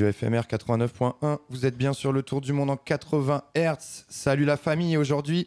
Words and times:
Radio 0.00 0.12
FMR 0.14 0.40
89.1, 0.48 1.40
vous 1.50 1.66
êtes 1.66 1.76
bien 1.76 1.92
sur 1.92 2.10
le 2.10 2.22
tour 2.22 2.40
du 2.40 2.54
monde 2.54 2.70
en 2.70 2.78
80 2.78 3.42
Hz. 3.54 4.06
Salut 4.08 4.46
la 4.46 4.56
famille, 4.56 4.96
aujourd'hui 4.96 5.46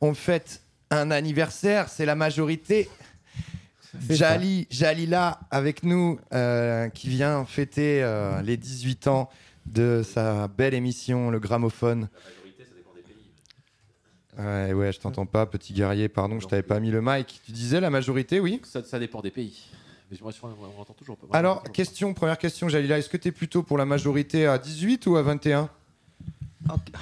on 0.00 0.12
fête 0.12 0.62
un 0.90 1.12
anniversaire, 1.12 1.88
c'est 1.88 2.04
la 2.04 2.16
majorité. 2.16 2.90
Jali, 4.10 4.66
Jalila 4.70 5.38
avec 5.52 5.84
nous, 5.84 6.18
euh, 6.32 6.88
qui 6.88 7.10
vient 7.10 7.44
fêter 7.44 8.02
euh, 8.02 8.42
les 8.42 8.56
18 8.56 9.06
ans 9.06 9.30
de 9.66 10.02
sa 10.04 10.48
belle 10.48 10.74
émission, 10.74 11.30
le 11.30 11.38
gramophone. 11.38 12.08
Ouais, 14.36 14.72
ouais, 14.72 14.92
je 14.92 14.98
t'entends 14.98 15.26
pas, 15.26 15.46
petit 15.46 15.74
guerrier, 15.74 16.08
pardon, 16.08 16.40
je 16.40 16.48
t'avais 16.48 16.64
pas 16.64 16.80
mis 16.80 16.90
le 16.90 17.02
mic. 17.02 17.40
Tu 17.46 17.52
disais 17.52 17.80
la 17.80 17.90
majorité, 17.90 18.40
oui? 18.40 18.60
Ça, 18.64 18.82
ça 18.82 18.98
dépend 18.98 19.20
des 19.20 19.30
pays. 19.30 19.70
Mais 20.12 20.18
je 20.18 20.22
me 20.22 20.26
rassure, 20.26 20.44
on 20.76 20.80
entend 20.82 20.92
toujours 20.92 21.16
pas. 21.16 21.26
Alors, 21.36 21.62
question, 21.72 22.12
première 22.12 22.36
question, 22.38 22.68
Jalila, 22.68 22.98
est-ce 22.98 23.08
que 23.08 23.16
tu 23.16 23.28
es 23.28 23.32
plutôt 23.32 23.62
pour 23.62 23.78
la 23.78 23.86
majorité 23.86 24.46
à 24.46 24.58
18 24.58 25.06
ou 25.06 25.16
à 25.16 25.22
21 25.22 25.70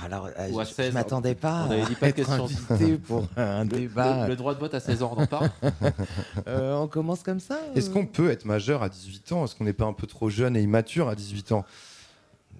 Alors, 0.04 0.26
euh, 0.38 0.48
Ou 0.50 0.60
à 0.60 0.64
je- 0.64 0.68
je 0.70 0.74
16, 0.74 0.94
m'attendais 0.94 1.34
pas 1.34 1.66
on 1.68 1.74
dit 1.74 1.92
à 1.92 1.96
pas 1.96 2.06
de 2.06 2.10
être 2.10 2.14
question. 2.16 2.44
invité 2.44 2.96
pour 3.06 3.26
un 3.36 3.64
Le- 3.64 3.68
débat. 3.68 4.22
Le, 4.24 4.28
le 4.30 4.36
droit 4.36 4.54
de 4.54 4.60
vote 4.60 4.74
à 4.74 4.80
16 4.80 5.02
ans, 5.02 5.12
on 5.16 5.22
en 5.22 5.26
parle 5.26 5.50
Euh, 6.46 6.74
on 6.76 6.86
commence 6.86 7.22
comme 7.24 7.40
ça 7.40 7.58
Est-ce 7.74 7.90
euh 7.90 7.92
qu'on 7.94 8.06
peut 8.06 8.30
être 8.30 8.44
majeur 8.44 8.82
à 8.84 8.88
18 8.88 9.32
ans? 9.32 9.44
Est-ce 9.44 9.56
qu'on 9.56 9.64
n'est 9.64 9.72
pas 9.72 9.86
un 9.86 9.92
peu 9.92 10.06
trop 10.06 10.30
jeune 10.30 10.56
et 10.56 10.62
immature 10.62 11.08
à 11.08 11.14
18 11.16 11.50
ans? 11.52 11.64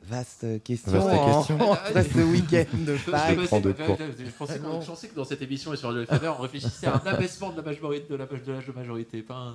Vaste 0.05 0.45
question. 0.65 0.91
Vaste 0.91 1.09
en- 1.21 1.39
question. 1.39 1.59
Ce 2.13 2.19
week-end 2.25 2.65
de 2.79 2.97
Je, 2.97 3.11
Pâques. 3.11 3.37
pensais- 3.37 3.63
je 3.63 3.85
cours. 3.87 4.35
pensais 4.39 4.59
qu'on- 4.59 4.81
je 4.81 4.87
pensais 4.87 5.07
que 5.09 5.15
dans 5.15 5.25
cette 5.25 5.41
émission 5.43 5.73
et 5.73 5.77
sur 5.77 5.93
le 5.93 6.05
FMR, 6.05 6.35
on 6.37 6.43
réfléchissait 6.43 6.89
à 6.89 6.97
un 6.97 7.07
abaissement 7.07 7.51
de 7.51 7.57
la 7.59 7.63
majorité, 7.63 8.07
de 8.11 8.17
l'âge 8.17 8.29
de 8.67 8.73
majorité, 8.73 9.23
pas 9.23 9.35
un- 9.37 9.55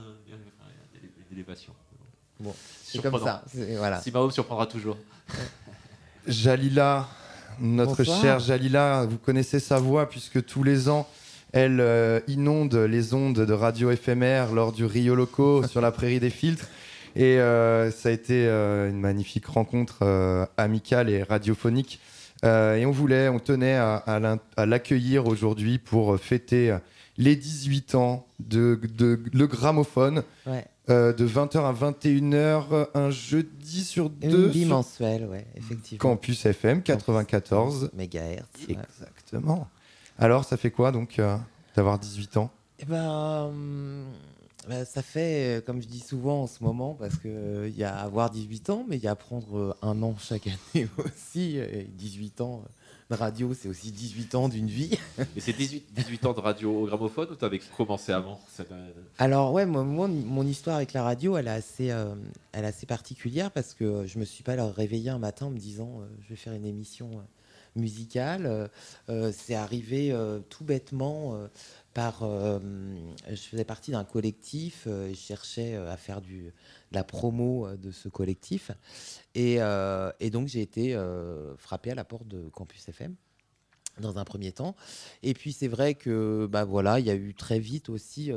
Bon, 2.39 2.53
c'est 2.83 3.01
comme 3.01 3.19
ça. 3.23 3.43
Voilà. 3.77 4.01
Si 4.01 4.11
surprendra 4.31 4.65
toujours. 4.67 4.97
Jalila, 6.27 7.07
notre 7.59 7.97
Bonsoir. 7.97 8.21
chère 8.21 8.39
Jalila, 8.39 9.05
vous 9.05 9.17
connaissez 9.17 9.59
sa 9.59 9.77
voix 9.77 10.09
puisque 10.09 10.43
tous 10.45 10.63
les 10.63 10.89
ans, 10.89 11.07
elle 11.53 11.79
euh, 11.79 12.19
inonde 12.27 12.75
les 12.75 13.13
ondes 13.13 13.39
de 13.39 13.53
radio 13.53 13.91
éphémère 13.91 14.51
lors 14.51 14.71
du 14.71 14.85
Rio 14.85 15.15
Loco 15.15 15.65
sur 15.67 15.81
la 15.81 15.91
prairie 15.91 16.19
des 16.19 16.29
filtres. 16.29 16.67
Et 17.15 17.39
euh, 17.39 17.91
ça 17.91 18.09
a 18.09 18.11
été 18.11 18.45
euh, 18.45 18.89
une 18.89 18.99
magnifique 18.99 19.45
rencontre 19.45 19.99
euh, 20.01 20.45
amicale 20.57 21.09
et 21.09 21.23
radiophonique. 21.23 21.99
Euh, 22.43 22.75
et 22.75 22.85
on 22.85 22.91
voulait, 22.91 23.29
on 23.29 23.39
tenait 23.39 23.75
à, 23.75 24.37
l'accueillir 24.65 25.25
aujourd'hui 25.25 25.79
pour 25.79 26.19
fêter 26.19 26.77
les 27.17 27.37
18 27.37 27.95
ans 27.95 28.27
de, 28.39 28.79
de 28.97 29.19
le 29.31 29.47
gramophone. 29.47 30.23
Ouais. 30.45 30.65
Euh, 30.89 31.13
de 31.13 31.27
20h 31.27 31.57
à 31.59 31.73
21h, 31.73 32.87
un 32.93 33.09
jeudi 33.09 33.83
sur 33.83 34.09
deux. 34.09 34.27
Une 34.27 34.43
sur 34.43 34.51
bimensuelle, 34.51 35.25
ouais, 35.25 35.45
effectivement. 35.55 35.99
Campus 36.11 36.45
FM 36.45 36.83
94. 36.83 37.91
Mégahertz. 37.93 38.47
ouais. 38.67 38.77
Exactement. 38.93 39.67
Alors, 40.17 40.45
ça 40.45 40.57
fait 40.57 40.71
quoi 40.71 40.91
donc 40.91 41.19
euh, 41.19 41.37
d'avoir 41.75 41.99
18 41.99 42.37
ans? 42.37 42.51
Eh 42.79 42.85
ben, 42.85 43.45
hum, 43.45 44.05
ben, 44.67 44.83
ça 44.85 45.01
fait, 45.01 45.57
euh, 45.57 45.61
comme 45.61 45.81
je 45.81 45.87
dis 45.87 45.99
souvent 45.99 46.43
en 46.43 46.47
ce 46.47 46.63
moment, 46.63 46.95
parce 46.95 47.17
qu'il 47.17 47.73
y 47.75 47.83
a 47.83 47.95
avoir 47.97 48.29
18 48.31 48.69
ans, 48.69 48.85
mais 48.87 48.97
il 48.97 49.03
y 49.03 49.07
a 49.07 49.15
prendre 49.15 49.57
euh, 49.57 49.73
un 49.81 50.01
an 50.01 50.15
chaque 50.19 50.47
année 50.47 50.87
aussi. 50.97 51.57
Et 51.57 51.87
18 51.93 52.41
ans 52.41 52.63
euh, 52.65 52.69
de 53.09 53.15
radio, 53.15 53.53
c'est 53.53 53.69
aussi 53.69 53.91
18 53.91 54.35
ans 54.35 54.49
d'une 54.49 54.67
vie. 54.67 54.97
Et 55.35 55.39
c'est 55.39 55.53
18, 55.53 55.93
18 55.93 56.25
ans 56.25 56.33
de 56.33 56.39
radio 56.39 56.83
au 56.83 56.85
gramophone 56.85 57.29
ou 57.31 57.35
t'avais 57.35 57.59
commencé 57.77 58.11
avant 58.11 58.39
euh, 58.59 58.91
Alors 59.17 59.53
ouais, 59.53 59.65
moi, 59.65 60.07
mon 60.07 60.45
histoire 60.45 60.77
avec 60.77 60.93
la 60.93 61.03
radio, 61.03 61.37
elle 61.37 61.47
est 61.47 61.51
assez, 61.51 61.91
euh, 61.91 62.15
elle 62.51 62.63
est 62.65 62.67
assez 62.67 62.85
particulière 62.85 63.51
parce 63.51 63.73
que 63.73 64.05
je 64.05 64.17
me 64.17 64.25
suis 64.25 64.43
pas 64.43 64.55
réveillé 64.71 65.09
un 65.09 65.19
matin 65.19 65.47
en 65.47 65.51
me 65.51 65.59
disant 65.59 65.99
euh, 65.99 66.05
je 66.23 66.29
vais 66.29 66.35
faire 66.35 66.53
une 66.53 66.65
émission 66.65 67.11
euh, 67.13 67.21
musicale. 67.75 68.45
Euh, 68.45 68.67
euh, 69.09 69.31
c'est 69.35 69.55
arrivé 69.55 70.11
euh, 70.11 70.39
tout 70.49 70.63
bêtement 70.63 71.35
euh, 71.35 71.47
par, 71.93 72.23
euh, 72.23 72.59
je 73.29 73.35
faisais 73.35 73.63
partie 73.63 73.91
d'un 73.91 74.03
collectif, 74.03 74.83
euh, 74.87 75.09
je 75.09 75.15
cherchais 75.15 75.75
euh, 75.75 75.91
à 75.91 75.97
faire 75.97 76.21
du, 76.21 76.51
la 76.95 77.03
promo 77.03 77.67
euh, 77.67 77.77
de 77.77 77.91
ce 77.91 78.09
collectif 78.09 78.71
et, 79.35 79.57
euh, 79.59 80.11
donc 80.31 80.47
j'ai 80.47 80.61
été 80.61 80.95
euh, 80.95 81.55
frappé 81.57 81.91
à 81.91 81.95
la 81.95 82.03
porte 82.03 82.27
de 82.27 82.49
Campus 82.49 82.89
FM 82.89 83.15
dans 83.99 84.17
un 84.17 84.25
premier 84.25 84.51
temps. 84.51 84.75
Et 85.23 85.33
puis 85.33 85.53
c'est 85.53 85.69
vrai 85.69 85.93
que 85.93 86.49
bah 86.51 86.65
voilà, 86.65 86.99
il 86.99 87.05
y 87.05 87.09
a 87.09 87.15
eu 87.15 87.33
très 87.33 87.59
vite 87.59 87.87
aussi, 87.87 88.29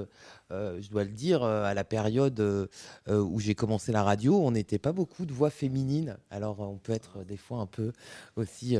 euh, 0.51 0.81
je 0.81 0.89
dois 0.89 1.05
le 1.05 1.11
dire, 1.11 1.43
euh, 1.43 1.65
à 1.65 1.75
la 1.75 1.85
période 1.85 2.41
euh, 2.41 2.67
où 3.07 3.39
j'ai 3.41 3.55
commencé 3.55 3.93
la 3.93 4.03
radio, 4.03 4.39
on 4.43 4.51
n'était 4.53 4.79
pas 4.79 4.93
beaucoup 4.93 5.27
de 5.27 5.33
voix 5.33 5.51
féminines. 5.51 6.17
Alors 6.31 6.61
on 6.61 6.77
peut 6.79 6.93
être 6.93 7.25
des 7.25 7.37
fois 7.37 7.59
un 7.59 7.67
peu 7.67 7.93
aussi 8.37 8.77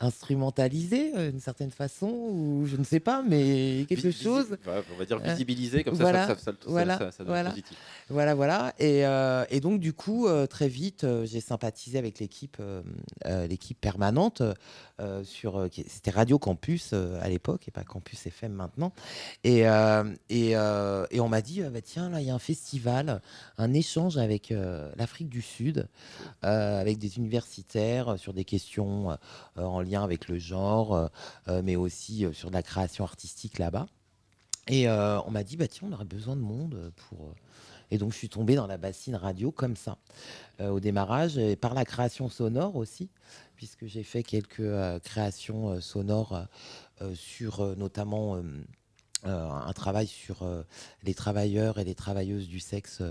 instrumentalisé 0.00 1.12
d'une 1.30 1.40
certaine 1.40 1.70
façon, 1.70 2.06
ou 2.08 2.66
je 2.66 2.76
ne 2.76 2.84
sais 2.84 3.00
pas, 3.00 3.22
mais 3.22 3.84
quelque 3.88 4.08
visi- 4.08 4.22
chose. 4.24 4.56
on 4.66 4.96
va 4.98 5.04
dire 5.04 5.18
visibilisé, 5.18 5.84
comme 5.84 5.94
ça, 5.96 6.02
voilà, 6.02 6.26
ça, 6.26 6.36
ça, 6.38 6.52
voilà, 6.66 6.98
ça- 6.98 7.10
ça 7.12 7.18
donne 7.24 7.28
voilà. 7.32 7.50
positif. 7.50 7.76
Voilà, 8.08 8.34
voilà. 8.34 8.74
Et, 8.78 9.02
et 9.54 9.60
donc, 9.60 9.80
du 9.80 9.92
coup, 9.92 10.26
très 10.48 10.68
vite, 10.68 11.06
j'ai 11.24 11.40
sympathisé 11.40 11.98
avec 11.98 12.18
l'équipe 12.18 12.60
l'équipe 13.24 13.80
permanente. 13.80 14.42
sur, 15.24 15.68
C'était 15.86 16.10
Radio 16.10 16.38
Campus 16.38 16.92
à 16.92 17.28
l'époque 17.28 17.68
et 17.68 17.70
pas 17.70 17.84
Campus 17.84 18.26
FM 18.26 18.52
maintenant. 18.52 18.92
Et, 19.44 19.68
euh, 19.68 20.04
et, 20.28 20.56
euh, 20.56 21.06
et 21.10 21.20
on 21.20 21.28
m'a 21.28 21.40
dit 21.40 21.62
ah 21.62 21.70
bah, 21.70 21.80
tiens, 21.80 22.10
là, 22.10 22.20
il 22.20 22.26
y 22.26 22.30
a 22.30 22.34
un 22.34 22.38
festival, 22.38 23.20
un 23.56 23.72
échange 23.72 24.16
avec 24.16 24.50
euh, 24.50 24.90
l'Afrique 24.96 25.28
du 25.28 25.42
Sud, 25.42 25.88
euh, 26.44 26.80
avec 26.80 26.98
des 26.98 27.18
universitaires 27.18 28.10
euh, 28.10 28.16
sur 28.16 28.32
des 28.32 28.44
questions 28.44 29.16
en 29.56 29.80
lien 29.80 30.02
avec 30.02 30.28
le 30.28 30.38
genre, 30.38 31.10
mais 31.62 31.76
aussi 31.76 32.26
sur 32.32 32.50
de 32.50 32.54
la 32.54 32.62
création 32.62 33.04
artistique 33.04 33.58
là-bas. 33.58 33.86
Et 34.68 34.88
on 34.88 35.30
m'a 35.30 35.44
dit, 35.44 35.56
bah, 35.56 35.68
tiens, 35.68 35.88
on 35.90 35.92
aurait 35.92 36.04
besoin 36.04 36.36
de 36.36 36.40
monde 36.40 36.92
pour. 36.96 37.34
Et 37.90 37.98
donc, 37.98 38.12
je 38.12 38.18
suis 38.18 38.28
tombé 38.28 38.54
dans 38.54 38.66
la 38.66 38.76
bassine 38.76 39.16
radio 39.16 39.50
comme 39.50 39.76
ça, 39.76 39.98
au 40.60 40.80
démarrage, 40.80 41.38
et 41.38 41.56
par 41.56 41.74
la 41.74 41.84
création 41.84 42.28
sonore 42.28 42.76
aussi, 42.76 43.08
puisque 43.56 43.86
j'ai 43.86 44.02
fait 44.02 44.22
quelques 44.22 44.70
créations 45.02 45.80
sonores 45.80 46.46
sur 47.14 47.76
notamment 47.76 48.42
un 49.24 49.72
travail 49.72 50.06
sur 50.06 50.42
euh, 50.42 50.62
les 51.02 51.14
travailleurs 51.14 51.78
et 51.78 51.84
les 51.84 51.94
travailleuses 51.94 52.48
du 52.48 52.60
sexe 52.60 53.02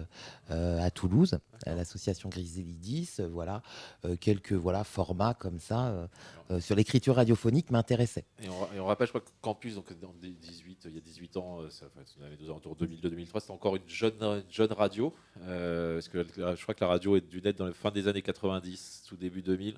euh, 0.52 0.86
à 0.86 0.92
Toulouse, 0.92 1.40
l'association 1.66 2.30
Griselidis. 2.30 3.10
euh, 3.20 3.28
voilà, 3.28 3.62
Euh, 4.06 4.16
quelques 4.20 4.54
voilà 4.54 4.84
formats 4.84 5.34
comme 5.34 5.60
ça 5.60 5.88
euh, 5.88 6.08
euh, 6.52 6.60
sur 6.62 6.76
l'écriture 6.76 7.16
radiophonique 7.16 7.72
m'intéressaient. 7.72 8.26
Et 8.42 8.50
on, 8.50 8.74
et 8.76 8.80
on 8.80 8.86
rappelle, 8.86 9.08
je 9.08 9.12
crois 9.12 9.22
que 9.22 9.30
Campus, 9.42 9.76
donc 9.76 9.86
dans 10.00 10.14
des 10.22 10.30
18, 10.32 10.86
il 10.86 10.96
y 10.96 10.98
a 10.98 11.02
18 11.02 11.38
ans, 11.38 11.62
euh, 11.62 11.70
ça, 11.70 11.86
enfin, 11.88 12.06
on 12.22 12.26
avait 12.26 12.38
deux 12.38 12.46
alentours 12.46 12.76
2002-2003, 12.78 13.40
c'était 13.42 13.52
encore 13.52 13.76
une 13.76 13.88
jeune, 13.88 14.14
une 14.22 14.44
jeune 14.50 14.72
radio. 14.72 15.14
euh, 15.44 15.96
parce 15.96 16.08
que 16.10 16.26
je 16.56 16.62
crois 16.64 16.74
que 16.76 16.84
la 16.84 16.88
radio 16.90 17.16
est 17.18 17.22
dû 17.22 17.42
naître 17.42 17.60
dans 17.60 17.66
la 17.66 17.74
fin 17.74 17.92
des 17.92 18.08
années 18.08 18.22
90, 18.22 19.04
tout 19.08 19.18
début 19.18 19.42
2000. 19.42 19.76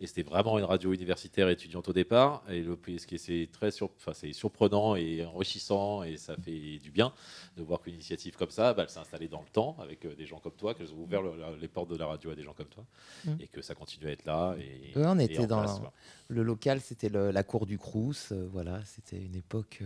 Et 0.00 0.06
c'était 0.06 0.22
vraiment 0.22 0.58
une 0.58 0.64
radio 0.64 0.92
universitaire 0.92 1.48
étudiante 1.48 1.88
au 1.88 1.92
départ. 1.92 2.42
Et 2.48 2.60
le, 2.62 2.78
ce 2.98 3.06
qui 3.06 3.14
est 3.16 3.18
c'est 3.18 3.48
très 3.52 3.70
sur, 3.70 3.90
enfin, 3.96 4.12
c'est 4.12 4.32
surprenant 4.32 4.96
et 4.96 5.24
enrichissant 5.24 6.02
et 6.02 6.16
ça 6.16 6.36
fait 6.36 6.78
du 6.78 6.90
bien 6.90 7.12
de 7.56 7.62
voir 7.62 7.80
qu'une 7.80 7.94
initiative 7.94 8.36
comme 8.36 8.50
ça, 8.50 8.74
bah, 8.74 8.82
elle 8.84 8.88
s'est 8.90 8.98
installée 8.98 9.28
dans 9.28 9.40
le 9.40 9.48
temps 9.48 9.76
avec 9.80 10.04
euh, 10.04 10.14
des 10.14 10.26
gens 10.26 10.38
comme 10.38 10.52
toi, 10.56 10.74
qu'elles 10.74 10.92
ont 10.92 10.98
ouvert 10.98 11.21
le- 11.22 11.56
les 11.60 11.68
portes 11.68 11.90
de 11.90 11.96
la 11.96 12.06
radio 12.06 12.30
à 12.30 12.34
des 12.34 12.42
gens 12.42 12.52
comme 12.54 12.66
toi 12.68 12.84
Mm. 13.24 13.30
et 13.40 13.46
que 13.48 13.62
ça 13.62 13.74
continue 13.74 14.06
à 14.08 14.10
être 14.10 14.24
là. 14.24 14.54
Et, 14.58 14.96
Ouais, 14.96 15.04
on 15.06 15.18
était 15.18 15.46
dans 15.46 15.62
place, 15.62 15.80
le 16.28 16.42
local, 16.42 16.80
c'était 16.80 17.08
la 17.08 17.42
cour 17.42 17.66
du 17.66 17.78
Crous. 17.78 18.32
euh, 18.32 18.48
voilà, 18.52 18.84
c'était 18.84 19.18
une 19.20 19.34
époque. 19.36 19.82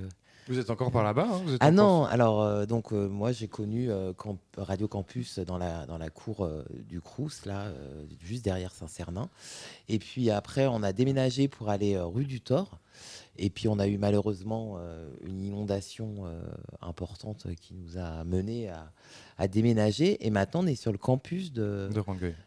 Vous 0.49 0.59
êtes 0.59 0.71
encore 0.71 0.93
par 0.93 1.03
là-bas 1.03 1.27
hein 1.29 1.41
Vous 1.45 1.55
êtes 1.55 1.59
Ah 1.61 1.67
encore- 1.67 1.75
non, 1.77 2.05
alors 2.05 2.43
euh, 2.43 2.67
donc 2.67 2.93
euh, 2.93 3.09
moi 3.09 3.33
j'ai 3.33 3.49
connu 3.49 3.91
euh, 3.91 4.13
Camp- 4.13 4.39
Radio 4.57 4.87
Campus 4.87 5.39
dans 5.41 5.59
la, 5.59 5.87
dans 5.87 5.99
la 5.99 6.09
cour 6.11 6.45
euh, 6.45 6.65
du 6.89 7.01
Crous, 7.01 7.45
là, 7.47 7.63
euh, 7.67 8.05
juste 8.21 8.45
derrière 8.45 8.73
Saint-Cernin. 8.73 9.29
Et 9.89 9.99
puis 9.99 10.31
après, 10.31 10.67
on 10.67 10.83
a 10.83 10.93
déménagé 10.93 11.49
pour 11.49 11.69
aller 11.69 11.95
euh, 11.95 12.05
rue 12.05 12.25
du 12.27 12.41
Thor. 12.41 12.79
Et 13.39 13.51
puis 13.51 13.69
on 13.69 13.79
a 13.79 13.87
eu 13.87 13.99
malheureusement 13.99 14.77
euh, 14.79 15.11
une 15.27 15.43
inondation 15.43 16.25
euh, 16.25 16.41
importante 16.81 17.47
qui 17.61 17.75
nous 17.75 17.99
a 17.99 18.25
mené 18.25 18.71
à, 18.71 18.91
à 19.37 19.49
déménager. 19.49 20.25
Et 20.27 20.31
maintenant, 20.31 20.61
on 20.63 20.67
est 20.67 20.75
sur 20.75 20.93
le 20.93 20.97
campus 20.99 21.53
de, 21.53 21.89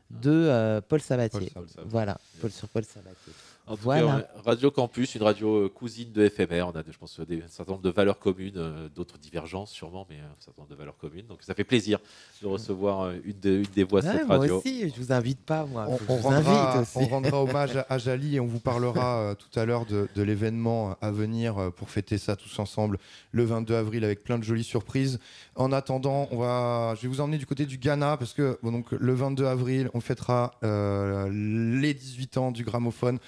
De 0.10 0.32
euh, 0.32 0.82
Paul 0.82 1.00
Sabatier. 1.02 1.52
Paul 1.54 1.68
Sabatier. 1.68 1.84
Voilà, 1.92 2.18
Paul, 2.42 2.50
sur 2.52 2.68
Paul 2.70 2.84
Sabatier. 2.86 3.34
En 3.70 3.76
tout 3.76 3.84
Voilà. 3.84 4.02
cas, 4.02 4.08
on 4.36 4.40
est- 4.40 4.46
Radio 4.50 4.72
Campus, 4.72 5.14
une 5.14 5.22
radio 5.22 5.66
euh, 5.66 5.70
cousine 5.70 6.12
de 6.12 6.28
FMR. 6.28 6.64
On 6.64 6.72
a, 6.78 6.82
je 6.90 6.98
pense, 6.98 7.20
des, 7.20 7.44
un 7.44 7.48
certain 7.48 7.74
nombre 7.74 7.84
de 7.84 7.92
valeurs 7.92 8.18
communes, 8.18 8.54
euh, 8.58 8.90
d'autres 8.96 9.20
divergences 9.20 9.70
sûrement, 9.72 10.08
mais 10.10 10.16
euh, 10.16 10.24
un 10.24 10.42
certain 10.44 10.62
nombre 10.64 10.72
de 10.72 10.76
valeurs 10.76 10.98
communes. 10.98 11.28
Donc 11.28 11.44
ça 11.44 11.54
fait 11.54 11.64
plaisir 11.64 12.00
de 12.42 12.48
recevoir 12.48 13.02
euh, 13.02 13.14
une, 13.24 13.40
de- 13.40 13.58
une 13.60 13.68
des 13.76 13.84
voix 13.84 14.02
de 14.02 14.08
Ouais, 14.08 14.14
cette 14.18 14.28
moi 14.28 14.38
radio. 14.40 14.58
aussi, 14.58 14.90
je 14.90 15.00
vous 15.00 15.12
invite 15.12 15.40
pas, 15.42 15.66
moi. 15.68 15.86
On, 15.88 16.00
on 16.14 16.18
rendra, 16.18 16.84
on 16.96 17.06
rendra 17.06 17.44
hommage 17.44 17.76
à, 17.78 17.86
à 17.90 17.98
Jali 18.00 18.38
et 18.38 18.40
on 18.40 18.48
vous 18.48 18.60
parlera 18.60 19.20
euh, 19.20 19.36
tout 19.36 19.60
à 19.60 19.66
l'heure 19.66 19.86
de, 19.86 20.10
de 20.16 20.22
l'événement 20.24 20.96
à 21.00 21.12
venir 21.12 21.60
euh, 21.60 21.70
pour 21.70 21.92
fêter 21.92 22.18
ça 22.18 22.36
tous 22.36 22.58
ensemble 22.58 22.98
le 23.32 23.44
22 23.44 23.76
avril 23.76 24.04
avec 24.04 24.24
plein 24.24 24.40
de 24.40 24.44
jolies 24.44 24.64
surprises. 24.64 25.20
En 25.56 25.72
attendant, 25.72 26.28
on 26.32 26.38
va, 26.38 26.96
je 26.96 27.04
vais 27.04 27.08
vous 27.08 27.22
emmener 27.22 27.38
du 27.38 27.46
côté 27.46 27.68
du 27.68 27.78
Ghana 27.78 28.18
parce 28.18 28.34
que 28.34 28.58
bon, 28.64 28.72
donc, 28.72 28.92
le 28.92 29.14
22 29.14 29.46
avril, 29.46 29.90
on 29.94 30.00
fêtera 30.00 30.56
euh, 30.64 31.30
les 31.80 31.94
18 31.94 32.38
ans 32.38 32.52
du 32.52 32.64
gramophone. 32.64 33.20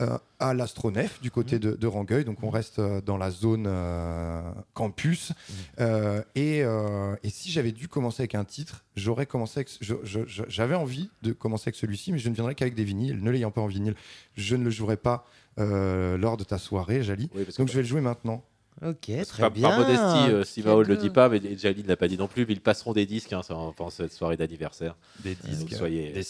Euh, 0.00 0.18
à 0.38 0.54
l'astronef 0.54 1.20
du 1.20 1.30
côté 1.30 1.58
de, 1.58 1.72
de 1.72 1.86
Rangueil, 1.86 2.24
donc 2.24 2.42
on 2.42 2.50
reste 2.50 2.78
euh, 2.78 3.00
dans 3.00 3.16
la 3.16 3.30
zone 3.30 3.66
euh, 3.66 4.40
campus. 4.74 5.32
Euh, 5.78 6.22
et, 6.34 6.62
euh, 6.62 7.14
et 7.22 7.30
si 7.30 7.50
j'avais 7.50 7.72
dû 7.72 7.88
commencer 7.88 8.22
avec 8.22 8.34
un 8.34 8.44
titre, 8.44 8.84
j'aurais 8.96 9.26
commencé 9.26 9.64
J'avais 9.80 10.74
envie 10.74 11.10
de 11.22 11.32
commencer 11.32 11.68
avec 11.68 11.76
celui-ci, 11.76 12.12
mais 12.12 12.18
je 12.18 12.28
ne 12.28 12.34
viendrai 12.34 12.54
qu'avec 12.54 12.74
des 12.74 12.84
vinyles. 12.84 13.22
Ne 13.22 13.30
l'ayant 13.30 13.50
pas 13.50 13.60
en 13.60 13.66
vinyle, 13.66 13.94
je 14.36 14.56
ne 14.56 14.64
le 14.64 14.70
jouerai 14.70 14.96
pas 14.96 15.26
lors 15.58 16.36
de 16.38 16.44
ta 16.44 16.56
soirée, 16.56 17.02
Jali. 17.02 17.28
Oui, 17.34 17.44
Donc 17.58 17.68
je 17.68 17.74
vais 17.74 17.82
le 17.82 17.88
jouer 17.88 18.00
maintenant. 18.00 18.42
Ok, 18.82 19.10
parce 19.14 19.28
très 19.28 19.42
par, 19.42 19.50
bien. 19.50 19.68
par 19.68 19.78
modestie, 19.78 20.64
euh, 20.64 20.78
ne 20.78 20.84
le 20.84 20.96
dit 20.96 21.10
pas, 21.10 21.28
mais 21.28 21.40
Jali 21.58 21.82
ne 21.82 21.88
l'a 21.88 21.96
pas 21.96 22.08
dit 22.08 22.16
non 22.16 22.28
plus, 22.28 22.46
mais 22.46 22.54
ils 22.54 22.60
passeront 22.60 22.92
des 22.92 23.04
disques 23.04 23.32
hein, 23.32 23.42
pendant 23.76 23.90
cette 23.90 24.12
soirée 24.12 24.36
d'anniversaire. 24.36 24.96
Des 25.22 25.32
Euh, 25.32 25.58
donc 25.58 25.70
soyez, 25.70 26.22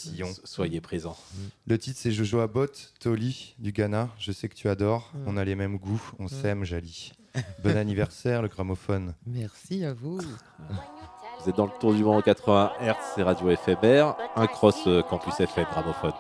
soyez 0.45 0.81
présents. 0.81 1.17
Le 1.67 1.79
titre 1.79 1.99
c'est 2.01 2.11
Jojo 2.11 2.41
Abot, 2.41 2.67
Toli 2.99 3.55
du 3.59 3.73
Ghana. 3.73 4.11
Je 4.19 4.33
sais 4.33 4.49
que 4.49 4.55
tu 4.55 4.69
adores. 4.69 5.13
Mm. 5.15 5.19
On 5.27 5.37
a 5.37 5.45
les 5.45 5.55
mêmes 5.55 5.79
goûts. 5.79 6.03
On 6.19 6.29
s'aime, 6.29 6.65
Jali. 6.65 7.13
Bon 7.63 7.77
anniversaire, 7.77 8.43
le 8.43 8.49
gramophone. 8.49 9.15
Merci 9.25 9.85
à 9.85 9.93
vous. 9.93 10.19
Vous 10.19 11.49
êtes 11.49 11.57
dans 11.57 11.67
le 11.67 11.73
tour 11.81 11.95
du 11.95 12.03
monde 12.03 12.23
80 12.23 12.73
Hz, 12.81 12.95
c'est 13.15 13.23
Radio 13.23 13.57
FMR, 13.57 14.17
un 14.37 14.47
cross 14.47 14.87
euh, 14.87 15.03
campus 15.03 15.39
FM 15.39 15.65
gramophone. 15.71 16.13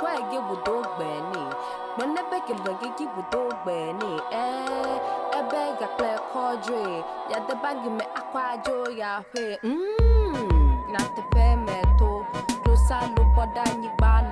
Kuai 0.00 0.22
ge 0.30 0.38
bu 0.40 0.56
kwa 0.56 0.74
ege 0.74 0.74
budo 0.74 0.82
gbeni 0.96 1.42
mwana 1.96 2.22
beke 2.30 2.54
ge 2.54 2.88
ki 2.96 3.06
bu 3.06 3.22
budo 3.22 3.56
gbeni 3.64 4.20
eh? 4.30 5.00
Ebe 5.38 5.62
ga 5.80 5.88
kle 5.96 6.12
kodre 6.32 7.04
ya 7.30 7.40
de 7.48 7.54
bagi 7.62 7.90
me 7.90 8.04
akwa 8.14 8.56
jo 8.64 8.90
ya 8.90 9.22
fe 9.32 9.58
mm 9.62 10.92
na 10.92 10.98
te 10.98 11.22
fe 11.32 11.56
me 11.56 11.80
to 11.98 12.26
do 12.64 12.76
sa 12.76 13.00
lu 13.16 13.24
boda 13.34 13.64
nyi 13.80 13.90
ba 13.98 14.22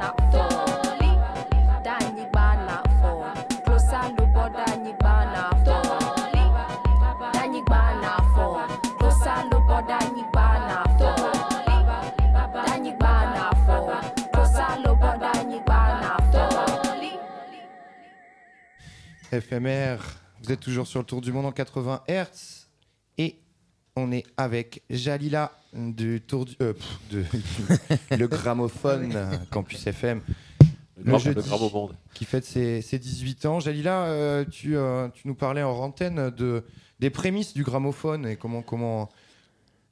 FMR, 19.40 19.96
vous 20.42 20.52
êtes 20.52 20.60
toujours 20.60 20.86
sur 20.86 21.00
le 21.00 21.06
tour 21.06 21.20
du 21.20 21.32
monde 21.32 21.46
en 21.46 21.52
80 21.52 22.02
Hz 22.08 22.66
et 23.18 23.36
on 23.96 24.10
est 24.12 24.24
avec 24.36 24.82
Jalila 24.90 25.52
du 25.72 26.20
tour 26.20 26.44
du, 26.44 26.54
euh, 26.60 26.72
pff, 26.72 26.98
de- 27.10 28.16
le 28.16 28.26
gramophone 28.28 29.16
Campus 29.50 29.86
FM 29.86 30.20
Le, 31.02 31.12
Le 31.12 31.18
jeudi. 31.18 31.48
monde. 31.50 31.96
qui 32.14 32.24
fête 32.24 32.44
ses, 32.44 32.82
ses 32.82 32.98
18 32.98 33.46
ans. 33.46 33.60
Jalila, 33.60 34.04
euh, 34.06 34.44
tu, 34.44 34.76
euh, 34.76 35.08
tu 35.14 35.26
nous 35.28 35.34
parlais 35.34 35.62
en 35.62 35.72
antenne 35.76 36.30
de, 36.30 36.64
des 37.00 37.10
prémices 37.10 37.54
du 37.54 37.62
gramophone 37.64 38.26
et 38.26 38.36
comment, 38.36 38.62
comment, 38.62 39.08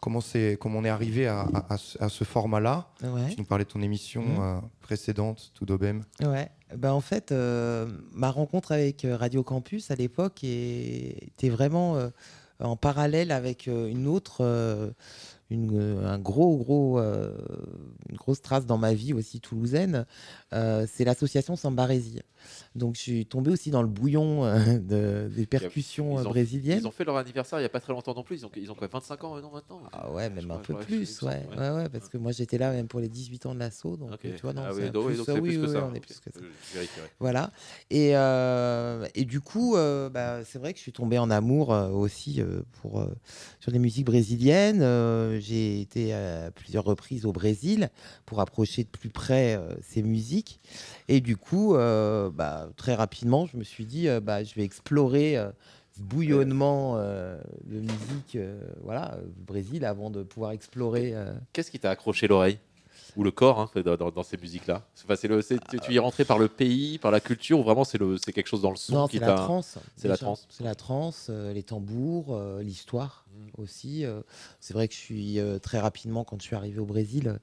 comment, 0.02 0.20
c'est, 0.20 0.58
comment 0.60 0.80
on 0.80 0.84
est 0.84 0.88
arrivé 0.90 1.26
à, 1.28 1.40
à- 1.42 1.74
à 2.00 2.08
ce- 2.08 2.24
format-là. 2.24 2.88
Ouais. 3.02 3.30
Tu 3.30 3.36
nous 3.38 3.44
parlais 3.46 3.64
de 3.64 3.70
ton 3.70 3.80
émission 3.80 4.22
Mhm. 4.22 4.36
euh, 4.40 4.58
précédente, 4.80 5.52
tout 5.54 5.64
d'Aubem. 5.64 6.02
Ouais, 6.22 6.50
bah 6.76 6.92
en 6.92 7.00
fait, 7.00 7.30
euh, 7.32 7.86
ma 8.12 8.30
rencontre 8.30 8.72
avec 8.72 9.04
euh, 9.04 9.16
Radio 9.16 9.42
Campus 9.44 9.90
à 9.90 9.94
l'époque 9.94 10.42
était 10.42 11.48
vraiment 11.50 11.96
euh, 11.96 12.08
en 12.60 12.76
parallèle 12.76 13.30
avec 13.30 13.66
une 13.68 14.06
autre, 14.08 14.42
une, 15.52 15.70
euh, 15.78 16.06
un 16.06 16.18
gros, 16.18 16.56
gros, 16.56 16.98
euh, 16.98 17.32
une 18.08 18.16
grosse 18.16 18.42
trace 18.42 18.66
dans 18.66 18.78
ma 18.78 18.94
vie 18.94 19.12
aussi 19.12 19.40
toulousaine. 19.40 20.06
Euh, 20.52 20.86
c'est 20.92 21.04
l'association 21.04 21.56
Sambarésie. 21.56 22.20
Donc 22.74 22.96
je 22.96 23.00
suis 23.00 23.26
tombé 23.26 23.50
aussi 23.52 23.70
dans 23.70 23.82
le 23.82 23.88
bouillon 23.88 24.42
de- 24.80 25.30
des 25.34 25.46
percussions 25.46 26.20
Ils 26.20 26.26
ont- 26.26 26.30
brésiliennes. 26.30 26.78
Ils 26.80 26.86
ont 26.88 26.90
fait 26.90 27.04
leur 27.04 27.16
anniversaire 27.16 27.58
il 27.58 27.62
n'y 27.62 27.66
a 27.66 27.68
pas 27.68 27.80
très 27.80 27.92
longtemps 27.92 28.14
non 28.14 28.24
plus. 28.24 28.36
Ils 28.40 28.46
ont, 28.46 28.50
ils 28.56 28.70
ont 28.72 28.74
quoi 28.74 28.88
25 28.88 29.22
ans 29.24 29.40
non, 29.40 29.50
maintenant 29.52 29.80
Ah 29.92 30.10
ouais, 30.10 30.28
même 30.30 30.50
un 30.50 30.56
peu 30.56 30.74
plus, 30.74 31.22
ouais. 31.22 31.42
ouais. 31.50 31.58
ouais, 31.58 31.70
ouais, 31.70 31.88
parce 31.88 32.08
que 32.08 32.18
moi 32.18 32.32
j'étais 32.32 32.58
là 32.58 32.72
même 32.72 32.88
pour 32.88 32.98
les 33.00 33.08
18 33.08 33.46
ans 33.46 33.54
de 33.54 33.60
l'assaut, 33.60 33.96
donc 33.96 34.18
tu 34.20 34.30
vois, 34.42 34.52
non, 34.52 34.62
Ah 34.66 34.70
c'est 34.74 34.84
oui, 34.84 34.90
donc, 34.90 35.06
oui, 35.06 35.16
donc 35.16 35.26
c'est 35.26 35.32
oui, 35.38 35.50
plus 35.50 35.58
que 35.60 35.66
ça. 35.68 35.84
on 35.90 35.94
est 35.94 35.98
ok. 35.98 36.06
plus 36.06 36.20
que 36.20 36.30
ça. 36.32 36.40
Je 36.40 36.74
vérifierai. 36.74 37.08
Voilà. 37.20 37.52
Et, 37.90 38.16
euh, 38.16 39.06
et 39.14 39.24
du 39.24 39.40
coup, 39.40 39.76
euh, 39.76 40.08
bah, 40.08 40.40
c'est 40.44 40.58
vrai 40.58 40.72
que 40.72 40.78
je 40.78 40.82
suis 40.82 40.92
tombé 40.92 41.18
en 41.18 41.30
amour 41.30 41.72
euh, 41.72 41.88
aussi 41.90 42.40
pour, 42.80 43.04
sur 43.60 43.70
les 43.70 43.78
musiques 43.78 44.06
brésiliennes. 44.06 44.82
J'ai 45.42 45.80
été 45.80 46.14
à 46.14 46.50
plusieurs 46.52 46.84
reprises 46.84 47.26
au 47.26 47.32
Brésil 47.32 47.90
pour 48.26 48.40
approcher 48.40 48.84
de 48.84 48.88
plus 48.88 49.10
près 49.10 49.56
euh, 49.56 49.74
ces 49.82 50.02
musiques. 50.02 50.60
Et 51.08 51.20
du 51.20 51.36
coup, 51.36 51.74
euh, 51.74 52.30
bah, 52.30 52.68
très 52.76 52.94
rapidement, 52.94 53.46
je 53.46 53.56
me 53.56 53.64
suis 53.64 53.84
dit, 53.84 54.08
euh, 54.08 54.20
bah, 54.20 54.44
je 54.44 54.54
vais 54.54 54.62
explorer 54.62 55.36
ce 55.96 56.00
bouillonnement 56.00 56.94
euh, 56.96 57.38
de 57.64 57.80
musique 57.80 58.36
euh, 58.36 58.60
voilà, 58.82 59.18
Brésil 59.46 59.84
avant 59.84 60.10
de 60.10 60.22
pouvoir 60.22 60.52
explorer. 60.52 61.10
euh, 61.14 61.34
Qu'est-ce 61.52 61.70
qui 61.70 61.78
t'a 61.78 61.90
accroché 61.90 62.26
l'oreille? 62.28 62.58
Ou 63.16 63.24
le 63.24 63.30
corps 63.30 63.60
hein, 63.60 63.80
dans, 63.82 64.10
dans- 64.10 64.22
ces 64.22 64.36
musiques-là 64.38 64.82
Enfin, 65.04 65.16
c'est 65.16 65.28
le- 65.28 65.42
c'est- 65.42 65.58
tu- 65.68 65.92
y 65.92 65.96
es 65.96 65.98
rentré 65.98 66.24
par 66.24 66.38
le 66.38 66.48
pays, 66.48 66.98
par 66.98 67.10
la 67.10 67.20
culture, 67.20 67.58
ou 67.60 67.62
vraiment 67.62 67.84
c'est 67.84 67.98
le- 67.98 68.16
c'est 68.16 68.32
quelque 68.32 68.46
chose 68.46 68.62
dans 68.62 68.70
le 68.70 68.76
son 68.76 68.92
Non, 68.94 69.08
c'est 69.10 69.18
la 69.18 69.34
trance. 69.34 69.78
C'est 69.96 70.08
la 70.08 70.16
trance. 70.16 70.46
C'est 70.48 70.64
la 70.64 70.74
trance, 70.74 71.26
euh, 71.28 71.52
les 71.52 71.62
tambours, 71.62 72.34
euh, 72.34 72.62
l'histoire 72.62 73.26
Mm. 73.34 73.60
aussi. 73.62 74.04
euh. 74.04 74.20
c'est 74.60 74.72
vrai 74.74 74.88
que 74.88 74.94
je 74.94 74.98
suis 74.98 75.38
euh, 75.40 75.58
très 75.58 75.78
rapidement, 75.80 76.22
quand 76.24 76.40
je 76.40 76.46
suis 76.46 76.56
arrivé 76.56 76.78
au 76.78 76.84
Brésil, 76.86 77.28
euh, 77.28 77.38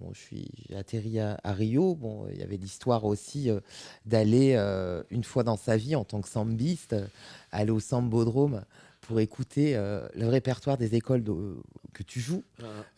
bon, 0.00 0.10
je 0.12 0.18
suis 0.20 0.48
j'ai 0.68 0.76
atterri 0.76 1.18
à, 1.20 1.38
à 1.44 1.52
Rio. 1.52 1.94
Bon, 1.94 2.26
il 2.32 2.38
y 2.38 2.42
avait 2.42 2.56
l'histoire 2.56 3.04
aussi 3.04 3.48
euh, 3.50 3.60
d'aller 4.06 4.54
euh, 4.56 5.02
une 5.10 5.24
fois 5.24 5.44
dans 5.44 5.56
sa 5.56 5.76
vie 5.76 5.94
en 5.96 6.04
tant 6.04 6.20
que 6.20 6.28
sambiste, 6.28 6.92
euh, 6.94 7.06
aller 7.52 7.70
au 7.70 7.80
sambodrome 7.80 8.64
pour 9.06 9.20
écouter 9.20 9.76
euh, 9.76 10.06
le 10.14 10.26
répertoire 10.28 10.76
des 10.78 10.94
écoles 10.94 11.22
de- 11.22 11.56
que 11.92 12.02
tu 12.02 12.20
joues 12.20 12.42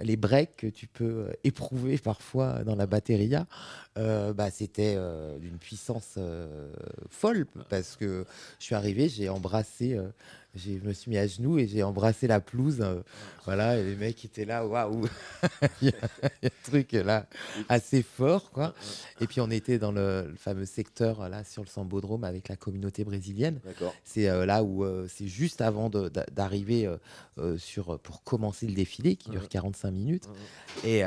les 0.00 0.17
breaks 0.17 0.57
que 0.57 0.67
tu 0.67 0.87
peux 0.87 1.05
euh, 1.29 1.33
éprouver 1.45 1.99
parfois 1.99 2.65
dans 2.65 2.75
la 2.77 2.87
batteria, 2.87 3.47
euh, 3.97 4.33
bah, 4.33 4.50
c'était 4.50 4.95
euh, 4.97 5.38
d'une 5.38 5.59
puissance 5.59 6.19
folle 7.11 7.47
parce 7.69 7.97
que 7.97 8.25
je 8.59 8.65
suis 8.65 8.75
arrivé, 8.75 9.09
j'ai 9.09 9.29
embrassé, 9.29 9.99
je 10.59 10.73
me 10.87 10.93
suis 10.93 11.11
mis 11.11 11.19
à 11.19 11.27
genoux 11.27 11.59
et 11.59 11.67
j'ai 11.67 11.83
embrassé 11.83 12.27
la 12.27 12.41
pelouse. 12.41 12.79
euh, 12.81 13.00
voilà, 13.45 13.79
et 13.79 13.83
les 13.85 13.97
mecs 13.97 14.23
étaient 14.25 14.45
là, 14.45 14.67
waouh, 14.67 15.07
il 15.81 15.88
y 15.88 15.91
a 15.91 15.95
il 16.43 16.45
y 16.45 16.47
a 16.47 16.50
un 16.50 16.71
truc 16.71 16.93
là 16.93 17.27
assez 17.71 18.03
fort, 18.03 18.50
quoi. 18.50 18.75
Et 19.23 19.27
puis 19.27 19.41
on 19.41 19.50
était 19.50 19.79
dans 19.79 19.91
le, 19.93 20.27
le 20.29 20.37
fameux 20.37 20.67
secteur 20.67 21.29
là 21.31 21.45
sur 21.45 21.62
le 21.62 21.69
Sambodrome 21.69 22.25
avec 22.25 22.49
la 22.49 22.57
communauté 22.57 23.05
brésilienne. 23.05 23.61
C'est 24.05 24.29
euh, 24.29 24.45
là 24.45 24.62
où 24.62 24.85
euh, 24.85 25.07
c'est 25.09 25.29
juste 25.29 25.61
avant 25.62 25.88
d'arriver 25.88 26.87
euh, 27.38 27.57
sur 27.57 27.99
pour 28.00 28.23
commencer 28.23 28.67
le 28.67 28.75
défilé 28.75 29.17
qui 29.17 29.31
dure 29.31 29.43
Mhm. 29.43 29.49
45 29.49 29.91
minutes. 29.93 30.29
Et, 30.85 31.03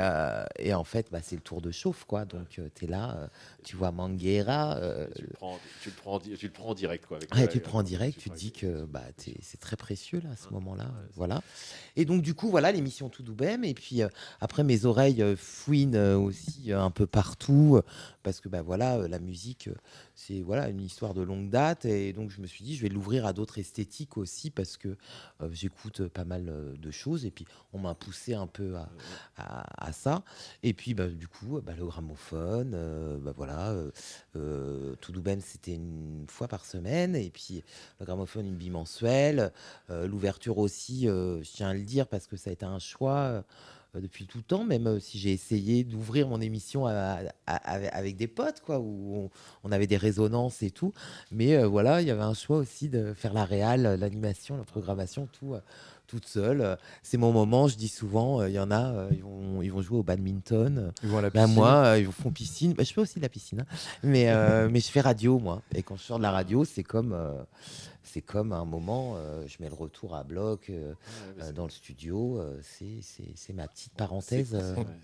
et 0.58 0.74
en 0.74 0.84
fait, 0.84 1.06
bah, 1.12 1.20
c'est 1.22 1.36
le 1.36 1.42
tour 1.42 1.60
de 1.62 1.70
chauffe, 1.70 2.04
quoi. 2.04 2.24
Donc 2.24 2.48
tu 2.48 2.84
es 2.84 2.86
là, 2.88 3.30
tu 3.62 3.76
vois 3.76 3.92
Manguera. 3.92 4.78
Tu, 5.14 5.22
le 5.22 5.28
prends, 5.34 5.58
tu, 5.82 5.88
le 5.90 5.94
prends, 5.94 6.18
tu 6.20 6.46
le 6.46 6.50
prends 6.52 6.68
en 6.70 6.74
direct. 6.74 7.06
Quoi, 7.06 7.18
avec 7.18 7.34
Ouais, 7.34 7.46
tu 7.48 7.58
le 7.58 7.62
prends 7.62 7.78
en 7.78 7.82
direct, 7.82 8.18
tu 8.18 8.30
te 8.30 8.34
dis 8.36 8.52
que 8.52 8.84
bah, 8.84 9.02
c'est 9.42 9.60
très 9.60 9.76
précieux 9.76 10.20
là, 10.22 10.30
à 10.30 10.36
ce 10.36 10.48
moment-là. 10.50 10.84
ouais, 10.84 11.08
voilà. 11.14 11.42
Et 11.96 12.04
donc, 12.04 12.22
du 12.22 12.34
coup, 12.34 12.48
voilà 12.48 12.72
l'émission 12.72 13.08
Tout 13.08 13.22
Doubem. 13.22 13.64
Et 13.64 13.74
puis, 13.74 14.02
euh, 14.02 14.08
après, 14.40 14.64
mes 14.64 14.84
oreilles 14.86 15.22
euh, 15.22 15.36
fouinent 15.36 15.96
euh, 15.96 16.16
aussi 16.16 16.72
un 16.72 16.90
peu 16.90 17.06
partout. 17.06 17.80
parce 18.22 18.40
que 18.40 18.48
bah, 18.48 18.62
voilà, 18.62 19.08
la 19.08 19.18
musique, 19.18 19.68
c'est 20.26 20.40
voilà, 20.40 20.68
une 20.68 20.80
histoire 20.80 21.14
de 21.14 21.22
longue 21.22 21.50
date. 21.50 21.84
Et 21.84 22.12
donc, 22.12 22.30
je 22.30 22.40
me 22.40 22.46
suis 22.46 22.64
dit, 22.64 22.76
je 22.76 22.82
vais 22.82 22.88
l'ouvrir 22.88 23.26
à 23.26 23.32
d'autres 23.32 23.58
esthétiques 23.58 24.16
aussi. 24.16 24.50
Parce 24.50 24.76
que 24.76 24.96
euh, 25.40 25.48
j'écoute 25.52 26.06
pas 26.08 26.24
mal 26.24 26.48
euh, 26.48 26.76
de 26.76 26.90
choses. 26.90 27.24
Et 27.24 27.30
puis, 27.30 27.46
on 27.72 27.78
m'a 27.78 27.94
poussé 27.94 28.34
un 28.34 28.46
peu 28.46 28.76
à, 28.76 28.88
à, 29.36 29.92
ça. 29.92 30.22
Et 30.62 30.74
puis, 30.74 30.94
bah, 30.94 31.08
du 31.08 31.26
coup, 31.28 31.60
bah, 31.60 31.74
le 31.76 31.86
gramophone, 31.86 32.72
euh, 32.74 33.18
bah, 33.18 33.32
voilà. 33.36 33.70
euh, 33.70 33.90
euh, 34.36 34.94
Doubem, 35.08 35.40
c'était 35.40 35.74
une 35.74 36.24
fois 36.28 36.48
par 36.48 36.64
semaine. 36.64 37.16
Et 37.16 37.30
puis, 37.30 37.62
le 38.00 38.06
gramophone 38.06 38.46
une 38.46 38.56
bimensuelle. 38.56 39.52
L'ouverture 39.88 40.58
aussi, 40.58 41.04
je 41.04 41.42
tiens 41.42 41.68
à 41.68 41.74
le 41.74 41.82
dire 41.82 42.06
parce 42.06 42.26
que 42.26 42.36
ça 42.36 42.50
a 42.50 42.52
été 42.52 42.64
un 42.64 42.78
choix 42.78 43.44
depuis 44.00 44.26
tout 44.26 44.38
le 44.38 44.44
temps, 44.44 44.64
même 44.64 44.86
euh, 44.86 45.00
si 45.00 45.18
j'ai 45.18 45.32
essayé 45.32 45.84
d'ouvrir 45.84 46.26
mon 46.28 46.40
émission 46.40 46.86
avec 46.86 48.16
des 48.16 48.28
potes, 48.28 48.60
quoi, 48.60 48.78
où 48.78 49.16
on, 49.16 49.30
on 49.64 49.72
avait 49.72 49.86
des 49.86 49.98
résonances 49.98 50.62
et 50.62 50.70
tout. 50.70 50.94
Mais 51.30 51.56
euh, 51.56 51.66
voilà, 51.66 52.00
il 52.00 52.08
y 52.08 52.10
avait 52.10 52.22
un 52.22 52.34
choix 52.34 52.56
aussi 52.56 52.88
de 52.88 53.12
faire 53.12 53.34
la 53.34 53.44
réal, 53.44 53.98
l'animation, 54.00 54.56
la 54.56 54.64
programmation, 54.64 55.28
tout. 55.32 55.54
Toute 56.12 56.26
seule, 56.26 56.76
c'est 57.02 57.16
mon 57.16 57.32
moment. 57.32 57.68
Je 57.68 57.76
dis 57.76 57.88
souvent, 57.88 58.40
euh, 58.42 58.48
il 58.50 58.54
y 58.54 58.58
en 58.58 58.70
a, 58.70 58.92
euh, 58.92 59.08
ils, 59.12 59.22
vont, 59.22 59.62
ils 59.62 59.72
vont 59.72 59.80
jouer 59.80 59.96
au 59.98 60.02
badminton. 60.02 60.92
Ils 61.02 61.08
vont 61.08 61.18
à 61.18 61.22
la 61.22 61.30
bah, 61.30 61.40
piscine. 61.44 61.54
moi, 61.56 61.74
euh, 61.86 61.98
ils 62.00 62.06
font 62.12 62.30
piscine. 62.30 62.74
Bah, 62.74 62.84
je 62.84 62.92
fais 62.92 63.00
aussi 63.00 63.16
de 63.16 63.22
la 63.22 63.30
piscine, 63.30 63.60
hein. 63.60 63.76
mais, 64.02 64.28
euh, 64.28 64.68
mais 64.72 64.80
je 64.80 64.88
fais 64.90 65.00
radio, 65.00 65.38
moi. 65.38 65.62
Et 65.74 65.82
quand 65.82 65.96
je 65.96 66.02
sors 66.02 66.18
de 66.18 66.22
la 66.22 66.30
radio, 66.30 66.66
c'est 66.66 66.82
comme, 66.82 67.14
euh, 67.14 67.32
c'est 68.02 68.20
comme 68.20 68.52
un 68.52 68.66
moment, 68.66 69.14
euh, 69.16 69.42
je 69.46 69.56
mets 69.60 69.70
le 69.70 69.74
retour 69.74 70.14
à 70.14 70.22
bloc 70.22 70.68
euh, 70.68 70.92
Ouais, 71.38 71.44
euh, 71.44 71.52
dans 71.52 71.64
le 71.64 71.70
studio. 71.70 72.38
euh, 72.38 72.60
c'est, 72.62 72.98
c'est, 73.00 73.32
c'est 73.34 73.54
ma 73.54 73.66
petite 73.66 73.94
parenthèse. 73.94 74.50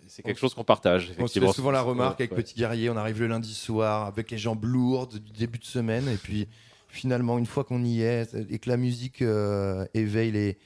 c'est- 0.08 0.20
euh. 0.20 0.22
quelque 0.24 0.38
chose 0.38 0.52
qu'on 0.52 0.64
partage. 0.64 1.12
On 1.18 1.26
se 1.26 1.40
fait 1.40 1.52
souvent 1.52 1.70
la 1.70 1.80
remarque 1.80 2.20
avec 2.20 2.32
ouais. 2.32 2.36
Petit 2.42 2.54
Guerrier, 2.54 2.90
on 2.90 2.96
arrive 2.98 3.20
le 3.20 3.28
lundi 3.28 3.54
soir 3.54 4.04
avec 4.06 4.30
les 4.30 4.36
jambes 4.36 4.64
lourdes 4.66 5.18
du 5.20 5.32
début 5.32 5.58
de 5.58 5.64
semaine 5.64 6.06
et 6.08 6.16
puis 6.18 6.48
finalement 6.90 7.36
une 7.38 7.44
fois 7.46 7.64
qu'on 7.64 7.84
y 7.84 8.00
est 8.00 8.34
et 8.48 8.58
que 8.58 8.70
la 8.70 8.78
musique 8.78 9.20
euh, 9.20 9.84
éveille 9.92 10.32
les, 10.32 10.58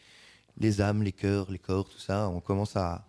les 0.58 0.80
âmes, 0.80 1.02
les 1.02 1.12
cœurs, 1.12 1.50
les 1.50 1.58
corps, 1.58 1.88
tout 1.88 1.98
ça, 1.98 2.28
on 2.28 2.40
commence 2.40 2.76
à, 2.76 3.04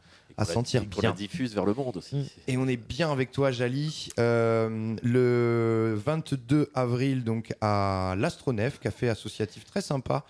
sentir 0.46 0.86
bien. 0.86 1.10
la 1.10 1.12
diffuse 1.12 1.54
vers 1.54 1.66
le 1.66 1.74
monde 1.74 1.98
aussi. 1.98 2.16
Mm. 2.16 2.26
Et 2.48 2.58
on 2.58 2.68
est 2.68 2.78
bien 2.78 3.12
avec 3.12 3.32
toi, 3.32 3.52
Jali. 3.52 4.10
Euh, 4.20 4.96
le 5.04 5.94
22 6.04 6.72
avril, 6.74 7.24
donc 7.24 7.54
à 7.62 8.16
l'Astronef, 8.18 8.80
café 8.80 9.10
associatif 9.10 9.66
très 9.66 9.82
sympa 9.82 10.24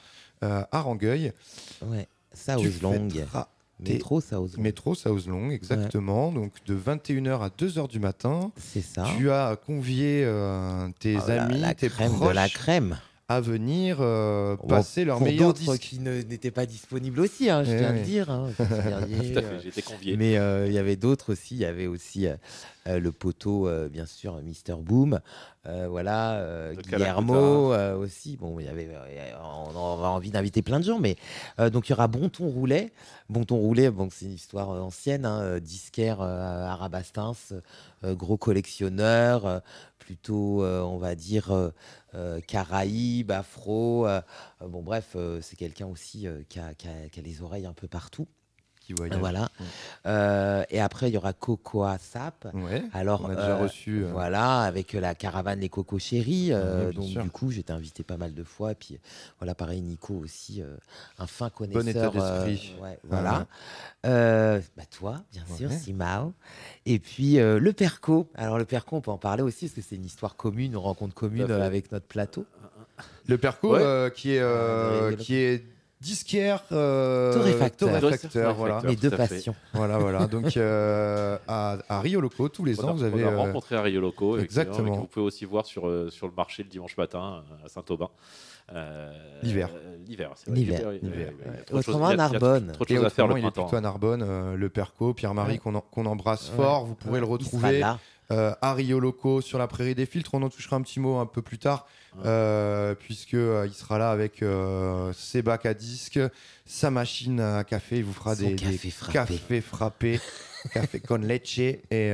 euh, 0.43 0.63
à 0.71 0.81
Rangueil. 0.81 1.31
Ouais, 1.81 2.07
fêteras 2.35 3.47
T'es- 3.83 3.93
Métro 3.93 4.21
South. 4.21 4.57
Métro 4.57 4.95
South 4.95 5.25
Long, 5.27 5.49
exactement. 5.49 6.31
Donc 6.31 6.51
de 6.65 6.75
21h 6.75 7.41
à 7.41 7.49
2h 7.49 7.89
du 7.89 7.99
matin. 7.99 8.51
C'est 8.57 8.81
ça. 8.81 9.05
Tu 9.17 9.29
as 9.31 9.55
convié 9.55 10.23
euh, 10.25 10.87
tes 10.99 11.15
la- 11.15 11.43
amis, 11.43 11.59
la 11.59 11.73
tes 11.73 11.89
crème 11.89 12.11
de 12.11 12.17
proches 12.17 12.35
la 12.35 12.49
crème. 12.49 12.97
À 13.35 13.41
venir 13.41 13.97
euh, 13.99 14.55
Bon, 14.57 14.67
passer 14.67 15.05
leur 15.05 15.17
pour 15.17 15.27
meilleur 15.27 15.47
d'autres 15.53 15.59
disque. 15.75 15.81
qui 15.81 15.99
n'étaient 15.99 16.51
pas 16.51 16.65
disponibles 16.65 17.19
aussi, 17.19 17.49
hein, 17.49 17.63
je 17.63 17.71
Eh 17.71 17.77
viens 17.77 17.93
de 17.93 17.97
oui. 17.99 18.03
dire. 18.03 18.29
hein, 18.29 18.49
Tout 18.57 18.63
à 18.63 18.77
fait, 19.07 19.43
euh, 19.43 19.59
été 19.61 19.81
convié. 19.81 20.17
Mais 20.17 20.37
euh, 20.37 20.67
il 20.67 20.73
y 20.73 20.77
avait 20.79 20.95
d'autres 20.95 21.33
aussi. 21.33 21.55
Il 21.55 21.61
y 21.61 21.65
avait 21.65 21.87
aussi 21.87 22.27
euh, 22.27 22.99
le 22.99 23.11
poteau, 23.11 23.67
euh, 23.67 23.89
bien 23.89 24.05
sûr, 24.05 24.35
Mister 24.43 24.75
Boom. 24.79 25.19
euh, 25.65 25.87
voilà, 25.89 26.33
euh, 26.35 26.73
Guillermo 26.75 27.73
euh, 27.73 27.95
aussi. 27.97 28.37
Bon, 28.37 28.59
il 28.59 28.65
y 28.65 28.69
avait, 28.69 28.89
on 29.41 29.75
aura 29.75 30.11
envie 30.11 30.31
d'inviter 30.31 30.61
plein 30.61 30.79
de 30.79 30.85
gens, 30.85 30.99
mais 30.99 31.15
euh, 31.59 31.69
donc 31.69 31.87
il 31.87 31.91
y 31.91 31.93
aura 31.93 32.07
Bonton 32.07 32.47
Roulet. 32.49 32.91
Bonton 33.29 33.55
Roulet, 33.57 33.89
bon, 33.89 34.09
c'est 34.11 34.25
une 34.25 34.33
histoire 34.33 34.69
ancienne, 34.69 35.25
hein, 35.25 35.59
disquaire 35.59 36.21
euh, 36.21 36.65
arabastins, 36.65 37.31
euh, 38.03 38.13
gros 38.15 38.35
collectionneur, 38.37 39.45
euh, 39.45 39.59
plutôt, 40.03 40.63
euh, 40.63 40.81
on 40.81 40.97
va 40.97 41.15
dire, 41.15 41.51
euh, 41.51 41.69
euh, 42.15 42.39
Afro. 43.31 44.05
euh, 44.07 44.21
bon, 44.61 44.81
bref, 44.83 45.15
c'est 45.41 45.55
quelqu'un 45.55 45.87
aussi 45.87 46.27
qui 46.49 46.59
a- 46.59 46.73
qui 47.09 47.19
a 47.19 47.23
les 47.23 47.41
oreilles 47.41 47.65
un 47.65 47.73
peu 47.73 47.87
partout. 47.87 48.27
Qui 48.85 48.91
voyage. 48.91 49.17
Voilà. 49.17 49.43
Ouais. 49.43 49.65
Euh, 50.07 50.63
et 50.69 50.81
après, 50.81 51.09
il 51.09 51.13
y 51.13 51.17
aura 51.17 51.31
Cocoa 51.31 51.97
Sap. 51.97 52.47
Ouais. 52.53 52.83
Alors, 52.91 53.21
on 53.23 53.29
a 53.29 53.35
déjà 53.35 53.57
euh, 53.57 53.63
reçu. 53.63 54.03
euh, 54.03 54.09
Voilà, 54.11 54.59
avec 54.63 54.91
la 54.91 55.15
caravane 55.15 55.61
Les 55.61 55.69
Cocos 55.69 55.99
Chéris. 55.99 56.53
Ouais, 56.53 56.91
donc, 56.91 57.05
sûr. 57.05 57.23
du 57.23 57.29
coup, 57.29 57.49
j'étais 57.49 57.71
invité 57.71 58.03
pas 58.03 58.17
mal 58.17 58.33
de 58.33 58.43
fois. 58.43 58.73
Et 58.73 58.75
puis, 58.75 58.99
voilà, 59.39 59.55
pareil, 59.55 59.81
Nico 59.81 60.15
aussi, 60.15 60.61
un 61.17 61.27
fin 61.27 61.45
Bon 61.47 61.65
connaisseur. 61.65 62.13
état 62.13 62.43
d'esprit. 62.43 62.75
Ah 62.83 62.87
voilà. 63.03 63.47
Bah, 64.03 64.83
toi, 64.91 65.21
bien 65.31 65.43
sûr. 65.55 65.71
Simao. 65.71 66.33
Et 66.85 66.99
puis, 66.99 67.35
le 67.35 67.71
Perco. 67.71 68.27
Alors, 68.35 68.57
le 68.57 68.65
Perco, 68.65 68.97
on 68.97 69.01
peut 69.01 69.11
en 69.11 69.17
parler 69.17 69.43
aussi, 69.43 69.67
parce 69.67 69.75
que 69.75 69.81
c'est 69.81 69.95
une 69.95 70.05
histoire 70.05 70.35
commune, 70.35 70.71
une 70.71 70.77
rencontre 70.77 71.13
commune 71.15 71.49
avec 71.51 71.89
notre 71.93 72.05
plateau. 72.07 72.45
Le 73.27 73.37
Perco 73.37 73.77
qui 74.13 74.31
est 74.35 75.17
qui 75.19 75.35
est 75.35 75.63
disquaire 76.03 76.63
euh, 76.71 77.33
Torréfacteur. 77.33 77.99
torréfacteur, 78.01 78.53
voilà. 78.55 78.81
Mes 78.83 78.95
deux 78.95 79.11
à 79.13 79.17
passions. 79.17 79.55
voilà, 79.73 79.97
voilà. 79.97 80.27
Donc 80.27 80.55
euh, 80.57 81.37
à, 81.47 81.77
à 81.89 81.99
Rio 82.01 82.19
Loco 82.21 82.49
tous 82.49 82.65
les 82.65 82.79
On 82.81 82.87
a, 82.87 82.91
ans, 82.91 82.93
vous 82.93 83.03
avez 83.03 83.23
on 83.23 83.27
a 83.27 83.31
euh, 83.31 83.37
rencontré 83.37 83.75
à 83.75 83.81
Rio 83.81 84.01
Loco, 84.01 84.37
exactement. 84.37 84.91
que 84.95 84.99
vous 84.99 85.07
pouvez 85.07 85.25
aussi 85.25 85.45
voir 85.45 85.65
sur, 85.65 85.87
euh, 85.87 86.09
sur 86.09 86.27
le 86.27 86.33
marché 86.35 86.63
le 86.63 86.69
dimanche 86.69 86.97
matin 86.97 87.43
à 87.65 87.69
Saint-Aubin. 87.69 88.09
Euh, 88.73 89.11
L'hiver. 89.41 89.69
euh, 89.75 89.97
L'hiver, 90.07 90.31
c'est 90.35 90.49
vrai. 90.49 90.59
L'hiver. 90.59 90.79
il 90.93 90.99
il 91.03 91.09
il 91.09 91.19
il 91.19 91.73
de 91.73 91.77
Autrement, 91.77 92.09
il 92.11 92.13
il 92.15 92.19
a 92.19 92.29
Narbonne. 92.29 92.71
Trop 92.73 92.85
de 92.85 92.91
et 92.91 92.95
choses 92.95 93.05
à 93.05 93.09
faire 93.09 93.27
le 93.27 93.33
il 93.39 93.45
est 93.45 93.51
plutôt 93.51 93.75
à 93.75 93.81
Narbonne, 93.81 94.23
euh, 94.25 94.55
le 94.55 94.69
Perco, 94.69 95.13
Pierre-Marie 95.13 95.53
Ouais. 95.53 95.57
qu'on 95.57 95.75
en- 95.75 95.81
qu'on 95.81 96.05
embrasse 96.05 96.49
Ouais. 96.51 96.55
fort. 96.63 96.85
Vous 96.85 96.95
pourrez 96.95 97.19
le 97.19 97.25
Il 97.25 97.27
sera 97.27 97.33
retrouver 97.33 97.79
là. 97.79 97.99
Euh, 98.31 98.53
à 98.61 98.73
Rio 98.73 98.99
Loco 98.99 99.41
sur 99.41 99.57
la 99.57 99.67
prairie 99.67 99.95
des 99.95 100.05
filtres. 100.05 100.33
On 100.33 100.41
en 100.41 100.49
touchera 100.49 100.75
un 100.75 100.81
petit 100.81 100.99
mot 100.99 101.17
un 101.17 101.25
peu 101.25 101.41
plus 101.41 101.57
tard, 101.57 101.87
euh, 102.25 102.95
puisque 102.95 103.33
euh, 103.33 103.65
il 103.67 103.73
sera 103.73 103.97
là 103.97 104.11
avec 104.11 104.41
euh, 104.41 105.11
ses 105.13 105.41
bacs 105.41 105.65
à 105.65 105.73
disques, 105.73 106.19
sa 106.65 106.91
machine 106.91 107.39
à 107.39 107.63
café. 107.63 107.97
Il 107.97 108.05
vous 108.05 108.13
fera 108.13 108.35
Son 108.35 108.43
des, 108.43 108.55
café 108.55 108.77
des 108.77 108.91
frappé. 108.91 109.33
cafés 109.35 109.61
frappés, 109.61 110.19
café 110.73 110.99
con 110.99 111.17
leche 111.17 111.59
et 111.59 112.13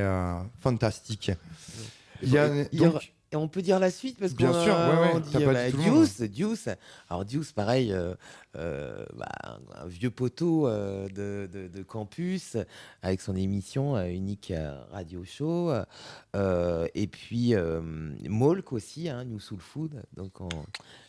fantastique. 0.60 1.32
Il 2.22 2.30
y 2.30 2.38
a 2.38 2.48
Il 2.72 2.82
y 2.82 2.84
Et 3.32 3.36
on 3.36 3.46
peut 3.46 3.62
dire 3.62 3.78
la 3.78 3.92
suite 3.92 4.18
parce 4.18 4.34
Bien 4.34 4.50
qu'on 4.50 4.58
ouais, 4.58 5.00
ouais, 5.00 5.10
on 5.14 5.20
t'as 5.20 5.38
dit 5.38 5.44
euh, 5.44 5.70
dit 5.70 5.76
bah. 5.76 5.90
Deuce, 5.90 6.20
Deuce. 6.20 6.68
Alors 7.08 7.24
Deuce, 7.24 7.52
pareil, 7.52 7.92
euh, 7.92 8.14
euh, 8.56 9.04
bah, 9.16 9.60
un, 9.76 9.86
vieux 9.86 10.10
poteau 10.10 10.66
euh, 10.66 11.06
de, 11.08 11.48
de- 11.52 11.68
de 11.68 11.82
campus 11.84 12.56
avec 13.02 13.20
son 13.20 13.36
émission 13.36 13.94
euh, 13.96 14.06
unique 14.08 14.50
euh, 14.50 14.82
radio 14.90 15.22
show. 15.24 15.70
euh, 16.34 16.88
et 16.96 17.06
puis 17.06 17.54
euh, 17.54 17.80
Molk 18.28 18.72
aussi, 18.72 19.08
hein, 19.08 19.24
New 19.24 19.38
Soul 19.38 19.60
Food. 19.60 20.02
Donc 20.16 20.40
on, 20.40 20.48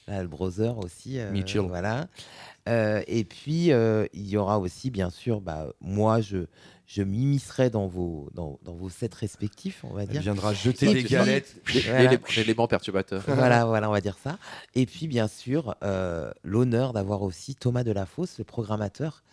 là, 0.07 0.21
le 0.21 0.27
brother 0.27 0.77
aussi. 0.77 1.19
euh, 1.19 1.31
Mitchell. 1.31 1.61
Voilà. 1.61 2.07
Euh, 2.69 3.01
et 3.07 3.23
puis 3.23 3.71
euh, 3.71 4.05
il 4.13 4.27
y 4.27 4.37
aura 4.37 4.59
aussi, 4.59 4.91
bien 4.91 5.09
sûr, 5.09 5.41
bah, 5.41 5.73
moi 5.81 6.21
je 6.21 6.45
je 6.93 7.03
m'immiscerai 7.03 7.69
dans 7.69 7.87
vos 7.87 8.29
dans, 8.33 8.59
dans 8.63 8.73
vos 8.73 8.89
sets 8.89 9.09
respectifs, 9.13 9.83
on 9.85 9.93
va 9.93 10.03
elle 10.03 10.09
dire. 10.09 10.21
viendra 10.21 10.53
jeter 10.53 10.89
Et 10.89 10.93
des 10.93 10.99
puis- 11.03 11.09
galettes. 11.09 11.55
Voilà. 11.85 12.03
l'élé- 12.11 12.19
L'élément 12.35 12.67
perturbateur. 12.67 13.23
voilà, 13.27 13.65
voilà, 13.65 13.87
on 13.89 13.93
va 13.93 14.01
dire 14.01 14.17
ça. 14.21 14.37
Et 14.75 14.85
puis, 14.85 15.07
bien 15.07 15.27
sûr, 15.29 15.75
euh, 15.83 16.31
l'honneur 16.43 16.91
d'avoir 16.93 17.21
aussi 17.21 17.55
Thomas 17.55 17.83
Delafosse, 17.83 18.37
le 18.39 18.43
programmateur. 18.43 19.23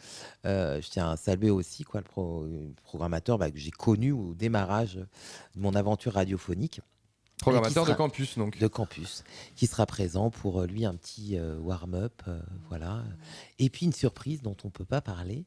Euh, 0.46 0.80
je 0.80 0.88
tiens 0.88 1.10
à 1.10 1.16
saluer 1.16 1.50
aussi 1.50 1.82
quoi, 1.84 2.00
le, 2.00 2.04
pro- 2.04 2.44
le 2.46 2.72
programmateur 2.84 3.38
bah, 3.38 3.50
que 3.50 3.58
j'ai 3.58 3.70
connu 3.72 4.12
au 4.12 4.34
démarrage 4.34 4.94
de 4.94 5.06
mon 5.60 5.74
aventure 5.74 6.12
radiophonique 6.14 6.80
Programmateur 7.40 7.86
de 7.86 7.92
campus, 7.94 8.36
donc. 8.36 8.58
de 8.58 8.66
campus, 8.66 9.22
qui 9.54 9.68
sera 9.68 9.86
présent 9.86 10.28
pour 10.28 10.60
euh, 10.62 10.66
lui 10.66 10.84
un 10.84 10.94
petit 10.96 11.38
euh, 11.38 11.56
warm-up. 11.60 12.20
euh, 12.26 12.40
voilà. 12.68 13.04
Et 13.60 13.70
puis, 13.70 13.86
une 13.86 13.92
surprise 13.92 14.42
dont 14.42 14.56
on 14.64 14.68
ne 14.68 14.72
peut 14.72 14.84
pas 14.84 15.00
parler 15.00 15.44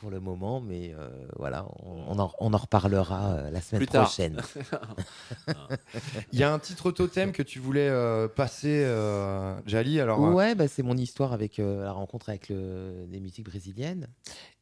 pour 0.00 0.10
le 0.10 0.20
moment, 0.20 0.60
mais 0.60 0.94
euh, 0.94 1.08
voilà, 1.36 1.66
on, 1.82 2.04
on 2.08 2.18
en, 2.18 2.32
on 2.38 2.52
en 2.54 2.56
reparlera 2.56 3.32
euh, 3.32 3.50
la 3.50 3.60
semaine 3.60 3.80
Plus 3.86 3.98
prochaine. 3.98 4.40
Il 6.32 6.38
y 6.38 6.42
a 6.42 6.52
un 6.52 6.58
titre 6.58 6.90
totem 6.90 7.32
que 7.32 7.42
tu 7.42 7.58
voulais 7.58 7.88
euh, 7.88 8.28
passer, 8.28 8.82
euh, 8.84 9.54
Jali. 9.66 10.00
Alors, 10.00 10.24
euh, 10.24 10.30
Ouais, 10.32 10.54
bah, 10.54 10.68
c'est 10.68 10.82
mon 10.82 10.96
histoire 10.96 11.32
avec 11.32 11.58
euh, 11.58 11.82
la 11.84 11.92
rencontre 11.92 12.28
avec 12.28 12.48
le, 12.48 13.06
des 13.08 13.20
musiques 13.20 13.46
brésiliennes. 13.46 14.06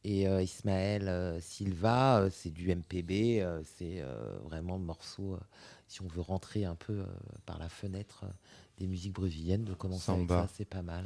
Et 0.03 0.27
euh, 0.27 0.41
Ismaël 0.41 1.07
euh, 1.07 1.39
Silva, 1.41 2.19
euh, 2.19 2.29
c'est 2.31 2.49
du 2.51 2.73
MPB, 2.73 3.41
euh, 3.41 3.61
c'est 3.77 4.01
euh, 4.01 4.37
vraiment 4.43 4.77
le 4.77 4.83
morceau, 4.83 5.33
euh, 5.33 5.39
si 5.87 6.01
on 6.01 6.07
veut 6.07 6.21
rentrer 6.21 6.65
un 6.65 6.75
peu 6.75 6.93
euh, 6.93 7.05
par 7.45 7.59
la 7.59 7.69
fenêtre 7.69 8.21
euh, 8.23 8.27
des 8.77 8.87
musiques 8.87 9.13
brésiliennes, 9.13 9.65
de 9.65 9.73
commencer 9.73 10.11
avec 10.11 10.21
Samba. 10.29 10.43
ça, 10.43 10.49
c'est 10.55 10.65
pas 10.65 10.81
mal. 10.83 11.03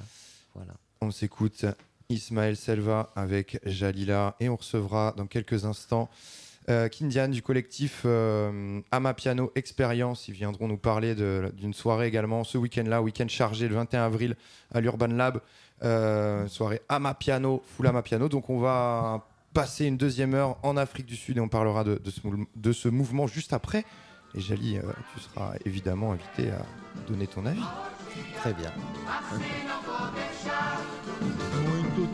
Voilà. 0.54 0.74
on 1.02 1.12
s'écoute 1.12 1.66
Ismaël 2.14 2.56
Selva 2.56 3.12
avec 3.16 3.60
Jalila 3.66 4.36
et 4.40 4.50
on 4.50 4.56
recevra 4.56 5.14
dans 5.18 5.26
quelques 5.28 5.66
instants 5.66 6.10
euh, 6.70 6.88
Kindian 6.90 7.28
du 7.30 7.42
collectif 7.42 8.04
euh, 8.06 8.80
Amapiano 8.92 9.52
Experience. 9.56 10.28
Ils 10.28 10.34
viendront 10.36 10.68
nous 10.68 10.78
parler 10.78 11.16
d'une 11.16 11.74
soirée 11.74 12.08
également 12.08 12.44
ce 12.44 12.58
week-end-là, 12.58 13.02
week-end 13.02 13.28
chargé 13.28 13.68
le 13.68 13.76
21 13.76 14.04
avril 14.04 14.36
à 14.74 14.80
l'Urban 14.82 15.08
Lab. 15.08 15.42
Euh, 15.84 16.48
soirée 16.48 16.82
Amapiano, 16.90 17.64
full 17.76 17.88
Amapiano. 17.88 18.30
Donc 18.30 18.50
on 18.52 18.60
va 18.60 19.26
passer 19.54 19.86
une 19.88 19.98
deuxième 19.98 20.36
heure 20.36 20.58
en 20.62 20.78
Afrique 20.78 21.08
du 21.08 21.16
Sud 21.16 21.38
et 21.38 21.40
on 21.42 21.50
parlera 21.50 21.84
de, 21.84 21.96
de 22.04 22.12
ce, 22.12 22.20
mou- 22.28 22.46
de 22.56 22.72
ce 22.72 22.88
mouvement 22.88 23.26
juste 23.26 23.52
après. 23.54 23.84
Et 24.36 24.40
Jali, 24.40 24.78
euh, 24.78 24.84
tu 25.16 25.20
seras 25.22 25.54
évidemment 25.66 26.12
invité 26.14 26.52
à 26.52 26.62
donner 27.10 27.26
ton 27.28 27.46
avis. 27.48 27.60
Très 28.38 28.54
bien. 28.54 28.72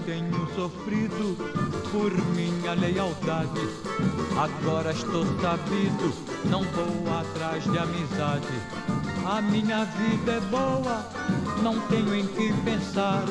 Tenho 0.06 0.48
sofrido 0.56 1.36
por 1.92 2.12
minha 2.34 2.74
lealdade. 2.74 3.68
Agora 4.38 4.92
estou 4.92 5.26
sabido, 5.42 6.14
não 6.46 6.64
vou 6.64 7.20
atrás 7.20 7.64
de 7.64 7.78
amizade. 7.78 8.48
A 9.26 9.42
minha 9.42 9.84
vida 9.84 10.34
é 10.34 10.40
boa, 10.40 11.06
não 11.62 11.80
tenho 11.88 12.16
em 12.16 12.26
que 12.28 12.54
pensar. 12.64 13.26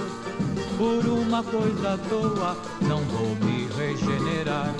Por 0.76 1.06
uma 1.06 1.42
coisa 1.42 1.94
à 1.94 1.98
toa, 1.98 2.56
não 2.82 3.00
vou 3.04 3.34
me 3.36 3.66
regenerar. 3.76 4.74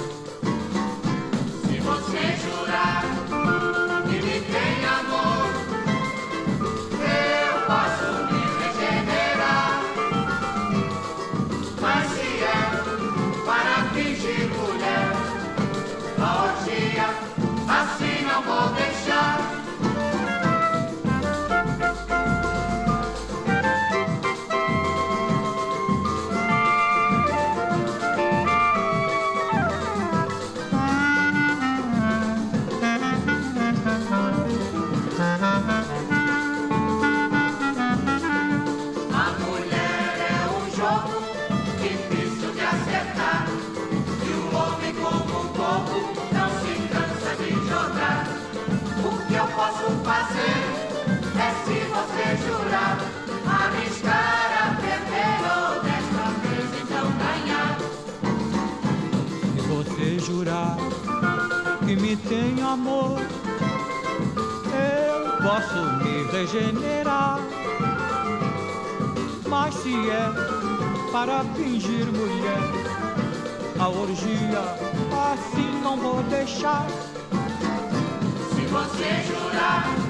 Se 1.62 1.80
você 1.80 2.36
jurar 2.42 3.85
tem 62.28 62.62
amor, 62.62 63.20
eu 64.72 65.42
posso 65.42 65.78
me 65.98 66.24
regenerar. 66.32 67.40
Mas 69.48 69.74
se 69.74 69.94
é 70.10 70.30
para 71.12 71.44
fingir 71.54 72.06
mulher, 72.06 72.58
a 73.78 73.88
orgia 73.88 74.60
assim 75.32 75.80
não 75.82 75.96
vou 75.96 76.22
deixar. 76.24 76.86
Se 78.54 78.66
você 78.66 79.22
jurar 79.26 80.05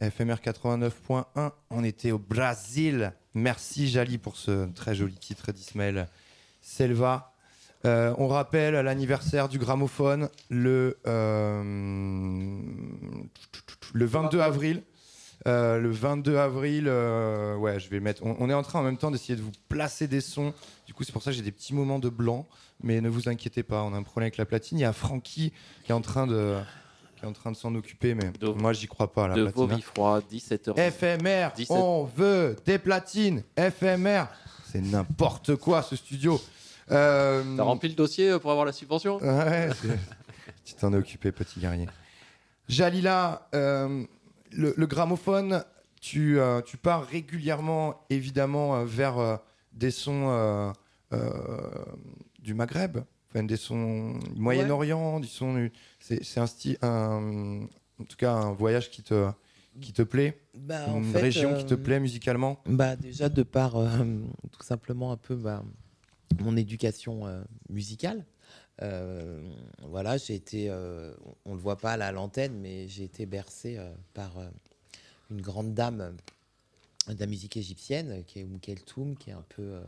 FMR 0.00 0.36
89.1, 0.36 1.52
on 1.68 1.84
était 1.84 2.10
au 2.10 2.18
Brésil. 2.18 3.12
Merci 3.34 3.86
Jali 3.88 4.16
pour 4.16 4.36
ce 4.36 4.66
très 4.72 4.94
joli 4.94 5.14
titre 5.14 5.52
d'Ismaël 5.52 6.08
Selva. 6.62 7.34
Euh, 7.84 8.14
on 8.18 8.26
rappelle 8.28 8.74
l'anniversaire 8.74 9.48
du 9.48 9.58
gramophone 9.58 10.28
le, 10.48 10.98
euh, 11.06 11.62
le 13.92 14.04
22 14.04 14.40
avril. 14.40 14.82
Euh, 15.48 15.78
le 15.78 15.90
22 15.90 16.36
avril, 16.36 16.84
euh, 16.86 17.56
ouais, 17.56 17.80
je 17.80 17.88
vais 17.88 17.98
mettre. 18.00 18.22
On, 18.24 18.36
on 18.38 18.50
est 18.50 18.54
en 18.54 18.62
train 18.62 18.80
en 18.80 18.82
même 18.82 18.98
temps 18.98 19.10
d'essayer 19.10 19.36
de 19.36 19.42
vous 19.42 19.52
placer 19.68 20.06
des 20.06 20.20
sons. 20.20 20.52
Du 20.86 20.92
coup, 20.94 21.02
c'est 21.04 21.12
pour 21.12 21.22
ça 21.22 21.30
que 21.30 21.36
j'ai 21.36 21.42
des 21.42 21.52
petits 21.52 21.74
moments 21.74 21.98
de 21.98 22.08
blanc. 22.10 22.46
Mais 22.82 23.00
ne 23.00 23.08
vous 23.08 23.28
inquiétez 23.28 23.62
pas, 23.62 23.82
on 23.82 23.92
a 23.94 23.96
un 23.96 24.02
problème 24.02 24.26
avec 24.26 24.36
la 24.38 24.44
platine. 24.46 24.78
Il 24.78 24.82
y 24.82 24.84
a 24.84 24.92
Francky 24.92 25.52
qui 25.84 25.92
est 25.92 25.94
en 25.94 26.00
train 26.00 26.26
de, 26.26 26.56
qui 27.16 27.24
est 27.24 27.28
en 27.28 27.32
train 27.32 27.52
de 27.52 27.56
s'en 27.56 27.74
occuper, 27.74 28.14
mais 28.14 28.30
De- 28.40 28.48
moi, 28.48 28.72
j'y 28.72 28.86
crois 28.86 29.12
pas. 29.12 29.28
La 29.28 29.34
de 29.34 29.42
platine, 29.44 29.62
hein. 29.62 29.66
Vomifroid, 29.66 30.20
17h. 30.20 30.90
FMR, 30.90 31.52
17. 31.56 31.70
on 31.70 32.04
veut 32.04 32.56
des 32.66 32.78
platines. 32.78 33.42
FMR, 33.58 34.24
c'est 34.70 34.80
n'importe 34.80 35.56
quoi 35.56 35.82
ce 35.82 35.96
studio. 35.96 36.40
Euh, 36.90 37.42
T'as 37.56 37.62
rempli 37.62 37.88
le 37.88 37.94
dossier 37.94 38.38
pour 38.38 38.50
avoir 38.50 38.66
la 38.66 38.72
subvention? 38.72 39.18
Ouais, 39.18 39.68
tu 40.64 40.74
t'en 40.74 40.92
es 40.92 40.96
occupé, 40.96 41.32
petit 41.32 41.60
guerrier. 41.60 41.86
Jalila, 42.68 43.48
euh, 43.54 44.04
le, 44.52 44.74
le 44.76 44.86
gramophone, 44.86 45.64
tu, 46.00 46.38
euh, 46.38 46.60
tu 46.62 46.76
pars 46.76 47.04
régulièrement, 47.06 48.04
évidemment, 48.10 48.76
euh, 48.76 48.84
vers 48.84 49.18
euh, 49.18 49.36
des 49.72 49.90
sons 49.90 50.72
du 52.38 52.54
Maghreb, 52.54 52.98
enfin, 53.30 53.44
des 53.44 53.56
sons 53.56 54.12
du 54.32 54.40
Moyen-Orient, 54.40 55.20
du 55.20 55.28
son. 55.28 55.54
du- 55.54 55.72
C'est 56.00 56.38
un 56.38 56.46
style, 56.46 56.78
un- 56.82 57.62
en 58.00 58.04
tout 58.04 58.16
cas, 58.16 58.32
un 58.32 58.52
voyage 58.52 58.90
qui 58.90 59.02
te, 59.02 59.28
qui 59.80 59.92
te 59.92 60.02
plaît, 60.02 60.40
Bah, 60.54 60.86
en 60.88 60.98
une 60.98 61.04
fait, 61.04 61.18
région 61.18 61.54
qui 61.54 61.66
te 61.66 61.74
plaît 61.74 62.00
musicalement. 62.00 62.58
Bah 62.66 62.96
déjà 62.96 63.28
de 63.28 63.42
par 63.42 63.76
euh, 63.76 63.86
tout 64.52 64.62
simplement 64.62 65.12
un 65.12 65.16
peu 65.16 65.34
bah, 65.36 65.62
mon 66.40 66.56
éducation 66.56 67.26
euh, 67.26 67.42
musicale. 67.68 68.24
Euh, 68.82 69.42
voilà, 69.82 70.16
j'ai 70.16 70.34
été, 70.34 70.70
euh, 70.70 71.12
on, 71.24 71.52
on 71.52 71.54
le 71.54 71.60
voit 71.60 71.76
pas 71.76 71.96
là 71.96 72.06
à 72.08 72.12
l'antenne, 72.12 72.58
mais 72.60 72.88
j'ai 72.88 73.04
été 73.04 73.26
bercé 73.26 73.76
euh, 73.76 73.92
par 74.14 74.32
une 75.30 75.40
grande 75.42 75.74
dame 75.74 76.16
de 77.08 77.18
la 77.18 77.26
musique 77.26 77.56
égyptienne, 77.56 78.24
qui 78.26 78.38
est 78.40 78.46
Keltoum, 78.60 79.16
qui 79.16 79.30
est 79.30 79.34
un 79.34 79.44
peu, 79.48 79.62
euh, 79.62 79.82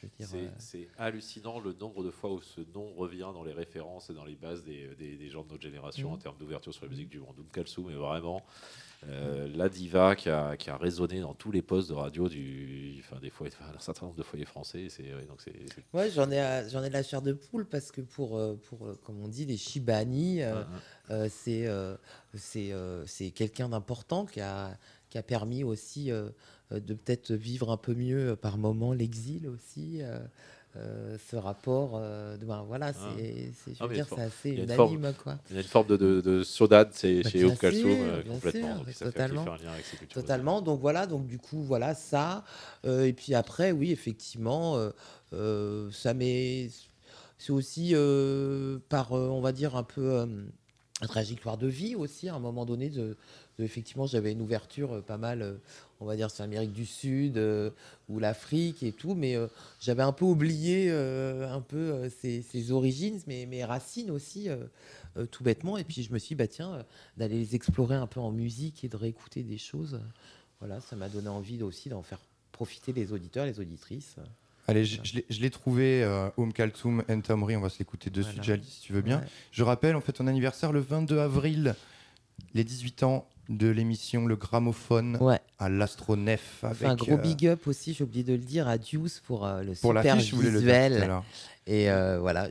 je 0.00 0.06
veux 0.06 0.12
dire, 0.18 0.50
C'est 0.58 0.80
euh, 0.80 0.88
hallucinant 0.98 1.58
le 1.58 1.72
nombre 1.72 2.04
de 2.04 2.10
fois 2.10 2.32
où 2.32 2.40
ce 2.42 2.60
nom 2.74 2.92
revient 2.94 3.30
dans 3.32 3.44
les 3.44 3.52
références 3.52 4.10
et 4.10 4.14
dans 4.14 4.24
les 4.24 4.34
bases 4.34 4.62
des, 4.64 4.94
des- 4.96 5.16
des 5.16 5.28
gens 5.30 5.42
de 5.44 5.50
notre 5.50 5.62
génération 5.62 6.08
Mhm. 6.08 6.14
en 6.14 6.18
termes 6.18 6.36
d'ouverture 6.38 6.74
sur 6.74 6.84
la 6.84 6.90
musique 6.90 7.08
du 7.08 7.18
monde. 7.18 7.36
Kalsoum 7.52 7.90
est 7.90 7.94
vraiment 7.94 8.42
euh, 9.04 9.48
la 9.54 9.68
diva 9.68 10.16
qui 10.16 10.28
a, 10.30 10.56
qui 10.56 10.70
a 10.70 10.76
résonné 10.76 11.20
dans 11.20 11.34
tous 11.34 11.52
les 11.52 11.62
postes 11.62 11.88
de 11.90 11.94
radio 11.94 12.28
du, 12.28 12.96
enfin, 13.00 13.20
des 13.20 13.30
foyers, 13.30 13.52
un 13.60 13.78
certain 13.78 14.06
nombre 14.06 14.16
de 14.18 14.22
foyers 14.22 14.44
français. 14.46 14.88
C'est 14.88 15.14
ouais, 15.14 15.26
donc 15.26 15.40
c'est 15.42 15.54
Ouais, 15.92 16.10
j'en 16.10 16.30
ai, 16.30 16.40
à- 16.40 16.66
j'en 16.68 16.82
ai 16.82 16.90
la 16.90 17.02
chair 17.02 17.22
de 17.22 17.32
poule 17.32 17.66
parce 17.68 17.92
que 17.92 18.00
pour, 18.00 18.36
euh, 18.38 18.56
pour 18.68 18.86
euh, 18.86 18.98
comme 19.04 19.20
on 19.22 19.28
dit, 19.28 19.44
les 19.46 19.56
Shibani, 19.56 20.42
euh, 20.42 20.64
Mhm. 20.64 20.66
euh, 21.10 21.28
c'est 21.30 21.66
euh, 21.66 21.96
c'est 22.34 22.72
euh, 22.72 23.04
c'est 23.06 23.30
quelqu'un 23.30 23.68
d'important 23.68 24.26
qui 24.26 24.40
a, 24.40 24.76
qui 25.08 25.18
a 25.18 25.22
permis 25.22 25.62
aussi 25.64 26.10
euh, 26.10 26.30
euh, 26.72 26.80
de 26.80 26.94
peut-être 26.94 27.32
vivre 27.32 27.70
un 27.70 27.76
peu 27.76 27.94
mieux 27.94 28.30
euh, 28.30 28.36
par 28.36 28.58
moment 28.58 28.92
l'exil 28.92 29.46
aussi. 29.48 30.00
Euh, 30.76 31.16
ce 31.30 31.36
rapport, 31.36 31.92
euh, 31.94 32.36
de, 32.36 32.44
ben, 32.46 32.62
voilà, 32.66 32.92
c'est, 32.92 33.52
c'est- 33.54 33.72
je 33.74 33.78
Ah, 33.80 33.86
veux 33.86 33.94
dire, 33.94 34.06
c'est 34.08 34.20
assez 34.20 34.50
unanime, 34.50 34.76
forme- 34.76 35.12
quoi. 35.22 35.38
Il 35.50 35.54
y 35.56 35.58
a 35.58 35.62
une 35.62 35.66
forme 35.68 35.86
de, 35.86 35.96
de, 35.96 36.20
de 36.20 36.42
saudade 36.42 36.90
c'est 36.92 37.22
Bah, 37.22 37.30
chez 37.30 37.44
euh, 37.44 38.22
complètement. 38.22 38.68
sûr, 38.92 39.06
donc 39.06 39.12
totalement. 39.12 39.44
fait 39.44 39.50
un 39.50 39.56
lien 39.56 39.72
avec 39.72 39.84
ces 39.84 39.96
cultures. 39.96 40.20
Totalement. 40.20 40.60
Donc 40.62 40.80
voilà, 40.80 41.06
donc 41.06 41.26
du 41.26 41.38
coup, 41.38 41.62
voilà 41.62 41.94
ça. 41.94 42.44
Et 42.84 43.12
puis 43.12 43.34
après, 43.34 43.72
oui, 43.72 43.90
effectivement, 43.92 44.78
ça 45.92 46.14
m'est. 46.14 46.68
C'est 47.38 47.52
aussi 47.52 47.94
par, 48.88 49.12
on 49.12 49.40
va 49.40 49.52
dire, 49.52 49.76
un 49.76 49.82
peu 49.82 50.26
trajectoire 51.02 51.58
de 51.58 51.66
vie 51.66 51.94
aussi, 51.94 52.28
à 52.28 52.34
un 52.34 52.38
moment 52.38 52.64
donné. 52.64 52.90
De, 52.90 53.16
de- 53.58 53.64
effectivement, 53.64 54.06
j'avais 54.06 54.32
une 54.32 54.42
ouverture 54.42 55.02
pas 55.04 55.16
mal, 55.18 55.60
on 56.00 56.04
va 56.06 56.16
dire, 56.16 56.30
sur 56.30 56.42
l'Amérique 56.44 56.72
du 56.72 56.84
Sud 56.86 57.38
euh, 57.38 57.70
ou 58.08 58.18
l'Afrique 58.18 58.82
et 58.82 58.92
tout, 58.92 59.14
mais 59.14 59.34
euh, 59.36 59.46
j'avais 59.80 60.02
un 60.02 60.12
peu 60.12 60.24
oublié 60.24 60.86
euh, 60.90 61.50
un 61.50 61.60
peu 61.60 62.08
ses, 62.20 62.42
ses 62.42 62.70
origines, 62.72 63.18
mes, 63.26 63.46
mes 63.46 63.64
racines 63.64 64.10
aussi, 64.10 64.48
tout 65.30 65.42
bêtement. 65.44 65.78
Et 65.78 65.84
puis 65.84 66.02
je 66.02 66.12
me 66.12 66.18
suis 66.18 66.28
dit, 66.28 66.34
bah 66.36 66.46
tiens, 66.48 66.84
d'aller 67.16 67.38
les 67.38 67.54
explorer 67.54 67.94
un 67.94 68.06
peu 68.06 68.20
en 68.20 68.30
musique 68.30 68.84
et 68.84 68.88
de 68.88 68.96
réécouter 68.96 69.42
des 69.42 69.58
choses. 69.58 70.00
voilà, 70.60 70.80
ça 70.80 70.96
m'a 70.96 71.08
donné 71.08 71.28
envie 71.28 71.62
aussi 71.62 71.88
d'en 71.88 72.02
faire 72.02 72.20
profiter 72.52 72.92
les 72.92 73.12
auditeurs, 73.12 73.46
les 73.46 73.58
auditrices. 73.60 74.16
Allez, 74.68 74.84
je, 74.84 75.00
je 75.28 75.40
l'ai- 75.40 75.50
trouvé, 75.50 76.02
euh, 76.02 76.28
Oum 76.38 76.52
Kaltoum, 76.52 77.04
Entomri, 77.08 77.54
on 77.56 77.60
va 77.60 77.68
se 77.68 77.78
l'écouter 77.78 78.10
de 78.10 78.20
suite, 78.20 78.36
Voilà. 78.38 78.42
Jali, 78.56 78.64
si 78.66 78.80
tu 78.80 78.92
veux 78.92 79.00
bien. 79.00 79.20
Ouais. 79.20 79.26
Je 79.52 79.62
rappelle, 79.62 79.94
on 79.94 80.00
fait 80.00 80.12
ton 80.12 80.26
anniversaire 80.26 80.72
le 80.72 80.80
22 80.80 81.18
avril, 81.20 81.76
les 82.52 82.64
18 82.64 83.04
ans 83.04 83.28
de 83.48 83.68
l'émission 83.68 84.26
Le 84.26 84.36
Gramophone 84.36 85.18
Ouais. 85.20 85.40
à 85.58 85.68
l'Astronef. 85.68 86.60
On 86.62 86.66
Avec, 86.68 86.88
un 86.88 86.94
gros 86.96 87.14
euh, 87.14 87.16
big 87.16 87.46
up 87.46 87.66
aussi, 87.66 87.94
j'ai 87.94 88.04
oublié 88.04 88.24
de 88.24 88.32
le 88.32 88.38
dire, 88.38 88.66
à 88.68 88.78
Deuce 88.78 89.20
pour 89.20 89.46
euh, 89.46 89.60
le 89.62 89.72
Pour 89.74 89.92
super 89.92 90.16
le 90.16 90.22
dire 90.22 90.40
visuel. 90.40 91.20
Et 91.68 91.90
euh, 91.90 92.20
voilà, 92.20 92.48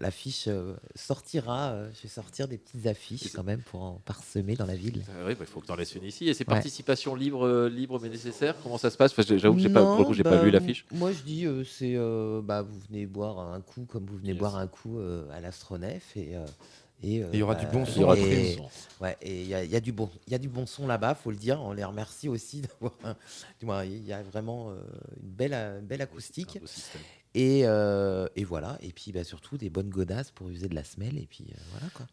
l'affiche 0.00 0.44
euh, 0.46 0.74
sortira. 0.94 1.70
euh, 1.70 1.90
je 1.92 2.02
vais 2.02 2.08
sortir 2.08 2.46
des 2.46 2.56
petites 2.56 2.86
affiches 2.86 3.32
quand 3.34 3.42
même 3.42 3.60
pour 3.62 3.82
en 3.82 4.00
parsemer 4.04 4.54
dans 4.54 4.66
la 4.66 4.76
ville. 4.76 5.02
Euh, 5.10 5.24
oui, 5.26 5.34
bah, 5.34 5.40
il 5.40 5.46
faut 5.46 5.60
que 5.60 5.66
tu 5.66 5.72
en 5.72 5.76
laisses 5.76 5.94
une 5.96 6.04
ici. 6.04 6.28
Et 6.28 6.34
c'est 6.34 6.46
Ouais. 6.48 6.54
participation 6.54 7.16
libre, 7.16 7.44
euh, 7.46 7.68
libre 7.68 7.98
mais 8.00 8.08
nécessaire 8.08 8.54
Comment 8.62 8.78
ça 8.78 8.90
se 8.90 8.96
passe? 8.96 9.12
Parce 9.12 9.26
que 9.28 9.38
J'avoue 9.38 9.56
que 9.56 9.60
j'ai 9.62 9.68
pas, 9.70 9.84
pour 9.84 9.98
le 9.98 10.04
coup, 10.04 10.14
j'ai 10.14 10.22
bah, 10.22 10.30
pas 10.30 10.36
vu 10.44 10.50
l'affiche. 10.52 10.86
Moi, 10.92 11.10
je 11.12 11.22
dis, 11.22 11.46
euh, 11.46 11.64
c'est, 11.64 11.94
euh, 11.96 12.40
bah, 12.42 12.62
vous 12.62 12.78
venez 12.88 13.06
boire 13.06 13.40
un 13.40 13.60
coup 13.60 13.86
comme 13.86 14.06
vous 14.06 14.16
venez 14.18 14.30
Yes. 14.30 14.38
boire 14.38 14.56
un 14.56 14.66
coup 14.68 14.98
euh, 15.00 15.28
à 15.32 15.40
l'Astronef 15.40 16.16
et. 16.16 16.36
Euh, 17.02 17.06
et, 17.06 17.22
euh, 17.22 17.28
il 17.32 17.38
y 17.38 17.42
aura 17.42 17.54
du 17.54 17.66
bon 17.66 17.80
bah, 17.80 17.86
son 17.86 17.96
Il 17.96 18.00
y 18.00 18.04
aura 18.04 18.16
et- 18.18 18.50
du 18.54 18.56
bon 18.60 18.68
son. 18.68 19.02
Ouais, 19.02 19.16
et 19.20 19.42
il 19.42 19.48
y, 19.48 19.54
a- 19.54 19.64
il 19.64 19.70
y 19.70 19.76
a 19.76 19.80
du 19.80 19.92
bon, 19.92 20.08
il 20.26 20.32
y 20.32 20.34
a 20.34 20.38
du 20.38 20.48
bon 20.48 20.64
son 20.66 20.86
là-bas, 20.86 21.14
faut 21.14 21.30
le 21.30 21.36
dire. 21.36 21.60
On 21.60 21.72
les 21.72 21.84
remercie 21.84 22.28
aussi 22.28 22.60
d'avoir. 22.80 22.94
un- 23.04 23.16
du 23.60 23.66
moins, 23.66 23.84
il 23.84 24.04
y 24.04 24.12
a 24.12 24.22
vraiment 24.22 24.70
euh, 24.70 24.82
une 25.22 25.30
belle, 25.30 25.82
belle 25.84 26.02
acoustique. 26.02 26.58
Et, 27.34 27.62
euh, 27.66 28.28
et 28.36 28.44
voilà. 28.44 28.78
Et 28.80 28.92
puis 28.92 29.10
bah, 29.12 29.24
surtout 29.24 29.58
des 29.58 29.68
bonnes 29.70 29.90
godasses 29.90 30.30
pour 30.30 30.48
user 30.48 30.68
de 30.68 30.74
la 30.74 30.84
semelle. 30.84 31.18
Et 31.18 31.26
puis 31.26 31.44
euh, 31.50 31.58
voilà 31.72 31.88
quoi. 31.94 32.06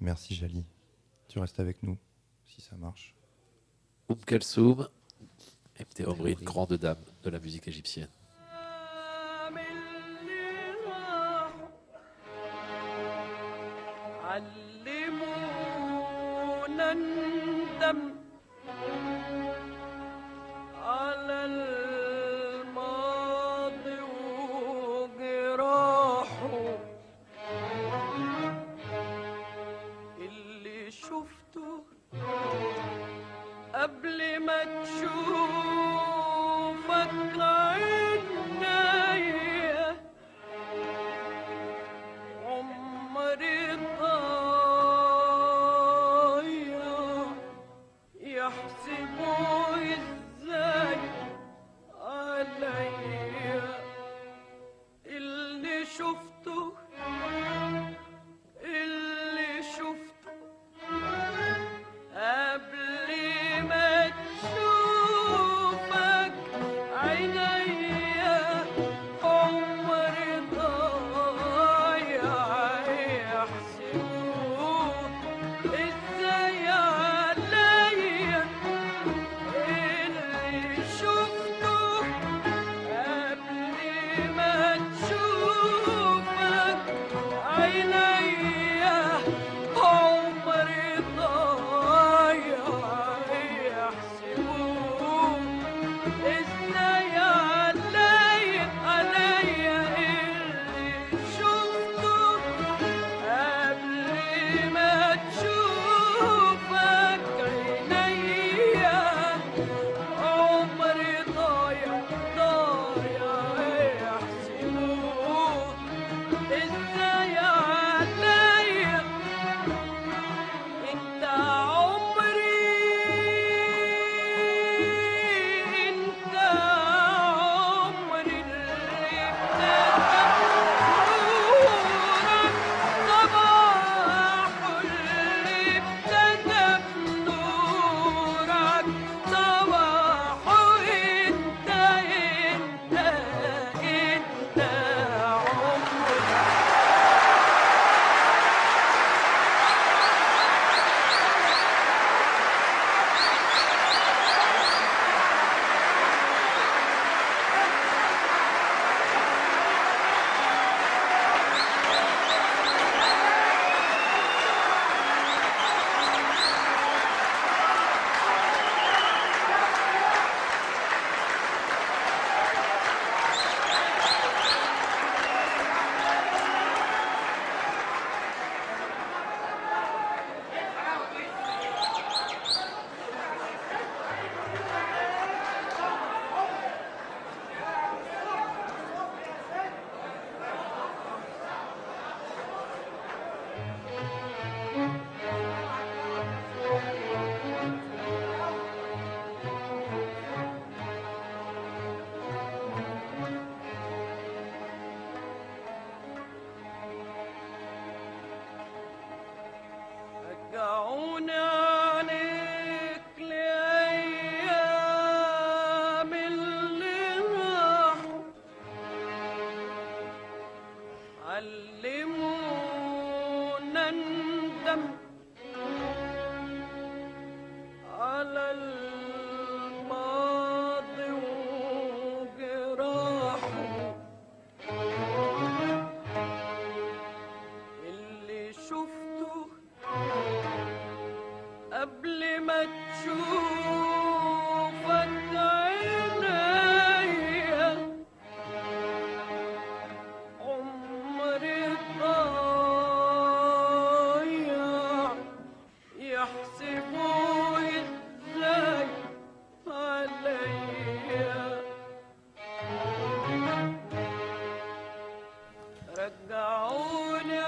Merci, 0.00 0.34
Jali. 0.34 0.64
Tu 1.28 1.38
restes 1.38 1.58
avec 1.60 1.82
nous, 1.82 1.98
si 2.46 2.60
ça 2.60 2.76
marche. 2.76 3.14
Oum 4.08 4.16
Kalsoum, 4.24 4.88
une 5.98 6.06
Omri. 6.06 6.34
grande 6.36 6.74
dame 6.74 6.98
de 7.22 7.30
la 7.30 7.38
musique 7.40 7.66
égyptienne. 7.68 8.08
علمونا 14.86 15.88
ندم 16.92 18.17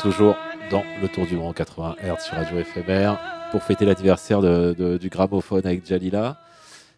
Toujours 0.02 0.36
dans 0.70 0.82
le 1.02 1.08
Tour 1.08 1.26
du 1.26 1.36
Grand 1.36 1.52
80 1.52 1.96
Hz 2.02 2.20
sur 2.24 2.34
Radio 2.34 2.62
FMR 2.64 3.16
pour 3.50 3.62
fêter 3.62 3.84
l'anniversaire 3.84 4.40
du 4.40 5.08
gramophone 5.08 5.66
avec 5.66 5.86
Jalila. 5.86 6.38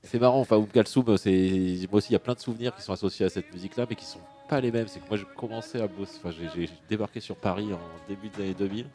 C'est 0.04 0.20
marrant, 0.20 0.40
enfin, 0.40 0.56
Oum 0.56 0.66
Kalsoum, 0.66 1.04
moi 1.04 1.14
aussi, 1.14 1.30
il 1.30 2.12
y 2.12 2.16
a 2.16 2.18
plein 2.18 2.34
de 2.34 2.40
souvenirs 2.40 2.74
qui 2.74 2.82
sont 2.82 2.92
associés 2.92 3.26
à 3.26 3.28
cette 3.28 3.52
musique-là, 3.52 3.86
mais 3.88 3.94
qui 3.96 4.04
sont 4.04 4.18
pas 4.48 4.60
les 4.60 4.70
mêmes. 4.72 4.86
C'est 4.88 5.00
que 5.00 5.08
moi, 5.08 5.16
j'ai 5.16 5.26
commencé 5.36 5.80
à 5.80 5.86
bosser, 5.86 6.18
enfin, 6.22 6.34
j'ai- 6.54 6.68
débarqué 6.88 7.20
sur 7.20 7.36
Paris 7.36 7.68
en 7.72 7.78
début 8.08 8.28
des 8.28 8.42
années 8.42 8.54
2000, 8.54 8.86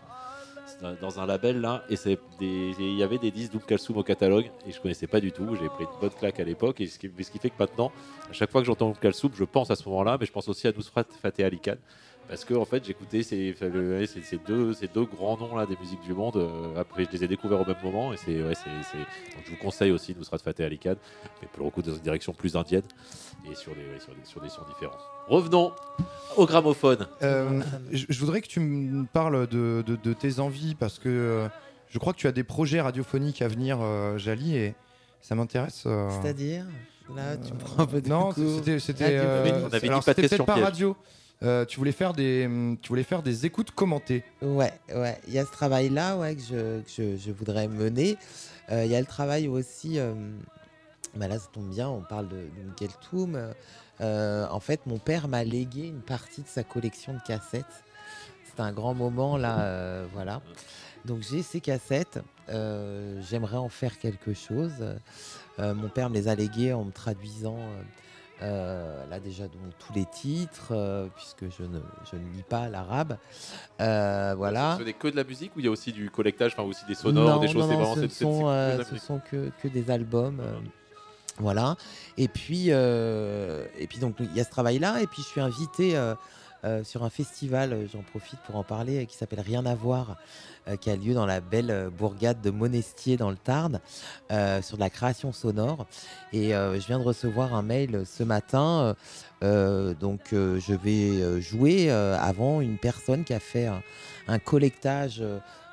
c'est 0.65 0.99
dans- 1.01 1.19
un 1.19 1.25
label 1.25 1.59
là, 1.61 1.83
et 1.89 1.95
il 2.41 2.97
y 2.97 3.03
avait 3.03 3.17
des 3.17 3.31
disques 3.31 3.53
d'Oum 3.53 3.61
Kalsoum 3.61 3.97
au 3.97 4.03
catalogue, 4.03 4.51
et 4.67 4.71
je 4.71 4.79
connaissais 4.81 5.07
pas 5.07 5.19
du 5.21 5.31
tout. 5.31 5.47
J'ai 5.61 5.69
pris 5.69 5.83
une 5.85 5.99
bonne 6.01 6.11
claque 6.17 6.39
à 6.39 6.43
l'époque, 6.43 6.79
et 6.81 6.87
ce 6.87 6.99
qui, 6.99 7.09
fait 7.39 7.49
que 7.49 7.55
maintenant, 7.59 7.91
à 8.29 8.33
chaque 8.33 8.51
fois 8.51 8.61
que 8.61 8.67
j'entends 8.67 8.87
Oum 8.89 8.95
Kalsoum, 8.97 9.31
je 9.33 9.43
pense 9.45 9.71
à 9.71 9.75
ce 9.75 9.87
moment-là, 9.89 10.17
mais 10.19 10.25
je 10.25 10.31
pense 10.31 10.47
aussi 10.49 10.67
à 10.67 10.71
Nusrat 10.73 11.05
Fateh 11.21 11.43
Ali 11.45 11.59
Khan. 11.59 11.75
Parce 12.27 12.43
que 12.43 12.53
en 12.53 12.65
fait 12.65 12.83
j'écoutais 12.85 13.23
ces, 13.23 13.55
deux, 14.45 14.73
ces 14.73 14.87
deux 14.87 15.05
grands 15.05 15.37
noms 15.37 15.55
là 15.55 15.65
des 15.65 15.77
musiques 15.77 16.01
du 16.01 16.13
monde. 16.13 16.35
euh, 16.35 16.79
après 16.79 17.05
je 17.05 17.11
les 17.11 17.23
ai 17.23 17.27
découverts 17.27 17.61
au 17.61 17.65
même 17.65 17.77
moment 17.83 18.11
et 18.13 18.17
c'est 18.17 18.43
ouais, 18.43 18.53
c'est- 18.53 18.69
c'est- 18.91 18.97
donc 18.97 19.45
je 19.45 19.51
vous 19.51 19.57
conseille 19.57 19.91
aussi 19.91 20.13
Nusrat 20.13 20.37
Fateh 20.39 20.65
Ali 20.65 20.77
Khan, 20.77 20.95
mais 21.41 21.47
pour 21.53 21.63
le 21.65 21.71
coup 21.71 21.81
dans 21.81 21.93
une 21.93 22.01
direction 22.01 22.33
plus 22.33 22.55
indienne 22.57 22.83
et 23.49 23.55
sur 23.55 23.73
des, 23.73 23.81
ouais, 23.81 23.99
sur 23.99 24.13
des, 24.13 24.25
sur 24.25 24.41
des 24.41 24.49
sons 24.49 24.63
différents. 24.67 24.97
Revenons 25.27 25.71
au 26.35 26.45
gramophone. 26.45 27.07
Euh, 27.23 27.61
je, 27.91 28.19
voudrais 28.19 28.41
que 28.41 28.47
tu 28.47 28.59
me 28.59 29.05
parles 29.05 29.47
de, 29.47 29.83
de- 29.87 29.95
de 29.95 30.13
tes 30.13 30.39
envies 30.39 30.75
parce 30.75 30.99
que 30.99 31.07
euh, 31.09 31.47
je 31.89 31.97
crois 31.97 32.11
que 32.11 32.17
tu 32.19 32.27
as 32.27 32.33
des 32.33 32.43
projets 32.43 32.81
radiophoniques 32.81 33.41
à 33.41 33.47
venir, 33.47 33.79
euh, 33.81 34.17
Jali, 34.17 34.57
et 34.57 34.75
ça 35.21 35.33
m'intéresse. 35.35 35.83
euh, 35.85 36.09
C'est-à-dire? 36.21 36.65
Là, 37.15 37.37
tu 37.37 37.53
me 37.53 37.57
prends 37.57 37.83
un 37.83 37.85
peu 37.85 38.01
de 38.01 38.09
Non, 38.09 38.31
c'était 38.33 38.79
c'était 38.79 39.05
euh, 39.17 39.69
peut-être 39.69 40.43
pas 40.45 40.55
radio. 40.55 40.97
Euh, 41.43 41.65
tu 41.65 41.77
voulais 41.77 41.91
faire 41.91 42.13
des 42.13 42.45
hum, 42.45 42.77
tu 42.81 42.89
voulais 42.89 43.03
faire 43.03 43.21
des 43.21 43.45
écoutes 43.45 43.71
commentées. 43.71 44.23
Ouais, 44.41 44.73
ouais. 44.93 45.19
Il 45.27 45.33
y 45.33 45.39
a 45.39 45.45
ce 45.45 45.51
travail-là 45.51 46.17
ouais, 46.17 46.35
que, 46.35 46.41
je, 46.41 46.81
que 46.81 47.17
je, 47.17 47.31
voudrais 47.31 47.67
mener. 47.67 48.17
Euh, 48.71 48.85
Il 48.85 48.91
y 48.91 48.95
a 48.95 48.99
le 48.99 49.05
travail 49.05 49.47
aussi. 49.47 49.99
euh, 49.99 50.13
bah 51.15 51.27
là, 51.27 51.39
ça 51.39 51.47
tombe 51.51 51.69
bien, 51.69 51.89
on 51.89 52.01
parle 52.01 52.27
de, 52.27 52.35
de 52.35 52.63
Michael. 52.67 53.55
Euh, 54.01 54.47
en 54.49 54.59
fait, 54.59 54.85
mon 54.85 54.97
père 54.99 55.27
m'a 55.27 55.43
légué 55.43 55.87
une 55.87 56.01
partie 56.01 56.41
de 56.41 56.47
sa 56.47 56.63
collection 56.63 57.13
de 57.13 57.19
cassettes. 57.19 57.65
C'était 58.45 58.61
un 58.61 58.71
grand 58.71 58.93
moment, 58.93 59.37
là. 59.37 60.03
voilà. 60.13 60.41
Donc, 61.05 61.21
j'ai 61.21 61.41
ces 61.43 61.61
cassettes. 61.61 62.19
J'aimerais 62.47 63.57
en 63.57 63.69
faire 63.69 63.97
quelque 63.97 64.33
chose. 64.33 64.73
Mon 65.57 65.89
père 65.89 66.09
me 66.09 66.15
les 66.15 66.27
a 66.27 66.35
léguées 66.35 66.73
en 66.73 66.83
me 66.83 66.91
traduisant. 66.91 67.57
Euh, 68.41 68.45
euh, 68.47 69.05
là 69.09 69.19
déjà 69.19 69.43
donc 69.45 69.61
tous 69.79 69.93
les 69.93 70.05
titres 70.05 70.67
euh, 70.71 71.07
puisque 71.15 71.45
je 71.57 71.63
ne, 71.63 71.79
je 72.11 72.15
ne 72.17 72.21
lis 72.35 72.43
pas 72.47 72.69
l'arabe 72.69 73.17
Euh, 73.81 74.33
voilà 74.37 74.75
Ce 74.79 74.83
n'est 74.83 74.93
que 74.93 75.07
de 75.07 75.15
la 75.15 75.23
musique 75.23 75.55
ou 75.55 75.59
il 75.59 75.65
y 75.65 75.67
a 75.67 75.71
aussi 75.71 75.91
du 75.91 76.09
collectage, 76.11 76.53
enfin 76.53 76.63
aussi 76.67 76.85
des 76.87 76.95
sonores, 76.95 77.35
non, 77.35 77.41
des 77.41 77.47
choses. 77.47 77.67
non, 77.67 77.79
non, 77.79 77.95
ce 77.95 78.01
c'est- 78.07 78.23
sont, 78.23 78.47
euh, 78.47 78.83
ce 78.83 78.97
sont 78.97 79.19
que, 79.31 79.49
que 79.61 79.67
des 79.67 79.89
albums. 79.91 80.39
euh, 80.39 80.53
voilà. 81.39 81.75
Et 82.17 82.27
puis, 82.27 82.69
et 82.69 83.87
puis 83.87 83.99
donc 83.99 84.15
il 84.19 84.35
y 84.35 84.39
a 84.39 84.43
ce 84.43 84.49
travail-là. 84.49 85.01
Et 85.01 85.07
puis 85.07 85.21
je 85.21 85.27
suis 85.27 85.41
invité 85.41 85.95
euh, 86.67 86.83
sur 86.83 87.03
un 87.03 87.09
festival, 87.09 87.71
euh, 87.71 87.87
j'en 87.91 88.01
profite 88.01 88.39
pour 88.41 88.57
en 88.57 88.63
parler, 88.63 89.03
euh, 89.03 89.05
qui 89.05 89.15
s'appelle 89.15 89.39
Rien 89.39 89.65
à 89.65 89.75
voir, 89.75 90.17
qui 90.81 90.89
a 90.89 90.97
lieu 90.97 91.13
dans 91.13 91.25
la 91.25 91.39
belle 91.39 91.89
bourgade 91.97 92.41
de 92.41 92.49
Monestier 92.49 93.15
dans 93.15 93.29
le 93.29 93.37
Tarn, 93.37 93.79
sur 94.29 94.75
de 94.75 94.81
la 94.81 94.89
création 94.89 95.31
sonore. 95.31 95.85
Et 96.33 96.49
je 96.49 96.85
viens 96.87 96.99
de 96.99 97.05
recevoir 97.05 97.53
un 97.53 97.61
mail 97.61 98.03
ce 98.05 98.23
matin. 98.23 98.93
donc 99.41 100.19
je 100.33 100.73
vais 100.73 101.41
jouer 101.41 101.89
avant 101.89 102.59
une 102.59 102.77
personne 102.77 103.23
qui 103.23 103.33
a 103.33 103.39
fait 103.39 103.69
un, 104.27 104.39
collectage. 104.39 105.23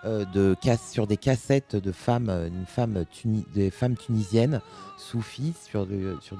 de 0.04 0.56
sur 0.92 1.08
des 1.08 1.16
cassettes 1.16 1.74
de 1.74 1.90
femmes, 1.90 2.30
une 2.30 2.66
femme 2.66 3.04
des 3.52 3.72
tunisiennes 3.98 4.60
soufis 4.96 5.54
sur 5.60 5.86
du, 5.86 6.06
sur. 6.20 6.36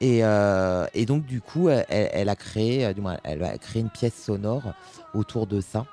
Et, 0.00 0.24
euh, 0.24 0.86
et 0.94 1.06
donc 1.06 1.24
du 1.24 1.40
coup, 1.40 1.68
elle, 1.68 2.28
a 2.28 2.36
créé, 2.36 2.84
euh, 2.84 2.92
du 2.92 3.00
moins, 3.00 3.16
une 3.74 3.90
pièce 3.90 4.14
sonore 4.14 4.74
autour 5.14 5.46
de 5.46 5.60
ça. 5.60 5.86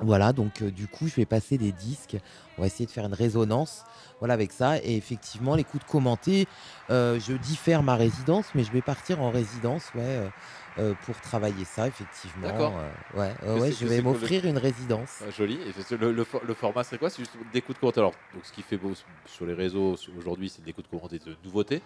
Voilà, 0.00 0.32
donc 0.32 0.62
euh, 0.62 0.70
du 0.70 0.88
coup, 0.88 1.06
je 1.06 1.14
vais 1.14 1.26
passer 1.26 1.58
des 1.58 1.72
disques. 1.72 2.16
On 2.58 2.62
va 2.62 2.66
essayer 2.66 2.86
de 2.86 2.90
faire 2.90 3.06
une 3.06 3.14
résonance, 3.14 3.84
voilà, 4.18 4.34
avec 4.34 4.52
ça. 4.52 4.78
Et 4.78 4.96
effectivement, 4.96 5.54
l'écoute 5.54 5.84
commentée, 5.84 6.46
euh, 6.90 7.20
je 7.20 7.34
diffère 7.34 7.82
ma 7.82 7.94
résidence, 7.94 8.46
mais 8.54 8.64
je 8.64 8.72
vais 8.72 8.82
partir 8.82 9.20
en 9.20 9.30
résidence, 9.30 9.84
ouais, 9.94 10.28
euh, 10.78 10.90
euh, 10.90 10.94
pour 11.06 11.20
travailler 11.20 11.64
ça, 11.64 11.88
effectivement. 11.88 12.46
D'accord. 12.48 12.78
euh, 12.78 13.18
ouais, 13.18 13.34
Que 13.40 13.58
ouais, 13.60 13.72
je 13.72 13.80
que 13.84 13.88
vais 13.88 13.96
le- 13.98 14.02
m'offrir 14.02 14.44
une 14.46 14.58
résidence. 14.58 15.18
Ah, 15.26 15.30
joli. 15.30 15.54
Et 15.60 15.94
le, 15.96 16.12
le 16.12 16.24
for- 16.24 16.42
le 16.44 16.54
format 16.54 16.84
serait 16.84 16.98
quoi? 16.98 17.10
C'est 17.10 17.18
juste 17.22 17.36
d'écoute 17.52 17.78
commentée. 17.78 18.00
Alors, 18.00 18.14
donc, 18.34 18.44
ce 18.44 18.52
qui 18.52 18.62
fait 18.62 18.76
beau 18.76 18.94
sur 19.26 19.46
les 19.46 19.54
réseaux 19.54 19.96
aujourd'hui, 20.16 20.48
c'est 20.48 20.64
d'écoute 20.64 20.86
commentée 20.90 21.18
de 21.18 21.36
nouveautés 21.44 21.80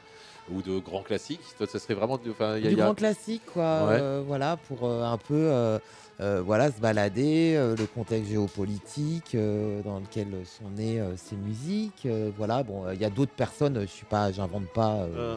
ou 0.50 0.62
de 0.62 0.78
grands 0.78 1.02
classiques. 1.02 1.40
Toi, 1.58 1.66
ça 1.66 1.78
serait 1.78 1.94
vraiment. 1.94 2.18
de- 2.18 2.30
Enfin, 2.30 2.56
il 2.56 2.64
y 2.64 2.66
a- 2.66 2.68
du 2.70 2.74
il 2.74 2.78
y 2.78 2.80
a- 2.82 2.84
grand 2.84 2.94
classique 2.94 3.42
quoi 3.52 3.86
Ouais. 3.88 3.98
euh, 4.00 4.22
voilà 4.26 4.56
pour 4.68 4.86
euh, 4.86 5.02
un 5.04 5.18
peu 5.18 5.34
euh, 5.34 5.78
euh, 6.20 6.40
voilà 6.44 6.70
se 6.72 6.80
balader 6.80 7.54
euh, 7.56 7.74
le 7.76 7.86
contexte 7.86 8.30
géopolitique 8.30 9.34
euh, 9.34 9.82
dans 9.82 10.00
lequel 10.00 10.28
sont 10.46 10.70
nées 10.70 11.00
euh, 11.00 11.16
ces 11.16 11.36
musiques 11.36 12.06
euh, 12.06 12.30
voilà 12.36 12.62
bon 12.62 12.86
euh, 12.86 12.94
il 12.94 13.00
y 13.00 13.04
a 13.04 13.10
d'autres 13.10 13.32
personnes 13.34 13.80
je 13.82 13.86
suis 13.86 14.06
pas 14.06 14.32
j'invente 14.32 14.66
pas 14.68 14.94
euh. 15.00 15.36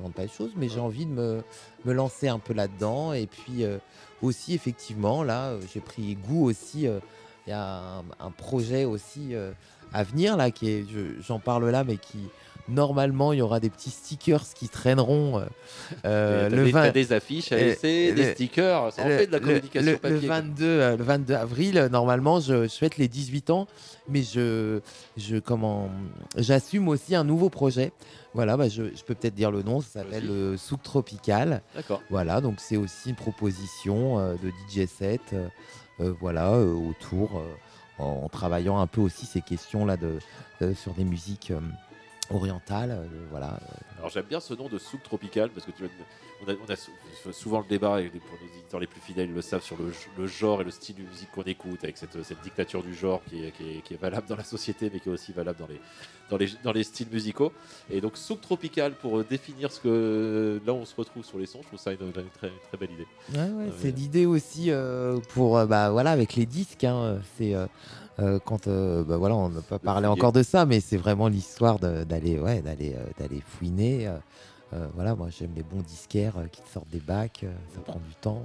J'invente 0.00 0.14
pas 0.14 0.22
les 0.22 0.28
choses 0.28 0.52
mais 0.56 0.68
j'ai 0.68 0.80
envie 0.80 1.06
de 1.06 1.12
me, 1.12 1.42
me 1.84 1.92
lancer 1.92 2.28
un 2.28 2.38
peu 2.38 2.54
là 2.54 2.68
dedans 2.68 3.12
et 3.12 3.26
puis 3.26 3.64
euh, 3.64 3.78
aussi 4.22 4.54
effectivement 4.54 5.22
là 5.22 5.48
euh, 5.50 5.60
j'ai 5.72 5.80
pris 5.80 6.14
goût 6.16 6.44
aussi 6.46 6.86
euh, 6.88 6.98
il 7.46 7.50
y 7.50 7.52
a 7.52 7.98
un, 7.98 8.04
un 8.18 8.30
projet 8.30 8.84
aussi 8.84 9.34
à 9.92 10.04
venir 10.04 10.36
là 10.36 10.50
qui 10.50 10.68
est 10.70 10.84
je- 10.88 11.20
j'en 11.20 11.38
parle 11.38 11.68
là 11.70 11.84
mais 11.84 11.96
qui 11.96 12.18
normalement 12.70 13.32
il 13.32 13.38
y 13.38 13.42
aura 13.42 13.60
des 13.60 13.70
petits 13.70 13.90
stickers 13.90 14.44
qui 14.54 14.68
traîneront 14.68 15.38
euh, 15.40 15.44
euh, 16.04 16.48
le 16.48 16.64
des- 16.64 16.70
20 16.72 16.82
t'as 16.82 16.90
des 16.92 17.12
affiches 17.12 17.52
à 17.52 17.56
laisser, 17.56 18.12
des 18.12 18.32
stickers, 18.32 18.92
ça 18.92 19.02
en 19.04 19.08
le- 19.08 19.18
fait 19.18 19.26
de 19.26 19.32
la 19.32 19.40
communication 19.40 19.90
le, 19.92 19.98
papier, 19.98 20.20
Le 20.20 20.26
quoi. 20.26 20.40
22, 20.40 20.64
euh, 20.64 20.96
le 20.96 21.04
22 21.04 21.34
avril, 21.34 21.88
normalement, 21.90 22.40
je, 22.40 22.66
fête 22.68 22.96
les 22.96 23.08
18 23.08 23.50
ans, 23.50 23.66
mais 24.08 24.22
je, 24.22 24.80
je 25.16 25.36
comment, 25.38 25.90
j'assume 26.36 26.88
aussi 26.88 27.14
un 27.14 27.24
nouveau 27.24 27.50
projet. 27.50 27.92
Voilà, 28.32 28.56
bah, 28.56 28.68
je, 28.68 28.84
je 28.94 29.02
peux 29.04 29.14
peut-être 29.16 29.34
dire 29.34 29.50
le 29.50 29.62
nom, 29.62 29.80
ça 29.80 30.00
s'appelle 30.00 30.28
euh, 30.30 30.56
Souk 30.56 30.82
Tropical. 30.82 31.62
D'accord. 31.74 32.00
Voilà, 32.10 32.40
donc 32.40 32.56
c'est 32.58 32.76
aussi 32.76 33.10
une 33.10 33.16
proposition 33.16 34.18
euh, 34.20 34.34
de 34.34 34.50
DJ 34.70 34.86
set, 34.86 35.20
euh, 35.32 36.12
voilà, 36.20 36.52
autour, 36.58 37.42
en, 37.98 38.04
en 38.24 38.28
travaillant 38.28 38.78
un 38.78 38.86
peu 38.86 39.00
aussi 39.00 39.26
ces 39.26 39.40
questions-là 39.40 39.96
de, 39.96 40.18
sur 40.74 40.94
des 40.94 41.04
musiques 41.04 41.52
euh, 42.30 42.34
orientales. 42.34 42.90
euh, 42.92 43.06
voilà. 43.30 43.58
Alors 43.98 44.10
j'aime 44.10 44.24
bien 44.28 44.40
ce 44.40 44.54
nom 44.54 44.68
de 44.68 44.78
souk 44.78 45.02
tropical 45.02 45.50
parce 45.50 45.66
que 45.66 45.72
tu 45.72 45.82
vois, 45.82 45.90
on 46.46 46.50
a, 46.50 46.54
on 46.66 46.72
a 46.72 46.76
sou- 46.76 46.90
souvent 47.32 47.58
le 47.60 47.66
débat 47.66 48.00
et 48.00 48.08
pour 48.08 48.38
nos 48.40 48.46
éditeurs 48.54 48.80
les 48.80 48.86
plus 48.86 49.00
fidèles 49.00 49.32
le 49.32 49.42
savent 49.42 49.62
sur 49.62 49.76
le, 49.76 49.92
le 50.16 50.26
genre 50.26 50.62
et 50.62 50.64
le 50.64 50.70
style 50.70 50.96
de 50.96 51.02
musique 51.02 51.30
qu'on 51.32 51.42
écoute 51.42 51.84
avec 51.84 51.98
cette, 51.98 52.22
cette 52.22 52.40
dictature 52.40 52.82
du 52.82 52.94
genre 52.94 53.20
qui 53.28 53.44
est, 53.44 53.50
qui, 53.52 53.62
est, 53.78 53.80
qui 53.82 53.92
est 53.94 53.98
valable 54.00 54.26
dans 54.26 54.36
la 54.36 54.44
société 54.44 54.90
mais 54.92 55.00
qui 55.00 55.10
est 55.10 55.12
aussi 55.12 55.32
valable 55.32 55.58
dans 55.58 55.66
les, 55.66 55.80
dans 56.30 56.38
les, 56.38 56.48
dans 56.64 56.72
les 56.72 56.82
styles 56.84 57.08
musicaux. 57.12 57.52
Et 57.90 58.00
donc 58.00 58.16
souk 58.16 58.40
tropical 58.40 58.92
pour 58.94 59.18
euh, 59.18 59.24
définir 59.28 59.70
ce 59.70 59.80
que 59.80 60.62
là 60.64 60.72
on 60.72 60.86
se 60.86 60.94
retrouve 60.96 61.24
sur 61.24 61.38
les 61.38 61.44
sons, 61.46 61.60
je 61.62 61.66
trouve 61.66 61.78
ça 61.78 61.92
une, 61.92 62.00
une 62.00 62.12
très, 62.12 62.48
une 62.48 62.54
très 62.70 62.78
belle 62.78 62.92
idée. 62.92 63.06
Ouais, 63.34 63.38
ouais, 63.50 63.68
Euh, 63.68 63.72
c'est 63.78 63.90
l'idée 63.90 64.24
aussi 64.24 64.70
euh, 64.70 65.18
pour 65.34 65.58
euh, 65.58 65.66
bah 65.66 65.90
voilà 65.90 66.10
avec 66.12 66.36
les 66.36 66.46
disques. 66.46 66.84
hein, 66.84 66.96
euh, 67.02 67.18
c'est 67.36 67.54
euh, 68.20 68.38
quand 68.44 68.66
euh, 68.66 69.02
bah, 69.04 69.16
voilà 69.16 69.34
on 69.36 69.48
n'a 69.48 69.62
pas 69.62 69.78
parlé 69.78 70.06
encore 70.06 70.32
de 70.32 70.42
ça, 70.42 70.66
mais 70.66 70.80
c'est 70.80 70.96
vraiment 70.96 71.28
l'histoire 71.28 71.78
d'aller 71.78 72.38
ouais 72.38 72.60
d'aller 72.62 72.94
euh, 72.96 73.04
d'aller 73.18 73.40
fouiner. 73.46 74.06
euh, 74.08 74.16
euh, 74.72 74.86
voilà, 74.94 75.14
moi 75.16 75.28
j'aime 75.30 75.50
les 75.56 75.62
bons 75.64 75.80
disquaires 75.82 76.34
qui 76.52 76.62
te 76.62 76.68
sortent 76.68 76.88
des 76.90 77.00
bacs, 77.00 77.44
ça 77.74 77.80
prend 77.80 77.98
du 77.98 78.14
temps. 78.20 78.42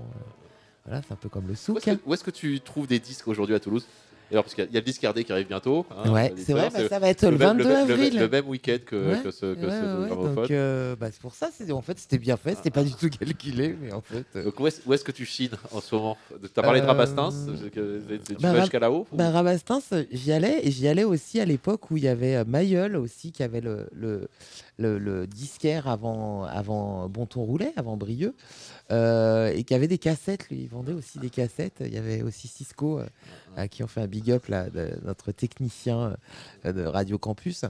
Voilà, 0.85 1.01
c'est 1.01 1.13
un 1.13 1.17
peu 1.17 1.29
comme 1.29 1.45
le 1.47 1.53
Où 1.53 1.55
souk. 1.55 1.77
est-ce 1.88 1.97
que, 1.97 2.01
où 2.09 2.13
est-ce 2.13 2.23
que 2.23 2.31
tu 2.31 2.59
trouves 2.61 2.88
des 2.88 2.99
disques 2.99 3.27
aujourd'hui 3.27 3.55
à 3.55 3.59
Toulouse? 3.59 3.85
Alors, 4.31 4.43
parce 4.43 4.55
qu'il 4.55 4.63
y 4.63 4.67
a- 4.67 4.69
il 4.69 4.73
y 4.73 4.77
a 4.77 4.79
le 4.79 4.85
disque 4.85 5.03
RD 5.05 5.23
qui 5.23 5.31
arrive 5.31 5.47
bientôt. 5.47 5.85
hein, 5.91 6.09
Ouais, 6.11 6.33
c'est 6.38 6.53
vrai, 6.53 6.69
bah, 6.73 6.88
ça 6.89 6.99
va 6.99 7.09
être 7.09 7.23
le 7.23 7.31
même- 7.31 7.39
22 7.57 7.63
même- 7.65 7.91
avril. 7.91 8.19
Le, 8.19 8.27
même 8.29 8.47
week-end 8.47 8.77
que, 8.85 9.11
Ouais, 9.13 9.21
que 9.21 9.31
ce, 9.31 9.53
que 9.53 9.65
ouais, 9.65 9.71
ce 10.09 10.35
donc 10.35 10.51
euh, 10.51 10.95
bah, 10.95 11.07
c'est 11.11 11.21
pour 11.21 11.35
ça, 11.35 11.49
en 11.71 11.81
fait 11.81 11.99
c'était 11.99 12.17
bien 12.17 12.35
fait, 12.38 12.55
c'était 12.55 12.71
pas 12.71 12.83
du 12.83 12.93
tout 12.93 13.09
calculé, 13.09 13.75
mais 13.79 13.91
en 13.91 14.01
fait. 14.01 14.25
euh, 14.35 14.43
Donc, 14.45 14.59
où 14.59 14.67
est-ce 14.67 14.81
est-ce 14.91 15.03
que 15.03 15.11
tu 15.11 15.25
chines 15.25 15.51
en 15.71 15.79
ce 15.81 15.93
moment? 15.95 16.17
Tu 16.41 16.47
as 16.59 16.61
parlé 16.63 16.79
de 16.81 16.85
Euh, 16.85 16.89
Rabastins 16.89 17.29
Tu 17.73 18.35
bah, 18.41 18.53
vas 18.53 18.61
jusqu'à 18.61 18.79
là-haut 18.79 19.05
ou- 19.11 19.15
Bah, 19.15 19.29
Rabastins, 19.29 19.79
j'y 20.11 20.31
allais 20.31 20.65
et 20.65 20.71
j'y 20.71 20.88
allais 20.88 21.03
aussi 21.03 21.39
à 21.39 21.45
l'époque 21.45 21.91
où 21.91 21.97
il 21.97 22.03
y 22.03 22.07
avait 22.07 22.43
Mayol 22.45 22.95
aussi 22.95 23.31
qui 23.31 23.43
avait 23.43 23.61
le, 23.61 23.88
le, 23.93 24.27
le, 24.77 24.97
le 24.97 25.27
disquaire 25.27 25.88
avant, 25.88 26.43
avant 26.45 27.07
Bonton 27.09 27.43
Roulet, 27.43 27.73
avant 27.77 27.95
Brieux, 27.97 28.33
euh, 28.91 29.51
et 29.53 29.63
qui 29.63 29.73
avait 29.73 29.87
des 29.87 29.97
cassettes. 29.97 30.49
Lui, 30.49 30.61
il 30.61 30.67
vendait 30.67 30.93
aussi 30.93 31.19
des 31.19 31.29
cassettes. 31.29 31.77
Il 31.81 31.93
y 31.93 31.97
avait 31.97 32.21
aussi 32.21 32.47
Cisco 32.47 32.99
euh, 32.99 33.07
à 33.55 33.67
qui 33.67 33.83
on 33.83 33.87
fait 33.87 34.01
un 34.01 34.07
big 34.07 34.31
up 34.31 34.47
là, 34.47 34.69
de 34.69 34.99
notre 35.03 35.31
technicien 35.31 36.15
euh, 36.65 36.71
de 36.71 36.83
Radio 36.83 37.17
Campus. 37.17 37.65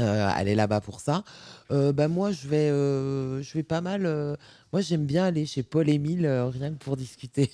Euh, 0.00 0.28
aller 0.28 0.56
là-bas 0.56 0.80
pour 0.80 0.98
ça. 0.98 1.22
Euh, 1.70 1.92
bah 1.92 2.08
moi 2.08 2.30
je 2.30 2.46
vais, 2.46 2.68
euh, 2.68 3.40
je 3.42 3.54
vais 3.54 3.62
pas 3.62 3.80
mal. 3.80 4.04
euh, 4.06 4.36
moi 4.72 4.80
j'aime 4.82 5.06
bien 5.06 5.24
aller 5.24 5.46
chez 5.46 5.62
Paul 5.62 5.88
Émile 5.88 6.26
euh, 6.26 6.46
rien 6.48 6.70
que 6.72 6.78
pour 6.84 6.96
discuter 7.04 7.50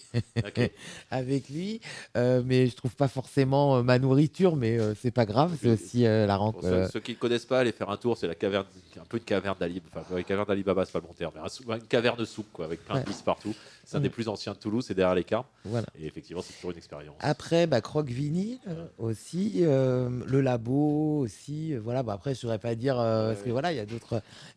avec 1.11 1.49
lui, 1.49 1.81
mais 2.17 2.67
je 2.67 2.75
trouve 2.77 2.95
pas 2.97 3.09
forcément 3.09 3.83
ma 3.83 3.99
nourriture, 3.99 4.57
mais 4.57 4.79
c'est 5.01 5.11
pas 5.11 5.27
grave, 5.27 5.57
c'est 5.61 5.69
aussi 5.71 6.03
la 6.03 6.37
rencontre. 6.37 6.67
ceux, 6.69 6.89
ceux 6.89 7.01
qui 7.01 7.13
ne 7.13 7.17
connaissent 7.17 7.47
pas, 7.47 7.61
aller 7.61 7.73
faire 7.73 7.91
un 7.91 7.97
tour, 7.97 8.17
c'est 8.17 8.27
la 8.27 8.35
caverne, 8.35 8.67
un 9.01 9.05
peu 9.05 9.19
une 9.19 9.25
caverne 9.25 9.57
d'Ali, 9.59 9.83
enfin 9.95 10.17
une 10.17 10.25
caverne 10.25 10.47
d'Ali 10.47 10.63
Baba, 10.63 10.85
c'est 10.85 10.93
pas 10.93 11.01
le 11.01 11.07
bon 11.07 11.13
terme, 11.15 11.33
mais 11.69 11.75
une 11.77 11.83
caverne 11.83 12.25
quoi, 12.53 12.65
avec 12.65 12.85
plein 12.85 12.97
Ouais. 12.97 13.01
de 13.03 13.07
pistes 13.07 13.25
partout. 13.25 13.55
C'est 13.85 13.97
un 13.97 14.01
Mm. 14.01 14.03
des 14.05 14.11
plus 14.11 14.29
anciens 14.29 14.53
de 14.53 14.59
Toulouse, 14.59 14.85
c'est 14.87 14.95
derrière 14.95 15.15
les 15.15 15.25
carmes. 15.25 15.45
Voilà. 15.65 15.87
Et 15.99 16.07
effectivement, 16.07 16.43
c'est 16.43 16.53
toujours 16.55 16.71
une 16.73 16.77
expérience. 16.79 17.17
Après, 17.21 17.67
bah, 17.67 17.81
Croque 17.81 18.09
Vinyle 18.09 18.59
euh, 18.69 18.87
aussi, 18.99 19.61
le 19.63 20.41
labo 20.41 21.19
aussi. 21.21 21.77
voilà, 21.77 22.03
bah, 22.03 22.13
après, 22.15 22.31
je 22.35 22.39
ne 22.39 22.41
saurais 22.41 22.59
pas 22.59 22.75
dire, 22.75 22.97
parce 22.97 23.43
que 23.43 23.51
voilà, 23.51 23.73
il 23.73 23.77
y 23.77 23.81
a 23.81 23.87
d'autres. 23.87 24.00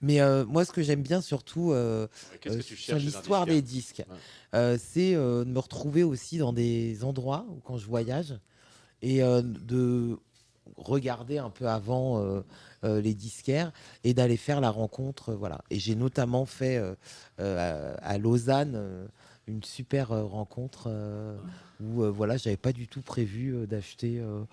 Mais 0.02 0.22
euh, 0.22 0.46
moi, 0.46 0.66
ce 0.66 0.72
que 0.72 0.82
j'aime 0.82 1.02
bien 1.02 1.22
surtout 1.22 1.72
euh, 1.72 2.08
euh, 2.52 2.62
sur 2.62 2.96
l'histoire 3.16 3.46
des 3.46 3.62
disques, 3.62 4.04
euh, 4.56 4.78
c'est 4.80 5.16
euh, 5.16 5.44
de 5.46 5.50
me 5.50 5.60
retrouver 5.60 6.04
aussi 6.04 6.38
dans 6.38 6.54
des 6.54 7.04
endroits 7.04 7.46
où, 7.50 7.60
quand 7.64 7.78
je 7.78 7.86
voyage 7.86 8.36
et 9.02 9.22
euh, 9.24 9.42
de 9.42 10.18
regarder 10.78 11.38
un 11.38 11.50
peu 11.50 11.68
avant 11.68 12.20
euh, 12.20 12.42
euh, 12.84 13.02
les 13.02 13.14
disquaires 13.14 13.72
et 14.04 14.14
d'aller 14.14 14.38
faire 14.38 14.62
la 14.62 14.70
rencontre. 14.70 15.30
euh, 15.30 15.36
voilà. 15.36 15.62
Et 15.70 15.80
j'ai 15.80 15.96
notamment 15.96 16.46
fait 16.46 16.78
euh, 16.78 16.96
euh, 17.40 17.98
à, 18.02 18.06
à 18.08 18.18
Lausanne 18.18 18.74
euh, 18.76 19.06
une 19.48 19.64
super 19.64 20.12
euh, 20.14 20.24
rencontre 20.24 20.86
euh, 20.88 21.38
où 21.82 22.04
euh, 22.04 22.10
voilà, 22.10 22.38
j'avais 22.38 22.58
pas 22.58 22.72
du 22.72 22.88
tout 22.88 23.02
prévu 23.02 23.54
euh, 23.54 23.68
d'acheter, 23.68 24.20
euh, 24.20 24.44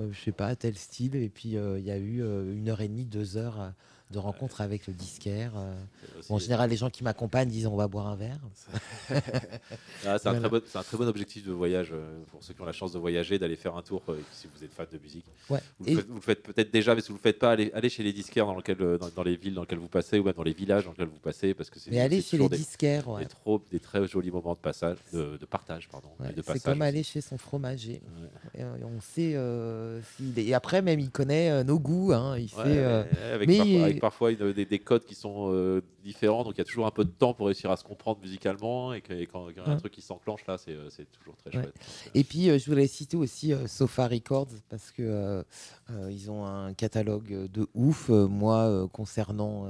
euh, 0.00 0.08
je 0.10 0.18
sais 0.20 0.32
pas, 0.32 0.56
tel 0.56 0.74
style. 0.76 1.16
Et 1.16 1.28
puis 1.28 1.56
euh, 1.58 1.78
il 1.78 1.84
y 1.84 1.90
a 1.90 1.98
eu 1.98 2.22
euh, 2.22 2.54
une 2.56 2.70
heure 2.70 2.80
et 2.80 2.88
demie, 2.88 3.04
deux 3.04 3.36
heures 3.36 3.72
euh, 4.10 4.14
de 4.14 4.18
rencontre 4.18 4.60
avec 4.60 4.86
le 4.86 4.92
disquaire. 4.94 5.52
euh. 5.56 5.74
Bon, 6.28 6.36
en 6.36 6.38
général, 6.38 6.70
les 6.70 6.76
gens 6.76 6.90
qui 6.90 7.04
m'accompagnent 7.04 7.48
disent 7.48 7.66
on 7.66 7.76
va 7.76 7.88
boire 7.88 8.06
un 8.08 8.16
verre. 8.16 8.38
Ah, 10.06 10.16
c'est 10.18 10.28
un, 10.28 10.32
Voilà. 10.32 10.40
très 10.40 10.48
bon, 10.48 10.62
c'est 10.66 10.78
un 10.78 10.82
très 10.82 10.96
bon 10.96 11.08
objectif 11.08 11.44
de 11.46 11.52
voyage 11.52 11.88
euh, 11.92 12.20
pour 12.30 12.42
ceux 12.42 12.54
qui 12.54 12.60
ont 12.60 12.64
la 12.64 12.72
chance 12.72 12.92
de 12.92 12.98
voyager, 12.98 13.38
d'aller 13.38 13.56
faire 13.56 13.76
un 13.76 13.82
tour 13.82 14.02
euh, 14.08 14.20
si 14.32 14.46
vous 14.54 14.64
êtes 14.64 14.72
fan 14.72 14.86
de 14.92 14.98
musique. 14.98 15.24
Ouais. 15.50 15.58
Vous, 15.78 15.86
le 15.86 15.96
faites, 15.96 16.06
vous 16.08 16.14
le 16.14 16.20
faites 16.20 16.42
peut-être 16.42 16.70
déjà, 16.72 16.94
mais 16.94 17.00
si 17.00 17.08
vous 17.08 17.16
le 17.16 17.20
faites 17.20 17.38
pas, 17.38 17.50
allez, 17.52 17.70
allez 17.74 17.88
chez 17.88 18.02
les 18.02 18.12
disquaires 18.12 18.46
dans, 18.46 18.54
lequel, 18.54 18.76
euh, 18.80 18.96
dans, 18.98 19.08
dans 19.08 19.22
les 19.22 19.36
villes 19.36 19.54
dans 19.54 19.62
lesquelles 19.62 19.78
vous 19.78 19.88
passez 19.88 20.18
ou 20.18 20.24
même 20.24 20.34
dans 20.34 20.42
les 20.44 20.52
villages 20.52 20.84
dans 20.84 20.92
lesquels 20.92 21.08
vous 21.08 21.18
passez, 21.18 21.52
parce 21.54 21.68
que 21.68 21.78
c'est 21.80 21.90
Mais 21.90 22.00
allez 22.00 22.22
chez 22.22 22.38
les 22.38 22.48
des, 22.48 22.56
disquaires, 22.56 23.08
ouais. 23.08 23.22
des, 23.22 23.28
trop- 23.28 23.62
des 23.70 23.80
très 23.80 24.06
jolis 24.06 24.30
moments 24.30 24.54
de 24.54 24.58
passage, 24.58 24.98
de, 25.12 25.36
de 25.36 25.46
partage, 25.46 25.88
pardon. 25.88 26.08
C'est 26.46 26.62
comme 26.62 26.82
aller 26.82 27.02
chez 27.02 27.20
son 27.20 27.38
fromager. 27.38 28.00
Et, 28.54 28.62
euh, 28.62 28.76
on 28.84 29.00
sait. 29.00 29.32
euh, 29.34 30.00
Et 30.36 30.54
après, 30.54 30.80
même, 30.80 31.00
il 31.00 31.10
connaît 31.10 31.50
euh, 31.50 31.64
nos 31.64 31.78
goûts. 31.78 32.12
hein, 32.12 32.38
il 32.38 32.48
sait, 32.48 32.54
euh, 32.66 33.02
avec, 33.34 33.48
mais 33.48 33.58
parfois, 33.58 33.82
avec 33.84 33.97
parfois 34.00 34.32
une- 34.32 34.52
des, 34.52 34.64
des 34.64 34.78
codes 34.78 35.04
qui 35.04 35.14
sont 35.14 35.50
euh, 35.52 35.80
différents, 36.02 36.44
donc 36.44 36.54
il 36.54 36.58
y 36.58 36.60
a 36.60 36.64
toujours 36.64 36.86
un 36.86 36.90
peu 36.90 37.04
de 37.04 37.10
temps 37.10 37.34
pour 37.34 37.46
réussir 37.46 37.70
à 37.70 37.76
se 37.76 37.84
comprendre 37.84 38.20
musicalement, 38.20 38.92
et, 38.94 39.00
que, 39.00 39.12
et 39.12 39.26
quand 39.26 39.48
il 39.50 39.56
y 39.56 39.60
a 39.60 39.64
un 39.64 39.76
truc 39.76 39.92
qui 39.92 40.02
s'enclenche 40.02 40.46
là, 40.46 40.58
c'est 40.58 40.72
euh, 40.72 40.90
c'est 40.90 41.10
toujours 41.12 41.36
très 41.36 41.50
chouette. 41.52 41.74
Et 42.14 42.24
puis, 42.24 42.48
euh, 42.50 42.58
je 42.58 42.66
voulais 42.70 42.86
citer 42.86 43.16
aussi 43.16 43.52
Sofa 43.66 44.08
Records 44.08 44.48
parce 44.68 44.90
que 44.90 45.44
ils 46.10 46.30
ont 46.30 46.44
un 46.46 46.72
catalogue 46.74 47.48
de 47.50 47.66
ouf. 47.74 48.08
Moi, 48.10 48.88
concernant 48.92 49.66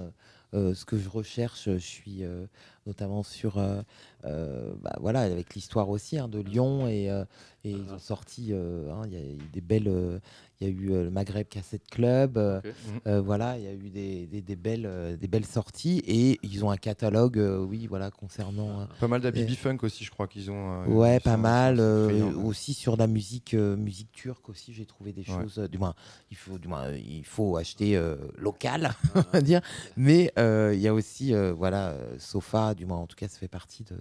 euh, 0.54 0.74
ce 0.74 0.84
que 0.84 0.96
je 0.98 1.08
recherche, 1.08 1.64
je 1.64 1.76
suis 1.76 2.24
euh, 2.24 2.46
notamment 2.88 3.22
sur, 3.22 3.58
euh, 3.58 3.82
euh, 4.24 4.72
bah, 4.82 4.96
voilà, 5.00 5.20
avec 5.20 5.54
l'histoire 5.54 5.88
aussi 5.90 6.18
hein, 6.18 6.26
de 6.26 6.40
Lyon 6.40 6.88
et, 6.88 7.10
euh, 7.10 7.24
et 7.64 7.70
ils 7.70 7.92
ont 7.92 7.98
sorti, 7.98 8.48
euh, 8.52 8.90
hein, 8.90 9.02
il 9.06 9.12
y 9.12 9.16
a 9.16 9.20
eu 9.20 9.36
des 9.52 9.60
belles, 9.60 9.88
euh, 9.88 10.18
il 10.60 10.66
y 10.66 10.70
a 10.70 10.72
eu 10.72 10.90
euh, 10.92 11.04
le 11.04 11.10
Maghreb 11.10 11.46
Cassette 11.48 11.86
Club, 11.90 12.38
euh. 12.38 12.60
Mhm. 12.64 13.00
euh, 13.06 13.20
voilà, 13.20 13.58
il 13.58 13.64
y 13.64 13.66
a 13.68 13.72
eu 13.74 13.90
des, 13.90 14.26
des- 14.26 14.40
des 14.42 14.56
belles, 14.56 14.86
euh, 14.86 15.16
des 15.16 15.28
belles 15.28 15.44
sorties 15.44 16.02
et 16.06 16.38
ils 16.42 16.64
ont 16.64 16.70
un 16.70 16.76
catalogue, 16.78 17.38
euh, 17.38 17.62
oui, 17.62 17.86
voilà, 17.86 18.10
concernant. 18.10 18.80
euh, 18.80 18.84
Pas 18.98 19.06
mal 19.08 19.20
d'Abibi 19.20 19.54
Funk 19.54 19.78
aussi, 19.82 20.02
je 20.04 20.10
crois 20.10 20.26
qu'ils 20.26 20.50
ont. 20.50 20.82
euh, 20.82 20.86
Ouais, 20.86 21.16
ils 21.16 21.20
pas 21.20 21.34
sont- 21.34 21.38
mal. 21.38 21.76
euh, 21.78 22.32
aussi 22.36 22.72
sur 22.74 22.96
la 22.96 23.06
musique, 23.06 23.52
euh, 23.54 23.76
musique 23.76 24.10
turque 24.12 24.48
aussi, 24.48 24.72
j'ai 24.72 24.86
trouvé 24.86 25.12
des 25.12 25.20
Ouais. 25.28 25.42
choses. 25.42 25.58
euh, 25.58 25.68
du 25.68 25.76
moins, 25.78 25.94
il 26.30 26.36
faut, 26.36 26.58
du 26.58 26.66
moins, 26.68 26.84
euh, 26.86 26.98
il 26.98 27.24
faut 27.24 27.56
acheter 27.56 27.96
euh, 27.96 28.16
local, 28.38 28.90
on 29.14 29.20
va 29.32 29.40
dire. 29.42 29.60
Mais 29.96 30.32
euh, 30.38 30.72
il 30.74 30.80
y 30.80 30.88
a 30.88 30.94
aussi, 30.94 31.34
euh, 31.34 31.52
voilà, 31.52 31.96
Sofa. 32.18 32.74
Du 32.78 32.86
moins, 32.86 32.98
en 32.98 33.06
tout 33.06 33.16
cas, 33.16 33.28
ça 33.28 33.38
fait 33.38 33.48
partie 33.48 33.84
de 33.84 33.96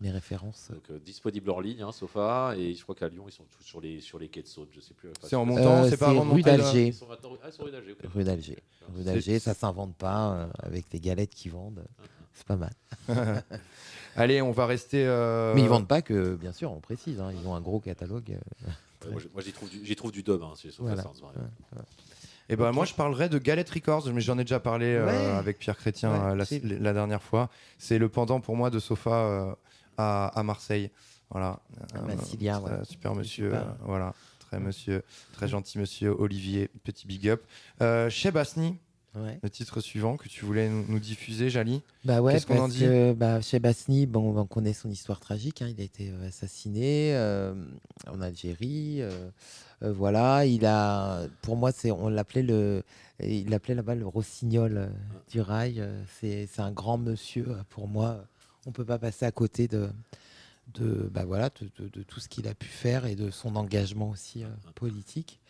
mes 0.00 0.10
références. 0.10 0.68
Donc, 0.70 0.90
euh, 0.90 0.98
disponible 0.98 1.50
en 1.50 1.60
ligne, 1.60 1.82
hein, 1.82 1.92
Sofa, 1.92 2.54
et 2.56 2.74
je 2.74 2.82
crois 2.82 2.94
qu'à 2.94 3.08
Lyon, 3.08 3.24
ils 3.28 3.32
sont 3.32 3.44
tous 3.50 3.62
sur 3.64 3.80
les, 3.80 4.00
sur 4.00 4.18
les 4.18 4.28
quais 4.28 4.42
de 4.42 4.46
Saône, 4.46 4.68
je 4.72 4.80
sais 4.80 4.94
plus. 4.94 5.10
C'est 5.22 5.36
en 5.36 5.44
montant, 5.44 5.82
Euh, 5.84 5.88
c'est 5.90 5.96
pas 5.96 6.12
de 6.12 6.18
rue 6.18 6.42
d'Alger. 6.42 6.86
Ils 6.88 6.94
sont 6.94 7.06
maintenant- 7.06 7.30
ah, 7.42 7.46
ils 7.48 7.52
sont 7.52 7.64
rue 7.64 7.70
d'Alger. 7.72 7.96
Rue 8.14 8.24
d'Alger. 8.24 8.58
Rue 8.94 9.02
d'Alger, 9.04 9.38
ça 9.40 9.52
s'invente 9.54 9.94
pas 9.96 10.32
euh, 10.34 10.46
avec 10.62 10.86
les 10.92 11.00
galettes 11.00 11.30
qu'ils 11.34 11.52
vendent. 11.52 11.84
C'est 12.32 12.46
pas 12.46 12.56
mal. 12.56 12.72
Allez, 14.16 14.42
on 14.42 14.50
va 14.52 14.66
rester. 14.66 15.04
euh, 15.06 15.54
Mais 15.54 15.62
ils 15.62 15.68
vendent 15.68 15.88
pas 15.88 16.02
que, 16.02 16.34
bien 16.36 16.52
sûr, 16.52 16.70
on 16.72 16.80
précise. 16.80 17.20
hein, 17.20 17.32
ils 17.32 17.46
ont 17.46 17.54
un 17.54 17.60
gros 17.60 17.80
catalogue. 17.80 18.32
euh, 18.32 18.70
Ouais, 19.06 19.22
moi, 19.34 19.42
j'y- 19.42 19.52
trouve, 19.52 19.68
du- 19.68 19.84
j'y 19.84 19.96
trouve 19.96 20.12
du 20.12 20.22
dub, 20.22 20.42
hein, 20.42 20.54
Sofa 20.56 20.72
Voilà. 20.78 21.02
Ouais. 21.36 21.82
Et 22.48 22.56
ben 22.56 22.72
moi 22.72 22.84
je 22.84 22.94
parlerai 22.94 23.28
de 23.28 23.38
Galette 23.38 23.70
Records, 23.70 24.08
mais 24.12 24.20
j'en 24.20 24.38
ai 24.38 24.44
déjà 24.44 24.60
parlé 24.60 24.86
euh, 24.94 25.38
avec 25.38 25.58
Pierre 25.58 25.76
Chrétien 25.78 26.12
Ouais, 26.34 26.42
euh, 26.42 26.78
la, 26.80 26.92
dernière 26.92 27.22
fois. 27.22 27.48
C'est 27.78 27.98
le 27.98 28.08
pendant 28.08 28.40
pour 28.40 28.56
moi 28.56 28.70
de 28.70 28.78
Sofa 28.78 29.10
euh, 29.14 29.54
à, 29.96 30.26
à 30.38 30.42
Marseille. 30.42 30.90
Voilà. 31.30 31.58
Massilia, 32.06 32.58
très- 32.60 32.70
ouais. 32.70 32.84
Super 32.84 33.14
monsieur. 33.14 33.46
Super. 33.50 33.76
voilà. 33.84 34.12
Très 34.40 34.60
monsieur, 34.60 35.02
très 35.32 35.48
gentil 35.48 35.78
monsieur 35.78 36.10
Olivier. 36.10 36.68
Petit 36.84 37.06
big 37.06 37.28
up. 37.28 37.42
Chez 38.10 38.30
Basni, 38.30 38.76
Ouais. 39.16 39.38
le 39.44 39.48
titre 39.48 39.80
suivant 39.80 40.16
que 40.16 40.28
tu 40.28 40.44
voulais 40.44 40.68
nous, 40.68 40.84
nous 40.88 40.98
diffuser, 40.98 41.48
Jali. 41.48 41.82
Bah 42.04 42.20
ouais, 42.20 42.32
Qu'est-ce 42.32 42.46
qu'on 42.48 42.54
en 42.56 42.62
parce 42.62 42.72
dit? 42.72 42.80
que 42.80 43.12
bah, 43.12 43.40
chez 43.40 43.60
Basni, 43.60 44.06
bon, 44.06 44.36
on 44.36 44.44
connaît 44.44 44.72
son 44.72 44.90
histoire 44.90 45.20
tragique. 45.20 45.62
hein, 45.62 45.68
il 45.68 45.80
a 45.80 45.84
été 45.84 46.12
assassiné 46.26 47.14
euh, 47.14 47.54
en 48.10 48.20
Algérie. 48.20 48.96
euh, 49.02 49.28
voilà, 49.92 50.46
il 50.46 50.64
a, 50.66 51.26
pour 51.42 51.56
moi, 51.56 51.72
c'est, 51.72 51.90
on 51.90 52.08
l'appelait 52.08 52.42
le, 52.42 52.82
il 53.20 53.50
l'appelait 53.50 53.74
là-bas 53.74 53.94
le 53.94 54.06
rossignol 54.06 54.76
euh, 54.76 54.86
du 55.30 55.40
rail. 55.40 55.80
euh, 55.80 56.02
c'est, 56.20 56.46
c'est 56.46 56.62
un 56.62 56.72
grand 56.72 56.98
monsieur 56.98 57.46
euh, 57.50 57.62
pour 57.70 57.88
moi. 57.88 58.24
On 58.66 58.72
peut 58.72 58.84
pas 58.84 58.98
passer 58.98 59.26
à 59.26 59.32
côté 59.32 59.68
de, 59.68 59.88
de, 60.74 61.08
bah 61.12 61.24
voilà, 61.24 61.50
de, 61.60 61.68
de- 61.82 61.88
de 61.90 62.02
tout 62.02 62.20
ce 62.20 62.28
qu'il 62.28 62.48
a 62.48 62.54
pu 62.54 62.68
faire 62.68 63.04
et 63.06 63.14
de 63.14 63.30
son 63.30 63.56
engagement 63.56 64.10
aussi 64.10 64.42
euh, 64.44 64.48
politique. 64.74 65.40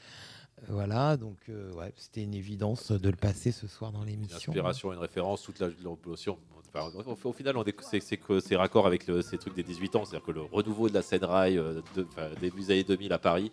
Euh, 0.63 0.67
Voilà, 0.71 1.17
donc 1.17 1.37
euh, 1.49 1.73
ouais, 1.75 1.93
c'était 1.97 2.23
une 2.23 2.35
évidence 2.35 2.91
de 2.93 3.09
le 3.11 3.17
passer 3.17 3.53
ce 3.53 3.67
soir 3.67 3.93
dans 3.93 4.03
Une 4.03 4.09
l'émission. 4.11 4.51
inspiration, 4.53 4.93
une 4.93 4.99
référence, 4.99 5.43
toute 5.43 5.59
la 5.61 5.69
l'opposition. 5.83 6.39
Enfin, 6.75 6.91
au, 7.25 7.29
au 7.29 7.33
final, 7.33 7.57
on 7.57 7.63
est- 7.65 8.01
c'est 8.01 8.17
que 8.17 8.41
c'est 8.41 8.57
raccord 8.57 8.87
avec 8.87 9.07
le- 9.07 9.23
ces 9.23 9.39
trucs 9.39 9.55
des 9.55 9.63
18 9.63 9.95
ans, 9.97 10.05
c'est-à-dire 10.05 10.27
que 10.27 10.33
le 10.33 10.43
renouveau 10.43 10.89
de 10.89 10.95
la 10.95 11.03
scène 11.03 11.25
rail 11.25 11.57
euh, 11.57 11.81
de, 11.95 12.05
enfin, 12.11 12.29
début 12.41 12.61
des 12.63 12.71
années 12.73 12.83
2000 12.85 13.13
à 13.13 13.19
Paris, 13.19 13.53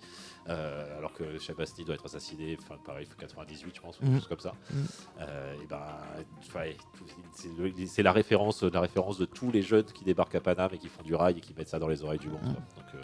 euh, 0.49 0.97
alors 0.97 1.13
que 1.13 1.37
Chabasti 1.37 1.83
doit 1.85 1.93
être 1.95 2.05
assassiné, 2.05 2.57
enfin 2.59 2.75
pareil, 2.83 3.07
98 3.19 3.75
je 3.75 3.81
pense, 3.81 3.97
ou 3.99 4.01
quelque 4.01 4.19
chose 4.19 4.27
comme 4.27 4.39
ça. 4.39 4.55
Euh, 5.19 5.53
et 5.61 5.67
ben, 5.67 5.85
c'est 7.85 8.03
la 8.03 8.11
référence, 8.11 8.63
la 8.63 8.81
référence 8.81 9.17
de 9.17 9.25
tous 9.25 9.51
les 9.51 9.61
jeunes 9.61 9.85
qui 9.85 10.03
débarquent 10.03 10.35
à 10.35 10.41
Paname 10.41 10.71
et 10.73 10.77
qui 10.77 10.87
font 10.89 11.03
du 11.03 11.15
rail 11.15 11.37
et 11.37 11.41
qui 11.41 11.53
mettent 11.55 11.69
ça 11.69 11.79
dans 11.79 11.87
les 11.87 12.03
oreilles 12.03 12.19
du 12.19 12.29
monde. 12.29 12.41
Donc, 12.43 12.85
euh, 12.95 13.01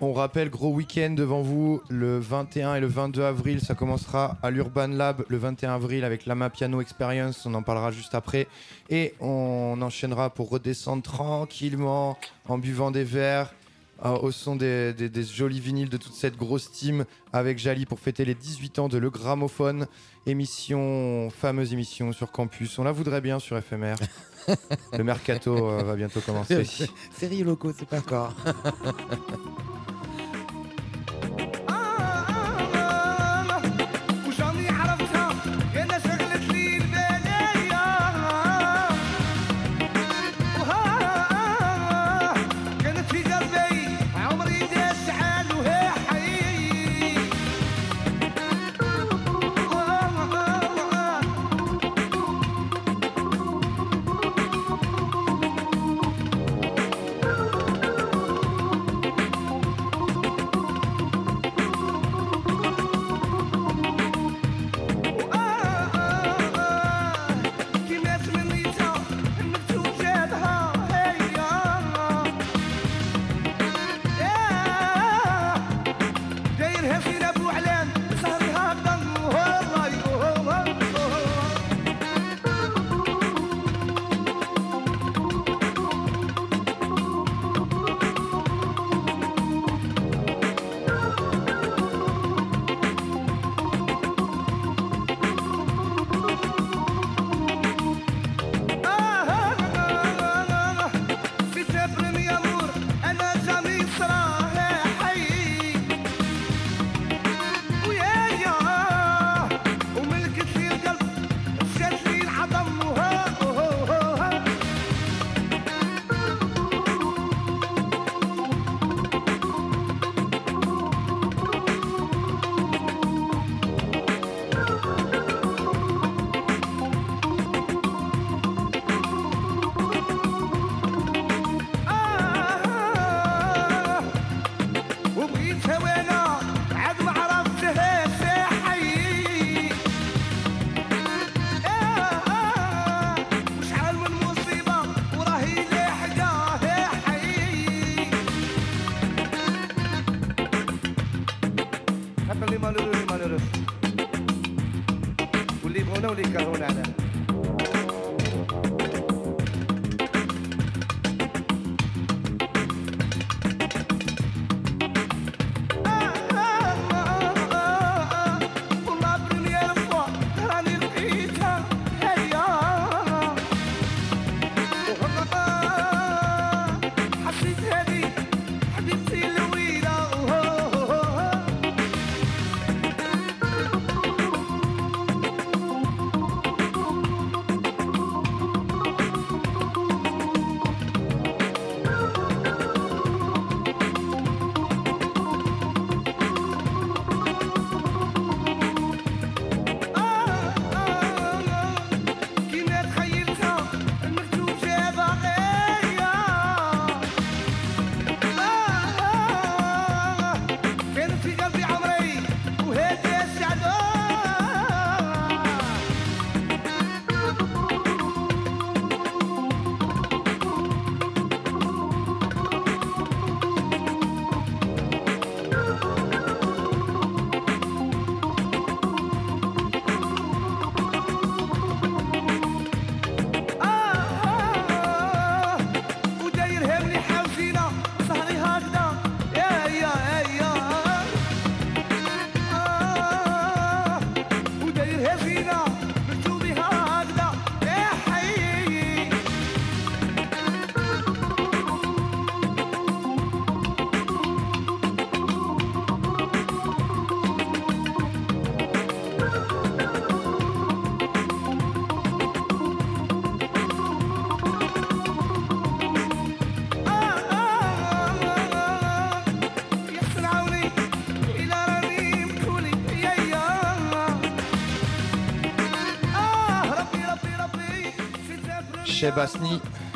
On 0.00 0.12
rappelle, 0.12 0.50
gros 0.50 0.72
week-end 0.72 1.10
devant 1.10 1.42
vous, 1.42 1.80
le 1.88 2.18
21 2.18 2.76
et 2.76 2.80
le 2.80 2.86
22 2.86 3.22
avril, 3.22 3.60
ça 3.60 3.74
commencera 3.74 4.36
à 4.42 4.50
l'Urban 4.50 4.88
Lab 4.88 5.24
le 5.28 5.36
21 5.36 5.74
avril 5.74 6.04
avec 6.04 6.26
l'Ama 6.26 6.50
Piano 6.50 6.80
Experience, 6.80 7.46
on 7.46 7.54
en 7.54 7.62
parlera 7.62 7.90
juste 7.90 8.14
après. 8.14 8.46
Et 8.90 9.14
on 9.20 9.78
enchaînera 9.80 10.30
pour 10.30 10.50
redescendre 10.50 11.02
tranquillement 11.02 12.18
en 12.48 12.58
buvant 12.58 12.90
des 12.90 13.04
verres 13.04 13.52
euh, 14.04 14.18
au 14.18 14.30
son 14.30 14.56
des, 14.56 14.92
des- 14.92 15.08
des 15.08 15.22
jolis 15.22 15.60
vinyles 15.60 15.88
de 15.88 15.96
toute 15.96 16.12
cette 16.12 16.36
grosse 16.36 16.70
team 16.70 17.04
avec 17.32 17.58
Jali 17.58 17.86
pour 17.86 17.98
fêter 17.98 18.24
les 18.24 18.34
18 18.34 18.78
ans 18.78 18.88
de 18.88 18.98
Le 18.98 19.08
Gramophone, 19.10 19.86
émission, 20.26 21.30
fameuse 21.30 21.72
émission 21.72 22.12
sur 22.12 22.30
campus. 22.32 22.78
On 22.78 22.84
la 22.84 22.92
voudrait 22.92 23.20
bien 23.20 23.38
sur 23.38 23.58
FMR. 23.60 23.94
Le 24.96 25.02
mercato 25.02 25.56
euh, 25.70 25.82
va 25.82 25.96
bientôt 25.96 26.20
commencer. 26.20 26.62
Série 27.18 27.42
locaux, 27.42 27.72
c'est 27.76 27.88
pas 27.88 27.98
encore. 27.98 28.32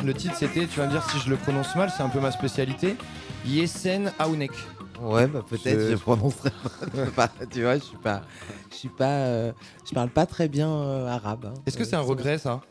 Le 0.03 0.13
titre 0.13 0.35
c'était, 0.37 0.67
tu 0.67 0.79
vas 0.79 0.85
me 0.87 0.91
dire 0.91 1.03
si 1.09 1.19
je 1.19 1.29
le 1.29 1.35
prononce 1.35 1.75
mal, 1.75 1.91
c'est 1.95 2.03
un 2.03 2.09
peu 2.09 2.19
ma 2.19 2.31
spécialité. 2.31 2.95
Yesen 3.45 4.11
Aounek. 4.19 4.51
Ouais, 5.01 5.27
bah 5.27 5.43
peut-être 5.47 5.79
je, 5.79 5.91
je 5.91 5.95
prononcerai 5.95 6.51
pas. 7.15 7.29
tu 7.51 7.63
vois, 7.63 7.75
je 7.75 7.83
suis 7.83 7.97
pas, 7.97 8.21
je 8.69 8.75
suis 8.75 8.89
pas, 8.89 9.25
euh, 9.25 9.51
je 9.85 9.93
parle 9.93 10.09
pas 10.09 10.25
très 10.25 10.47
bien 10.47 10.69
euh, 10.69 11.07
arabe. 11.07 11.45
Hein. 11.45 11.61
Est-ce 11.65 11.77
que 11.77 11.83
c'est 11.83 11.95
euh, 11.95 11.99
un 11.99 12.03
regret 12.03 12.37
ça? 12.37 12.61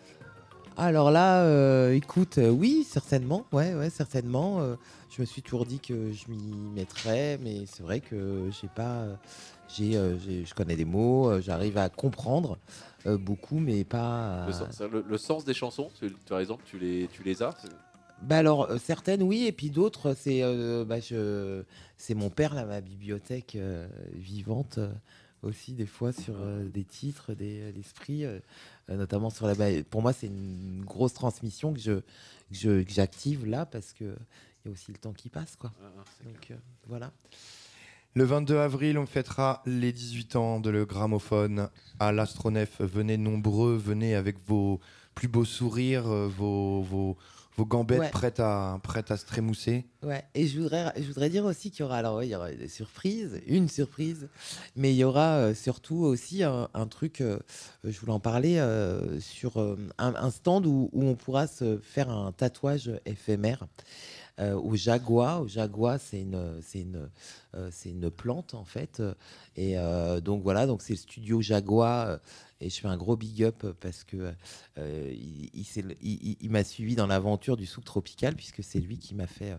Alors 0.77 1.11
là, 1.11 1.91
écoute, 1.93 2.39
oui, 2.43 2.87
certainement, 2.89 3.45
ouais, 3.53 3.75
ouais, 3.75 3.91
certainement. 3.91 4.61
Je 5.15 5.21
me 5.21 5.27
suis 5.27 5.43
toujours 5.43 5.67
dit 5.67 5.79
que 5.79 6.11
je 6.13 6.31
m'y 6.31 6.55
mettrais, 6.75 7.39
mais 7.43 7.65
c'est 7.67 7.83
vrai 7.83 8.01
que 8.01 8.49
j'ai 8.51 8.69
pas, 8.69 9.05
j'ai, 9.69 9.93
je 9.93 10.55
connais 10.55 10.77
des 10.77 10.87
mots, 10.87 11.39
j'arrive 11.43 11.77
à 11.77 11.91
comprendre, 11.91 12.57
euh, 13.07 13.17
beaucoup, 13.19 13.59
mais 13.59 13.85
pas. 13.85 14.45
à- 14.45 14.47
Le, 14.47 14.53
sens, 14.53 14.81
le- 14.81 15.05
le 15.09 15.19
sens 15.19 15.45
des 15.45 15.55
chansons, 15.55 15.91
tu, 15.99 16.11
as 16.33 16.37
raison, 16.37 16.59
tu 16.65 16.79
les, 16.79 17.09
tu 17.09 17.23
les 17.23 17.43
as. 17.43 17.55
Bah 18.23 18.37
alors, 18.39 18.71
euh, 18.71 18.79
certaines, 18.79 19.23
oui, 19.23 19.47
et 19.47 19.53
puis 19.53 19.71
d'autres, 19.71 20.15
c'est 20.15 20.43
euh, 20.43 20.85
bah, 20.85 21.01
je- 21.01 21.63
c'est 21.97 22.15
mon 22.15 22.29
père, 22.31 22.55
là, 22.55 22.67
ma 22.67 22.81
bibliothèque 22.83 23.57
euh, 23.57 23.89
vivante, 24.13 24.77
euh, 24.79 24.93
aussi, 25.43 25.73
des 25.73 25.87
fois, 25.87 26.13
sur 26.13 26.35
euh, 26.39 26.65
des 26.69 26.85
titres, 26.85 27.33
des 27.33 27.73
l'esprit, 27.73 28.27
euh, 28.27 28.39
euh, 28.91 28.97
notamment 28.97 29.31
sur 29.31 29.47
la. 29.47 29.55
pour 29.85 30.03
moi, 30.03 30.13
c'est 30.13 30.27
une 30.27 30.85
grosse 30.85 31.15
transmission 31.15 31.73
que 31.73 31.81
je 31.81 32.01
que 32.53 32.85
j'active 32.93 33.47
là, 33.47 33.65
parce 33.65 33.95
que 33.95 34.05
il 34.05 34.69
y 34.69 34.69
a 34.69 34.73
aussi 34.73 34.93
le 34.93 34.99
temps 34.99 35.15
qui 35.15 35.31
passe, 35.31 35.57
quoi. 35.57 35.73
Donc, 36.27 36.51
euh, 36.51 36.57
voilà. 36.89 37.11
Le 38.15 38.25
22 38.25 38.59
avril, 38.59 38.99
on 38.99 39.07
fêtera 39.07 39.63
les 39.67 39.93
18 39.93 40.37
ans 40.37 40.61
de 40.61 40.69
le 40.71 40.85
gramophone 40.85 41.69
à 42.01 42.11
l'Astronef. 42.11 42.81
Venez 42.81 43.17
nombreux, 43.17 43.77
venez 43.77 44.17
avec 44.17 44.37
vos 44.49 44.81
plus 45.15 45.29
beaux 45.29 45.45
sourires, 45.45 46.09
euh, 46.09 46.27
vos, 46.27 46.83
vos, 46.83 47.17
vos 47.57 47.65
gambettes 47.65 48.01
Ouais. 48.01 48.11
prêtes, 48.11 48.41
à, 48.41 48.81
prêtes 48.83 49.13
à 49.13 49.17
se 49.17 49.27
trémousser. 49.27 49.87
Ouais, 50.03 50.25
et 50.35 50.49
je 50.49 50.59
voudrais, 50.61 50.93
je 50.97 51.03
voudrais 51.07 51.31
dire 51.31 51.45
aussi 51.45 51.71
qu'il 51.71 51.81
y 51.81 51.83
aura, 51.85 51.99
alors 51.99 52.17
ouais, 52.17 52.27
il 52.27 52.31
y 52.31 52.35
aura 52.35 52.51
des 52.51 52.69
surprises, 52.69 53.41
une 53.47 53.69
surprise, 53.69 54.29
mais 54.75 54.93
il 54.93 54.97
y 54.97 55.05
aura 55.05 55.35
euh, 55.37 55.55
surtout 55.55 55.99
aussi 55.99 56.43
un, 56.43 56.69
un 56.75 56.87
truc, 56.89 57.21
euh, 57.21 57.39
je 57.85 57.99
voulais 58.01 58.13
en 58.13 58.21
parler, 58.21 58.59
euh, 58.59 59.21
sur 59.21 59.57
un, 59.59 59.77
un 60.17 60.31
stand 60.31 60.67
où, 60.67 60.91
où 60.93 61.05
on 61.05 61.15
pourra 61.15 61.47
se 61.47 61.79
faire 61.79 62.11
un 62.11 62.33
tatouage 62.33 62.91
éphémère 63.07 63.67
euh, 64.39 64.55
au 64.55 64.75
jaguar. 64.75 65.43
Au 65.43 65.49
jaguar, 65.49 65.99
c'est 66.01 66.21
une, 66.21 66.61
c'est 66.63 66.81
une, 66.81 67.09
euh, 67.55 67.69
c'est 67.73 67.91
une 67.91 68.11
plante 68.11 68.55
en 68.55 68.65
fait, 68.65 69.03
et 69.57 69.79
euh, 69.79 70.21
donc 70.21 70.43
voilà, 70.43 70.67
donc 70.67 70.83
c'est 70.83 70.93
le 70.93 70.99
studio 70.99 71.41
Jaguar. 71.41 72.21
et 72.61 72.71
je 72.71 72.81
fais 72.81 72.89
un 72.89 72.97
gros 72.97 73.17
big 73.17 73.43
up 73.43 73.67
parce 73.81 74.05
que 74.05 74.33
il, 74.79 76.51
m'a 76.51 76.65
suivi 76.65 76.95
dans 76.95 77.07
l'aventure 77.07 77.57
du 77.57 77.67
souk 77.67 77.85
tropical, 77.85 78.35
puisque 78.35 78.63
c'est 78.63 78.81
lui 78.81 78.99
qui 78.99 79.15
m'a 79.15 79.27
fait 79.27 79.57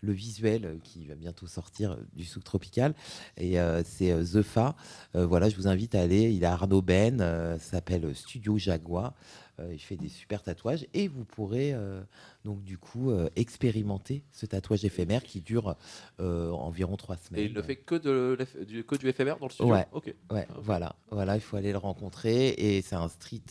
le 0.00 0.12
visuel 0.12 0.78
qui 0.82 1.06
va 1.06 1.14
bientôt 1.14 1.46
sortir 1.46 1.96
du 2.14 2.24
souk 2.24 2.44
tropical. 2.44 2.94
Et 3.36 3.56
c'est 3.84 4.14
The 4.24 4.42
Fa. 4.42 4.74
Voilà, 5.14 5.48
je 5.48 5.56
vous 5.56 5.68
invite 5.68 5.94
à 5.94 6.00
aller. 6.00 6.32
Il 6.32 6.44
a 6.44 6.52
Arnaud 6.52 6.82
Ben, 6.82 7.18
ça 7.18 7.58
s'appelle 7.58 8.14
Studio 8.14 8.58
Jaguar. 8.58 9.14
Euh, 9.60 9.72
il 9.72 9.78
fait 9.78 9.96
des 9.96 10.08
super 10.08 10.42
tatouages 10.42 10.86
et 10.94 11.06
vous 11.06 11.24
pourrez 11.24 11.72
euh, 11.72 12.02
donc 12.44 12.64
du 12.64 12.76
coup 12.76 13.10
euh, 13.10 13.28
expérimenter 13.36 14.24
ce 14.32 14.46
tatouage 14.46 14.84
éphémère 14.84 15.22
qui 15.22 15.40
dure 15.40 15.76
euh, 16.20 16.50
environ 16.50 16.96
trois 16.96 17.16
semaines. 17.16 17.42
Et 17.42 17.46
il 17.46 17.52
ne 17.52 17.62
fait 17.62 17.76
que, 17.76 17.94
de 17.94 18.36
du, 18.64 18.82
que 18.84 18.96
du 18.96 19.08
éphémère 19.08 19.38
dans 19.38 19.46
le 19.46 19.52
studio? 19.52 19.72
Ouais, 19.72 19.86
Ok. 19.92 20.12
ouais, 20.32 20.48
voilà, 20.56 20.96
voilà, 21.10 21.36
il 21.36 21.40
faut 21.40 21.56
aller 21.56 21.70
le 21.70 21.78
rencontrer 21.78 22.48
et 22.48 22.82
c'est 22.82 22.96
un 22.96 23.08
street, 23.08 23.42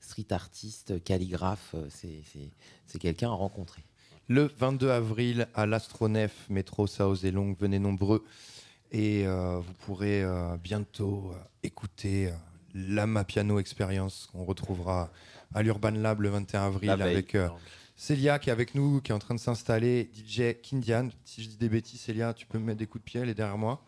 street 0.00 0.26
artiste, 0.30 1.02
calligraphe, 1.04 1.74
c'est, 1.88 2.20
c'est, 2.32 2.50
c'est 2.86 2.98
quelqu'un 2.98 3.30
à 3.30 3.34
rencontrer. 3.34 3.82
Le 4.28 4.50
22 4.58 4.90
avril 4.90 5.48
à 5.54 5.66
l'Astronef, 5.66 6.48
métro 6.50 6.86
South 6.86 7.24
et 7.24 7.30
Long, 7.32 7.52
venez 7.58 7.78
nombreux. 7.78 8.24
Et 8.92 9.26
euh, 9.26 9.58
vous 9.58 9.72
pourrez 9.74 10.22
euh, 10.22 10.56
bientôt 10.56 11.32
euh, 11.32 11.38
écouter 11.62 12.30
euh, 12.74 12.84
la 12.88 13.06
Mapiano 13.06 13.58
Experience 13.58 14.28
qu'on 14.32 14.44
retrouvera 14.44 15.10
à 15.54 15.62
l'Urban 15.62 15.90
Lab 15.92 16.20
le 16.20 16.28
21 16.28 16.66
avril 16.66 16.90
veille, 16.90 17.02
avec 17.02 17.34
euh. 17.34 17.48
Célia 17.96 18.38
qui 18.38 18.48
est 18.48 18.52
avec 18.52 18.74
nous, 18.74 19.00
qui 19.02 19.12
est 19.12 19.14
en 19.14 19.18
train 19.18 19.34
de 19.34 19.40
s'installer, 19.40 20.10
DJ 20.14 20.54
Kindian. 20.62 21.10
Si 21.26 21.42
je 21.42 21.48
dis 21.50 21.56
des 21.58 21.68
bêtises, 21.68 22.00
Célia, 22.00 22.32
tu 22.32 22.46
peux 22.46 22.58
me 22.58 22.64
mettre 22.64 22.78
des 22.78 22.86
coups 22.86 23.04
de 23.04 23.10
pied, 23.10 23.20
elle 23.20 23.28
est 23.28 23.34
derrière 23.34 23.58
moi. 23.58 23.82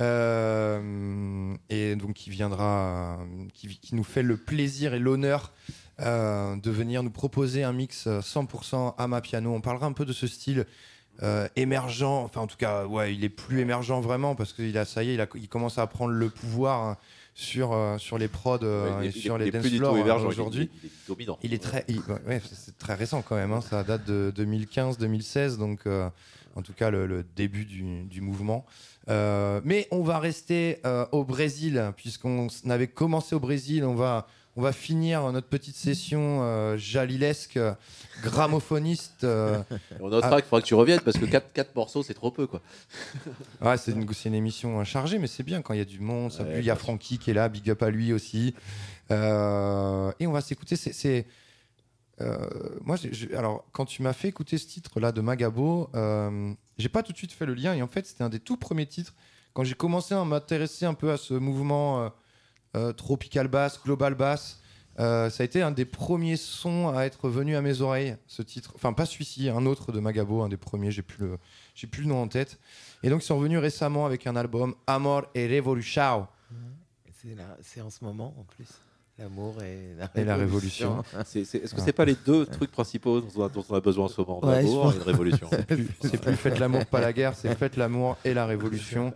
Euh, 0.00 1.54
et 1.68 1.96
donc 1.96 2.14
qui 2.14 2.30
viendra, 2.30 3.18
euh, 3.20 3.24
qui, 3.54 3.68
qui 3.78 3.94
nous 3.94 4.04
fait 4.04 4.22
le 4.22 4.36
plaisir 4.36 4.94
et 4.94 4.98
l'honneur 4.98 5.52
euh, 6.00 6.56
de 6.56 6.70
venir 6.70 7.02
nous 7.02 7.10
proposer 7.10 7.62
un 7.64 7.72
mix 7.72 8.06
euh, 8.06 8.20
100% 8.20 8.94
à 8.96 9.06
ma 9.06 9.20
piano. 9.20 9.52
On 9.54 9.60
parlera 9.60 9.86
un 9.86 9.92
peu 9.92 10.04
de 10.04 10.12
ce 10.12 10.26
style 10.26 10.66
euh, 11.22 11.46
émergent, 11.56 12.02
enfin 12.24 12.40
en 12.40 12.46
tout 12.46 12.56
cas, 12.56 12.86
ouais, 12.86 13.14
il 13.14 13.22
est 13.22 13.28
plus 13.28 13.60
émergent 13.60 14.00
vraiment 14.00 14.34
parce 14.34 14.52
qu'il 14.52 14.76
a, 14.78 14.84
ça 14.84 15.02
y 15.04 15.10
est, 15.10 15.14
il, 15.14 15.20
a- 15.20 15.26
il 15.34 15.48
commence 15.48 15.76
à 15.78 15.86
prendre 15.86 16.12
le 16.12 16.30
pouvoir 16.30 16.82
hein, 16.82 16.96
sur, 17.34 17.72
euh, 17.72 17.98
sur 17.98 18.18
les 18.18 18.28
prods 18.28 18.58
euh, 18.62 19.00
et 19.00 19.10
sur 19.10 19.38
les 19.38 19.50
dance 19.50 19.66
floors, 19.66 19.96
est- 19.96 20.26
aujourd'hui. 20.26 20.70
il 20.82 20.86
est 20.86 20.92
dominant. 21.08 21.38
Il 21.42 21.54
est 21.54 21.62
très, 21.62 21.84
il- 21.88 21.98
ouais, 22.00 22.20
ouais, 22.26 22.42
c'est- 22.52 22.76
très 22.78 22.94
récent 22.94 23.22
quand 23.22 23.36
même. 23.36 23.52
hein, 23.52 23.60
ça 23.62 23.82
date 23.84 24.04
de 24.06 24.30
2015-2016, 24.36 25.56
donc 25.58 25.86
euh, 25.86 26.08
en 26.56 26.62
tout 26.62 26.72
cas 26.74 26.90
le, 26.90 27.06
le 27.06 27.24
début 27.36 27.64
du, 27.64 28.02
du 28.04 28.20
mouvement. 28.20 28.64
Mais 29.08 29.88
on 29.90 30.02
va 30.02 30.18
rester 30.18 30.80
au 31.12 31.24
Brésil 31.24 31.92
puisqu'on 31.96 32.46
avait 32.68 32.86
commencé 32.88 33.34
au 33.34 33.40
Brésil. 33.40 33.84
On 33.84 33.94
va, 33.94 34.26
on 34.56 34.60
va 34.62 34.72
finir 34.72 35.32
notre 35.32 35.46
petite 35.48 35.76
session 35.76 36.40
euh, 36.42 36.76
jalilesque, 36.76 37.56
euh, 37.56 37.72
gramophoniste. 38.22 39.24
euh, 39.24 39.62
On 40.00 40.08
notera 40.10 40.36
à- 40.36 40.40
qu'il 40.42 40.48
faudra 40.48 40.60
que 40.62 40.66
tu 40.66 40.74
reviennes 40.74 41.00
parce 41.00 41.16
que 41.18 41.24
4, 41.24 41.74
morceaux, 41.74 42.02
c'est 42.02 42.14
trop 42.14 42.30
peu. 42.30 42.46
quoi. 42.46 42.60
Ouais, 43.62 43.76
c'est 43.78 43.92
une, 43.92 44.34
émission 44.34 44.80
euh, 44.80 44.84
chargée, 44.84 45.18
mais 45.18 45.26
c'est 45.26 45.42
bien 45.42 45.62
quand 45.62 45.72
il 45.74 45.78
y 45.78 45.82
a 45.82 45.86
du 45.86 46.00
monde. 46.00 46.30
Ça 46.32 46.42
Ouais, 46.42 46.54
pue. 46.54 46.58
il 46.60 46.64
y 46.66 46.70
a. 46.70 46.76
Francky 46.76 47.18
qui 47.18 47.30
est 47.30 47.34
là, 47.34 47.48
big 47.48 47.70
up 47.70 47.82
à 47.82 47.90
lui 47.90 48.12
aussi. 48.12 48.54
Euh, 49.10 50.12
et 50.20 50.26
on 50.26 50.32
va 50.32 50.40
s'écouter. 50.40 50.76
C'est, 50.76 51.26
euh, 52.20 52.36
moi, 52.82 52.96
alors 53.36 53.64
quand 53.72 53.84
tu 53.86 54.02
m'as 54.02 54.12
fait 54.12 54.28
écouter 54.28 54.58
ce 54.58 54.66
titre-là 54.66 55.12
de 55.12 55.20
Magabo, 55.20 55.88
j'ai 56.78 56.88
pas 56.88 57.02
tout 57.02 57.12
de 57.12 57.16
suite 57.16 57.32
fait 57.32 57.46
le 57.46 57.54
lien. 57.54 57.74
Et 57.74 57.82
en 57.82 57.88
fait, 57.88 58.06
c'était 58.06 58.24
un 58.24 58.28
des 58.28 58.40
tout 58.40 58.56
premiers 58.56 58.86
titres 58.86 59.14
quand 59.54 59.64
j'ai 59.64 59.74
commencé 59.74 60.14
à 60.14 60.24
m'intéresser 60.24 60.84
un 60.86 60.94
peu 60.94 61.10
à 61.10 61.16
ce 61.16 61.34
mouvement 61.34 62.10
tropical 62.96 63.48
bass, 63.48 63.80
global 63.82 64.14
bass. 64.14 64.60
euh, 64.98 65.30
ça 65.30 65.42
a 65.42 65.44
été 65.46 65.62
un 65.62 65.70
des 65.70 65.84
premiers 65.86 66.36
sons 66.36 66.88
à 66.94 67.02
être 67.04 67.28
venu 67.28 67.56
à 67.56 67.62
mes 67.62 67.80
oreilles, 67.80 68.16
ce 68.26 68.42
titre. 68.42 68.72
Enfin, 68.74 68.92
pas 68.92 69.06
celui-ci, 69.06 69.48
un 69.48 69.64
autre 69.66 69.90
de 69.92 70.00
Magabo, 70.00 70.42
un 70.42 70.48
des 70.48 70.56
premiers, 70.58 70.90
j'ai 70.90 71.02
plus 71.02 71.18
le, 71.24 71.38
plus 71.88 72.02
le 72.02 72.08
nom 72.08 72.22
en 72.22 72.28
tête. 72.28 72.58
Et 73.02 73.08
donc, 73.08 73.22
ils 73.22 73.26
sont 73.26 73.36
revenus 73.36 73.58
récemment 73.58 74.04
avec 74.06 74.26
un 74.26 74.36
album 74.36 74.74
Amor 74.86 75.24
et 75.34 75.46
Revolution. 75.48 76.26
C'est 77.62 77.80
en 77.80 77.90
ce 77.90 78.04
moment 78.04 78.34
en 78.38 78.44
plus. 78.44 78.68
L'amour 79.18 79.54
et 79.62 79.94
la 79.98 80.10
Et 80.20 80.24
la 80.24 80.36
révolution. 80.36 81.04
C'est- 81.26 81.44
c'est- 81.44 81.58
Est-ce 81.58 81.74
que 81.74 81.80
Ah. 81.80 81.84
c'est 81.84 81.92
pas 81.92 82.06
les 82.06 82.16
deux 82.26 82.46
trucs 82.46 82.70
principaux 82.72 83.20
dont 83.20 83.28
on 83.36 83.44
a, 83.44 83.48
dont 83.50 83.62
on 83.68 83.74
a 83.74 83.80
besoin 83.80 84.06
en 84.06 84.08
ce 84.08 84.18
moment? 84.20 84.42
Ouais, 84.42 84.62
L'amour 84.62 84.90
et 84.92 84.96
une 84.96 85.02
révolution. 85.02 85.48
C'est 85.50 85.66
plus, 85.66 85.86
c'est 86.00 86.18
plus 86.20 86.34
faites 86.34 86.58
l'amour, 86.58 86.86
pas 86.86 87.00
la 87.00 87.12
guerre, 87.12 87.34
c'est 87.36 87.54
faites 87.54 87.76
l'amour 87.76 88.16
et 88.24 88.32
la 88.32 88.46
révolution. 88.46 89.12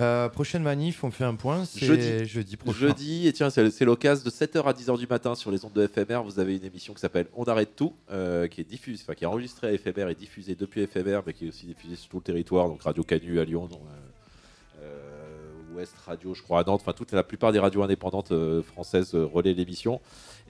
Euh, 0.00 0.28
prochaine 0.28 0.64
manif, 0.64 1.04
on 1.04 1.12
fait 1.12 1.24
un 1.24 1.36
point, 1.36 1.64
c'est 1.64 1.86
Jeudi. 1.86 2.24
jeudi, 2.26 2.56
prochain. 2.56 2.78
Jeudi, 2.88 3.28
et 3.28 3.32
tiens, 3.32 3.48
c'est 3.48 3.70
c'est 3.70 3.84
l'occasion 3.84 4.24
de 4.24 4.30
7h 4.30 4.66
à 4.66 4.72
10h 4.72 4.98
du 4.98 5.06
matin 5.06 5.36
sur 5.36 5.52
les 5.52 5.64
ondes 5.64 5.72
de 5.72 5.86
FMR. 5.86 6.22
Vous 6.24 6.40
avez 6.40 6.56
une 6.56 6.64
émission 6.64 6.92
qui 6.92 7.00
s'appelle 7.00 7.28
On 7.36 7.44
arrête 7.44 7.76
tout, 7.76 7.94
euh, 8.10 8.48
qui 8.48 8.60
est 8.62 8.64
diffusée, 8.68 9.02
enfin 9.04 9.14
qui 9.14 9.22
est 9.24 9.28
enregistrée 9.28 9.68
à 9.68 9.78
FMR 9.78 10.10
et 10.10 10.16
diffusée 10.16 10.56
depuis 10.56 10.84
FMR, 10.88 11.20
mais 11.24 11.32
qui 11.32 11.46
est 11.46 11.48
aussi 11.50 11.66
diffusée 11.66 11.94
sur 11.94 12.08
tout 12.10 12.16
le 12.16 12.22
territoire, 12.24 12.68
donc 12.68 12.82
Radio 12.82 13.04
Canu 13.04 13.38
à 13.38 13.44
Lyon, 13.44 13.66
donc, 13.68 13.80
euh, 13.86 14.05
Ouest 15.76 15.94
Radio, 16.06 16.34
je 16.34 16.42
crois, 16.42 16.60
à 16.60 16.64
Nantes. 16.64 16.80
Enfin, 16.82 16.92
toute 16.92 17.12
la 17.12 17.22
plupart 17.22 17.52
des 17.52 17.58
radios 17.58 17.82
indépendantes 17.82 18.32
euh, 18.32 18.62
françaises 18.62 19.14
euh, 19.14 19.26
relaient 19.26 19.52
l'émission. 19.52 20.00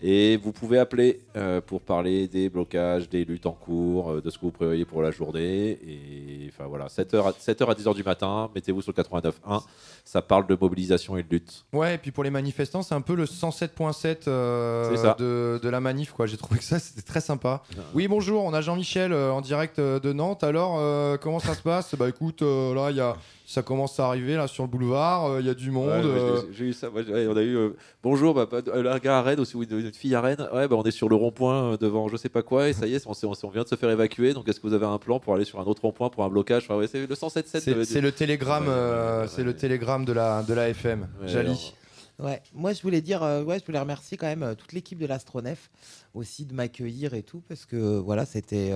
Et 0.02 0.36
vous 0.36 0.52
pouvez 0.52 0.78
appeler 0.78 1.20
euh, 1.36 1.60
pour 1.60 1.80
parler 1.80 2.28
des 2.28 2.48
blocages, 2.48 3.08
des 3.08 3.24
luttes 3.24 3.46
en 3.46 3.52
cours, 3.52 4.20
de 4.20 4.30
ce 4.30 4.36
que 4.38 4.42
vous 4.42 4.50
prévoyez 4.50 4.84
pour 4.84 5.02
la 5.02 5.10
journée. 5.10 5.78
Et 5.86 6.50
enfin 6.52 6.68
voilà, 6.68 6.86
7h 6.86 7.26
à, 7.26 7.30
7h 7.32 7.66
à 7.66 7.74
10h 7.74 7.94
du 7.94 8.04
matin, 8.04 8.50
mettez-vous 8.54 8.82
sur 8.82 8.92
le 8.96 9.02
89.1. 9.02 9.62
Ça 10.04 10.22
parle 10.22 10.46
de 10.46 10.56
mobilisation 10.60 11.16
et 11.16 11.22
de 11.22 11.28
lutte. 11.30 11.64
Ouais, 11.72 11.94
et 11.94 11.98
puis 11.98 12.12
pour 12.12 12.24
les 12.24 12.30
manifestants, 12.30 12.82
c'est 12.82 12.94
un 12.94 13.00
peu 13.00 13.14
le 13.14 13.24
107.7 13.24 14.28
euh, 14.28 14.90
C'est 14.90 15.02
ça. 15.02 15.16
de, 15.18 15.58
de 15.62 15.68
la 15.68 15.80
manif. 15.80 16.12
quoi. 16.12 16.26
J'ai 16.26 16.36
trouvé 16.36 16.58
que 16.58 16.64
ça, 16.64 16.78
c'était 16.78 17.02
très 17.02 17.20
sympa. 17.20 17.62
Oui, 17.94 18.06
bonjour, 18.06 18.44
on 18.44 18.52
a 18.52 18.60
Jean-Michel 18.60 19.12
euh, 19.12 19.32
en 19.32 19.40
direct 19.40 19.78
euh, 19.78 19.98
de 19.98 20.12
Nantes. 20.12 20.44
Alors, 20.44 21.18
comment 21.20 21.40
ça 21.40 21.54
se 21.54 21.62
passe? 21.62 21.94
Bah 21.94 22.08
écoute, 22.08 22.42
là, 22.42 22.90
il 22.90 22.96
y 22.96 23.00
a, 23.00 23.16
ça 23.46 23.62
commence 23.62 23.98
à 24.00 24.06
arriver 24.06 24.34
là 24.34 24.48
sur 24.48 24.64
le 24.64 24.68
boulevard. 24.68 25.26
euh, 25.30 25.40
Il 25.40 25.46
y 25.46 25.50
a 25.50 25.54
du 25.54 25.70
monde. 25.70 25.86
Ouais, 25.86 26.02
euh, 26.04 26.42
j'ai- 26.52 26.64
eu 26.66 26.72
ça. 26.72 26.90
moi, 26.90 27.02
ouais, 27.02 27.26
on 27.28 27.36
a 27.36 27.42
eu 27.42 27.56
euh, 27.56 27.70
bonjour, 28.02 28.34
bah, 28.34 28.46
euh, 28.52 28.92
un 28.92 28.98
gars 28.98 29.18
à 29.18 29.22
Rennes 29.22 29.38
aussi, 29.38 29.56
une, 29.56 29.92
fille 29.92 30.14
à 30.16 30.20
Rennes. 30.20 30.48
Ouais, 30.52 30.66
bah, 30.66 30.74
on 30.76 30.82
est 30.82 30.90
sur 30.90 31.08
le 31.08 31.14
rond-point 31.14 31.72
euh, 31.72 31.76
devant 31.76 32.08
je 32.08 32.16
sais 32.16 32.28
pas 32.28 32.42
quoi, 32.42 32.68
et 32.68 32.72
ça 32.72 32.86
y 32.86 32.94
est, 32.94 33.06
on, 33.06 33.12
on 33.44 33.48
vient 33.50 33.62
de 33.62 33.68
se 33.68 33.76
faire 33.76 33.90
évacuer. 33.90 34.34
Donc, 34.34 34.48
est-ce 34.48 34.58
que 34.60 34.66
vous 34.66 34.74
avez 34.74 34.86
un 34.86 34.98
plan 34.98 35.20
pour 35.20 35.34
aller 35.34 35.44
sur 35.44 35.60
un 35.60 35.64
autre 35.64 35.82
rond-point 35.82 36.10
pour 36.10 36.24
un 36.24 36.28
blocage? 36.28 36.64
Enfin, 36.64 36.76
ouais, 36.76 36.88
C'est 36.88 37.06
le 37.06 37.14
107.7. 37.14 37.84
c'est 37.84 38.00
le 38.00 38.10
télégramme, 38.12 38.64
Ouais, 38.64 38.70
euh, 38.72 39.26
c'est 39.28 39.44
le 39.44 39.54
télégramme 39.54 40.04
de 40.04 40.12
la, 40.12 40.42
de 40.42 40.52
la 40.52 40.68
FM. 40.70 41.06
Jali. 41.24 41.72
Ouais, 42.18 42.40
moi 42.54 42.72
je 42.72 42.80
voulais 42.80 43.02
dire, 43.02 43.22
euh, 43.22 43.42
ouais, 43.44 43.58
je 43.58 43.64
voulais 43.66 43.78
remercier 43.78 44.16
quand 44.16 44.26
même 44.26 44.42
euh, 44.42 44.54
toute 44.54 44.72
l'équipe 44.72 44.98
de 44.98 45.04
l'Astronef 45.04 45.70
aussi 46.14 46.46
de 46.46 46.54
m'accueillir 46.54 47.12
et 47.12 47.22
tout 47.22 47.42
parce 47.46 47.66
que 47.66 47.76
euh, 47.76 48.00
voilà, 48.00 48.24
c'était 48.24 48.72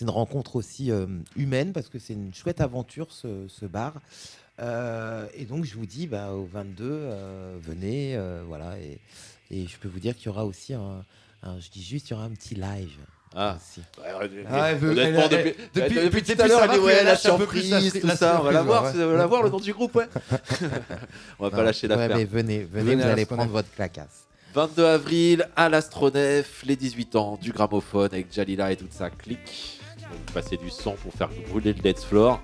une 0.00 0.08
rencontre 0.08 0.56
aussi 0.56 0.90
humaine 1.36 1.72
parce 1.72 1.88
que 1.90 1.98
c'est 1.98 2.14
une 2.14 2.32
chouette 2.32 2.62
aventure 2.62 3.12
ce, 3.12 3.66
bar. 3.66 4.00
Et 4.58 5.44
donc 5.44 5.64
je 5.64 5.74
vous 5.74 5.86
dis, 5.86 6.06
bah, 6.06 6.32
au 6.32 6.46
22, 6.46 6.84
euh, 6.84 7.58
venez, 7.60 8.18
voilà, 8.46 8.78
et, 8.78 8.98
je 9.50 9.76
peux 9.78 9.88
vous 9.88 10.00
dire 10.00 10.16
qu'il 10.16 10.26
y 10.26 10.28
aura 10.30 10.46
aussi 10.46 10.72
je 11.42 11.70
dis 11.70 11.82
juste, 11.82 12.08
il 12.08 12.12
y 12.12 12.14
aura 12.14 12.24
un 12.24 12.30
petit 12.30 12.54
live. 12.54 12.98
Ah. 13.36 13.56
Ah, 14.50 14.70
elle- 14.72 14.80
depuis, 14.80 14.88
depuis- 14.90 15.54
depuis, 15.74 15.94
depuis- 15.94 16.22
tout 16.36 16.42
à 16.42 16.46
l'heure, 16.48 16.62
elle 16.64 16.70
dit 16.70 16.78
ouais, 16.78 17.04
la 17.04 17.16
surprise, 17.16 17.92
tout 18.00 18.06
la 18.06 18.16
ça. 18.16 18.38
On 18.40 18.44
va 18.44 18.52
la 18.52 18.62
voir, 18.62 18.84
ouais. 18.84 18.92
c'est- 18.94 19.02
on 19.04 19.10
va 19.12 19.16
la 19.18 19.26
voir 19.26 19.42
le 19.42 19.50
nom 19.50 19.60
du 19.60 19.72
groupe, 19.72 19.94
ouais. 19.96 20.06
on 21.38 21.44
va 21.44 21.50
pas 21.50 21.62
lâcher 21.62 21.86
ouais, 21.86 21.96
l'affaire. 21.96 22.16
mais 22.16 22.24
venez, 22.24 22.58
venez, 22.64 22.92
Venez 22.92 23.02
vous 23.02 23.08
allez 23.08 23.26
prendre 23.26 23.46
votre 23.50 23.70
clacasse. 23.70 24.24
22 24.54 24.86
avril 24.86 25.46
à 25.56 25.68
l'Astronef, 25.68 26.62
les 26.64 26.74
18 26.76 27.16
ans 27.16 27.38
du 27.40 27.52
gramophone 27.52 28.08
avec 28.12 28.32
Jalila 28.32 28.72
et 28.72 28.76
toute 28.76 28.92
sa 28.92 29.10
clique. 29.10 29.78
vous 30.10 30.32
passer 30.32 30.56
du 30.56 30.70
son 30.70 30.92
pour 30.92 31.12
faire 31.12 31.28
brûler 31.50 31.74
le 31.74 31.82
dance 31.82 32.04
floor. 32.04 32.40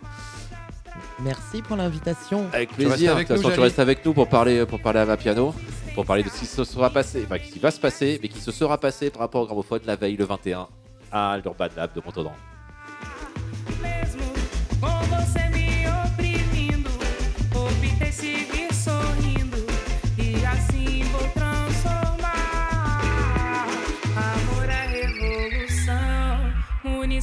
Merci 1.21 1.63
pour 1.63 1.77
l'invitation. 1.77 2.47
Avec 2.53 2.71
Tu 2.71 2.83
restes 2.83 2.89
plaisir. 2.89 3.13
avec 3.13 3.29
de 3.29 3.35
toute 3.35 3.43
nous, 3.43 3.49
façon, 3.49 3.61
tu 3.61 3.63
restes 3.63 3.79
avec 3.79 4.05
nous 4.05 4.15
pour 4.15 4.29
parler, 4.29 4.65
pour 4.67 4.81
parler 4.81 5.01
à 5.01 5.05
ma 5.07 5.17
piano, 5.17 5.55
pour 5.95 6.05
parler 6.05 6.23
de 6.23 6.29
ce 6.29 6.41
qui 6.41 6.47
se 6.47 6.65
sera 6.65 6.91
passé, 6.91 7.25
enfin, 7.27 7.37
ce 7.45 7.53
qui 7.53 7.59
va 7.59 7.71
se 7.71 7.81
passer, 7.81 8.19
mais 8.23 8.29
qui 8.29 8.41
se 8.41 8.53
sera 8.53 8.79
passé 8.79 9.11
par 9.11 9.21
rapport 9.21 9.43
au 9.43 9.47
gramophone 9.47 9.81
la 9.87 9.97
veille, 9.97 10.17
le 10.17 10.25
21, 10.25 10.67
à 11.13 11.39
l'Urban 11.43 11.69
Lab 11.77 11.95
de 11.95 12.03
Montauban. 12.05 12.35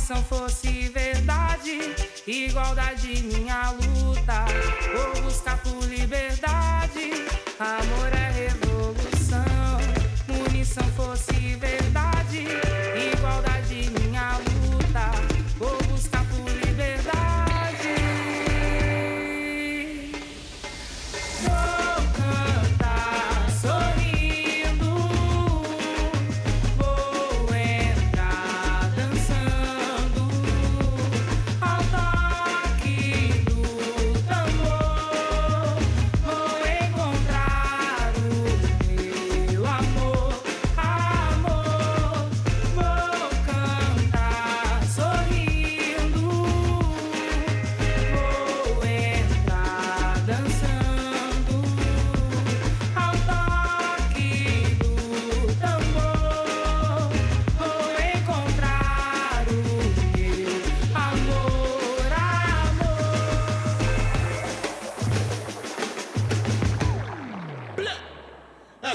Munição 0.01 0.23
fosse 0.23 0.89
verdade, 0.89 1.95
igualdade 2.25 3.21
minha 3.21 3.69
luta. 3.69 4.45
Vou 4.95 5.21
buscar 5.21 5.57
por 5.61 5.83
liberdade. 5.83 7.11
Amor 7.59 8.11
é 8.11 8.31
revolução, 8.31 9.77
munição 10.27 10.83
fosse 10.95 11.55
verdade, 11.55 11.90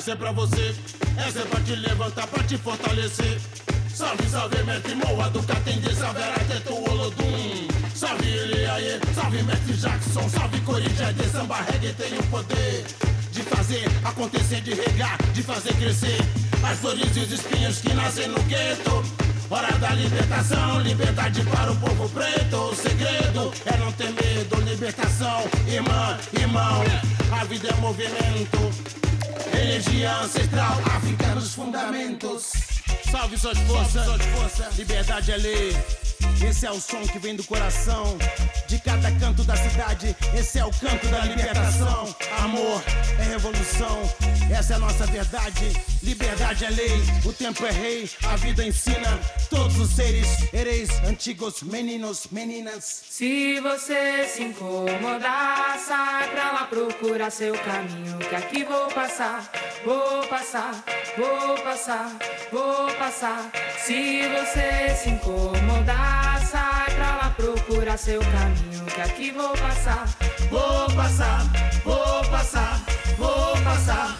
Essa 0.07 0.13
é 0.13 0.19
pra 0.19 0.31
você, 0.31 0.73
essa 1.17 1.41
é 1.41 1.45
pra 1.47 1.61
te 1.63 1.75
levantar, 1.75 2.29
pra 2.29 2.41
te 2.45 2.57
fortalecer. 2.57 3.41
Salve, 3.93 4.25
salve, 4.31 4.63
mestre 4.63 4.95
Moa 4.95 5.29
do 5.31 5.43
Catende, 5.43 5.93
salve 5.97 6.23
Arateto 6.23 6.75
Olodum. 6.75 7.67
Salve 7.93 8.29
Eliaê, 8.29 9.01
salve 9.13 9.43
mestre 9.43 9.73
Jackson, 9.73 10.29
salve 10.29 10.61
Corinthians 10.61 11.13
de 11.17 11.29
samba 11.29 11.57
reggae 11.57 11.93
tem 11.95 12.17
o 12.17 12.23
poder 12.29 12.87
de 13.33 13.43
fazer 13.43 13.85
acontecer, 14.05 14.61
de 14.61 14.75
regar, 14.75 15.19
de 15.33 15.43
fazer 15.43 15.75
crescer 15.75 16.19
as 16.63 16.79
flores 16.79 17.17
e 17.17 17.19
os 17.19 17.33
espinhos 17.33 17.79
que 17.81 17.93
nascem 17.93 18.29
no 18.29 18.41
gueto. 18.45 19.03
Hora 19.51 19.77
da 19.77 19.91
libertação, 19.91 20.81
liberdade 20.83 21.43
para 21.47 21.73
o 21.73 21.77
povo 21.81 22.09
preto. 22.11 22.57
O 22.57 22.77
segredo 22.77 23.53
é 23.67 23.77
não 23.79 23.91
ter 23.91 24.13
medo, 24.13 24.55
libertação, 24.61 25.43
irmã, 25.67 26.17
irmão. 26.33 26.85
A 27.33 27.45
vida 27.45 27.71
é 27.71 27.81
movimento. 27.81 28.97
Energia 29.61 30.13
ancestral, 30.19 30.79
África 30.97 31.35
nos 31.35 31.55
fundamentos. 31.55 32.53
Salve 33.11 33.39
suas 33.39 33.59
forças. 33.61 34.77
Liberdade 34.77 35.33
é 35.33 35.37
lei. 35.37 36.06
Esse 36.45 36.67
é 36.67 36.71
o 36.71 36.81
som 36.81 37.01
que 37.07 37.19
vem 37.19 37.37
do 37.37 37.45
coração. 37.45 38.17
De 38.67 38.79
cada 38.81 39.11
canto 39.13 39.45
da 39.45 39.57
cidade, 39.57 40.17
esse 40.37 40.59
é 40.59 40.65
o 40.65 40.71
canto 40.71 41.07
da 41.09 41.21
libertação. 41.21 42.15
Amor 42.39 42.83
é 43.19 43.23
revolução, 43.23 44.03
essa 44.51 44.75
é 44.75 44.77
a 44.77 44.79
nossa 44.79 45.07
verdade. 45.07 45.73
Liberdade 46.03 46.65
é 46.65 46.71
lei, 46.71 47.03
o 47.25 47.33
tempo 47.33 47.65
é 47.67 47.71
rei, 47.71 48.11
a 48.25 48.37
vida 48.37 48.65
ensina. 48.65 49.19
Todos 49.51 49.79
os 49.79 49.91
seres, 49.91 50.27
ereis 50.53 50.91
antigos, 51.05 51.63
meninos, 51.63 52.27
meninas. 52.31 53.03
Se 53.09 53.61
você 53.61 54.27
se 54.27 54.43
incomodar, 54.43 55.79
sai 55.79 56.31
pra 56.31 56.53
lá 56.53 56.65
procurar 56.65 57.31
seu 57.31 57.55
caminho. 57.59 58.19
Que 58.19 58.35
aqui 58.35 58.65
vou 58.65 58.87
passar, 58.89 59.51
vou 59.85 60.27
passar, 60.29 60.85
vou 61.17 61.59
passar, 61.63 62.17
vou 62.53 62.95
passar. 62.95 63.51
Se 63.85 64.23
você 64.29 64.97
se 64.97 65.11
incomodar, 65.11 66.06
procurar 67.67 67.99
seu 67.99 68.21
caminho. 68.21 68.85
Que 68.87 69.01
aqui 69.01 69.31
Vou 69.33 69.51
passar, 69.51 70.07
vou 70.51 70.87
passar, 70.95 71.43
vou 71.85 72.25
passar. 72.31 72.85
vou 73.19 73.57
passar, 73.65 74.19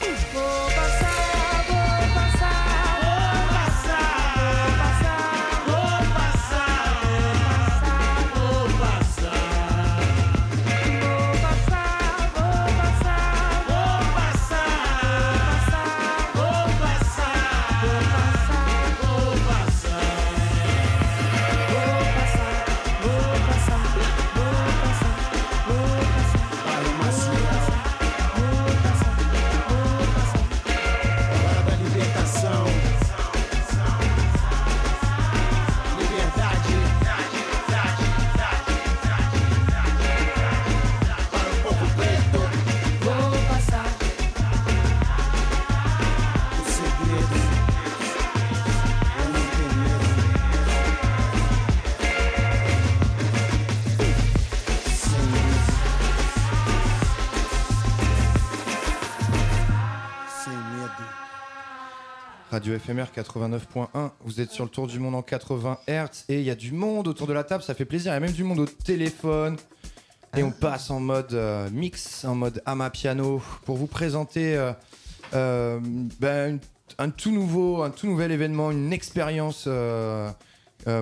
Radio 62.67 62.81
FMR 62.81 63.05
89.1, 63.17 64.11
vous 64.25 64.41
êtes 64.41 64.51
sur 64.51 64.65
le 64.65 64.71
tour 64.71 64.89
du 64.89 64.99
monde 64.99 65.15
en 65.15 65.23
80 65.23 65.79
Hz 65.87 66.25
et 66.29 66.41
il 66.41 66.45
y 66.45 66.51
a 66.51 66.57
du 66.57 66.73
monde 66.73 67.07
autour 67.07 67.29
de 67.29 67.33
la 67.33 67.45
table, 67.45 67.63
ça 67.63 67.75
fait 67.75 67.85
plaisir, 67.85 68.11
il 68.11 68.15
y 68.15 68.17
a 68.17 68.21
même 68.21 68.33
du 68.33 68.43
monde 68.43 68.59
au 68.59 68.67
téléphone. 68.67 69.57
Et 70.37 70.43
on 70.43 70.51
passe 70.51 70.91
en 70.91 70.99
mode 70.99 71.33
euh, 71.33 71.71
mix, 71.71 72.25
en 72.25 72.35
mode 72.35 72.61
ama 72.67 72.91
piano, 72.91 73.41
pour 73.65 73.77
vous 73.77 73.87
présenter 73.87 74.57
euh, 74.57 74.73
euh, 75.35 75.79
ben, 76.19 76.59
un 76.99 77.11
tout 77.11 77.31
nouveau, 77.31 77.85
un 77.85 77.91
tout 77.91 78.09
nouvel 78.09 78.33
événement, 78.33 78.73
une 78.73 78.93
expérience 78.93 79.69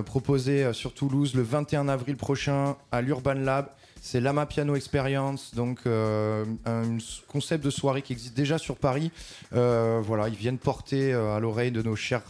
proposée 0.05 0.71
sur 0.71 0.93
Toulouse 0.93 1.33
le 1.33 1.41
21 1.41 1.87
avril 1.87 2.15
prochain 2.15 2.75
à 2.91 3.01
l'Urban 3.01 3.33
Lab. 3.33 3.69
C'est 4.07 4.21
l'Ama 4.21 4.45
Piano 4.45 4.75
Experience, 4.75 5.55
donc 5.55 5.79
euh, 5.87 6.45
un 6.67 6.99
concept 7.27 7.65
de 7.65 7.71
soirée 7.71 8.03
qui 8.03 8.13
existe 8.13 8.35
déjà 8.37 8.59
sur 8.59 8.75
Paris. 8.75 9.09
Euh, 9.53 9.99
voilà, 10.03 10.27
ils 10.27 10.35
viennent 10.35 10.59
porter 10.59 11.11
euh, 11.11 11.35
à 11.35 11.39
l'oreille 11.39 11.71
de 11.71 11.81
nos 11.81 11.95
chers 11.95 12.21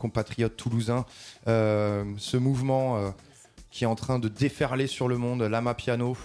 compatriotes 0.00 0.56
toulousains 0.56 1.04
ce 1.46 2.36
mouvement 2.36 3.14
qui 3.70 3.84
est 3.84 3.86
en 3.86 3.94
train 3.94 4.18
de 4.18 4.26
déferler 4.26 4.88
sur 4.88 5.06
le 5.06 5.16
monde, 5.16 5.42
l'Ama 5.42 5.74
Piano. 5.74 6.16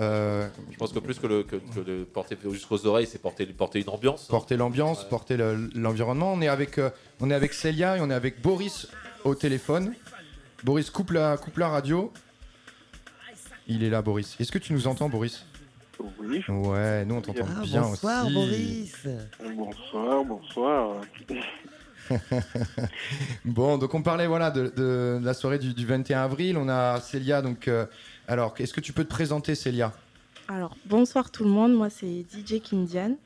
Euh, 0.00 0.48
Je 0.70 0.78
pense 0.78 0.94
que 0.94 0.98
plus 0.98 1.18
que, 1.18 1.26
le, 1.26 1.42
que, 1.42 1.56
que 1.56 1.80
le 1.80 2.04
porter 2.06 2.38
jusqu'aux 2.52 2.86
oreilles, 2.86 3.06
c'est 3.06 3.20
porter, 3.20 3.44
porter 3.44 3.80
une 3.82 3.90
ambiance. 3.90 4.24
porter 4.28 4.56
l'ambiance, 4.56 5.02
Ouais. 5.02 5.08
porter 5.10 5.36
le- 5.36 5.68
l'environnement. 5.74 6.32
On 6.32 6.40
est 6.40 6.48
avec, 6.48 6.78
euh, 6.78 6.88
on 7.20 7.30
est 7.30 7.34
avec 7.34 7.52
Célia 7.52 7.98
et 7.98 8.00
on 8.00 8.08
est 8.08 8.14
avec 8.14 8.40
Boris 8.40 8.88
au 9.24 9.34
téléphone. 9.34 9.94
Boris, 10.64 10.88
coupe 10.88 11.10
la, 11.10 11.36
coupe 11.36 11.58
la 11.58 11.68
radio. 11.68 12.10
Il 13.68 13.82
est 13.84 13.90
là, 13.90 14.02
Boris. 14.02 14.36
Est-ce 14.40 14.52
que 14.52 14.58
tu 14.58 14.72
nous 14.72 14.86
entends, 14.86 15.08
Boris? 15.08 15.44
Oui. 16.20 16.42
Ouais, 16.48 17.04
nous 17.04 17.14
on 17.16 17.20
t'entend 17.20 17.44
Ah, 17.48 17.60
bien 17.62 17.82
bonsoir 17.82 18.24
aussi. 18.26 18.34
Boris. 18.34 19.06
Bonsoir, 19.54 20.24
bonsoir. 20.24 21.00
bon, 23.44 23.78
donc 23.78 23.94
on 23.94 24.02
parlait 24.02 24.26
voilà 24.26 24.50
de, 24.50 24.72
de 24.76 25.20
la 25.22 25.34
soirée 25.34 25.58
du, 25.58 25.74
du 25.74 25.86
21 25.86 26.22
avril. 26.22 26.56
On 26.56 26.68
a 26.68 27.00
Célia. 27.00 27.40
Donc, 27.42 27.68
euh, 27.68 27.86
alors, 28.26 28.54
est-ce 28.58 28.74
que 28.74 28.80
tu 28.80 28.92
peux 28.92 29.04
te 29.04 29.08
présenter, 29.10 29.54
Célia? 29.54 29.92
Alors, 30.48 30.76
bonsoir 30.86 31.30
tout 31.30 31.44
le 31.44 31.50
monde, 31.50 31.72
moi 31.74 31.88
c'est 31.88 32.24
DJ 32.28 32.60
Kindian 32.60 33.16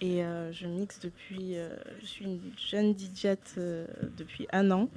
et 0.00 0.24
euh, 0.24 0.50
je 0.52 0.66
mixe 0.66 0.98
depuis. 1.00 1.56
euh, 1.56 1.68
je 2.00 2.06
suis 2.06 2.24
une 2.24 2.40
jeune 2.70 2.94
DJ 2.98 3.36
depuis 4.16 4.48
un 4.52 4.70
an 4.70 4.88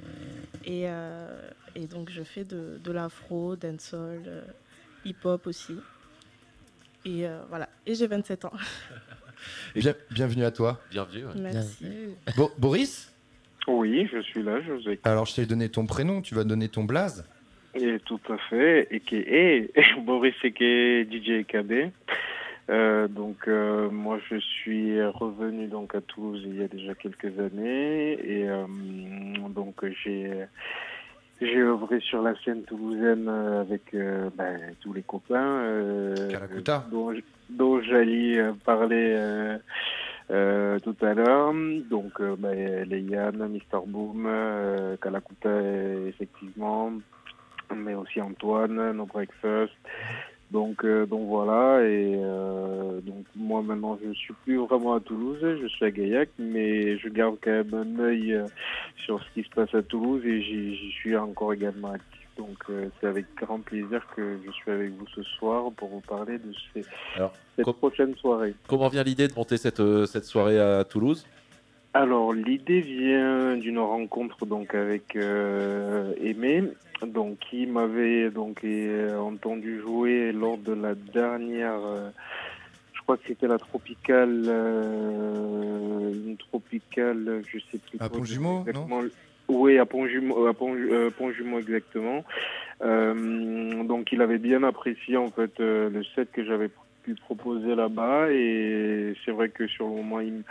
et, 0.64 0.84
euh, 0.88 1.28
et 1.76 1.86
donc 1.86 2.08
je 2.10 2.22
fais 2.22 2.44
de, 2.44 2.80
de 2.82 2.90
l'afro, 2.92 3.54
dancehall, 3.54 4.22
euh, 4.26 4.42
hip-hop 5.04 5.46
aussi. 5.46 5.76
Et 7.04 7.26
euh, 7.26 7.40
voilà, 7.48 7.68
et 7.86 7.94
j'ai 7.94 8.06
27 8.06 8.44
ans. 8.46 8.52
Bien- 9.76 9.94
bienvenue 10.10 10.44
à 10.44 10.50
toi. 10.50 10.80
Bienvenue. 10.90 11.24
ouais. 11.26 11.32
Merci. 11.36 11.86
Bo- 12.36 12.50
Boris 12.58 13.12
Oui, 13.68 14.08
je 14.12 14.20
suis 14.22 14.42
là, 14.42 14.60
je 14.60 14.72
vous 14.72 14.88
écoute. 14.88 15.06
Alors, 15.06 15.26
je 15.26 15.34
t'ai 15.36 15.46
donné 15.46 15.68
ton 15.68 15.86
prénom. 15.86 16.22
Tu 16.22 16.34
vas 16.34 16.42
donner 16.44 16.68
ton 16.68 16.84
blaze. 16.84 17.24
Et 17.74 17.98
tout 18.04 18.20
à 18.28 18.36
fait, 18.50 18.88
et 18.90 18.98
qui 19.00 19.24
Boris 20.04 20.34
et 20.42 21.04
DJ 21.08 21.46
KB. 21.46 21.90
Euh, 22.70 23.08
donc 23.08 23.48
euh, 23.48 23.88
moi 23.88 24.18
je 24.28 24.36
suis 24.36 25.02
revenu 25.02 25.68
donc 25.68 25.94
à 25.94 26.02
Toulouse 26.02 26.42
il 26.44 26.56
y 26.60 26.62
a 26.62 26.68
déjà 26.68 26.94
quelques 26.94 27.38
années 27.38 28.12
et 28.12 28.46
euh, 28.46 28.66
donc 29.48 29.82
j'ai 30.04 30.30
j'ai 31.40 31.60
œuvré 31.60 32.00
sur 32.00 32.22
la 32.22 32.34
scène 32.42 32.62
toulousaine 32.62 33.26
euh, 33.28 33.60
avec 33.60 33.94
euh, 33.94 34.28
ben, 34.36 34.58
tous 34.80 34.92
les 34.92 35.02
copains 35.02 35.60
euh, 35.62 36.14
dont, 36.90 37.14
dont 37.48 37.80
j'allais 37.80 38.38
euh, 38.38 38.52
parler 38.64 39.14
euh, 39.16 39.58
euh, 40.30 40.78
tout 40.80 40.96
à 41.00 41.14
l'heure. 41.14 41.52
Donc 41.90 42.20
ben, 42.20 42.88
les 42.88 43.00
Yann, 43.02 43.46
Mister 43.48 43.78
Boom, 43.86 44.24
euh, 44.26 44.96
Calacuta 44.96 45.50
effectivement, 46.08 46.92
mais 47.74 47.94
aussi 47.94 48.20
Antoine, 48.20 48.92
No 48.92 49.06
Breakfast. 49.06 49.72
Donc, 50.50 50.82
euh, 50.84 51.04
donc 51.04 51.28
voilà, 51.28 51.82
et 51.82 52.14
euh, 52.16 53.00
donc 53.02 53.26
moi 53.36 53.60
maintenant 53.60 53.98
je 54.02 54.12
suis 54.14 54.32
plus 54.44 54.56
vraiment 54.56 54.94
à 54.94 55.00
Toulouse, 55.00 55.38
je 55.42 55.66
suis 55.68 55.84
à 55.84 55.90
Gaillac, 55.90 56.30
mais 56.38 56.96
je 56.96 57.08
garde 57.10 57.36
quand 57.42 57.50
même 57.50 57.74
un 57.74 58.00
œil 58.00 58.32
euh, 58.32 58.46
sur 59.04 59.22
ce 59.22 59.26
qui 59.34 59.46
se 59.46 59.54
passe 59.54 59.74
à 59.74 59.82
Toulouse 59.82 60.24
et 60.24 60.40
j'y 60.40 60.90
suis 60.92 61.14
encore 61.16 61.52
également 61.52 61.92
actif. 61.92 62.18
Donc 62.38 62.56
euh, 62.70 62.88
c'est 63.00 63.08
avec 63.08 63.26
grand 63.36 63.58
plaisir 63.58 64.00
que 64.16 64.38
je 64.46 64.50
suis 64.52 64.70
avec 64.70 64.90
vous 64.92 65.06
ce 65.14 65.22
soir 65.22 65.70
pour 65.76 65.88
vous 65.88 66.00
parler 66.00 66.38
de 66.38 66.52
ces, 66.72 66.82
Alors, 67.16 67.32
cette 67.56 67.70
prochaine 67.72 68.14
soirée. 68.16 68.54
Comment 68.68 68.88
vient 68.88 69.02
l'idée 69.02 69.28
de 69.28 69.34
monter 69.34 69.56
cette, 69.56 69.80
euh, 69.80 70.06
cette 70.06 70.24
soirée 70.24 70.58
à 70.58 70.84
Toulouse? 70.84 71.26
Alors 71.98 72.32
l'idée 72.32 72.80
vient 72.80 73.56
d'une 73.56 73.80
rencontre 73.80 74.46
donc 74.46 74.72
avec 74.76 75.16
euh, 75.16 76.14
Aimé, 76.22 76.62
donc 77.04 77.40
qui 77.40 77.66
m'avait 77.66 78.30
donc 78.30 78.62
euh, 78.62 79.18
entendu 79.18 79.80
jouer 79.80 80.30
lors 80.30 80.58
de 80.58 80.74
la 80.74 80.94
dernière, 80.94 81.74
euh, 81.84 82.10
je 82.92 83.00
crois 83.02 83.16
que 83.16 83.24
c'était 83.26 83.48
la 83.48 83.58
tropicale, 83.58 84.44
euh, 84.46 86.12
une 86.24 86.36
tropicale, 86.36 87.42
je 87.48 87.58
sais 87.58 87.78
plus. 87.78 87.98
À 87.98 88.08
Pont-Jumeau, 88.08 88.60
exactement. 88.60 89.00
Oui, 89.48 89.76
à 89.76 89.84
Pont-Jumeau, 89.84 90.46
à 90.46 90.54
Pont, 90.54 90.76
Pont-Jumeau 91.18 91.58
exactement. 91.58 92.22
Donc 92.80 94.12
il 94.12 94.22
avait 94.22 94.38
bien 94.38 94.62
apprécié 94.62 95.16
en 95.16 95.32
fait 95.32 95.58
le 95.58 96.00
set 96.14 96.30
que 96.30 96.44
j'avais 96.44 96.70
pu 97.02 97.14
proposer 97.14 97.74
là-bas 97.74 98.30
et 98.30 99.14
c'est 99.24 99.30
vrai 99.30 99.48
que 99.48 99.66
sur 99.66 99.86
le 99.86 99.94
moment 99.96 100.20
il 100.20 100.42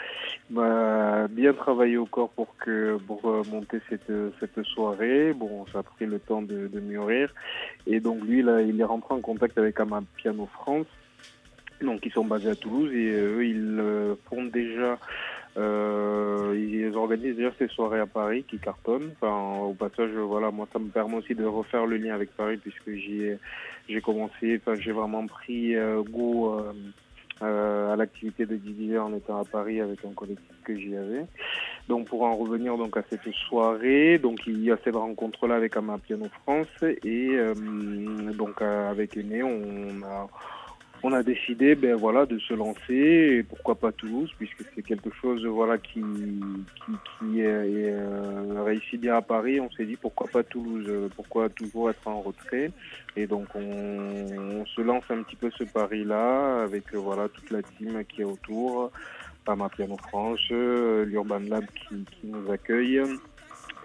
m'a 0.50 1.28
bien 1.28 1.54
travaillé 1.54 1.98
au 1.98 2.06
corps 2.06 2.30
pour 2.30 2.56
que 2.58 2.98
pour 3.08 3.26
euh, 3.26 3.43
monter 3.52 3.80
cette 3.89 4.12
cette 4.39 4.64
soirée. 4.64 5.34
Bon, 5.34 5.66
ça 5.72 5.80
a 5.80 5.84
pris 5.84 6.06
le 6.06 6.20
temps 6.20 6.41
de, 6.41 6.70
mûrir 6.80 7.34
et 7.86 8.00
donc 8.00 8.24
lui 8.24 8.41
là 8.41 8.62
il 8.62 8.80
est 8.80 8.84
rentré 8.84 9.14
en 9.14 9.22
contact 9.22 9.58
avec 9.58 9.80
Ama 9.80 10.02
Piano 10.16 10.48
France. 10.54 10.88
Donc 11.82 12.06
ils 12.06 12.12
sont 12.12 12.26
basés 12.26 12.50
à 12.50 12.56
Toulouse 12.56 12.91
et 12.91 13.12
euh, 13.12 13.38
eux 13.38 13.45
ils 13.45 13.80
euh, 13.80 14.16
font 14.30 14.45
déjà 14.45 14.98
ils 15.58 16.91
organisent 16.95 17.36
déjà 17.36 17.52
ces 17.58 17.68
soirées 17.68 18.00
à 18.00 18.06
Paris 18.06 18.43
qui 18.48 18.60
cartonnent. 18.60 19.12
Enfin, 19.20 19.60
au 19.60 19.74
passage, 19.74 20.12
voilà, 20.12 20.52
moi, 20.52 20.68
ça 20.72 20.80
me 20.80 20.89
permet 20.89 21.16
aussi 21.16 21.36
de 21.36 21.45
refaire 21.45 21.86
le 21.86 21.98
lien 21.98 22.14
avec 22.14 22.30
Paris 22.36 22.58
puisque 22.58 22.91
j'y 22.91 23.24
ai- 23.24 23.39
j'ai 23.88 24.01
commencé, 24.01 24.59
enfin, 24.61 24.75
j'ai 24.79 24.91
vraiment 24.91 25.25
pris 25.27 25.75
euh, 25.75 26.01
goût 26.01 26.49
euh, 26.49 26.73
euh, 27.41 27.93
à 27.93 27.95
l'activité 27.95 28.45
de 28.45 28.55
DJ 28.55 28.97
en 28.97 29.13
étant 29.15 29.39
à 29.39 29.45
Paris 29.45 29.79
avec 29.79 30.03
un 30.05 30.13
collectif 30.13 30.55
que 30.63 30.75
j'y 30.75 30.95
avais. 30.95 31.25
Donc, 31.88 32.07
pour 32.07 32.23
en 32.23 32.35
revenir 32.35 32.77
donc 32.77 32.97
à 32.97 33.03
cette 33.09 33.31
soirée, 33.47 34.17
donc 34.17 34.39
il 34.47 34.63
y 34.63 34.71
a 34.71 34.77
cette 34.83 34.95
rencontre-là 34.95 35.55
avec 35.55 35.77
Ama 35.77 35.97
Piano 35.99 36.25
France 36.43 36.67
et 36.83 37.38
donc 38.38 38.61
avec 38.61 39.15
Aîné, 39.15 39.43
on 39.43 40.03
a 40.03 40.27
on 41.04 41.14
a 41.14 41.24
décidé 41.24 41.76
ben 41.76 41.95
voilà 41.95 42.26
de 42.26 42.39
se 42.39 42.54
lancer 42.54 42.93
et 43.38 43.43
pourquoi 43.43 43.76
pas 43.76 43.91
Toulouse 43.91 44.32
puisque 44.38 44.64
c'est 44.74 44.82
quelque 44.82 45.10
chose 45.22 45.45
voilà 45.45 45.78
qui 45.78 46.00
est, 46.00 47.45
euh, 47.45 48.64
réussi 48.64 48.98
bien 48.98 49.16
à 49.16 49.22
Paris. 49.22 49.60
On 49.60 49.70
s'est 49.72 49.86
dit 49.86 49.95
pourquoi 49.95 50.28
pas 50.28 50.43
Toulouse 50.43 50.86
euh, 50.88 51.10
pourquoi 51.16 51.50
toujours 51.50 51.89
être 51.89 52.08
en 52.08 52.22
retrait. 52.22 52.72
Et 53.16 53.28
donc 53.28 53.48
on, 53.56 54.66
se 54.66 54.82
lance 54.82 55.04
un 55.10 55.24
petit 55.24 55.36
peu 55.36 55.50
ce 55.52 55.64
pari 55.64 56.04
là 56.04 56.62
avec 56.64 56.93
euh, 56.93 56.98
voilà 56.98 57.30
toute 57.30 57.50
la 57.52 57.62
team 57.62 58.04
qui 58.06 58.22
est 58.22 58.26
autour. 58.26 58.91
Pama 59.45 59.70
Piano 59.70 59.95
France 60.10 60.41
euh, 60.52 61.06
l'Urban 61.06 61.39
Lab 61.39 61.66
qui 61.78 62.06
nous 62.26 62.52
accueille 62.52 63.02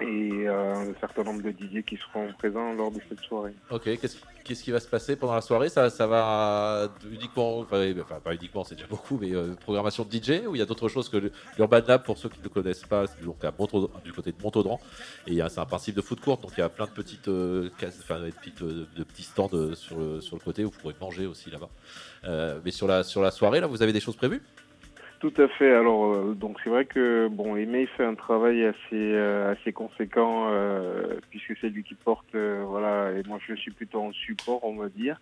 et 0.01 0.49
euh, 0.49 0.90
un 0.90 0.95
certain 1.01 1.22
nombre 1.22 1.43
de 1.43 1.51
DJ 1.51 1.84
qui 1.84 1.97
seront 1.97 2.32
présents 2.38 2.72
lors 2.72 2.90
de 2.90 3.01
cette 3.09 3.20
soirée. 3.20 3.55
Ok, 3.70 3.84
qu'est-ce 3.84 4.62
qui 4.64 4.70
va 4.70 4.80
se 4.80 4.88
passer 4.88 5.16
pendant 5.16 5.34
la 5.34 5.40
soirée? 5.40 5.68
Ça, 5.68 5.88
va 6.07 6.88
uniquement, 7.11 7.61
enfin, 7.61 8.20
pas 8.24 8.34
uniquement, 8.34 8.64
c'est 8.64 8.74
déjà 8.74 8.86
beaucoup, 8.88 9.18
mais 9.20 9.34
euh, 9.34 9.55
programmation 9.55 10.05
de 10.05 10.11
DJ 10.11 10.47
ou 10.47 10.55
il 10.55 10.59
y 10.59 10.62
a 10.62 10.66
d'autres 10.66 10.88
choses 10.88 11.09
que 11.09 11.30
l'Urban 11.57 11.80
Lab, 11.86 12.03
pour 12.05 12.18
ceux 12.18 12.28
qui 12.28 12.40
ne 12.43 12.49
connaissent 12.49 12.84
pas, 12.84 13.07
c'est 13.07 13.20
du 13.20 14.12
côté 14.12 14.32
de 14.32 14.43
Montaudran, 14.43 14.80
et 15.26 15.40
c'est 15.49 15.61
un 15.61 15.66
principe 15.66 15.95
de 15.95 16.03
food 16.03 16.20
court, 16.20 16.38
donc 16.38 16.53
il 16.57 16.61
y 16.61 16.64
a 16.64 16.68
plein 16.68 16.86
de 16.86 16.90
petites, 16.93 17.28
euh, 17.28 17.70
cases- 17.78 17.99
enfin, 18.03 18.18
de 18.20 19.05
petits 19.05 19.22
stands 19.22 19.51
sur 19.74 19.99
le, 19.99 20.20
sur 20.20 20.36
le 20.36 20.40
côté 20.40 20.64
où 20.64 20.70
vous 20.70 20.78
pourrez 20.78 20.95
manger 21.01 21.26
aussi 21.26 21.51
là-bas. 21.51 21.70
Mais 22.64 22.70
sur 22.70 22.86
la, 22.86 23.03
sur 23.05 23.22
la 23.22 23.30
soirée, 23.30 23.61
là, 23.61 23.66
vous 23.66 23.82
avez 23.82 23.93
des 23.93 24.01
choses 24.01 24.16
prévues? 24.16 24.43
Tout 25.23 25.33
à 25.39 25.47
fait. 25.47 25.73
Alors, 25.73 26.12
euh, 26.14 26.35
donc 26.35 26.59
c'est 26.64 26.70
vrai 26.70 26.85
que 26.85 27.29
bon, 27.29 27.55
Aimé 27.55 27.87
fait 27.97 28.05
un 28.05 28.16
travail 28.16 28.64
assez 28.64 28.77
euh, 28.93 29.53
assez 29.53 29.73
conséquent 29.73 30.49
euh, 30.51 31.20
puisque 31.31 31.57
c'est 31.61 31.68
lui 31.68 31.85
qui 31.85 31.95
porte, 31.95 32.35
voilà, 32.35 33.12
et 33.12 33.23
moi 33.29 33.39
je 33.47 33.55
suis 33.55 33.70
plutôt 33.70 34.01
en 34.01 34.11
support, 34.11 34.64
on 34.64 34.75
va 34.75 34.89
dire. 34.89 35.20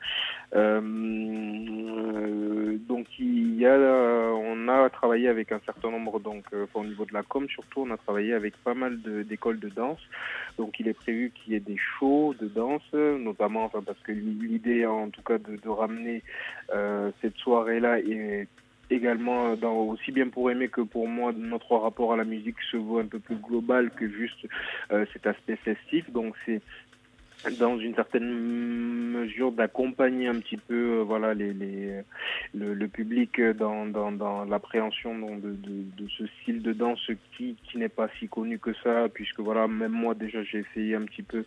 Donc 2.88 3.07
il 3.18 3.57
y 3.57 3.66
a, 3.66 3.76
on 3.76 4.68
a 4.68 4.88
travaillé 4.88 5.28
avec 5.28 5.53
un 5.53 5.61
certain 5.66 5.90
nombre, 5.90 6.18
donc 6.18 6.46
au 6.72 6.82
niveau 6.82 7.05
de 7.05 7.12
la 7.12 7.22
com 7.22 7.46
surtout, 7.51 7.82
on 7.82 7.90
a 7.90 7.98
travaillé 7.98 8.32
avec 8.32 8.57
pas 8.64 8.72
mal 8.72 9.03
d'écoles 9.03 9.61
de, 9.61 9.68
danse. 9.68 10.01
Donc 10.57 10.80
il 10.80 10.88
est 10.88 10.94
prévu 10.94 11.30
qu'il 11.34 11.53
y 11.53 11.57
ait 11.57 11.61
des 11.61 11.76
shows 11.76 12.34
de 12.40 12.46
danse, 12.46 12.90
notamment, 12.94 13.64
enfin 13.64 13.82
parce 13.84 14.01
que 14.01 14.12
l'idée 14.12 14.86
en 14.86 15.11
tout 15.11 15.20
cas 15.20 15.36
de, 15.36 15.68
ramener 15.68 16.22
cette 17.20 17.36
soirée-là 17.36 17.98
est 17.98 18.48
également 18.91 19.57
dans, 19.57 19.74
aussi 19.74 20.12
bien 20.12 20.28
pour 20.28 20.51
aimer 20.51 20.68
que 20.68 20.80
pour 20.80 21.09
moi 21.09 21.32
notre 21.36 21.76
rapport 21.76 22.12
à 22.12 22.16
la 22.16 22.24
musique 22.24 22.57
se 22.70 22.76
veut 22.76 23.01
un 23.01 23.07
peu 23.07 23.18
plus 23.18 23.36
global 23.36 23.91
que 23.91 24.09
juste 24.09 24.47
euh, 24.93 25.05
cet 25.12 25.26
aspect 25.26 25.57
festif. 25.57 26.11
Donc 26.11 26.34
c'est 26.45 26.61
dans 27.59 27.78
une 27.78 27.95
certaine 27.95 28.28
mesure 29.12 29.53
d'accompagner 29.53 30.28
un 30.28 30.38
petit 30.41 30.57
peu 30.59 30.99
euh, 30.99 31.03
voilà 31.03 31.32
les, 31.34 31.53
les 31.53 32.03
le, 32.55 32.74
le 32.74 32.88
public 32.88 33.41
dans, 33.41 33.86
dans, 33.86 34.12
dans 34.12 34.45
l'appréhension 34.45 35.14
de, 35.36 35.51
de, 35.51 35.84
de 35.97 36.09
ce 36.18 36.26
style 36.26 36.62
de 36.62 36.72
danse 36.72 37.11
qui, 37.36 37.57
qui 37.64 37.78
n'est 37.78 37.88
pas 37.88 38.09
si 38.18 38.28
connu 38.28 38.59
que 38.59 38.72
ça 38.82 39.09
puisque 39.12 39.41
voilà 39.41 39.68
même 39.68 39.93
moi 39.93 40.14
déjà 40.14 40.43
j'ai 40.43 40.59
essayé 40.59 40.95
un 40.95 41.03
petit 41.03 41.22
peu 41.22 41.45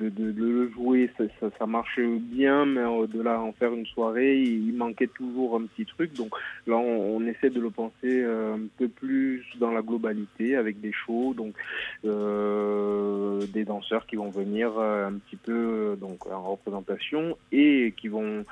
de, 0.00 0.08
de, 0.08 0.32
de 0.32 0.44
le 0.44 0.70
jouer. 0.70 1.10
Ça, 1.16 1.24
ça, 1.40 1.50
ça 1.58 1.66
marche 1.66 1.98
bien 2.00 2.66
mais 2.66 2.82
de 3.06 3.20
là 3.22 3.40
en 3.40 3.52
faire 3.52 3.72
une 3.72 3.86
soirée 3.86 4.36
il, 4.36 4.68
il 4.68 4.74
manquait 4.76 5.06
toujours 5.06 5.56
un 5.56 5.62
petit 5.66 5.86
truc. 5.86 6.12
Donc 6.14 6.34
là 6.66 6.76
on, 6.76 7.16
on 7.16 7.26
essaie 7.26 7.50
de 7.50 7.60
le 7.60 7.70
penser 7.70 7.92
euh, 8.04 8.54
un 8.56 8.66
peu 8.78 8.88
plus 8.88 9.44
dans 9.58 9.70
la 9.70 9.82
globalité 9.82 10.56
avec 10.56 10.80
des 10.80 10.92
shows 10.92 11.34
donc 11.34 11.54
euh, 12.04 13.40
des 13.52 13.64
danseurs 13.64 14.06
qui 14.06 14.16
vont 14.16 14.30
venir 14.30 14.72
euh, 14.78 15.08
un 15.08 15.18
petit 15.24 15.36
peu 15.36 15.52
euh, 15.52 15.96
donc 15.96 16.26
en 16.26 16.42
représentation 16.42 17.36
et 17.50 17.94
qui 17.96 18.08
vont 18.08 18.44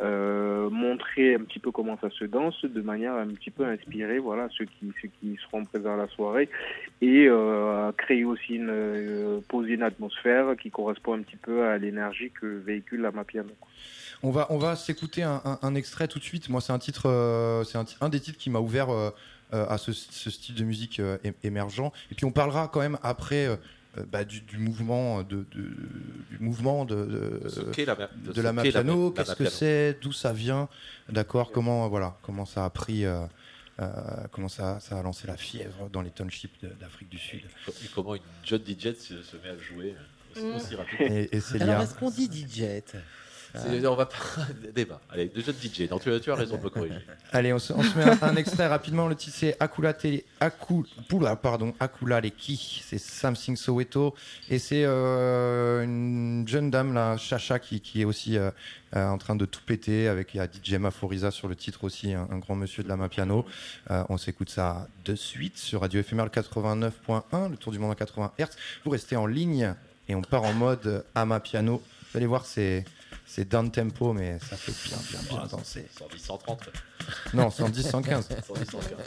euh, 0.00 0.70
montrer 0.70 1.34
un 1.34 1.40
petit 1.40 1.58
peu 1.58 1.72
comment 1.72 1.98
ça 2.00 2.08
se 2.10 2.24
danse 2.24 2.64
de 2.64 2.80
manière 2.80 3.14
un 3.14 3.26
petit 3.28 3.50
peu 3.50 3.66
inspirée, 3.66 4.18
voilà, 4.18 4.48
ceux 4.56 4.64
qui, 4.64 4.92
ceux 5.02 5.08
qui 5.20 5.36
seront 5.42 5.64
présents 5.64 5.94
à 5.94 5.96
la 5.96 6.08
soirée 6.08 6.48
et 7.00 7.26
euh, 7.28 7.90
créer 7.92 8.24
aussi 8.24 8.54
une, 8.54 8.70
euh, 8.70 9.40
poser 9.48 9.72
une 9.74 9.82
atmosphère 9.82 10.56
qui 10.56 10.70
correspond 10.70 11.14
un 11.14 11.22
petit 11.22 11.36
peu 11.36 11.66
à 11.66 11.78
l'énergie 11.78 12.30
que 12.30 12.46
véhicule 12.46 13.00
la 13.00 13.10
Mapiano. 13.10 13.50
On 14.22 14.30
va, 14.30 14.46
on 14.50 14.58
va 14.58 14.76
s'écouter 14.76 15.22
un, 15.22 15.74
extrait 15.74 16.08
tout 16.08 16.18
de 16.18 16.24
suite. 16.24 16.48
Moi, 16.48 16.60
c'est 16.60 16.72
un 16.72 16.78
titre, 16.78 17.62
c'est 17.64 17.78
un, 18.00 18.08
des 18.08 18.18
titres 18.18 18.38
qui 18.38 18.50
m'a 18.50 18.58
ouvert 18.58 18.88
à 19.52 19.78
ce, 19.78 19.92
style 19.92 20.56
de 20.56 20.64
musique 20.64 21.00
émergent. 21.44 21.92
Et 22.10 22.16
puis, 22.16 22.24
on 22.24 22.32
parlera 22.32 22.66
quand 22.66 22.80
même 22.80 22.98
après 23.04 23.46
bah, 24.10 24.24
du, 24.24 24.40
du 24.40 24.58
mouvement 24.58 25.22
de, 25.22 25.46
de- 25.50 25.76
du 26.30 26.38
mouvement 26.40 26.84
de, 26.84 26.94
de, 26.94 27.40
la 27.84 27.94
de 27.94 28.32
ce 28.32 28.40
la 28.40 28.52
Qu'est-ce 29.12 29.34
que 29.34 29.48
c'est? 29.48 29.98
D'où 30.00 30.12
ça 30.12 30.32
vient? 30.32 30.68
D'accord 31.08 31.50
Comment, 31.52 31.88
voilà, 31.88 32.16
comment 32.22 32.44
ça 32.46 32.64
a 32.64 32.70
pris 32.70 33.04
euh, 33.04 33.20
euh, 33.80 33.86
comment 34.32 34.48
ça, 34.48 34.80
ça 34.80 34.98
a 34.98 35.02
lancé 35.02 35.26
la 35.26 35.36
fièvre 35.36 35.88
dans 35.90 36.02
les 36.02 36.10
townships 36.10 36.60
de- 36.62 36.68
d'Afrique 36.80 37.08
du 37.08 37.18
Sud? 37.18 37.42
Et 37.68 37.88
comment 37.94 38.14
une 38.14 38.22
jeune 38.44 38.62
DJ 38.66 38.94
se, 38.94 39.22
se 39.22 39.36
met 39.36 39.50
à 39.50 39.56
jouer 39.58 39.94
aussi, 40.34 40.44
Mm. 40.44 40.56
aussi 40.56 40.74
rapidement. 40.76 41.06
Et, 41.16 41.28
et 41.32 41.40
Célia? 41.40 41.64
Alors, 41.70 41.82
est-ce 41.82 41.94
qu'on 41.94 42.10
dit 42.10 42.26
DJ 42.30 42.62
On 43.54 43.94
va 43.94 44.06
pas 44.06 44.16
débat. 44.74 45.00
Allez, 45.10 45.28
de 45.28 45.40
jeune 45.40 45.54
DJ. 45.54 45.90
Non, 45.90 45.98
tu, 45.98 46.10
as- 46.12 46.34
raison 46.34 46.56
de 46.56 46.62
me 46.62 46.68
corriger. 46.68 46.98
Allez, 47.32 47.52
on 47.52 47.58
se, 47.58 47.72
met 47.72 48.04
un, 48.22 48.36
extrait 48.36 48.66
rapidement. 48.66 49.08
Le 49.08 49.14
titre 49.14 49.36
c'est 49.36 49.56
Akula 49.60 49.94
Tele, 49.94 50.22
Aku, 50.40 50.84
Poula, 51.08 51.36
pardon, 51.36 51.74
Akula 51.80 52.20
Leki. 52.20 52.82
C'est 52.84 52.98
Something 52.98 53.56
Soweto. 53.56 54.14
Et 54.48 54.58
c'est 54.58 54.84
euh, 54.84 55.82
une 55.82 56.46
jeune 56.46 56.70
dame, 56.70 56.94
là, 56.94 57.16
Chacha, 57.16 57.58
qui, 57.58 57.82
est 58.00 58.04
aussi 58.04 58.36
euh, 58.36 58.50
euh, 58.96 59.06
en 59.08 59.18
train 59.18 59.36
de 59.36 59.44
tout 59.44 59.60
péter. 59.64 60.08
Avec, 60.08 60.34
il 60.34 60.38
y 60.38 60.40
a 60.40 60.46
DJ 60.46 60.74
Maforiza 60.74 61.30
sur 61.30 61.48
le 61.48 61.56
titre 61.56 61.84
aussi, 61.84 62.12
un, 62.12 62.38
grand 62.38 62.54
monsieur 62.54 62.82
de 62.82 62.88
la 62.88 62.96
Mapiano. 62.96 63.44
Euh, 63.90 64.04
on 64.08 64.16
s'écoute 64.16 64.50
ça 64.50 64.88
de 65.04 65.14
suite 65.14 65.58
sur 65.58 65.80
Radio 65.82 66.02
FMR 66.02 66.26
89.1, 66.26 67.50
le 67.50 67.56
tour 67.56 67.72
du 67.72 67.78
monde 67.78 67.90
en 67.90 67.94
80 67.94 68.32
Hz. 68.38 68.46
Vous 68.84 68.90
restez 68.90 69.16
en 69.16 69.26
ligne 69.26 69.74
et 70.08 70.14
on 70.14 70.22
part 70.22 70.44
en 70.44 70.52
mode 70.52 71.04
Amapiano. 71.14 71.82
Vous 72.10 72.16
allez 72.16 72.26
voir, 72.26 72.46
c'est. 72.46 72.84
C'est 73.30 73.46
down 73.46 73.70
tempo, 73.70 74.14
mais 74.14 74.38
ça 74.38 74.56
fait 74.56 74.72
bien, 74.88 74.96
bien, 75.10 75.20
bien 75.38 75.46
danser. 75.46 75.86
110, 75.98 76.18
130. 76.18 76.64
quoi. 76.64 76.72
Non, 77.34 77.50
110, 77.50 77.82
115. 77.90 78.28
110, 78.46 78.70
115. 78.70 78.98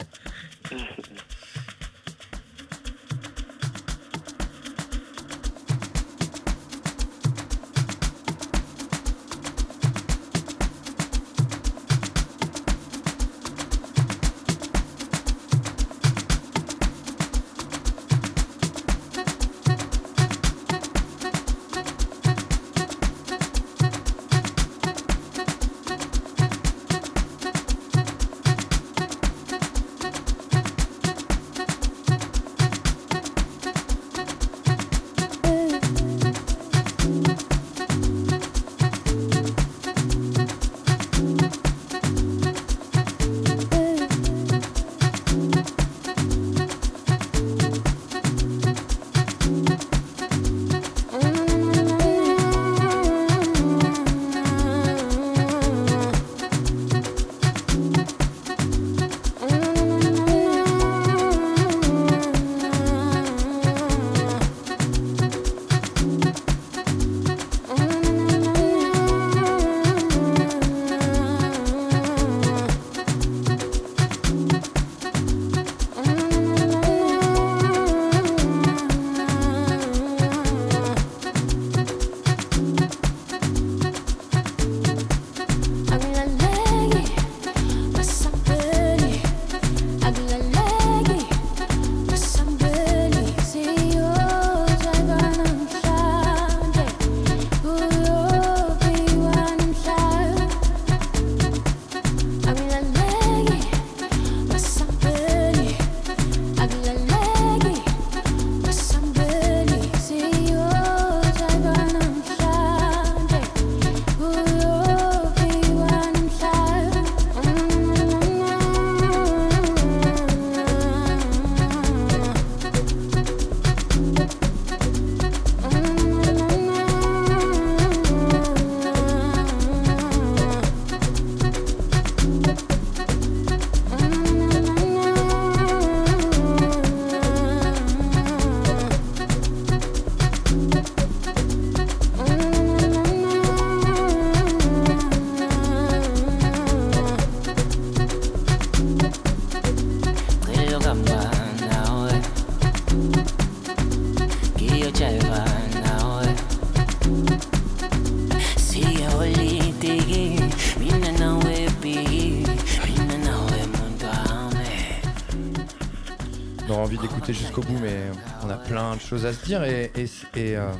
Plein 168.71 168.95
de 168.95 169.01
choses 169.01 169.25
à 169.25 169.33
se 169.33 169.43
dire. 169.45 169.63
Et, 169.63 169.91
et, 169.95 170.03
et, 170.39 170.55
euh, 170.57 170.71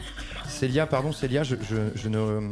Célia, 0.47 0.87
pardon, 0.87 1.11
Célia, 1.11 1.43
je, 1.43 1.55
je, 1.69 1.75
je 1.95 2.09
ne, 2.09 2.49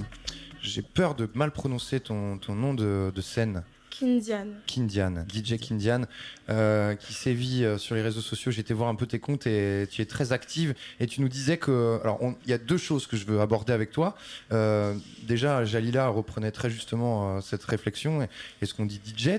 j'ai 0.62 0.82
peur 0.82 1.16
de 1.16 1.30
mal 1.34 1.52
prononcer 1.52 2.00
ton, 2.00 2.38
ton 2.38 2.56
nom 2.56 2.74
de, 2.74 3.12
de 3.14 3.22
scène. 3.22 3.64
Kindian. 3.90 4.46
Kindian, 4.66 5.26
DJ 5.34 5.58
Kindian, 5.58 6.04
euh, 6.50 6.96
qui 6.96 7.12
sévit 7.14 7.66
euh, 7.66 7.78
sur 7.78 7.96
les 7.96 8.02
réseaux 8.02 8.22
sociaux. 8.22 8.50
J'ai 8.52 8.62
été 8.62 8.74
voir 8.74 8.88
un 8.88 8.96
peu 8.96 9.06
tes 9.06 9.20
comptes 9.20 9.46
et 9.46 9.88
tu 9.92 10.02
es 10.02 10.06
très 10.06 10.32
active. 10.32 10.74
Et 11.02 11.08
tu 11.08 11.20
nous 11.22 11.28
disais 11.28 11.58
que. 11.58 12.00
Alors, 12.04 12.20
il 12.46 12.50
y 12.50 12.54
a 12.54 12.58
deux 12.58 12.78
choses 12.78 13.08
que 13.08 13.18
je 13.18 13.26
veux 13.26 13.42
aborder 13.42 13.74
avec 13.74 13.92
toi. 13.92 14.16
Euh, 14.54 14.94
déjà, 15.24 15.66
Jalila 15.66 16.08
reprenait 16.08 16.52
très 16.52 16.70
justement 16.70 17.38
euh, 17.38 17.42
cette 17.42 17.64
réflexion 17.64 18.22
et, 18.22 18.30
et 18.62 18.66
ce 18.66 18.74
qu'on 18.74 18.86
dit 18.86 19.02
DJ. 19.06 19.32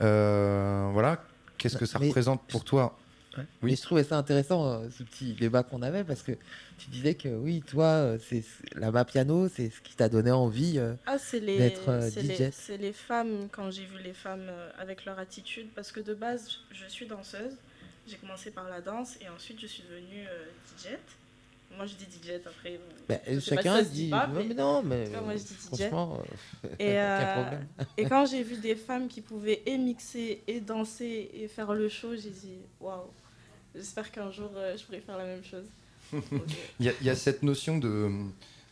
Euh, 0.00 0.88
voilà. 0.92 1.22
Qu'est-ce 1.58 1.76
que 1.76 1.86
ça 1.86 1.98
Mais- 1.98 2.06
représente 2.06 2.40
pour 2.48 2.64
toi 2.64 2.96
Oui. 3.62 3.76
je 3.76 3.82
trouvais 3.82 4.04
ça 4.04 4.16
intéressant, 4.18 4.66
euh, 4.66 4.88
ce 4.90 5.02
petit 5.02 5.32
débat 5.34 5.62
qu'on 5.62 5.82
avait, 5.82 6.04
parce 6.04 6.22
que 6.22 6.32
tu 6.78 6.90
disais 6.90 7.14
que 7.14 7.28
oui, 7.28 7.62
toi, 7.66 7.84
euh, 7.86 8.18
c'est 8.28 8.44
la 8.74 8.90
main 8.90 9.04
piano, 9.04 9.48
c'est 9.48 9.70
ce 9.70 9.80
qui 9.80 9.94
t'a 9.96 10.08
donné 10.08 10.30
envie 10.30 10.78
euh, 10.78 10.94
Ah, 11.06 11.18
c'est 11.18 11.40
les, 11.40 11.58
d'être 11.58 11.88
euh, 11.88 12.10
c'est 12.10 12.22
DJ. 12.22 12.38
les, 12.38 12.50
c'est 12.52 12.76
les 12.76 12.92
femmes, 12.92 13.48
quand 13.50 13.70
j'ai 13.70 13.84
vu 13.84 13.98
les 14.02 14.12
femmes 14.14 14.46
euh, 14.48 14.70
avec 14.78 15.04
leur 15.04 15.18
attitude, 15.18 15.68
parce 15.74 15.92
que 15.92 16.00
de 16.00 16.14
base, 16.14 16.48
je 16.72 16.86
suis 16.88 17.06
danseuse. 17.06 17.54
J'ai 18.06 18.16
commencé 18.16 18.50
par 18.50 18.68
la 18.70 18.80
danse 18.80 19.16
et 19.20 19.28
ensuite 19.28 19.60
je 19.60 19.66
suis 19.66 19.82
devenue 19.82 20.26
euh, 20.26 20.44
DJ. 20.78 20.96
Moi, 21.76 21.84
je 21.84 21.92
dis 21.96 22.06
DJ 22.06 22.30
après. 22.46 22.80
Bah, 23.06 23.16
je 23.30 23.38
sais 23.40 23.54
pas 23.56 23.60
chacun 23.62 23.76
si 23.76 23.82
ça 23.84 23.84
se 23.90 23.94
dit- 23.94 24.08
pas, 24.10 24.26
mais 24.28 24.54
non, 24.54 24.82
mais, 24.82 25.10
cas, 25.10 25.20
moi, 25.20 25.34
je 25.36 25.42
dis 25.42 25.52
DJ. 25.52 25.88
franchement, 25.88 26.22
et, 26.78 26.96
et 27.98 28.04
quand 28.06 28.24
j'ai 28.24 28.42
vu 28.42 28.56
des 28.56 28.74
femmes 28.74 29.06
qui 29.08 29.20
pouvaient 29.20 29.60
et 29.66 29.76
mixer, 29.76 30.42
et 30.46 30.60
danser, 30.60 31.30
et 31.34 31.46
faire 31.48 31.74
le 31.74 31.90
show, 31.90 32.16
j'ai 32.16 32.30
dit 32.30 32.54
waouh, 32.80 33.02
j'espère 33.74 34.10
qu'un 34.12 34.30
jour 34.30 34.50
euh, 34.56 34.76
je 34.76 34.84
pourrai 34.84 35.00
faire 35.00 35.18
la 35.18 35.24
même 35.24 35.44
chose. 35.44 35.64
Il 36.80 36.86
y, 36.86 36.88
a- 36.88 36.92
il 37.00 37.06
y 37.06 37.10
a 37.10 37.14
cette 37.16 37.42
notion 37.42 37.76
de, 37.78 38.10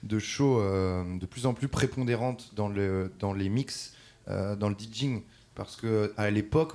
de 0.02 0.18
show 0.18 0.60
euh, 0.60 1.04
de 1.18 1.26
plus 1.26 1.44
en 1.46 1.52
plus 1.54 1.68
prépondérante 1.68 2.50
dans, 2.54 2.68
le, 2.68 3.12
dans 3.18 3.32
les 3.34 3.48
mix, 3.50 3.92
euh, 4.28 4.56
dans 4.56 4.68
le 4.70 4.74
DJing. 4.78 5.22
Parce 5.54 5.76
que 5.76 6.12
à 6.18 6.30
l'époque, 6.30 6.74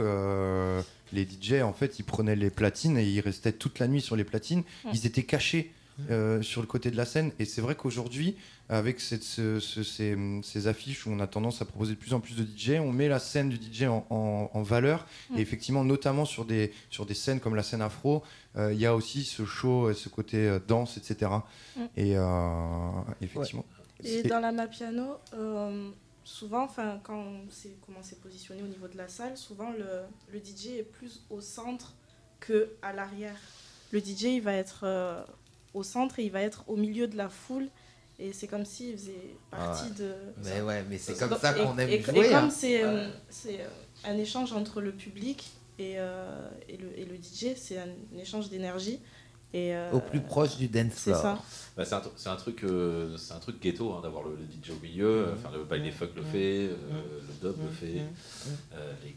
les 1.14 1.24
DJ, 1.28 1.62
en 1.62 1.72
fait, 1.74 2.00
ils 2.00 2.04
prenaient 2.04 2.36
les 2.36 2.50
platines 2.50 2.98
et 2.98 3.04
ils 3.06 3.20
restaient 3.22 3.52
toute 3.52 3.78
la 3.80 3.88
nuit 3.88 4.02
sur 4.02 4.16
les 4.16 4.24
platines. 4.24 4.64
Ils 4.92 5.06
étaient 5.06 5.22
cachés 5.24 5.72
euh, 6.10 6.42
sur 6.42 6.62
le 6.62 6.68
côté 6.68 6.90
de 6.92 6.98
la 6.98 7.06
scène. 7.06 7.32
Et 7.40 7.46
c'est 7.46 7.62
vrai 7.62 7.76
qu'aujourd'hui, 7.76 8.36
avec 8.70 9.00
cette- 9.02 9.24
ce- 9.24 9.60
ce- 9.60 9.84
ces, 9.84 10.18
ces 10.44 10.68
affiches 10.68 11.06
où 11.06 11.12
on 11.12 11.20
a 11.20 11.28
tendance 11.28 11.62
à 11.62 11.66
proposer 11.66 11.94
de 11.94 12.00
plus 12.00 12.14
en 12.14 12.20
plus 12.20 12.36
de 12.36 12.44
DJ, 12.44 12.80
on 12.80 12.92
met 12.92 13.08
la 13.10 13.20
scène 13.20 13.50
du 13.50 13.58
DJ 13.58 13.84
en, 13.84 14.06
en- 14.10 14.50
en 14.54 14.62
valeur. 14.64 15.06
Mm. 15.30 15.38
Et 15.38 15.42
effectivement, 15.42 15.84
notamment 15.84 16.26
sur 16.26 16.46
des, 16.46 16.72
sur 16.90 17.06
des 17.06 17.14
scènes 17.14 17.40
comme 17.40 17.56
la 17.56 17.64
scène 17.64 17.82
afro, 17.82 18.24
euh, 18.58 18.74
il 18.74 18.80
y 18.80 18.86
a 18.86 18.96
aussi 18.96 19.24
ce 19.24 19.46
show, 19.46 19.94
ce 19.94 20.10
côté 20.10 20.38
euh, 20.48 20.60
danse, 20.66 20.98
etc. 20.98 21.32
Mm. 21.76 21.82
Et 21.98 22.18
euh, 22.18 22.92
effectivement. 23.22 23.66
Et 24.04 24.24
dans 24.24 24.40
la 24.40 24.52
Mapiano, 24.52 25.18
euh, 25.36 25.90
souvent, 26.24 26.68
quand 27.04 27.16
on 27.18 27.50
sait 27.52 27.76
comment 27.86 28.00
c'est 28.02 28.20
positionné 28.22 28.64
au 28.64 28.68
niveau 28.68 28.88
de 28.88 28.98
la 28.98 29.08
salle, 29.08 29.38
souvent 29.38 29.72
le, 29.72 29.86
le 30.34 30.40
DJ 30.40 30.78
est 30.80 30.84
plus 30.84 31.22
au 31.30 31.42
centre 31.42 31.94
que 32.40 32.70
à 32.82 32.94
l'arrière. 32.94 33.36
Le 33.92 34.00
DJ, 34.00 34.24
il 34.24 34.42
va 34.42 34.54
être 34.54 34.82
euh, 34.86 35.22
au 35.74 35.84
centre 35.84 36.20
et 36.20 36.24
il 36.26 36.32
va 36.32 36.42
être 36.42 36.64
au 36.68 36.76
milieu 36.76 37.08
de 37.08 37.18
la 37.18 37.30
foule. 37.30 37.68
Et 38.20 38.34
c'est 38.34 38.48
comme 38.48 38.66
s'il 38.66 38.94
faisait 38.94 39.36
partie 39.50 39.84
Ah 39.86 39.90
ouais. 39.90 40.06
de. 40.06 40.14
Mais 40.44 40.62
ouais, 40.62 40.84
mais 40.90 40.98
c'est 41.00 41.18
comme 41.18 41.36
ça 41.40 41.54
qu'on 41.54 41.76
aime 41.80 41.90
et, 41.90 42.02
jouer, 42.02 42.20
Et 42.28 42.30
comme 42.30 42.36
hein. 42.36 42.50
c'est 42.52 42.84
euh, 42.84 43.08
euh, 43.48 43.68
un 44.04 44.18
échange 44.18 44.54
entre 44.54 44.80
le 44.80 44.92
public 44.92 45.50
et, 45.80 45.96
euh, 45.98 46.48
et, 46.70 46.78
le, 46.78 47.00
et 47.00 47.06
le 47.06 47.16
DJ, 47.16 47.56
c'est 47.56 47.80
un, 47.80 47.88
échange 48.20 48.50
d'énergie. 48.50 49.00
Et, 49.54 49.76
euh, 49.76 49.92
Au 49.92 50.00
plus 50.00 50.22
proche 50.22 50.56
du 50.58 50.68
dance 50.70 50.94
C'est 50.96 51.12
floor. 51.12 51.22
ça. 51.22 51.40
Bah, 51.76 51.84
c'est 51.84 51.96
un, 51.96 52.00
tr- 52.00 52.12
c'est 52.16 52.30
un 52.30 52.36
truc, 52.38 52.64
euh, 52.64 53.18
c'est 53.18 53.34
un 53.34 53.40
truc 53.40 53.60
ghetto 53.62 53.92
hein, 53.94 54.00
d'avoir 54.02 54.24
le, 54.24 54.36
le 54.36 54.44
DJ 54.46 54.70
au 54.70 54.80
milieu. 54.82 55.26
Mm. 55.26 55.34
Enfin, 55.34 55.58
le 55.58 55.64
baile 55.66 55.92
funk 55.92 56.10
le 56.16 56.22
fait, 56.22 56.68
euh, 56.70 56.76
le 57.42 57.50
dub 57.50 57.58
le 57.62 57.70
fait, 57.72 58.02
euh, 58.74 58.94
les- 59.04 59.16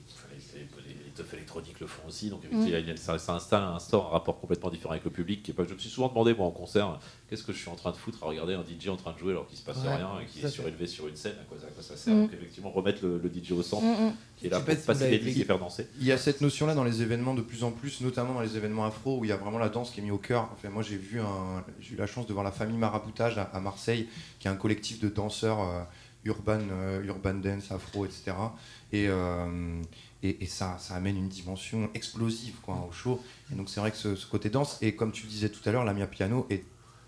les 0.84 0.84
teufs 1.15 1.33
électroniques 1.35 1.81
le 1.81 1.87
font 1.87 2.07
aussi. 2.09 2.29
Donc 2.31 2.43
Mm. 2.51 2.67
a- 2.93 2.97
ça, 2.97 3.19
ça 3.19 3.35
installe, 3.35 3.63
instaure 3.63 4.07
un 4.09 4.11
rapport 4.11 4.39
complètement 4.41 4.71
différent 4.71 4.93
avec 4.93 5.05
le 5.05 5.11
public. 5.11 5.43
Qui 5.43 5.51
est 5.53 5.55
pas, 5.55 5.65
je 5.69 5.73
me 5.75 5.79
suis 5.79 5.89
souvent 5.91 6.09
demandé 6.09 6.35
moi 6.35 6.47
en 6.47 6.51
concert, 6.51 6.99
qu'est-ce 7.29 7.43
que 7.45 7.53
je 7.53 7.59
suis 7.59 7.71
en 7.71 7.75
train 7.77 7.91
de 7.93 7.97
foutre 7.97 8.23
à 8.23 8.27
regarder 8.27 8.55
un 8.55 8.63
DJ 8.63 8.89
en 8.89 8.97
train 8.97 9.13
de 9.13 9.19
jouer 9.19 9.33
alors 9.33 9.47
qu'il 9.47 9.57
se 9.59 9.63
passe 9.63 9.79
Ouais, 9.79 9.95
rien 9.95 10.09
et 10.23 10.27
qui 10.27 10.45
est 10.45 10.49
surélevé 10.49 10.87
sur 10.87 11.09
une 11.09 11.17
scène. 11.17 11.35
À 11.41 11.45
quoi, 11.45 11.59
ça- 11.61 11.67
à 11.67 11.71
quoi 11.71 11.83
ça 11.83 11.97
sert 11.97 12.15
Mm. 12.15 12.21
Donc 12.23 12.33
effectivement 12.35 12.71
remettre 12.71 13.05
le, 13.05 13.19
le 13.19 13.29
DJ 13.31 13.53
au 13.53 13.63
centre, 13.63 13.85
Mm, 13.85 14.07
mm. 14.09 14.13
qui 14.37 14.47
est 14.47 14.51
là 14.51 14.61
pour 14.61 14.77
passer 14.85 15.11
les 15.11 15.19
vu. 15.19 15.31
et 15.41 15.45
faire 15.45 15.59
danser. 15.59 15.87
Il 16.01 16.07
y 16.07 16.13
a 16.13 16.19
cette 16.19 16.41
notion-là 16.41 16.75
dans 16.75 16.85
les 16.85 17.03
événements 17.03 17.35
de 17.35 17.43
plus 17.43 17.65
en 17.65 17.71
plus, 17.71 18.01
notamment 18.01 18.35
dans 18.35 18.41
les 18.43 18.57
événements 18.57 18.85
afro, 18.85 19.19
où 19.21 19.25
il 19.25 19.29
y 19.29 19.33
a 19.33 19.37
vraiment 19.37 19.59
la 19.59 19.69
danse 19.69 19.91
qui 19.91 20.01
est 20.01 20.03
mise 20.03 20.13
au 20.13 20.19
cœur. 20.19 20.49
Enfin, 20.55 20.69
moi, 20.71 20.83
j'ai 20.83 20.97
vu, 20.97 21.21
un- 21.21 21.65
j'ai 21.81 21.95
eu 21.95 21.97
la 21.97 22.07
chance 22.07 22.27
de 22.27 22.33
voir 22.33 22.45
la 22.45 22.53
famille 22.53 22.77
Maraboutage 22.79 23.39
à, 23.39 23.45
à 23.45 23.61
Marseille, 23.61 24.09
qui 24.41 24.49
est 24.49 24.51
un 24.51 24.57
collectif 24.57 25.01
de 25.01 25.09
danseurs 25.09 25.61
euh, 25.61 25.83
urban, 26.25 26.59
euh, 26.73 27.03
urban 27.05 27.35
dance, 27.35 27.71
afro, 27.71 28.05
etc. 28.07 28.33
Et, 28.93 29.07
euh, 29.09 29.81
et, 30.25 30.43
et 30.43 30.47
ça, 30.47 30.77
ça 30.79 30.95
amène 30.95 31.17
une 31.17 31.29
dimension 31.29 31.89
explosive 31.95 32.55
quoi, 32.63 32.87
au 32.89 32.93
show. 32.93 33.23
Et 33.53 33.55
donc, 33.55 33.69
c'est 33.69 33.79
vrai 33.81 33.91
que 33.91 33.97
ce, 33.97 34.17
ce 34.17 34.27
côté 34.27 34.49
danse, 34.51 34.79
et 34.83 34.95
comme 34.97 35.13
tu 35.13 35.25
le 35.25 35.29
disais 35.29 35.49
tout 35.51 35.61
à 35.69 35.73
l'heure, 35.73 35.85
la 35.85 35.93
Mia 35.95 36.07
Piano 36.07 36.47
est, 36.51 36.65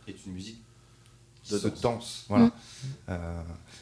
est 0.07 0.27
une 0.27 0.33
musique 0.35 0.61
De 1.51 1.59
danse. 1.59 1.81
danse. 1.81 2.27
Voilà. 2.29 2.47
Mm. 2.47 2.51
Euh, 3.09 3.41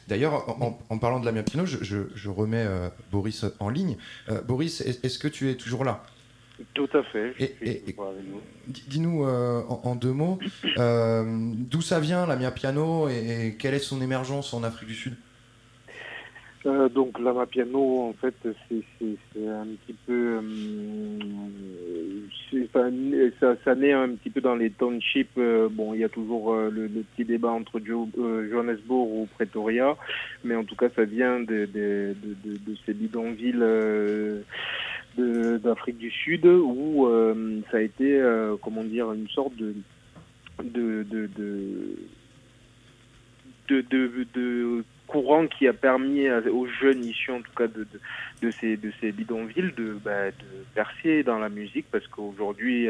D'ailleurs, 0.09 0.63
en, 0.91 0.99
parlant 0.99 1.19
de 1.21 1.25
la 1.27 1.33
Mia 1.33 1.43
Piano, 1.43 1.67
je, 1.67 1.79
je- 1.83 2.09
je 2.15 2.29
remets 2.31 2.65
euh, 2.67 2.89
Boris 3.11 3.45
en 3.59 3.69
ligne. 3.71 3.97
Euh, 4.29 4.41
Boris, 4.43 4.81
est- 4.83 5.05
est-ce 5.05 5.19
que 5.19 5.29
tu 5.29 5.51
es 5.51 5.57
toujours 5.57 5.85
là? 5.85 6.03
Tout 6.75 6.89
à 6.95 7.03
fait. 7.03 7.35
Je 7.37 7.45
Et- 7.45 7.57
suis 7.57 7.69
et- 7.69 7.81
toujours 7.93 8.07
avec 8.11 8.25
vous. 8.31 8.41
Dis- 8.69 8.85
Dis-nous 8.87 9.25
euh, 9.25 9.63
en, 9.69 9.81
en 9.85 9.95
deux 9.97 10.13
mots, 10.13 10.39
euh, 10.79 11.53
d'où 11.57 11.83
ça 11.83 11.99
vient 12.01 12.27
la 12.27 12.37
Mia 12.37 12.51
Piano 12.53 13.09
et, 13.09 13.47
et 13.49 13.55
quelle 13.57 13.75
est 13.75 13.79
son 13.81 14.01
émergence 14.01 14.55
en 14.55 14.63
Afrique 14.63 14.89
du 14.91 14.95
Sud? 14.95 15.17
Euh, 16.67 16.89
donc 16.89 17.19
la 17.19 17.35
Mapiano, 17.35 18.01
en 18.09 18.15
fait, 18.15 18.35
c'est 18.43 19.47
un 19.49 19.67
petit 19.67 19.95
peu, 20.07 20.41
euh, 22.75 23.31
ça, 23.39 23.55
ça, 23.65 23.75
naît 23.75 23.93
un 23.93 24.15
petit 24.15 24.31
peu 24.31 24.41
dans 24.41 24.55
les 24.55 24.71
townships. 24.71 25.37
euh, 25.37 25.69
bon, 25.71 25.93
il 25.93 26.01
y 26.01 26.05
a 26.05 26.09
toujours 26.09 26.55
le, 26.57 26.89
petit 26.89 27.25
débat 27.27 27.51
entre 27.51 27.81
Jo- 27.81 28.09
Johannesburg 28.17 29.11
ou 29.11 29.29
Pretoria, 29.35 29.95
mais 30.43 30.55
en 30.55 30.65
tout 30.65 30.77
cas, 30.77 30.89
ça 30.97 31.05
vient 31.05 31.41
de, 31.41 31.67
de, 31.67 32.15
de, 32.23 32.35
de- 32.45 32.77
ces 32.87 32.95
bidonvilles 32.95 33.63
d'Afrique 35.19 35.99
du 35.99 36.11
Sud 36.11 36.47
où 36.47 37.07
ça 37.71 37.77
a 37.77 37.81
été, 37.81 38.21
comment 38.63 38.85
dire, 38.85 39.13
une 39.13 39.29
sorte 39.29 39.55
de 39.57 39.75
de, 40.63 41.03
de, 41.03 41.29
de 44.35 44.85
courant 45.07 45.47
qui 45.47 45.69
a 45.69 45.73
permis 45.73 46.31
aux 46.31 46.67
jeunes 46.67 47.05
issus 47.05 47.31
en 47.31 47.41
tout 47.41 47.53
cas 47.57 47.67
de, 47.67 47.85
de, 47.85 48.01
de 48.43 48.51
ces, 48.51 48.77
de 48.77 48.91
ces 49.01 49.13
bidonvilles 49.13 49.73
de, 49.77 49.99
bah, 50.05 50.31
de 50.31 50.65
percer 50.75 51.23
dans 51.23 51.39
la 51.39 51.49
musique 51.49 51.87
parce 51.91 52.07
qu'aujourd'hui 52.09 52.89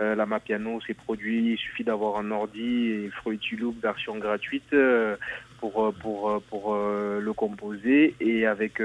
euh, 0.00 0.14
la 0.16 0.26
Mapiano 0.26 0.80
c'est 0.86 0.94
produit, 0.94 1.52
il 1.52 1.58
suffit 1.58 1.84
d'avoir 1.84 2.18
un 2.18 2.30
ordi 2.30 2.88
et 2.88 3.10
Fruity 3.10 3.56
version 3.80 4.16
gratuite 4.18 4.72
euh, 4.72 5.16
pour, 5.60 5.84
euh, 5.84 5.92
pour, 5.92 6.30
euh, 6.30 6.42
pour 6.50 6.74
euh, 6.74 7.20
le 7.20 7.32
composer. 7.32 8.14
Et 8.20 8.46
avec 8.46 8.82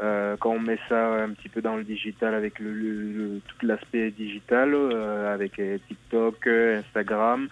euh, 0.00 0.36
quand 0.38 0.50
on 0.50 0.60
met 0.60 0.78
ça 0.88 1.24
un 1.24 1.30
petit 1.30 1.48
peu 1.48 1.60
dans 1.60 1.76
le 1.76 1.82
digital 1.82 2.34
avec 2.34 2.60
le, 2.60 3.40
tout 3.46 3.66
l'aspect 3.66 4.10
digital 4.12 4.72
euh, 4.74 5.34
avec 5.34 5.58
euh, 5.58 5.78
TikTok, 5.88 6.46
Instagram, 6.46 7.48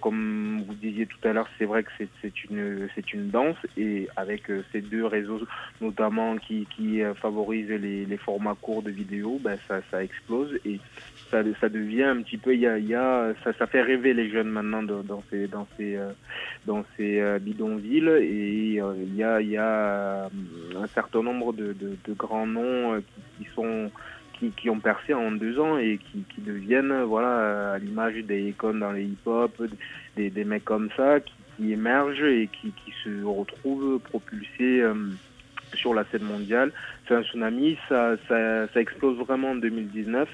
comme 0.00 0.62
vous 0.66 0.74
disiez 0.74 1.06
tout 1.06 1.28
à 1.28 1.32
l'heure, 1.32 1.48
c'est 1.58 1.64
vrai 1.64 1.84
que 1.84 1.90
c'est 1.98 2.44
une 2.44 2.88
une 3.12 3.28
danse 3.28 3.56
et 3.76 4.08
avec 4.16 4.50
ces 4.72 4.80
deux 4.80 5.06
réseaux 5.06 5.40
notamment 5.80 6.36
qui 6.36 6.66
qui 6.74 7.00
favorisent 7.20 7.68
les, 7.68 8.06
les 8.06 8.16
formats 8.16 8.56
courts 8.60 8.82
de 8.82 8.90
vidéos, 8.90 9.38
ben 9.42 9.56
ça 9.68 9.80
ça 9.90 10.02
explose 10.02 10.58
et 10.64 10.80
ça, 11.30 11.42
ça 11.60 11.68
devient 11.68 12.04
un 12.04 12.22
petit 12.22 12.38
peu 12.38 12.56
y 12.56 12.66
a, 12.66 12.78
y 12.78 12.94
a 12.94 13.34
ça, 13.44 13.52
ça 13.52 13.66
fait 13.66 13.82
rêver 13.82 14.14
les 14.14 14.30
jeunes 14.30 14.48
maintenant 14.48 14.82
dans, 14.82 15.22
ces 15.30 15.46
dans 15.46 15.66
ces 15.76 15.98
dans 16.66 16.84
ces 16.96 17.38
bidonvilles 17.40 18.08
et 18.20 18.80
il 18.80 19.14
y 19.14 19.22
a 19.22 19.40
y 19.40 19.56
a 19.56 20.28
un 20.76 20.86
certain 20.88 21.22
nombre 21.22 21.43
de, 21.52 21.74
grands 22.16 22.46
noms 22.46 22.94
euh, 22.94 23.00
qui, 24.56 24.70
ont 24.70 24.80
percé 24.80 25.14
en 25.14 25.32
deux 25.32 25.58
ans 25.58 25.78
et 25.78 25.98
qui, 25.98 26.40
deviennent 26.40 27.02
voilà 27.02 27.74
à 27.74 27.78
l'image 27.78 28.16
des 28.24 28.48
icônes 28.48 28.80
dans 28.80 28.92
les 28.92 29.04
hip-hop 29.04 29.62
des, 30.16 30.30
des 30.30 30.44
mecs 30.44 30.64
comme 30.64 30.90
ça 30.96 31.20
qui, 31.20 31.72
émergent 31.72 32.24
et 32.24 32.48
qui, 32.48 32.72
qui 32.72 32.92
se 33.04 33.24
retrouvent 33.24 34.00
propulsés 34.00 34.80
euh, 34.80 34.94
sur 35.74 35.94
la 35.94 36.04
scène 36.04 36.24
mondiale. 36.24 36.72
C'est 37.06 37.14
un 37.14 37.22
tsunami, 37.22 37.76
ça, 37.88 38.16
ça, 38.28 38.66
ça 38.68 38.80
explose 38.80 39.18
vraiment 39.18 39.50
en 39.50 39.54
2019, 39.56 40.28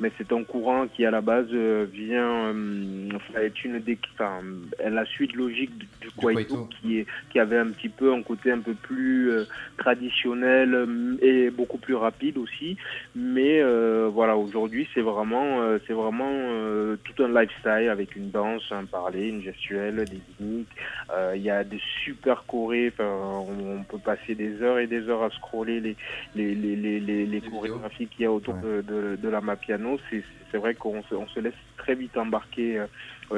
mais 0.00 0.12
c'est 0.18 0.32
un 0.32 0.44
courant 0.44 0.86
qui 0.86 1.04
à 1.04 1.10
la 1.10 1.20
base 1.20 1.46
euh, 1.52 1.86
vient, 1.92 2.52
euh, 2.54 3.08
enfin, 3.14 3.40
est 3.40 3.64
une 3.64 3.80
des, 3.80 3.98
enfin, 4.14 4.40
la 4.84 5.04
suite 5.04 5.34
logique 5.34 5.76
du, 5.76 5.88
du 6.00 6.10
Kwaito, 6.12 6.68
qui, 6.80 6.98
est, 6.98 7.06
qui 7.30 7.40
avait 7.40 7.58
un 7.58 7.70
petit 7.70 7.88
peu 7.88 8.12
un 8.12 8.22
côté 8.22 8.52
un 8.52 8.60
peu 8.60 8.74
plus 8.74 9.30
euh, 9.30 9.44
traditionnel 9.78 10.74
euh, 10.74 11.16
et 11.20 11.50
beaucoup 11.50 11.78
plus 11.78 11.94
rapide 11.94 12.38
aussi, 12.38 12.76
mais 13.16 13.60
euh, 13.60 14.08
voilà 14.12 14.36
aujourd'hui 14.36 14.88
c'est 14.94 15.00
vraiment, 15.00 15.60
euh, 15.62 15.78
c'est 15.86 15.92
vraiment 15.92 16.30
euh, 16.32 16.96
tout 17.04 17.22
un 17.24 17.28
lifestyle 17.28 17.88
avec 17.90 18.14
une 18.16 18.30
danse, 18.30 18.62
un 18.70 18.84
parler, 18.84 19.28
une 19.28 19.42
gestuelle, 19.42 20.04
des 20.04 20.20
gimmicks. 20.38 20.68
Euh, 21.12 21.32
Il 21.36 21.42
y 21.42 21.50
a 21.50 21.64
des 21.64 21.80
super 22.04 22.44
chorés, 22.46 22.92
on, 23.00 23.78
on 23.78 23.82
peut 23.82 23.98
passer 23.98 24.34
des 24.34 24.62
heures 24.62 24.78
et 24.78 24.86
des 24.86 25.08
heures 25.08 25.22
à 25.24 25.30
scroller 25.30 25.80
les 25.80 25.96
les, 26.34 26.54
les, 26.54 26.76
les, 26.76 27.00
les, 27.00 27.26
les 27.26 27.40
chorégraphies 27.50 28.08
qu'il 28.08 28.22
y 28.22 28.26
a 28.26 28.32
autour 28.32 28.54
de, 28.62 28.80
de, 28.82 29.16
de 29.16 29.28
la 29.28 29.40
Mapiano. 29.40 29.98
C'est 30.10 30.24
c'est 30.50 30.58
vrai 30.58 30.74
qu'on 30.74 31.02
se, 31.04 31.14
on 31.14 31.26
se 31.28 31.40
laisse 31.40 31.54
très 31.78 31.94
vite 31.94 32.16
embarquer. 32.16 32.78
Euh, 32.78 32.86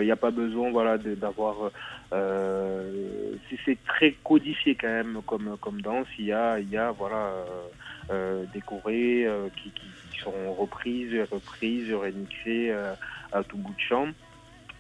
Il 0.03 0.05
n'y 0.05 0.11
a 0.11 0.17
pas 0.17 0.33
besoin 0.33 0.71
voilà, 0.73 0.99
d'avoir. 0.99 1.71
Euh, 2.13 2.91
c'est- 3.49 3.59
c'est 3.65 3.79
très 3.85 4.13
codifié 4.25 4.75
quand 4.75 4.89
même 4.89 5.21
comme, 5.27 5.57
comme 5.61 5.81
danse. 5.81 6.09
Il 6.19 6.25
y 6.27 6.33
a, 6.33 6.59
il 6.59 6.69
y 6.69 6.77
a 6.77 6.91
voilà, 6.91 7.17
euh, 7.29 7.45
euh, 8.11 8.45
des 8.53 8.61
chorés 8.61 9.25
euh, 9.27 9.49
qui, 9.63 9.71
qui, 9.73 9.87
qui 10.11 10.19
sont 10.21 10.53
reprises, 10.55 11.15
reprises, 11.31 11.93
remixées 11.93 12.71
euh, 12.71 12.95
à 13.33 13.45
tout 13.45 13.57
bout 13.59 13.75
de 13.75 13.81
champ. 13.81 14.09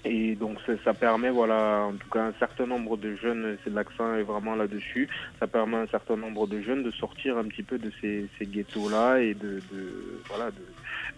Et 0.04 0.34
donc 0.34 0.58
ça, 0.84 0.92
permet, 0.92 1.30
voilà, 1.30 1.86
en 1.88 1.94
tout 1.94 2.08
cas 2.10 2.24
un 2.24 2.34
certain 2.38 2.66
nombre 2.66 2.98
de 2.98 3.16
jeunes, 3.16 3.56
l'accent 3.66 4.14
est 4.16 4.22
vraiment 4.22 4.54
là-dessus, 4.54 5.08
ça 5.40 5.46
permet 5.46 5.76
à 5.76 5.80
un 5.80 5.86
certain 5.86 6.16
nombre 6.16 6.46
de 6.46 6.60
jeunes 6.60 6.82
de 6.82 6.90
sortir 6.90 7.38
un 7.38 7.44
petit 7.44 7.62
peu 7.62 7.78
de 7.78 7.90
ces, 8.00 8.28
ces 8.38 8.44
ghettos-là 8.44 9.20
et 9.20 9.32
de, 9.32 9.62
voilà, 10.28 10.50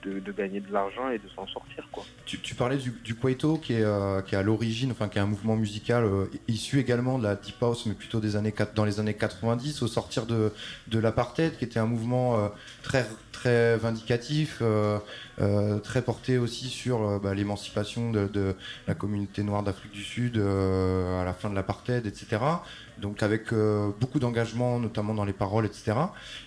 de, 0.05 0.21
de, 0.21 0.33
gagner 0.33 0.61
de 0.61 0.73
l'argent 0.73 1.11
et 1.11 1.19
de 1.19 1.29
s'en 1.35 1.49
sortir, 1.49 1.89
quoi. 1.91 2.05
Tu, 2.27 2.39
tu 2.39 2.55
parlais 2.55 2.77
du, 2.77 2.93
du 3.05 3.17
qui 3.61 3.73
est, 3.73 3.83
euh, 3.83 4.23
qui 4.23 4.37
est 4.37 4.39
à 4.39 4.43
l'origine, 4.43 4.93
enfin 4.93 5.09
qui 5.09 5.19
est 5.19 5.21
un 5.21 5.27
mouvement 5.27 5.57
musical 5.57 6.05
euh, 6.05 6.27
issu 6.47 6.79
également 6.79 7.19
de 7.19 7.25
la 7.25 7.35
deep 7.35 7.61
house, 7.61 7.87
mais 7.87 7.95
plutôt 7.95 8.21
des 8.21 8.37
années, 8.37 8.55
dans 8.77 8.85
les 8.85 9.01
années 9.01 9.15
90, 9.15 9.83
au 9.83 9.89
sortir 9.89 10.27
de, 10.27 10.53
de 10.87 10.99
l'apartheid, 11.01 11.57
qui 11.59 11.65
était 11.65 11.81
un 11.81 11.87
mouvement 11.87 12.39
euh, 12.39 12.49
très, 12.85 13.05
très 13.37 13.77
vindicatif, 13.77 14.59
euh, 14.63 14.99
euh, 15.41 15.79
très 15.79 16.01
porté 16.01 16.39
aussi 16.39 16.69
sur 16.69 17.07
euh, 17.07 17.19
bah, 17.19 17.35
l'émancipation 17.35 18.11
de, 18.11 18.27
de 18.29 18.55
la 18.89 18.95
communauté 18.95 19.43
noire 19.43 19.63
d'Afrique 19.63 19.93
du 19.93 20.03
Sud 20.03 20.39
à 20.39 21.25
la 21.25 21.35
fin 21.35 21.51
de 21.51 21.55
l'apartheid, 21.55 22.07
etc. 22.07 22.39
Donc 22.99 23.23
avec 23.23 23.53
beaucoup 24.01 24.19
d'engagement, 24.19 24.79
notamment 24.79 25.13
dans 25.13 25.27
les 25.27 25.35
paroles, 25.35 25.67
etc. 25.67 25.93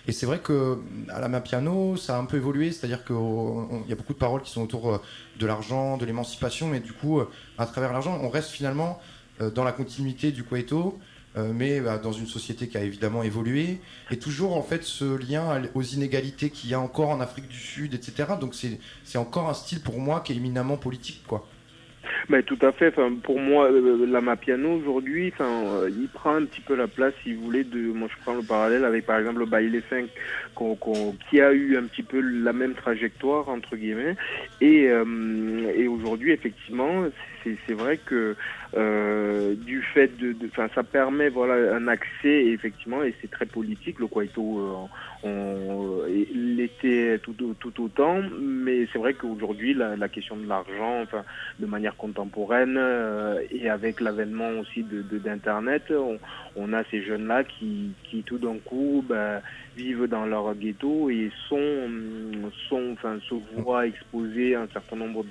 Et 0.08 0.12
c'est 0.12 0.26
vrai 0.26 0.40
que 0.40 0.78
à 1.08 1.20
la 1.20 1.28
Mapiano, 1.28 1.96
ça 1.96 2.16
a 2.16 2.18
un 2.18 2.24
peu 2.24 2.38
évolué, 2.38 2.72
c'est-à-dire 2.72 3.04
qu'il 3.04 3.88
y 3.88 3.92
a 3.92 3.96
beaucoup 3.96 4.14
de 4.14 4.18
paroles 4.18 4.42
qui 4.42 4.50
sont 4.50 4.62
autour 4.62 5.00
de 5.38 5.46
l'argent, 5.46 5.96
de 5.96 6.04
l'émancipation, 6.04 6.66
mais 6.66 6.80
du 6.80 6.92
coup, 6.92 7.20
à 7.56 7.66
travers 7.66 7.92
l'argent, 7.92 8.18
on 8.20 8.28
reste 8.28 8.50
finalement 8.50 9.00
dans 9.54 9.62
la 9.62 9.72
continuité 9.72 10.32
du 10.32 10.42
Kwaito, 10.42 10.98
euh, 11.36 11.52
mais 11.54 11.80
bah, 11.80 11.98
dans 11.98 12.12
une 12.12 12.26
société 12.26 12.68
qui 12.68 12.76
a 12.76 12.82
évidemment 12.82 13.22
évolué, 13.22 13.78
et 14.10 14.18
toujours 14.18 14.56
en 14.56 14.62
fait 14.62 14.82
ce 14.82 15.04
lien 15.16 15.62
aux 15.74 15.82
inégalités 15.82 16.50
qu'il 16.50 16.70
y 16.70 16.74
a 16.74 16.80
encore 16.80 17.10
en 17.10 17.20
Afrique 17.20 17.48
du 17.48 17.56
Sud, 17.58 17.94
etc. 17.94 18.30
Donc 18.40 18.54
c'est 18.54 19.18
encore 19.18 19.48
un 19.48 19.54
style 19.54 19.80
pour 19.80 19.98
moi 20.00 20.20
qui 20.20 20.32
est 20.32 20.36
éminemment 20.36 20.76
politique, 20.76 21.22
quoi. 21.26 21.46
Mais 22.28 22.42
tout 22.42 22.58
à 22.62 22.72
fait. 22.72 22.88
Enfin, 22.88 23.12
pour 23.22 23.38
moi, 23.38 23.70
euh, 23.70 24.06
la 24.06 24.20
Mapiano 24.20 24.70
aujourd'hui, 24.72 25.32
enfin, 25.34 25.44
euh, 25.66 25.90
il 25.90 26.08
prend 26.08 26.34
un 26.34 26.44
petit 26.44 26.60
peu 26.60 26.74
la 26.74 26.86
place, 26.88 27.12
si 27.22 27.34
vous 27.34 27.42
voulez, 27.44 27.62
de. 27.64 27.78
Moi, 27.92 28.08
je 28.10 28.20
prends 28.22 28.34
le 28.34 28.42
parallèle 28.42 28.84
avec, 28.84 29.04
par 29.06 29.18
exemple, 29.18 29.40
le 29.40 29.46
Baile 29.46 29.82
5, 29.90 30.06
qu'on- 30.54 30.74
qu'on- 30.76 31.14
qui 31.28 31.40
a 31.40 31.52
eu 31.52 31.76
un 31.76 31.84
petit 31.84 32.02
peu 32.02 32.20
la 32.20 32.52
même 32.52 32.74
trajectoire 32.74 33.48
entre 33.48 33.76
guillemets. 33.76 34.16
Et, 34.60 34.88
euh, 34.88 35.72
et 35.76 35.86
aujourd'hui, 35.88 36.32
effectivement, 36.32 37.04
c'est 37.44 37.74
vrai 37.74 37.98
que 37.98 38.34
euh, 38.76 39.54
du 39.54 39.82
fait 39.82 40.16
de, 40.18 40.34
enfin, 40.46 40.68
ça 40.74 40.82
permet 40.82 41.28
voilà 41.28 41.74
un 41.74 41.88
accès 41.88 42.46
effectivement, 42.46 43.02
et 43.02 43.14
c'est 43.20 43.30
très 43.30 43.46
politique. 43.46 43.98
Le 43.98 44.06
Kwaito, 44.06 44.58
euh, 44.60 44.74
on, 45.24 46.06
et 46.08 46.28
l'était 46.34 47.18
tout, 47.22 47.34
tout 47.58 47.82
autant, 47.84 48.20
mais 48.40 48.86
c'est 48.92 48.98
vrai 48.98 49.14
qu'aujourd'hui, 49.14 49.74
la, 49.74 49.96
la 49.96 50.08
question 50.08 50.36
de 50.36 50.48
l'argent, 50.48 51.02
enfin, 51.02 51.24
de 51.58 51.66
manière 51.66 51.96
contemporaine 51.96 52.76
euh, 52.78 53.40
et 53.50 53.68
avec 53.68 54.00
l'avènement 54.00 54.50
aussi 54.60 54.82
de 54.82 55.02
de- 55.02 55.18
d'internet, 55.18 55.84
on, 55.90 56.18
on 56.60 56.72
a 56.72 56.84
ces 56.90 57.02
jeunes 57.02 57.26
là 57.26 57.44
qui, 57.44 57.90
qui 58.04 58.22
tout 58.22 58.38
d'un 58.38 58.58
coup 58.58 59.04
bah, 59.08 59.40
vivent 59.76 60.06
dans 60.06 60.26
leur 60.26 60.54
ghetto 60.54 61.10
et 61.10 61.30
sont 61.48 61.88
sont 62.68 62.96
se 63.02 63.34
voient 63.56 63.86
exposer 63.86 64.54
un 64.54 64.68
certain 64.68 64.96
nombre 64.96 65.24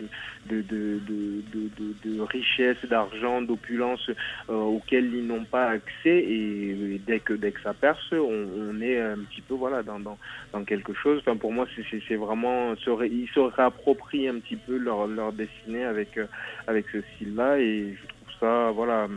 de 0.50 2.20
richesses, 2.22 2.84
d'argent, 2.90 3.42
d'opulence 3.42 4.10
euh, 4.50 4.54
auxquelles 4.54 5.14
ils 5.14 5.26
n'ont 5.26 5.46
pas 5.46 5.70
accès 5.70 6.24
et, 6.28 7.02
dès 7.06 7.20
que 7.20 7.34
dès 7.34 7.52
que 7.52 7.62
ça 7.62 7.74
perce, 7.74 8.12
on, 8.12 8.82
est 8.82 9.00
un 9.00 9.20
petit 9.30 9.42
peu 9.42 9.56
voilà 9.56 9.84
dans 9.84 10.64
quelque 10.66 10.94
chose. 10.94 11.22
Pour 11.40 11.52
moi 11.52 11.68
c'est 11.76 12.16
vraiment 12.16 12.74
ils 12.76 13.30
se 13.34 13.40
réapproprient 13.40 14.28
un 14.28 14.40
petit 14.40 14.56
peu 14.56 14.78
leur 14.78 15.08
leur 15.08 15.34
destinée 15.34 15.86
avec 15.86 16.18
euh, 16.18 16.26
avec 16.68 16.86
ce 16.92 17.02
style 17.02 17.36
là 17.36 17.60
et 17.60 17.96
je 18.00 18.08
trouve 18.08 18.40
ça 18.40 18.72
voilà 18.72 19.08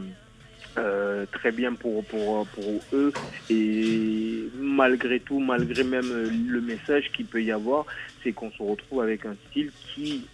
euh, 0.79 1.27
très 1.31 1.53
bien 1.53 1.75
pour, 1.75 2.05
pour, 2.05 2.47
pour 2.47 2.81
eux. 2.93 3.13
Et 3.51 4.49
malgré 4.59 5.21
tout, 5.21 5.39
malgré 5.39 5.85
même 5.85 6.11
le 6.49 6.61
message 6.61 7.11
qu'il 7.13 7.27
peut 7.27 7.43
y 7.43 7.53
avoir, 7.53 7.87
c'est 8.23 8.33
qu'on 8.33 8.51
se 8.51 8.63
retrouve 8.63 9.03
avec 9.03 9.27
un 9.27 9.35
style 9.49 9.71
qui 9.95 10.27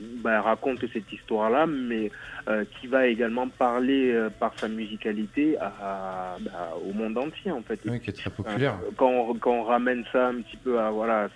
bah, 0.00 0.42
raconte 0.42 0.84
cette 0.92 1.12
histoire-là, 1.12 1.66
mais 1.66 2.10
euh, 2.48 2.64
qui 2.80 2.86
va 2.86 3.06
également 3.06 3.48
parler 3.48 4.10
euh, 4.12 4.30
par 4.30 4.58
sa 4.58 4.68
musicalité 4.68 5.56
à, 5.60 6.36
bah, 6.40 6.72
au 6.88 6.92
monde 6.92 7.16
entier 7.18 7.50
en 7.50 7.62
fait. 7.62 7.80
Oui, 7.84 8.00
qui 8.00 8.10
est 8.10 8.14
très 8.14 8.30
populaire. 8.30 8.78
Euh, 8.82 8.90
quand, 8.96 9.10
on, 9.10 9.34
quand 9.34 9.52
on 9.52 9.64
ramène 9.64 10.04
ça 10.12 10.28
un 10.28 10.36
petit 10.40 10.56
peu 10.56 10.78
à 10.80 10.90
voilà 10.90 11.28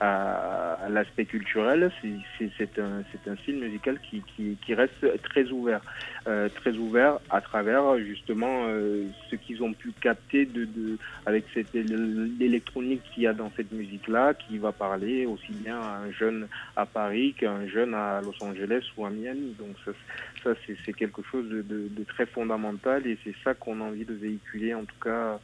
à 0.00 0.76
à, 0.84 0.88
l'aspect 0.88 1.24
culturel, 1.24 1.90
c'est- 2.02 2.78
un 2.78 3.02
c'est 3.10 3.30
un 3.30 3.36
style 3.36 3.58
musical 3.58 3.98
qui, 4.00 4.22
qui, 4.36 4.56
qui 4.64 4.74
reste 4.74 5.22
très 5.22 5.46
ouvert, 5.50 5.80
euh, 6.26 6.48
très 6.60 6.72
ouvert 6.72 7.18
à 7.30 7.40
travers 7.40 7.98
justement 7.98 8.64
euh, 8.66 9.04
ce 9.30 9.36
qu'ils 9.36 9.62
ont 9.62 9.72
pu 9.72 9.92
capter 10.00 10.44
de, 10.44 10.64
de 10.64 10.98
avec 11.26 11.44
cette 11.54 11.74
l'électronique 11.74 13.02
qu'il 13.12 13.24
y 13.24 13.26
a 13.26 13.32
dans 13.32 13.50
cette 13.56 13.72
musique 13.72 14.06
là, 14.08 14.34
qui 14.34 14.58
va 14.58 14.72
parler 14.72 15.26
aussi 15.26 15.52
bien 15.52 15.78
à 15.80 16.00
un 16.06 16.10
jeune 16.12 16.46
à 16.76 16.86
Paris 16.86 17.34
qu'un 17.38 17.66
jeune 17.66 17.94
à 17.94 18.20
Los 18.20 18.34
Angeles 18.44 18.84
ou 18.96 19.06
à 19.06 19.10
Miami. 19.10 19.54
Donc 19.58 19.74
ça, 19.84 19.92
ça 20.44 20.57
c'est 20.84 20.92
quelque 20.92 21.22
chose 21.30 21.48
de, 21.48 22.04
très 22.08 22.26
fondamental 22.26 23.06
et 23.06 23.18
c'est 23.24 23.34
ça 23.44 23.54
qu'on 23.54 23.80
a 23.80 23.84
envie 23.84 24.04
de 24.04 24.14
véhiculer 24.14 24.74
en 24.74 24.84
tout 24.84 24.98
cas 25.02 25.38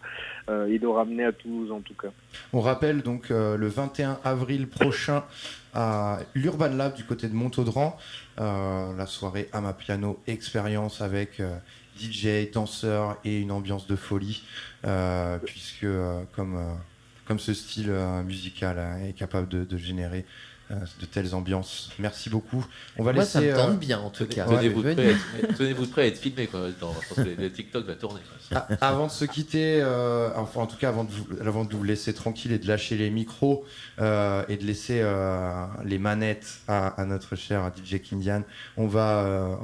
euh, 0.48 0.66
et 0.66 0.78
de 0.78 0.86
ramener 0.86 1.24
à 1.24 1.32
Toulouse 1.32 1.70
en 1.72 1.80
tout 1.80 1.94
cas. 1.94 2.08
On 2.52 2.60
rappelle 2.60 3.02
donc 3.02 3.30
euh, 3.30 3.56
le 3.56 3.68
21 3.68 4.18
avril 4.24 4.68
prochain 4.68 5.24
à 5.74 6.20
l'Urban 6.34 6.68
Lab 6.68 6.94
du 6.94 7.04
côté 7.04 7.28
de 7.28 7.34
Montaudran, 7.34 7.96
euh, 8.38 8.96
la 8.96 9.06
soirée 9.06 9.48
à 9.52 9.60
ma 9.60 9.72
piano 9.72 10.20
expérience 10.26 11.00
avec 11.00 11.42
DJ, 11.98 12.50
danseurs 12.52 13.18
et 13.24 13.40
une 13.40 13.50
ambiance 13.50 13.86
de 13.86 13.96
folie, 13.96 14.44
puisque 15.44 15.86
comme, 16.32 16.58
comme 17.26 17.38
ce 17.38 17.54
style 17.54 17.92
musical 18.24 18.76
euh, 18.78 19.08
est 19.08 19.12
capable 19.12 19.48
de, 19.48 19.76
générer 19.76 20.24
de 21.00 21.06
telles 21.06 21.34
ambiances. 21.34 21.90
Merci 21.98 22.30
beaucoup. 22.30 22.64
On 22.98 23.02
va 23.04 23.12
Moi, 23.12 23.22
laisser. 23.22 23.32
ça 23.32 23.40
me 23.40 23.54
tente 23.54 23.70
euh, 23.70 23.76
bien, 23.76 23.98
en 24.00 24.10
tout 24.10 24.26
cas. 24.26 24.44
Tenez-vous 24.46 24.82
Ouais, 24.82 24.94
prêt, 24.94 25.06
à 25.06 25.10
être- 25.10 25.56
tenez-vous 25.58 25.86
prêt 25.86 26.02
à 26.02 26.06
être 26.06 26.18
filmé 26.18 26.46
quoi. 26.46 26.60
Dans, 26.80 26.92
je 27.00 27.14
pense 27.14 27.24
que 27.24 27.40
le 27.40 27.50
TikTok 27.52 27.86
va 27.86 27.94
tourner. 27.94 28.20
Ah, 28.54 28.66
avant 28.80 29.06
de 29.06 29.12
se 29.12 29.24
quitter, 29.24 29.80
euh, 29.80 30.30
enfin 30.36 30.60
en 30.60 30.66
tout 30.66 30.76
cas 30.76 30.88
avant 30.90 31.04
de, 31.04 31.10
vous, 31.10 31.26
avant 31.46 31.64
de 31.64 31.74
vous 31.74 31.82
laisser 31.82 32.12
tranquille 32.14 32.52
et 32.52 32.58
de 32.58 32.66
lâcher 32.68 32.96
les 32.96 33.10
micros 33.10 33.64
euh, 34.00 34.42
et 34.48 34.56
de 34.56 34.64
laisser 34.64 35.00
euh, 35.02 35.64
les 35.84 35.98
manettes 35.98 36.58
à, 36.68 36.88
à 37.00 37.04
notre 37.04 37.36
cher 37.36 37.70
DJ 37.76 38.00
Kindian, 38.00 38.42
on 38.76 38.86
va, 38.86 39.24
euh, 39.24 39.54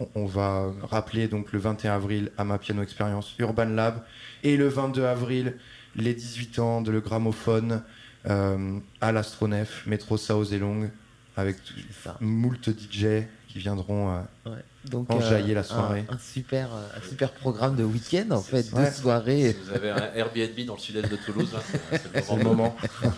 on, 0.00 0.08
on 0.14 0.26
va 0.26 0.72
rappeler 0.90 1.28
donc 1.28 1.52
le 1.52 1.58
21 1.58 1.94
avril 1.94 2.30
à 2.38 2.44
ma 2.44 2.58
piano 2.58 2.82
expérience 2.82 3.34
Urban 3.38 3.64
Lab 3.66 4.02
et 4.44 4.56
le 4.56 4.68
22 4.68 5.04
avril 5.04 5.54
les 5.96 6.14
18 6.14 6.58
ans 6.60 6.80
de 6.80 6.90
le 6.92 7.00
gramophone 7.00 7.72
euh, 7.72 7.78
à 8.24 9.12
l'Astronef, 9.12 9.86
métro 9.86 10.16
Sao 10.16 10.44
Zedong 10.44 10.90
avec 11.36 11.62
tout- 11.64 11.74
moult 12.20 12.68
DJ 12.70 13.24
qui 13.48 13.58
viendront 13.60 14.12
euh, 14.46 14.50
Donc, 14.84 15.10
enjailler 15.10 15.52
euh, 15.52 15.56
la 15.56 15.62
soirée. 15.62 16.04
Un, 16.10 16.14
un 16.14 16.18
super, 16.18 16.68
euh, 16.74 16.82
un 16.96 17.08
super 17.08 17.30
programme 17.32 17.76
de 17.76 17.84
week-end, 17.84 18.30
en 18.32 18.42
fait, 18.42 18.70
Ouais. 18.72 18.90
de 18.90 18.94
soirée. 18.94 19.52
Si 19.52 19.68
vous 19.70 19.74
avez 19.74 19.90
un 19.90 20.12
Airbnb 20.14 20.66
dans 20.66 20.74
le 20.74 20.80
sud-est 20.80 21.08
de 21.10 21.16
Toulouse, 21.16 21.50
là, 21.54 21.60
c'est- 22.12 22.36
le 22.36 22.42
moment. 22.44 22.76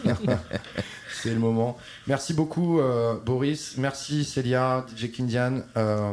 C'est 1.22 1.32
le 1.34 1.38
moment. 1.38 1.76
Merci 2.06 2.34
beaucoup, 2.34 2.80
euh, 2.80 3.14
Boris. 3.24 3.76
Merci, 3.78 4.24
Célia, 4.24 4.84
DJ 4.96 5.10
Kindian. 5.10 5.62
Euh, 5.76 6.12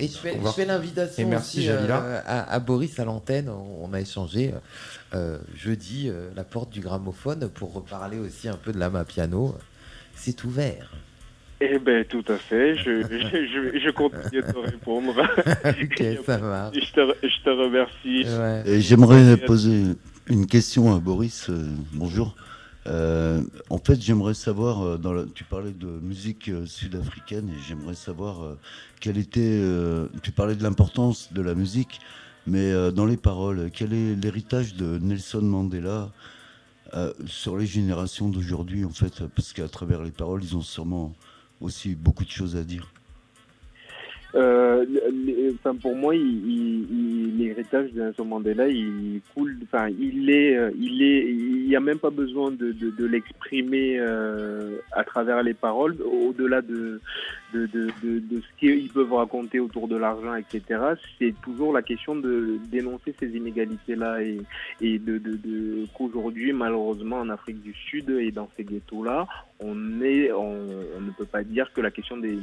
Et 0.00 0.08
je 0.08 0.16
fais, 0.16 0.32
on 0.34 0.38
je 0.40 0.44
va- 0.44 0.52
fais 0.52 0.64
l'invitation 0.64 1.22
Et 1.22 1.26
merci, 1.26 1.58
aussi, 1.58 1.66
Jalila. 1.66 2.00
euh, 2.02 2.20
à, 2.26 2.52
à 2.52 2.58
Boris 2.58 2.98
à 2.98 3.04
l'antenne. 3.04 3.48
On, 3.48 3.86
on 3.88 3.92
a 3.92 4.00
échangé 4.00 4.52
euh, 5.14 5.38
jeudi 5.54 6.08
euh, 6.08 6.28
la 6.34 6.44
porte 6.44 6.70
du 6.70 6.80
gramophone 6.80 7.48
pour 7.54 7.72
reparler 7.72 8.18
aussi 8.18 8.48
un 8.48 8.56
peu 8.56 8.72
de 8.72 8.78
la 8.78 8.90
piano. 9.04 9.54
C'est 10.14 10.42
ouvert. 10.44 10.90
Eh 11.60 11.78
ben 11.78 12.04
tout 12.04 12.24
à 12.28 12.36
fait, 12.36 12.76
je, 12.76 13.00
je, 13.00 13.08
je, 13.08 13.78
je 13.82 13.90
continue 13.90 14.42
de 14.42 14.52
te 14.52 14.58
répondre. 14.58 15.14
Ok, 15.64 16.04
ça 16.26 16.36
marche. 16.38 16.76
Je 16.76 16.92
te, 16.92 17.00
re- 17.00 17.16
je 17.22 17.44
te 17.44 17.48
remercie. 17.50 18.68
Et 18.70 18.80
J'aimerais 18.82 19.36
poser 19.38 19.84
une 20.26 20.46
question 20.46 20.94
à 20.94 20.98
Boris. 20.98 21.48
euh, 21.48 21.64
bonjour. 21.94 22.36
Euh, 22.86 23.42
en 23.70 23.78
fait, 23.78 24.00
j'aimerais 24.00 24.34
savoir, 24.34 24.82
euh, 24.82 24.98
dans 24.98 25.12
la- 25.12 25.24
tu 25.26 25.44
parlais 25.44 25.72
de 25.72 25.86
musique 25.86 26.48
euh, 26.48 26.66
sud-africaine, 26.66 27.48
et 27.50 27.58
j'aimerais 27.66 27.94
savoir 27.94 28.56
quelle 29.00 29.18
était. 29.18 29.62
tu 30.22 30.32
parlais 30.32 30.54
de 30.56 30.62
l'importance 30.62 31.32
de 31.32 31.42
la 31.42 31.54
musique, 31.54 32.00
mais 32.46 32.72
dans 32.92 33.06
les 33.06 33.16
paroles, 33.16 33.70
quel 33.72 33.92
est 33.92 34.14
l'héritage 34.16 34.74
de 34.74 34.98
Nelson 34.98 35.42
Mandela 35.42 36.10
sur 37.26 37.56
les 37.58 37.66
générations 37.66 38.28
d'aujourd'hui, 38.28 38.84
en 38.84 38.90
fait? 38.90 39.26
Parce 39.34 39.52
qu'à 39.52 39.68
travers 39.68 40.02
les 40.02 40.10
paroles, 40.12 40.42
ils 40.44 40.56
ont 40.56 40.62
sûrement 40.62 41.14
aussi 41.60 41.94
beaucoup 41.94 42.24
de 42.24 42.30
choses 42.30 42.56
à 42.56 42.64
dire. 42.64 42.92
Euh, 44.36 44.84
enfin, 45.54 45.74
pour 45.76 45.96
moi, 45.96 46.14
l'héritage 46.14 47.92
de 47.92 48.02
Nelson 48.02 48.24
Mandela, 48.24 48.68
il 48.68 49.20
coule. 49.34 49.56
Enfin, 49.64 49.88
il 49.88 50.30
est, 50.30 50.56
euh, 50.56 50.70
il 50.78 51.02
est. 51.02 51.32
Il 51.32 51.68
n'y 51.68 51.76
a 51.76 51.80
même 51.80 51.98
pas 51.98 52.10
besoin 52.10 52.50
de, 52.50 52.72
de, 52.72 52.90
de 52.90 53.06
l'exprimer 53.06 53.98
euh, 53.98 54.76
à 54.92 55.04
travers 55.04 55.42
les 55.42 55.54
paroles, 55.54 55.96
au-delà 56.02 56.60
de 56.60 57.00
de, 57.54 57.88
ce 58.32 58.58
qu'ils 58.58 58.90
peuvent 58.90 59.12
raconter 59.12 59.60
autour 59.60 59.88
de 59.88 59.96
l'argent, 59.96 60.34
etc. 60.34 60.80
C'est 61.18 61.34
toujours 61.42 61.72
la 61.72 61.82
question 61.82 62.14
de 62.14 62.58
dénoncer 62.70 63.14
ces 63.18 63.28
inégalités-là 63.28 64.22
et, 64.22 64.38
et 64.80 64.98
de 64.98 65.20
qu'aujourd'hui, 65.94 66.52
malheureusement, 66.52 67.16
en 67.16 67.28
Afrique 67.30 67.62
du 67.62 67.72
Sud 67.72 68.10
et 68.10 68.30
dans 68.30 68.48
ces 68.56 68.64
ghettos-là, 68.64 69.26
on 69.60 69.74
ne 69.74 71.10
peut 71.16 71.24
pas 71.24 71.42
dire 71.42 71.72
que 71.72 71.80
la 71.80 71.90
question 71.90 72.16
des, 72.16 72.38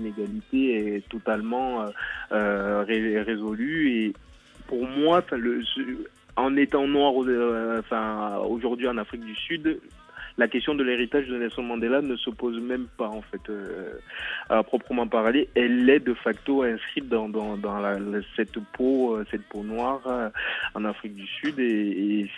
inégalités 0.00 0.96
est 0.96 1.08
totalement 1.08 1.82
euh, 1.82 1.88
euh, 2.32 2.84
ré- 2.84 3.20
résolue. 3.22 3.90
Et 3.90 4.12
pour 4.66 4.86
moi, 4.86 5.24
en 6.36 6.56
étant 6.56 6.86
noir, 6.86 7.12
euh, 7.26 7.82
aujourd'hui 8.48 8.88
en 8.88 8.98
Afrique 8.98 9.24
du 9.24 9.34
Sud, 9.34 9.80
la 10.38 10.48
question 10.48 10.74
de 10.74 10.84
l'héritage 10.84 11.26
de 11.28 11.38
Nelson 11.38 11.62
Mandela 11.62 12.02
ne 12.02 12.14
se 12.16 12.28
pose 12.28 12.60
même 12.60 12.86
pas 12.98 13.08
en 13.08 13.22
fait 13.22 13.50
à 14.50 14.62
proprement 14.62 15.06
parler. 15.06 15.48
Elle 15.54 15.88
est 15.88 16.00
de 16.00 16.12
facto 16.12 16.62
inscrite 16.62 17.08
dans, 17.08 17.56
cette 18.36 18.58
peau, 18.74 19.18
cette 19.30 19.44
peau 19.44 19.62
noire 19.62 20.02
en 20.74 20.84
Afrique 20.84 21.14
du 21.14 21.26
Sud 21.26 21.58
et 21.58 22.28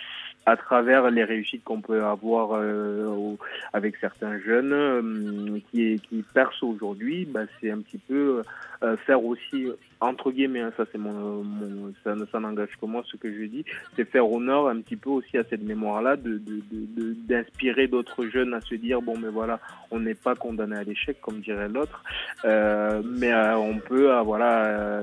à 0.45 0.57
travers 0.57 1.11
les 1.11 1.23
réussites 1.23 1.63
qu'on 1.63 1.81
peut 1.81 2.03
avoir 2.03 2.53
euh, 2.53 3.05
au- 3.07 3.37
avec 3.73 3.95
certains 3.97 4.39
jeunes 4.39 4.73
euh, 4.73 5.59
qui, 5.71 5.99
qui 6.09 6.23
percent 6.33 6.63
aujourd'hui, 6.63 7.25
bah, 7.25 7.41
c'est 7.59 7.69
un 7.71 7.79
petit 7.81 7.99
peu 7.99 8.41
euh, 8.83 8.97
faire 8.97 9.23
aussi 9.23 9.67
entre 10.01 10.31
guillemets, 10.31 10.61
hein, 10.61 10.71
ça 10.77 10.85
c'est 10.91 10.97
mon, 10.97 11.43
mon 11.43 11.93
ça, 12.05 12.15
ça 12.31 12.39
n'engage 12.39 12.69
que 12.81 12.85
moi 12.85 13.03
ce 13.05 13.17
que 13.17 13.29
je 13.33 13.43
dis, 13.43 13.65
c'est 13.97 14.05
faire 14.05 14.31
honneur 14.31 14.69
un 14.69 14.79
petit 14.79 14.95
peu 14.95 15.09
aussi 15.09 15.37
à 15.37 15.43
cette 15.49 15.61
mémoire-là, 15.61 16.15
de, 16.15 16.37
de, 16.37 16.61
de- 16.71 16.85
de- 17.01 17.13
d'inspirer 17.27 17.87
d'autres 17.87 18.25
jeunes 18.27 18.53
à 18.53 18.61
se 18.61 18.75
dire 18.75 19.01
bon 19.01 19.17
mais 19.17 19.27
voilà, 19.27 19.59
on 19.91 19.99
n'est 19.99 20.15
pas 20.15 20.35
condamné 20.35 20.77
à 20.77 20.83
l'échec 20.83 21.19
comme 21.19 21.41
dirait 21.41 21.67
l'autre, 21.67 22.01
euh, 22.45 23.01
mais 23.05 23.33
euh, 23.33 23.57
on 23.57 23.77
peut 23.79 24.09
euh, 24.11 24.21
voilà 24.21 25.01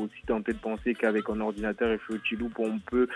aussi 0.00 0.22
tenter 0.26 0.52
de 0.52 0.58
penser 0.58 0.94
qu'avec 0.94 1.28
un 1.28 1.40
ordinateur 1.40 1.90
et 1.90 1.98
Loop 2.36 2.58
on 2.60 2.78
peut 2.78 3.08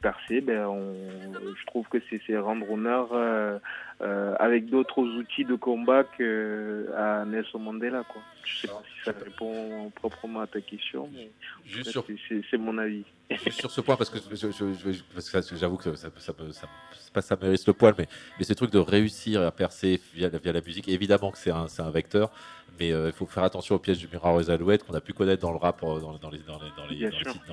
percer. 0.00 0.40
Ben 0.40 0.66
je 0.74 1.66
trouve 1.66 1.86
que 1.88 1.98
c'est, 2.08 2.20
c'est 2.26 2.36
rendre 2.38 2.70
honneur 2.70 3.08
euh, 4.02 4.06
euh, 4.06 4.34
avec 4.38 4.66
d'autres 4.70 5.00
outils 5.02 5.44
de 5.44 5.54
combat 5.54 6.04
que 6.04 6.88
à 6.96 7.24
Nelson 7.24 7.58
Mandela 7.58 8.02
quoi. 8.04 8.22
Je 8.44 8.60
sais 8.62 8.68
pas 8.68 8.82
si 8.86 9.04
ça 9.04 9.12
répond 9.24 9.90
proprement 9.94 10.40
à 10.40 10.46
ta 10.46 10.60
question, 10.60 11.08
mais 11.12 11.30
Juste 11.66 11.84
c'est- 11.86 11.90
sur- 11.92 12.04
c'est, 12.28 12.40
c'est 12.50 12.56
mon 12.56 12.78
avis. 12.78 13.04
Juste 13.30 13.60
sur 13.60 13.70
ce 13.70 13.80
point, 13.80 13.94
parce 13.96 14.10
que 14.10 14.16
j'avoue 15.56 15.76
que 15.76 15.94
ça, 15.94 16.08
ça, 16.16 16.32
peut- 16.32 16.50
ça- 16.52 16.68
pas 17.12 17.20
ça 17.22 17.36
mérite 17.40 17.64
le 17.66 17.72
poil, 17.72 17.94
mais, 17.98 18.08
mais 18.38 18.44
ce 18.44 18.52
truc 18.54 18.70
de 18.72 18.78
réussir 18.78 19.42
à 19.42 19.50
percer 19.52 20.00
via, 20.14 20.28
la- 20.30 20.38
via 20.38 20.52
la 20.52 20.60
musique, 20.60 20.88
évidemment 20.88 21.30
que 21.30 21.38
c'est 21.38 21.50
un, 21.50 21.68
c'est 21.68 21.82
un 21.82 21.90
vecteur, 21.90 22.30
mais 22.80 22.92
euh, 22.92 23.08
il 23.08 23.12
faut 23.12 23.26
faire 23.26 23.44
attention 23.44 23.74
au 23.76 23.78
piège 23.78 23.98
du 23.98 24.08
miroir 24.08 24.34
aux 24.34 24.50
alouettes 24.50 24.84
qu'on 24.84 24.94
a 24.94 25.00
pu 25.00 25.12
connaître 25.12 25.42
dans 25.42 25.52
le 25.52 25.58
rap, 25.58 25.80
euh, 25.82 26.00
dans, 26.00 26.16
dans 26.18 26.30
les, 26.30 26.38
dans, 26.38 26.58
les, 26.58 26.70
dans, 26.76 26.86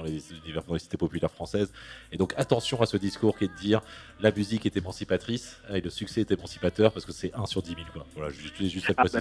les, 0.04 0.12
les 0.12 0.32
univers- 0.34 0.64
les 0.72 0.80
cités 0.80 0.98
populaires 0.98 1.30
françaises. 1.32 1.72
Et 2.12 2.18
donc 2.18 2.34
attention 2.38 2.82
à 2.82 2.86
ce 2.86 2.98
discours 2.98 3.38
qui 3.38 3.44
est 3.46 3.48
de 3.50 3.56
dire 3.58 3.82
la 4.20 4.32
musique 4.32 4.66
est 4.66 4.78
émancipatrice 4.78 5.62
et 5.72 5.82
le 5.82 5.90
succès 5.90 6.22
est 6.22 6.32
émancipateur 6.38 6.92
parce 6.92 7.06
que 7.06 7.12
c'est 7.12 7.34
1 7.36 7.46
sur 7.46 7.62
10 7.62 7.70
000. 7.76 7.82
Quoi. 7.94 8.06
Voilà, 8.16 8.32
je 8.32 8.54
voulais 8.56 8.70
juste 8.70 8.88
le 8.88 8.96
Ah, 8.98 9.04
bah. 9.04 9.20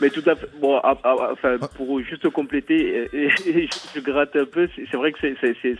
Mais 0.00 0.10
tout 0.10 0.22
à 0.26 0.36
fait. 0.36 0.48
Bon, 0.60 0.80
ah, 0.82 0.96
ah, 1.04 1.30
enfin, 1.32 1.58
pour 1.74 2.00
juste 2.02 2.28
compléter, 2.30 3.08
et, 3.12 3.26
et 3.26 3.30
je, 3.66 3.78
je 3.94 4.00
gratte 4.00 4.36
un 4.36 4.44
peu. 4.44 4.68
C'est 4.76 4.96
vrai 4.96 5.12
que 5.12 5.18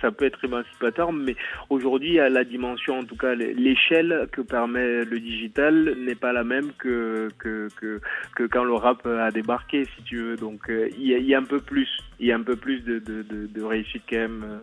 ça 0.01 0.11
peut 0.11 0.25
être 0.25 0.45
émancipateur, 0.45 1.13
mais 1.13 1.37
aujourd'hui, 1.71 2.15
la 2.17 2.45
dimension, 2.45 2.99
en 2.99 3.05
tout 3.05 3.17
cas, 3.17 3.35
l'échelle 3.35 4.29
que 4.33 4.41
permet 4.41 5.05
le 5.05 5.19
digital 5.21 5.95
n'est 5.99 6.15
pas 6.15 6.33
la 6.33 6.45
même 6.45 6.73
que 6.79 7.29
que, 7.39 7.69
que 7.81 8.01
que 8.35 8.45
quand 8.45 8.65
le 8.65 8.75
rap 8.75 9.07
a 9.07 9.31
débarqué, 9.31 9.87
si 9.97 10.03
tu 10.05 10.19
veux. 10.19 10.37
Donc, 10.37 10.69
euh, 10.71 10.89
il 10.99 11.07
y, 11.07 11.15
a, 11.15 11.19
il 11.19 11.27
y 11.27 11.35
a 11.35 11.39
un 11.39 11.45
peu 11.45 11.61
plus, 11.61 11.89
il 12.21 12.27
y 12.27 12.33
a 12.33 12.37
un 12.37 12.43
peu 12.43 12.57
plus 12.57 12.81
de 12.81 12.99
de, 12.99 13.23
de, 13.23 13.47
de 13.47 13.63
réussite 13.63 14.03
quand 14.09 14.17
même. 14.17 14.61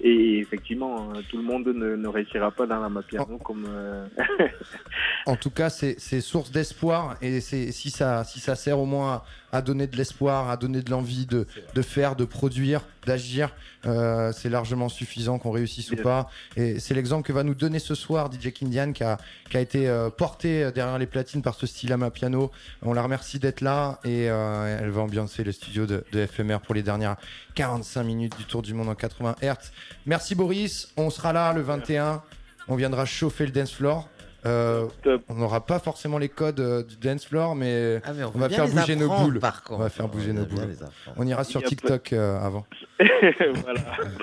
Et 0.00 0.38
effectivement, 0.38 1.10
euh, 1.14 1.20
tout 1.30 1.36
le 1.36 1.42
monde 1.42 1.66
ne, 1.68 1.96
ne 1.96 2.08
réussira 2.08 2.50
pas 2.50 2.66
dans 2.66 2.80
la 2.80 2.88
mapiano 2.88 3.38
comme. 3.38 3.66
euh, 3.68 4.06
En 5.26 5.36
tout 5.36 5.50
cas, 5.50 5.70
c'est 5.70 6.20
source 6.20 6.50
d'espoir 6.50 7.16
et 7.22 7.40
c'est 7.40 7.70
si 7.72 7.90
ça, 7.90 8.24
si 8.24 8.40
ça 8.40 8.56
sert 8.56 8.78
au 8.78 8.86
moins 8.86 9.22
à, 9.52 9.62
donner 9.62 9.86
de 9.86 9.96
l'espoir, 9.96 10.50
à 10.50 10.56
donner 10.56 10.82
de 10.82 10.90
l'envie 10.90 11.26
de, 11.26 11.46
de 11.74 11.82
faire, 11.82 12.16
de 12.16 12.24
produire, 12.24 12.82
d'agir, 13.06 13.54
euh, 13.86 14.32
c'est 14.32 14.48
largement 14.48 14.88
suffisant 14.88 15.38
qu'on 15.38 15.50
réussisse 15.50 15.90
ou 15.90 15.96
pas. 15.96 16.28
Et 16.56 16.80
c'est 16.80 16.94
l'exemple 16.94 17.26
que 17.26 17.32
va 17.32 17.42
nous 17.42 17.54
donner 17.54 17.78
ce 17.78 17.94
soir 17.94 18.30
DJ 18.32 18.52
Kindian 18.52 18.92
qui 18.92 19.04
a, 19.04 19.18
qui 19.50 19.56
a 19.56 19.60
été 19.60 19.88
euh, 19.88 20.10
porté 20.10 20.70
derrière 20.72 20.98
les 20.98 21.06
platines 21.06 21.42
par 21.42 21.54
ce 21.54 21.66
style 21.66 21.92
à 21.92 22.10
piano. 22.10 22.50
On 22.82 22.92
la 22.92 23.02
remercie 23.02 23.38
d'être 23.38 23.60
là 23.60 24.00
et 24.04 24.30
euh, 24.30 24.78
elle 24.80 24.90
va 24.90 25.02
ambiancer 25.02 25.44
le 25.44 25.52
studio 25.52 25.86
de, 25.86 26.04
de 26.12 26.26
FMR 26.26 26.60
pour 26.60 26.74
les 26.74 26.82
dernières 26.82 27.16
45 27.54 28.02
minutes 28.02 28.36
du 28.38 28.44
Tour 28.44 28.62
du 28.62 28.74
Monde 28.74 28.88
en 28.88 28.94
80 28.94 29.36
Hz. 29.42 29.72
Merci 30.06 30.34
Boris, 30.34 30.88
on 30.96 31.10
sera 31.10 31.32
là 31.32 31.52
le 31.52 31.62
21. 31.62 32.22
On 32.68 32.76
viendra 32.76 33.04
chauffer 33.04 33.44
le 33.46 33.52
dance 33.52 33.72
floor. 33.72 34.08
Euh, 34.44 34.88
on 35.28 35.34
n'aura 35.34 35.64
pas 35.64 35.78
forcément 35.78 36.18
les 36.18 36.28
codes 36.28 36.58
euh, 36.58 36.82
du 36.82 36.96
dance 36.96 37.26
floor, 37.26 37.54
mais, 37.54 38.00
Ah, 38.04 38.12
mais 38.12 38.24
on 38.24 38.30
va 38.30 38.48
faire 38.48 38.66
bouger 38.66 38.96
nos 38.96 39.08
boules. 39.08 39.38
par 39.38 39.62
On 39.70 39.76
va 39.76 39.88
faire 39.88 40.08
bouger 40.08 40.30
On 40.32 40.34
nos 40.34 40.44
boules. 40.46 40.76
On 41.16 41.26
ira 41.26 41.44
sur 41.44 41.62
TikTok 41.62 42.12
euh, 42.12 42.40
avant. 42.40 42.66
voilà. 42.98 43.80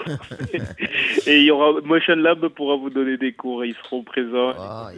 Et 1.25 1.37
il 1.37 1.43
y 1.45 1.51
aura 1.51 1.79
Motion 1.81 2.15
Lab 2.15 2.47
pourra 2.49 2.75
vous 2.75 2.89
donner 2.89 3.17
des 3.17 3.31
cours, 3.33 3.63
ils 3.63 3.75
seront 3.83 4.03
présents. 4.03 4.53
Voilà. 4.53 4.91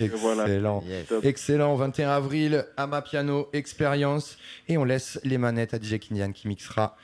Excellent. 0.00 0.82
Excellent. 1.22 1.74
21 1.74 2.10
avril, 2.10 2.64
à 2.78 2.86
ma 2.86 3.02
piano, 3.02 3.48
expérience. 3.52 4.38
Et 4.68 4.78
on 4.78 4.84
laisse 4.84 5.20
les 5.22 5.36
manettes 5.36 5.74
à 5.74 5.78
DJ 5.78 5.98
Kindian 5.98 6.32
qui 6.32 6.48
mixera 6.48 6.96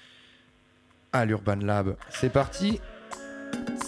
à 1.12 1.26
l'Urban 1.26 1.56
Lab. 1.56 1.96
C'est 2.08 2.32
parti. 2.32 2.80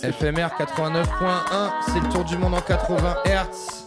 FMR 0.03 0.49
89.1, 0.59 1.71
c'est 1.87 2.01
le 2.01 2.09
tour 2.11 2.25
du 2.25 2.37
monde 2.37 2.55
en 2.55 2.61
80 2.61 3.17
Hz. 3.25 3.85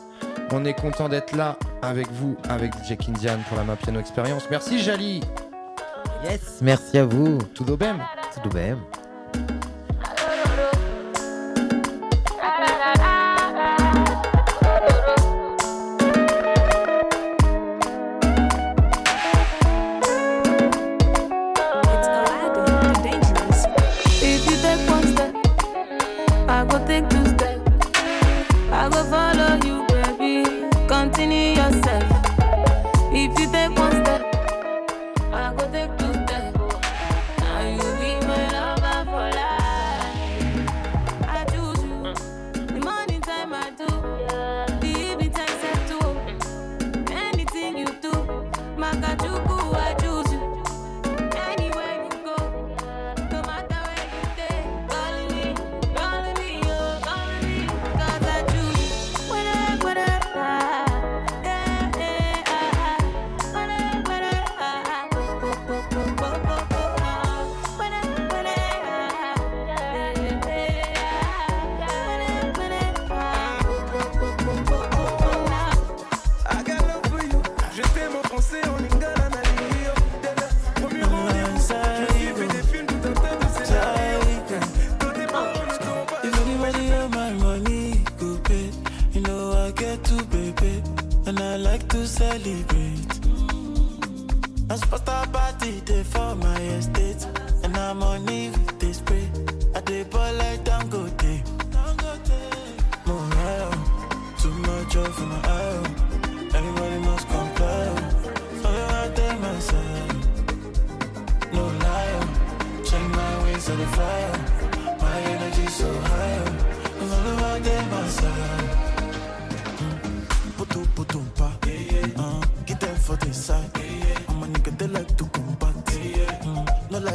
On 0.52 0.66
est 0.66 0.74
content 0.74 1.10
d'être 1.10 1.36
là 1.36 1.58
avec 1.82 2.12
vous, 2.12 2.36
avec 2.50 2.74
DJ 2.74 2.98
Kindian 2.98 3.38
pour 3.48 3.58
la 3.58 3.64
ma 3.64 3.76
piano 3.76 4.00
expérience. 4.00 4.44
Merci 4.50 4.80
Jali. 4.80 5.22
Yes, 6.24 6.60
merci 6.62 6.98
à 6.98 7.06
vous. 7.06 7.38
Tout 7.54 7.66
bem. 7.78 7.98
Tout 8.44 8.50
bem. 8.50 8.78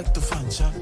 like 0.03 0.15
the 0.15 0.21
fun 0.21 0.51
shot. 0.51 0.82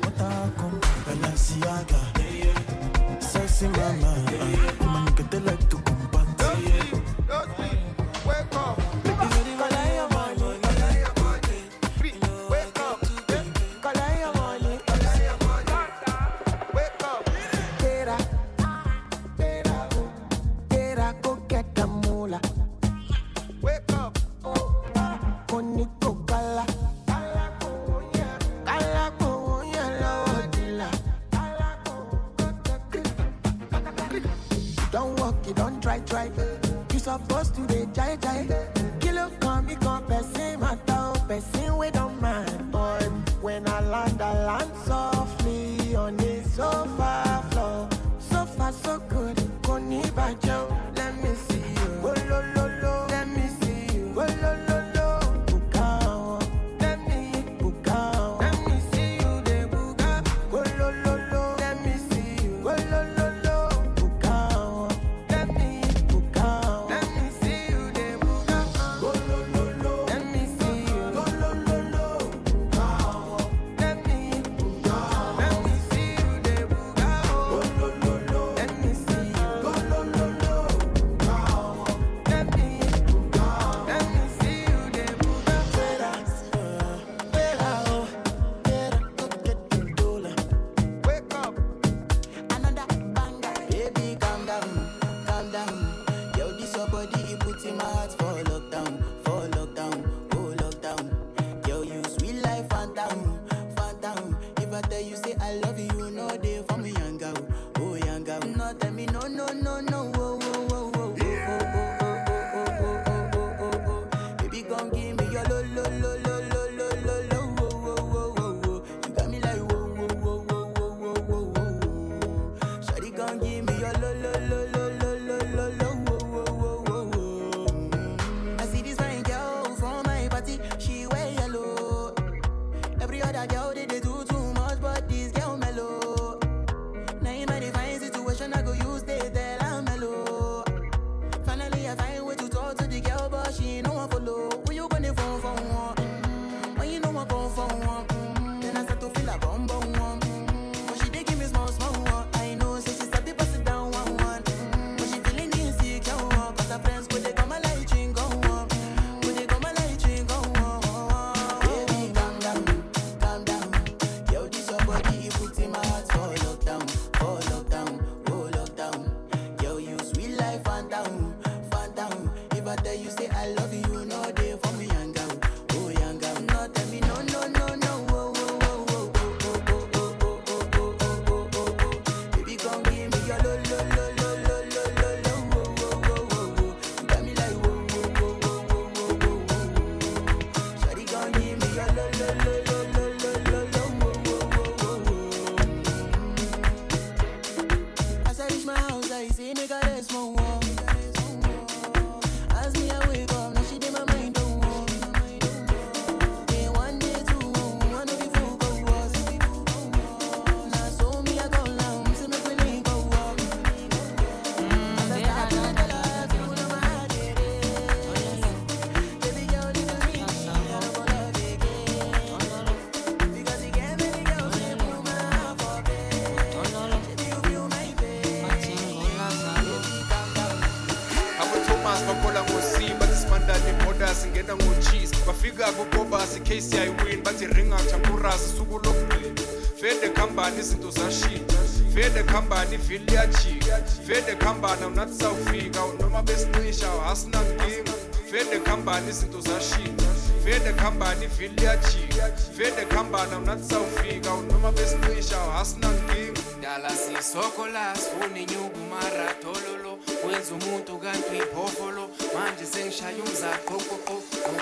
neborders 233.73 234.27
ngena 234.27 234.57
ngochisi 234.57 235.17
bafika 235.27 235.73
kubobas 235.73 236.37
icase 236.37 236.77
yayiwini 236.77 237.23
bathi 237.23 237.47
ring 237.47 237.73
out 237.73 237.93
ankurasi 237.95 238.57
suku 238.57 238.79
lokugqina 238.79 239.41
fede 239.81 240.09
khambani 240.15 240.59
izinto 240.61 240.91
zashintsha. 240.91 241.59
Fede 241.95 242.23
khambani 242.23 242.75
ivili 242.75 243.05
liyajika 243.05 243.77
fede 244.07 244.35
khambani 244.37 244.83
awunathi 244.83 245.15
sawufika. 245.15 245.81
Noma 246.01 246.23
besincisha 246.23 246.89
awuhasinankinga 246.93 247.93
fede 248.31 248.59
khambani 248.61 249.09
izinto 249.11 249.41
zashintsha. 249.41 250.11
Fede 250.45 250.73
khambani 250.73 251.25
ivili 251.25 251.55
liyajika 251.57 252.25
fede 252.57 252.85
khambani 252.85 253.33
awunathi 253.33 253.65
sawufika. 253.65 254.31
Noma 254.53 254.73
besincisha 254.73 255.41
awuhasinankinga 255.41 256.41
dala 256.63 256.91
sisoko 256.91 257.67
lasifuni 257.67 258.47
nyukumara 258.47 259.35
tololo 259.43 259.90
wenza 260.27 260.55
umuntu 260.55 260.99
kanti 261.03 261.31
uyibhovolo 261.31 262.05
manje 262.35 262.65
sengishaya 262.73 263.23
umzaqo 263.25 263.75
oh, 263.75 263.99
oh, 264.13 264.21
oh, 264.51 264.61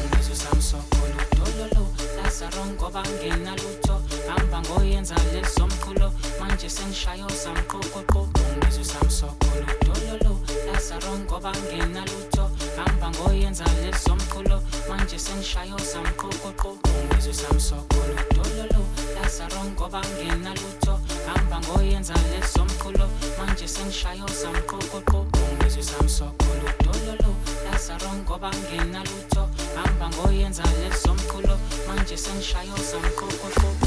ngibizo 0.00 0.34
sami 0.42 0.62
sokhona. 0.62 1.22
Udololo 1.32 1.84
lazarong 2.16 2.72
ngoba 2.76 3.02
ngenalutho 3.02 3.94
hamba 4.28 4.58
ngoyenza 4.66 5.14
lezomqulo 5.32 6.08
manje 6.40 6.68
sengishayo 6.68 7.26
samqoqoqo 7.42 8.20
ngibizo 8.44 8.84
hamba 21.28 21.60
ngoyenza 21.60 22.14
lezomkhulo 22.30 23.06
manje 23.38 23.68
sengishayo 23.68 24.26
samqoqoqo 24.40 25.18
ungizwe 25.50 25.82
samsokolo 25.82 26.66
dololo 26.84 27.30
lasaro 27.64 28.10
ngoba 28.20 28.50
ngenalutho 28.50 29.42
hamba 29.76 30.06
ngoyenza 30.16 30.64
lezomkhulo 30.80 31.54
manje 31.88 32.16
sengishayo 32.16 32.76
samqoqoqo 32.90 33.77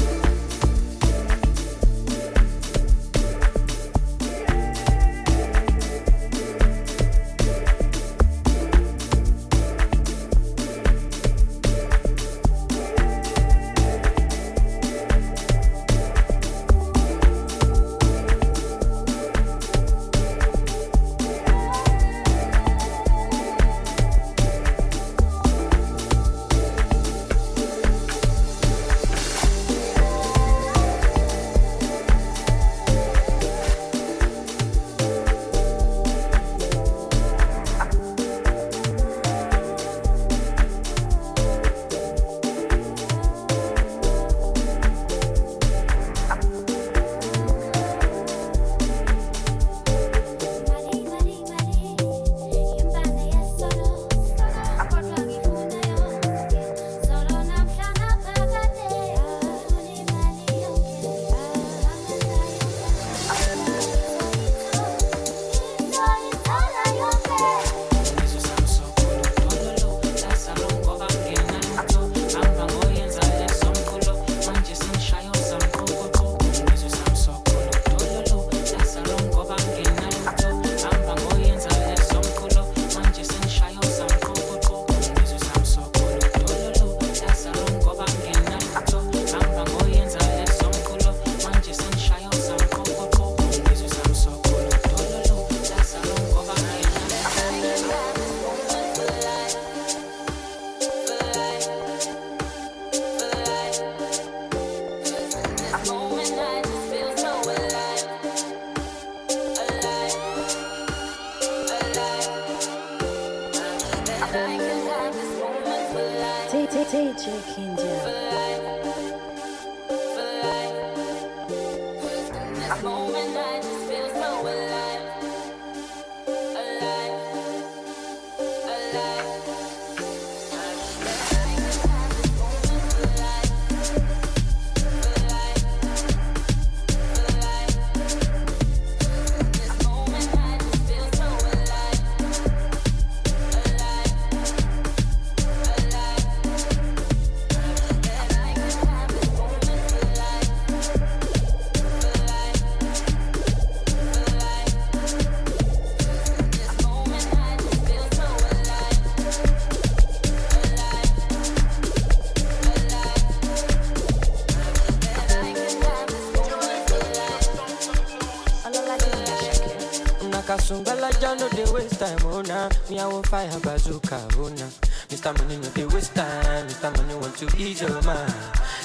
Nakasungala 171.22 171.38
no 171.38 171.48
dey 171.50 171.72
waste 171.72 171.98
time, 172.00 172.18
oh 172.24 172.42
nah. 172.42 172.68
Me 172.90 172.98
I 172.98 173.06
want 173.06 173.26
fire 173.28 173.48
bazooka, 173.60 174.18
oh 174.38 174.48
nah. 174.48 174.66
Mr. 175.08 175.30
Money 175.38 175.56
no 175.56 175.68
dey 175.70 175.86
waste 175.86 176.14
time, 176.16 176.66
Mr. 176.66 176.96
Money 176.96 177.14
want 177.14 177.36
to 177.36 177.46
ease 177.62 177.80
your 177.80 178.02
mind. 178.02 178.34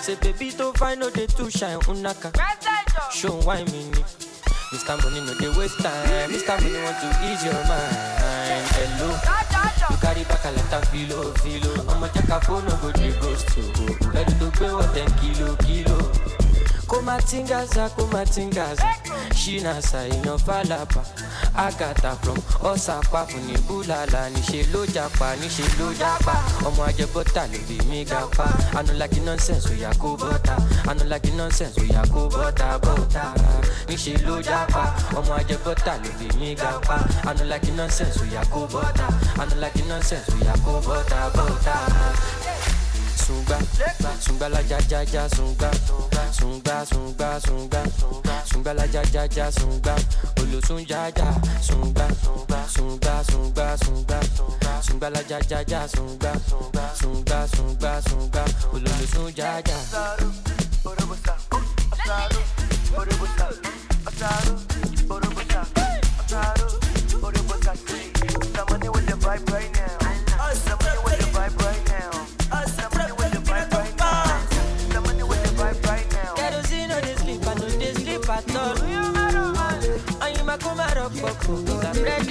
Say 0.01 0.15
baby 0.21 0.51
to 0.51 0.71
find 0.73 0.99
no 0.99 1.09
dey 1.09 1.25
too 1.25 1.49
shine, 1.49 1.79
unaka. 1.89 2.31
Oh, 2.37 3.09
Show 3.11 3.33
why 3.41 3.63
me. 3.65 3.89
Mr. 4.69 5.01
Money 5.03 5.25
no 5.25 5.33
dey 5.39 5.49
waste 5.57 5.79
time, 5.79 6.29
Mr. 6.29 6.61
Money 6.61 6.77
want 6.83 6.99
to 7.01 7.09
ease 7.25 7.43
your 7.43 7.53
mind. 7.65 7.97
Hello. 8.77 9.17
You 9.89 9.97
carry 9.97 10.23
back 10.25 10.45
a 10.45 10.49
of 10.77 10.87
filo, 10.89 11.33
filo. 11.41 11.89
I'ma 11.89 12.07
check 12.09 12.29
a 12.29 12.41
phone, 12.41 12.65
no 12.65 12.77
go 12.77 12.91
dey 12.91 13.11
ghost. 13.19 13.49
Ready 14.13 14.33
to 14.37 14.51
pay 14.51 14.71
what 14.71 14.93
10 14.93 15.09
kilo, 15.17 15.55
kilo. 15.65 16.46
Kumatingaza 16.87 17.89
kumatingaza. 17.89 18.83
Shinasa 19.35 20.07
inofalapa 20.07 21.01
agata 21.55 22.15
from 22.21 22.37
ọsàpá 22.63 23.25
fún 23.29 23.41
ní 23.47 23.55
búlàlà 23.67 24.29
níṣẹ 24.33 24.71
ló 24.73 24.85
japa 24.93 25.35
níṣẹ 25.35 25.65
japa. 25.99 26.33
Ọmọ 26.67 26.83
ajẹbọta 26.89 27.43
ló 27.51 27.59
bí 27.67 27.77
mi 27.89 28.03
gapa. 28.05 28.45
Anulaki 28.77 29.19
nonsense 29.19 29.69
oya 29.69 29.91
kó 30.01 30.17
bọta 30.17 30.55
anulaki 30.89 31.31
nonsense 31.31 31.81
oya 31.81 32.01
kó 32.13 32.29
bọta 32.29 32.77
bọta 32.83 33.33
níṣẹ 33.87 34.17
ló 34.27 34.41
japa. 34.41 34.83
Ọmọ 35.17 35.33
ajẹbọta 35.39 35.93
ló 36.03 36.09
bí 36.19 36.27
mi 36.39 36.55
gapa. 36.55 36.97
Anulaki 37.29 37.71
nonsense 37.71 38.19
oya 38.21 38.41
kó 38.53 38.67
bọta 38.73 39.07
anulaki 39.41 39.81
nonsense 39.89 40.31
oya 40.41 40.53
kó 40.65 40.81
bọta 40.87 41.29
bọta 41.35 41.75
zumba, 43.27 43.59
zumba 44.21 44.47
la 44.49 44.59
ya 44.61 44.79
ya 44.89 45.01
ya 45.03 45.27
zumba, 45.27 45.69
zumba 46.31 46.85
zumba 46.85 47.39
zumba, 47.39 47.83
zumba 48.45 48.73
la 48.73 48.85
ya 48.85 49.01
ya 49.13 49.27
ya 49.35 49.51
zumba, 49.51 49.95
olosun 50.41 50.85
ya 50.87 51.07
ya 51.17 51.35
zumba, 51.61 52.07
zumba 52.73 53.23
zumba 53.23 53.75
zumba, 53.83 54.19
zumba 54.81 55.09
la 55.09 55.19
ya 55.29 55.39
ya 55.49 55.59
ya 55.67 55.87
zumba, 55.87 56.31
zumba 56.99 57.47
zumba 57.47 58.01
zumba, 58.01 58.45
olosun 58.73 59.33
ya 59.35 59.59
ya. 59.59 59.77
Right 69.51 69.71
now. 69.73 69.96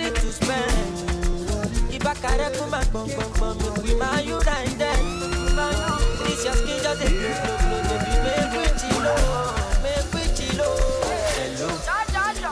Ready 0.07 0.21
to 0.21 0.33
spend. 0.33 0.97
We. 1.91 1.99
This 6.23 6.45
your 6.45 6.55
skin 6.55 6.79
just 6.81 7.01
baby, 7.03 7.27
make 8.23 8.53
we 8.55 8.67
chill, 8.79 9.03
oh, 9.03 9.51
make 9.83 10.07
we 10.15 10.23
chill, 10.37 10.61
oh. 10.63 11.03
Hello, 11.35 11.69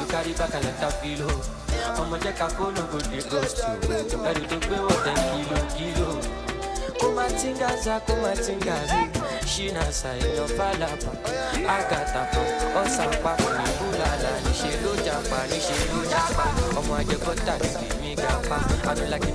you 0.01 0.07
carry 0.11 0.33
back 0.33 0.55
a 0.55 0.59
lot 0.67 0.83
of 0.83 0.95
filo. 1.01 1.29
Oh. 1.31 2.03
Ọmọ 2.03 2.17
jẹ́ 2.25 2.33
ká 2.39 2.47
fóònù 2.57 2.83
kò 2.91 2.99
dé 3.11 3.19
ghost 3.31 3.59
oh. 3.63 3.71
o. 3.71 4.27
Ẹ̀rù 4.31 4.45
tó 4.51 4.59
tẹ̀ 5.05 5.15
kìlò 5.31 5.59
kìlò 5.77 6.44
matingaza 7.25 8.01
kumatingaza 8.01 8.97
shina 9.47 9.85
sainyo 9.93 10.47
falapa. 10.57 11.13
Akatafa 11.77 12.43
ọsàpapọ̀ 12.83 13.53
níbúlàlà 13.65 14.33
níṣe 14.45 14.71
ló 14.85 14.93
jàpá 15.07 15.39
níṣe 15.51 15.77
ló 15.91 15.99
jàpá 16.13 16.45
ọmọ 16.79 16.93
ajẹkọta 17.01 17.55
níbi 17.63 17.87
mi 18.01 18.11
gàpá 18.23 18.57
anulagi. 18.91 19.35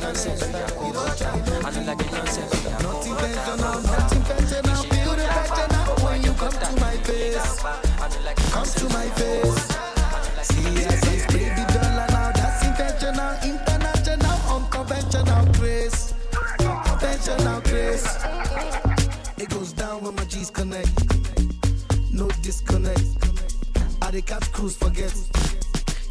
Down 20.54 20.68
when 20.68 20.74
my 20.74 20.82
G's 20.82 20.90
connect. 20.90 22.14
No 22.14 22.28
disconnect. 22.42 23.06
I 24.02 24.12
dey 24.12 24.22
catch 24.22 24.52
cruise, 24.52 24.78
forget. 24.78 25.14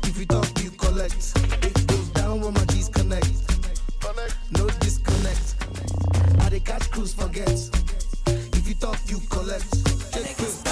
If 0.05 0.19
you 0.19 0.27
talk, 0.27 0.47
you 0.63 0.71
collect. 0.71 1.33
It 1.65 1.87
goes 1.87 2.09
down 2.11 2.41
when 2.41 2.55
my 2.55 2.65
G's 2.67 2.89
connect. 2.89 3.29
No 4.53 4.67
disconnect. 4.81 5.55
I 6.41 6.49
dey 6.51 6.61
catch 6.61 6.91
cruise, 6.91 7.15
forget. 7.15 7.49
If 8.27 8.69
you 8.69 8.75
talk, 8.75 8.99
you 9.09 9.19
collect. 9.31 9.71
Check 10.13 10.37
this 10.37 10.69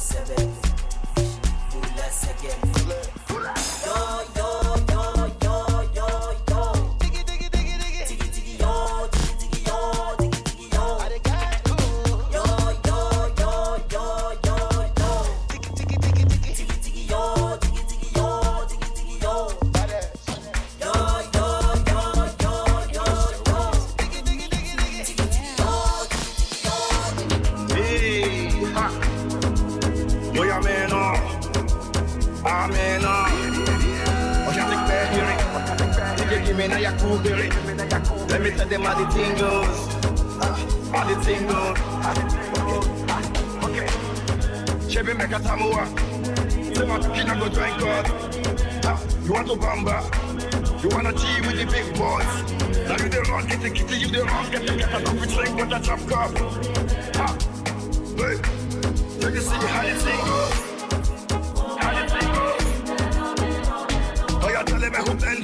sebebi 0.00 0.60
Kula 1.70 2.08
segemi 2.10 3.19
cool 37.10 37.18
girl. 37.18 37.38
Let 38.28 38.40
me 38.42 38.50
tell 38.50 38.68
them 38.68 38.82
how 38.82 38.94
the 39.02 39.06
thing 39.12 39.36
goes. 39.36 39.88
Ah, 40.42 40.56
How 40.92 41.04
the 41.08 41.16
thing 41.24 41.46
goes. 41.46 41.78
Okay. 43.66 43.88
Chevy 44.88 45.14
make 45.14 45.32
a 45.32 45.40
tamua. 45.40 45.84
Say 46.76 46.86
my 46.86 46.98
kid 47.14 47.26
go 47.40 47.48
drink 47.48 47.78
God. 47.80 48.06
Ah, 48.84 48.98
You 49.24 49.32
want 49.32 49.48
to 49.48 49.54
bamba? 49.54 49.98
You 50.82 50.88
wanna 50.90 51.12
tea 51.12 51.40
with 51.46 51.56
the 51.58 51.66
big 51.66 51.86
boys? 51.98 52.32
Now 52.88 52.96
you 53.02 53.08
the 53.10 53.20
wrong, 53.28 53.46
get 53.46 53.60
the 53.60 53.70
kitty, 53.70 53.96
you 53.98 54.08
the 54.08 54.24
wrong, 54.24 54.50
get 54.50 54.66
the 54.66 54.76
get 54.76 54.94
a 54.94 55.02
coffee 55.04 55.34
drink 55.34 55.56
with 55.56 55.72
a 55.72 55.80
chop 55.80 56.00
cup. 56.08 56.30
Ah, 57.16 57.36
Hey, 58.16 58.36
take 59.20 59.34
a 59.34 59.40
see 59.40 59.66
how 59.66 59.82
the 59.82 59.94
thing 60.04 60.20
goes. 60.30 60.56
How 61.80 61.90
the 61.96 62.04
thing 62.12 62.28
goes. 62.34 62.64
Oh, 64.42 64.48
you're 64.48 64.64
telling 64.64 64.92
me 64.92 64.98
who 64.98 65.14
been 65.14 65.42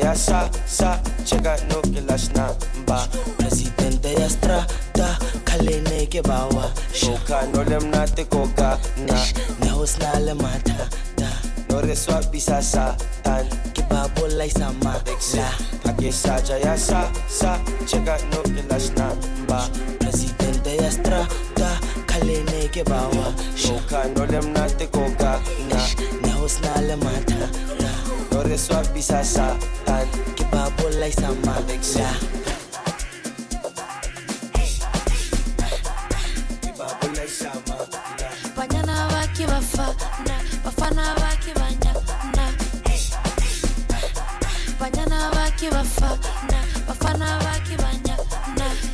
ya 0.00 0.14
sa 0.16 0.48
sa 0.66 0.96
cheka 1.28 1.56
no 1.68 1.80
ke 1.92 2.00
lashna 2.08 2.48
ba 2.88 3.04
presidente 3.36 4.12
ya 4.16 4.28
strata 4.28 5.18
kalene 5.44 6.08
ke 6.08 6.22
bawa 6.24 6.72
shoka 6.92 7.44
no 7.52 7.60
lem 7.68 7.90
na 7.92 8.06
te 8.06 8.24
koka 8.24 8.80
na 9.06 9.14
na 9.14 9.18
ne 9.60 9.68
hosna 9.76 10.08
le 10.24 10.34
mata 10.34 10.88
da 11.20 11.28
no 11.68 11.80
reswa 11.84 12.20
bisa 12.32 12.62
sa 12.62 12.96
tan 13.22 13.44
ke 13.76 13.82
babo 13.92 14.24
lai 14.40 14.48
sama 14.48 14.96
la 15.36 15.48
ake 15.92 16.08
saja 16.12 16.56
ya 16.64 16.74
sa 16.76 17.04
sa 17.28 17.60
cheka 17.84 18.16
no 18.32 18.40
ke 18.42 18.62
lashna 18.72 19.12
ba 19.48 19.68
presidente 20.00 20.76
ya 20.80 20.90
strata 20.90 21.70
kalene 22.08 22.68
ke 22.72 22.82
bawa 22.88 23.36
shoka 23.56 24.08
no 24.16 24.24
lem 24.32 24.52
na 24.56 24.64
te 24.78 24.86
koka 24.88 25.36
na 25.68 25.80
haus 26.40 26.56
na. 26.64 26.72
Lamata 26.88 27.36
na 27.80 27.92
Dore 28.32 28.56
swag 28.56 28.88
bisa 28.96 29.20
sa 29.20 29.52
tan 29.84 30.08
Kibabolay 30.32 31.12
sa 31.12 31.28
mabigla 31.44 32.08
Kibabolay 36.64 37.28
bafana 38.56 39.04
baki 41.20 41.52
banyana 41.52 42.46
bafana 46.88 47.28
baki 47.44 47.76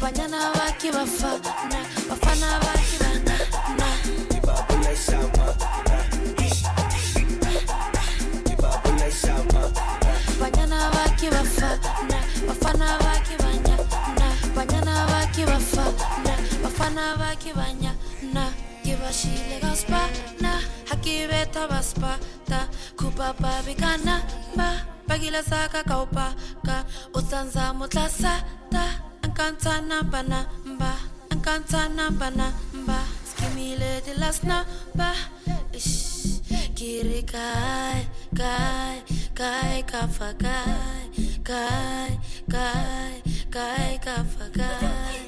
banyana 0.02 0.40
baki 0.58 0.88
bafana 0.90 1.80
bafana 12.66 12.98
bafana 12.98 12.98
baki 12.98 13.34
banyana 13.38 14.28
banyana 14.56 15.06
baki 15.06 15.42
bafana 15.46 16.34
bafana 16.62 17.16
baki 17.18 17.52
banyana 17.54 18.44
kibashile 18.82 19.60
gaspana 19.62 20.60
hakibeta 20.90 21.68
baspata 21.68 22.68
kupapa 22.96 23.62
bikana 23.66 24.22
ba. 24.56 24.82
Bagila 25.06 25.42
saka 25.42 25.84
kaupa 25.84 26.34
ka. 26.66 26.82
Usanza 27.14 27.72
mutlasata 27.72 28.98
ankanta 29.22 29.80
namba 29.80 30.22
namba 30.22 30.94
ankanta 31.30 31.88
namba 31.88 32.30
namba. 32.30 32.98
Skimile 33.22 34.02
de 34.04 34.14
las 34.18 34.42
namba. 34.42 35.14
Ish 35.72 36.42
kiri 36.74 37.22
kai 37.22 38.02
kai 39.38 39.82
kafa 39.92 40.28
kai. 40.44 41.04
Kai 41.48 42.10
kai 42.54 43.22
kai 43.56 43.90
kafa 44.06 44.46
kai. 44.58 45.18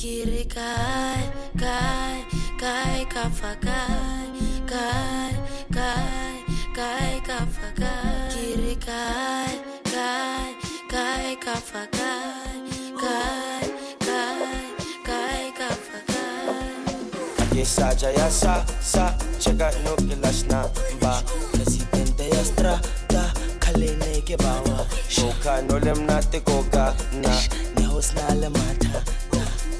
Kiri 0.00 0.44
kai 0.56 1.22
kai 1.62 2.16
kai 2.62 2.98
kafa 3.14 3.52
kai. 3.66 4.28
Kai 4.72 5.32
kai 5.76 6.34
kai 6.78 7.12
kafa 7.28 7.68
kai. 7.80 8.28
Kiri 8.34 8.74
kai 8.88 9.52
kai 9.94 10.46
kai 10.92 11.36
kai 11.44 11.62
kai. 11.96 12.56
Kai 13.02 13.71
Saja 17.52 18.08
ya 18.10 18.30
sa 18.32 18.64
sa 18.80 19.12
chega 19.38 19.68
no 19.84 19.92
que 20.08 20.16
las 20.16 20.44
na 20.48 20.64
ba 21.00 21.22
presidente 21.52 22.24
ya 22.28 22.42
stra 22.44 22.80
da 23.08 23.28
kale 23.60 23.92
ne 24.00 24.20
ke 24.24 24.36
bawa 24.40 24.88
shoka 25.08 25.60
no 25.68 25.76
lem 25.78 26.06
na 26.06 26.18
te 26.20 26.40
koka 26.40 26.96
na 27.20 27.28
ne 27.76 27.84
hos 27.84 28.14
na 28.16 28.34
le 28.40 28.48
mata 28.48 29.04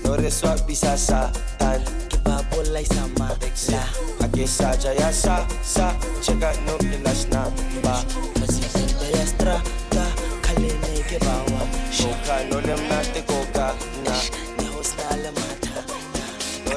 no 0.05 0.15
reswa 0.21 0.55
bisa 0.69 0.97
sa 0.97 1.33
tan 1.59 1.81
ke 2.13 2.21
babo 2.23 2.63
lai 2.73 2.85
sama 2.85 3.33
la 3.41 3.83
Ake 4.21 4.47
saja 4.47 4.93
ya 4.93 5.11
sa 5.11 5.41
sa 5.65 5.97
chega 6.21 6.53
no 6.69 6.77
que 6.77 7.01
las 7.03 7.27
na 7.33 7.49
ba 7.83 8.05
presidente 8.37 9.07
ya 9.17 9.25
stra 9.27 9.57
da 9.91 10.07
kale 10.45 10.71
ne 10.85 11.03
ke 11.09 11.19
bawa 11.25 11.65
shoka 11.91 12.37
no 12.53 12.61
lem 12.61 12.79
na 12.89 13.01
te 13.17 13.25
koka 13.25 13.75
na 14.05 14.15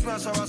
smash 0.00 0.39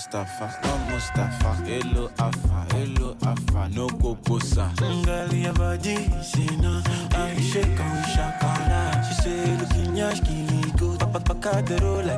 Mustafa, 0.00 0.48
not 0.64 0.80
Mustafa. 0.90 1.52
Hello 1.68 2.10
Afa, 2.18 2.64
hello 2.74 3.14
Afa, 3.22 3.68
no 3.68 3.86
Kokosa. 3.86 4.72
Ngali 4.80 5.44
ya 5.44 5.52
baji 5.52 5.96
sina, 6.22 6.82
akishika 7.10 7.84
ushakala. 8.00 9.04
She 9.04 9.14
say 9.22 9.56
looking 9.58 9.96
yash 9.96 10.20
kini 10.22 10.72
go, 10.78 10.96
papa 10.96 11.20
paka 11.20 11.62
derola. 11.62 12.09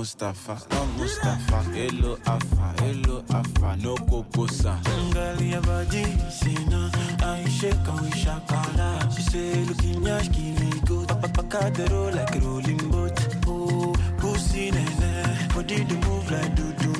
Mustafa, 0.00 0.56
I'm 0.70 0.96
Mustafa, 0.96 1.62
hello 1.74 2.16
Afa, 2.26 2.72
hello 2.82 3.22
Afa, 3.34 3.76
no 3.82 3.94
Kokosa. 3.96 4.80
Tangalia 4.82 5.60
Baji, 5.60 6.04
Sina, 6.30 6.90
Aisha, 7.18 7.70
Kawisha, 7.84 8.40
Kala. 8.48 9.10
She 9.14 9.20
say, 9.20 9.54
looking 9.66 10.02
yash, 10.02 10.30
kiwi, 10.30 10.70
go, 10.86 11.04
papakadero 11.04 12.14
like 12.16 12.34
a 12.34 12.40
rolling 12.40 12.90
boat. 12.90 13.12
Oh, 13.46 13.92
pussy, 14.16 14.70
nene, 14.70 15.48
body 15.54 15.84
the 15.84 15.94
move 16.06 16.30
like 16.30 16.54
do 16.54 16.72
do 16.80 16.92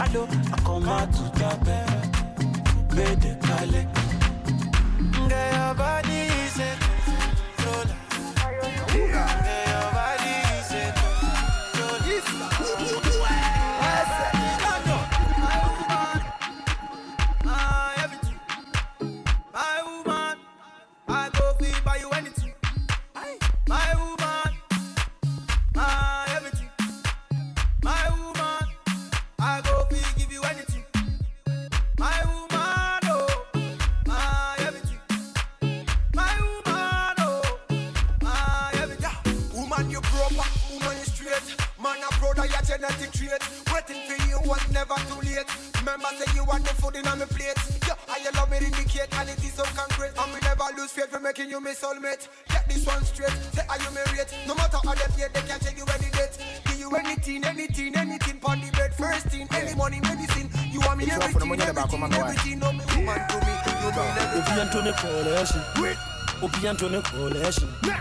Hello, 0.00 0.26
I 0.50 0.56
come 0.64 0.88
out 0.88 1.12
to 1.12 1.30
tap 1.38 1.62
tape, 1.66 2.96
made 2.96 3.20
the 3.20 3.36
kale. 3.44 3.84
Ngaya 5.28 5.76
Baji, 5.76 6.28
Sina. 6.48 6.97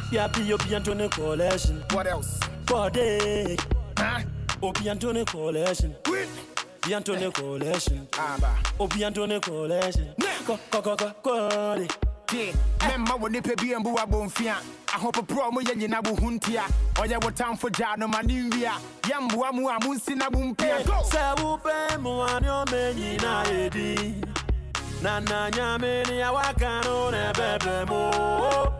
Yeah, 0.09 0.27
be 0.27 0.53
up 0.53 0.65
and 0.71 0.85
Tony 0.85 1.09
collection. 1.09 1.83
What 1.91 2.07
else? 2.07 2.39
Body. 2.65 3.57
Huh? 3.97 4.21
Obi 4.63 4.87
and 4.87 5.01
Tony 5.01 5.25
collection. 5.25 5.95
Quit. 6.05 6.29
Obi 6.85 6.93
and 6.93 7.05
Tony 7.05 7.29
collection. 9.41 10.15
Ko 10.45 10.57
ko 10.71 10.81
ko 10.81 10.95
ko 10.95 11.11
ko. 11.21 11.87
Yeah. 12.33 12.53
Memma 12.79 13.19
wo 13.19 13.27
nipa 13.27 13.55
bi 13.57 13.73
ambu 13.73 13.93
wa 13.95 14.05
bonfia. 14.05 14.55
Ahopopro 14.87 15.51
mo 15.51 15.59
ye 15.59 15.75
nyina 15.75 16.01
wo 16.01 16.15
huntia. 16.15 16.63
Oye 17.01 17.17
wo 17.21 17.29
tamfo 17.31 17.69
ja 17.69 17.95
no 17.97 18.07
mani 18.07 18.49
wia. 18.49 18.79
Yamboa 19.03 19.51
mu 19.53 19.67
amunsi 19.67 20.15
na 20.15 20.29
bumpia. 20.29 20.85
Se 21.03 21.43
wo 21.43 21.57
pe 21.57 21.97
mo 21.97 22.23
ani 22.23 22.47
o 22.47 22.63
menyi 22.65 23.21
na 23.21 23.43
edi. 23.43 24.15
Na 25.01 25.19
na 25.19 25.49
nyame 25.51 26.03
ni 26.07 26.21
awaka 26.21 26.81
no 26.85 27.09
na 27.11 27.33
bebe 27.33 27.85
mo. 27.89 28.76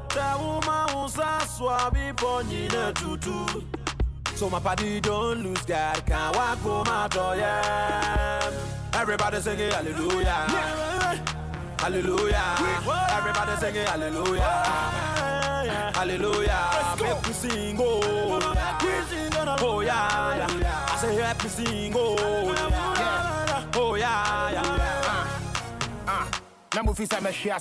So 4.38 4.52
my 4.52 4.60
party 4.60 5.02
don't 5.02 5.42
lose 5.44 5.66
God, 5.66 6.06
can't 6.06 6.36
walk 6.36 6.64
my 6.86 7.08
door, 7.08 7.36
yeah. 7.36 8.52
Everybody 8.94 9.42
sing 9.42 9.60
it, 9.60 9.74
hallelujah. 9.74 10.24
Yeah. 10.24 11.20
Hallelujah. 11.80 12.32
Yeah. 12.32 13.18
Everybody 13.18 13.58
sing 13.60 13.76
it, 13.76 13.90
hallelujah. 13.90 14.38
Yeah. 15.66 15.92
Hallelujah. 15.92 16.96
Make 17.02 17.28
me 17.28 17.34
sing, 17.34 17.78
oh. 17.80 18.40
Oh 19.60 19.80
yeah, 19.82 20.38
yeah. 20.38 20.86
I 20.88 20.98
say 21.02 21.16
happy 21.16 21.44
me 21.44 21.50
sing, 21.50 21.94
oh 21.96 22.54
yeah. 22.54 23.66
Oh 23.74 23.96
yeah, 23.96 24.52
yeah. 24.52 24.64
Ah, 25.04 25.42
ah. 26.08 26.42
Now 26.76 26.84
move 26.84 27.00
is 27.00 27.12
a 27.12 27.20
messiah. 27.20 27.60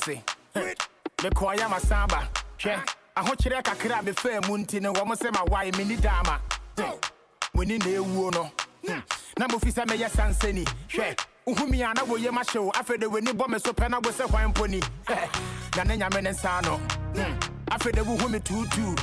Me 0.54 1.30
choir 1.34 1.68
my 1.70 1.78
samba 1.78 2.28
hwɛ 2.58 2.80
ahokyerɛ 3.16 3.62
kakra 3.62 3.98
a 3.98 4.02
mefaa 4.02 4.46
mu 4.48 4.56
nti 4.58 4.80
no 4.80 4.92
wɔ 4.92 5.06
mo 5.06 5.14
sɛ 5.14 5.30
mawae 5.32 5.72
menni 5.74 5.96
daama 5.96 6.38
muni 7.54 7.78
na 7.78 7.84
ɛwuo 7.86 8.34
no. 8.34 8.50
Hmm. 8.86 9.00
na 9.38 9.46
mofi 9.48 9.72
sɛ 9.72 9.84
mɛyɛ 9.86 10.08
sansani 10.10 10.64
hwɛ 10.90 11.18
wohumi 11.46 11.82
a 11.90 11.94
na 11.94 12.02
woyɛ 12.04 12.30
mahyɛ 12.30 12.62
wo 12.64 12.70
afei 12.72 12.98
de 13.00 13.06
w'ani 13.08 13.32
bɔ 13.32 13.48
me 13.48 13.58
so 13.58 13.72
pɛ 13.72 13.90
na 13.90 13.98
wo 13.98 14.10
sɛ 14.10 14.28
hwan 14.30 14.52
mponi 14.52 14.80
na 15.76 15.82
ne 15.84 15.96
nyame 15.96 16.22
ne 16.22 16.30
nsa 16.30 16.62
no 16.64 16.76
Hmm. 17.16 17.38
afei 17.70 17.92
de 17.92 18.02
wohu 18.02 18.28
me 18.30 18.38
tuutuu. 18.40 18.94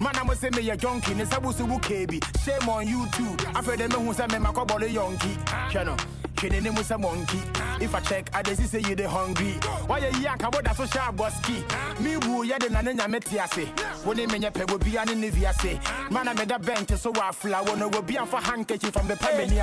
Mana 0.00 0.24
mo 0.24 0.32
sɛ 0.32 0.50
meyɛ 0.52 0.76
jonki 0.78 1.14
ne 1.16 1.24
sɛ 1.24 1.42
wo 1.42 1.50
so 1.52 1.64
wo 1.64 1.78
kee 1.78 2.06
bi. 2.06 2.18
Shame 2.44 2.68
on 2.68 2.86
you 2.86 3.06
too. 3.12 3.36
Afei 3.54 3.76
de 3.76 3.88
mehu 3.88 4.14
sɛ 4.14 4.28
memakɔbɔle 4.28 4.88
yɔnki. 4.94 5.36
Hwɛ 5.72 5.84
no 5.86 5.96
Training 6.42 6.64
him 6.64 6.74
with 6.74 6.90
a 6.90 6.98
monkey. 6.98 7.38
If 7.80 7.94
I 7.94 8.00
check, 8.00 8.28
I 8.34 8.42
just 8.42 8.66
say 8.68 8.80
you 8.80 8.96
the 8.96 9.08
hungry. 9.08 9.52
Why 9.86 9.98
you 9.98 10.10
yank 10.20 10.42
about 10.42 10.64
that 10.64 10.74
social 10.74 11.12
boski? 11.12 11.62
Me 12.00 12.16
woo 12.16 12.42
ya 12.42 12.58
the 12.58 12.68
nana 12.68 13.06
metiase. 13.06 13.68
When 14.04 14.16
they 14.16 14.26
mean 14.26 14.42
your 14.42 14.50
peg 14.50 14.68
will 14.68 14.78
be 14.80 14.96
an 14.96 15.06
inviase. 15.06 15.78
Man, 16.10 16.26
I 16.26 16.32
made 16.32 16.50
a 16.50 16.58
bench 16.58 16.90
so 16.96 17.12
I 17.14 17.30
fly. 17.30 17.60
Wanna 17.60 17.86
will 17.86 18.02
be 18.02 18.18
on 18.18 18.26
for 18.26 18.40
handkerchief 18.40 18.92
from 18.92 19.06
the 19.06 19.14
Pemini. 19.14 19.56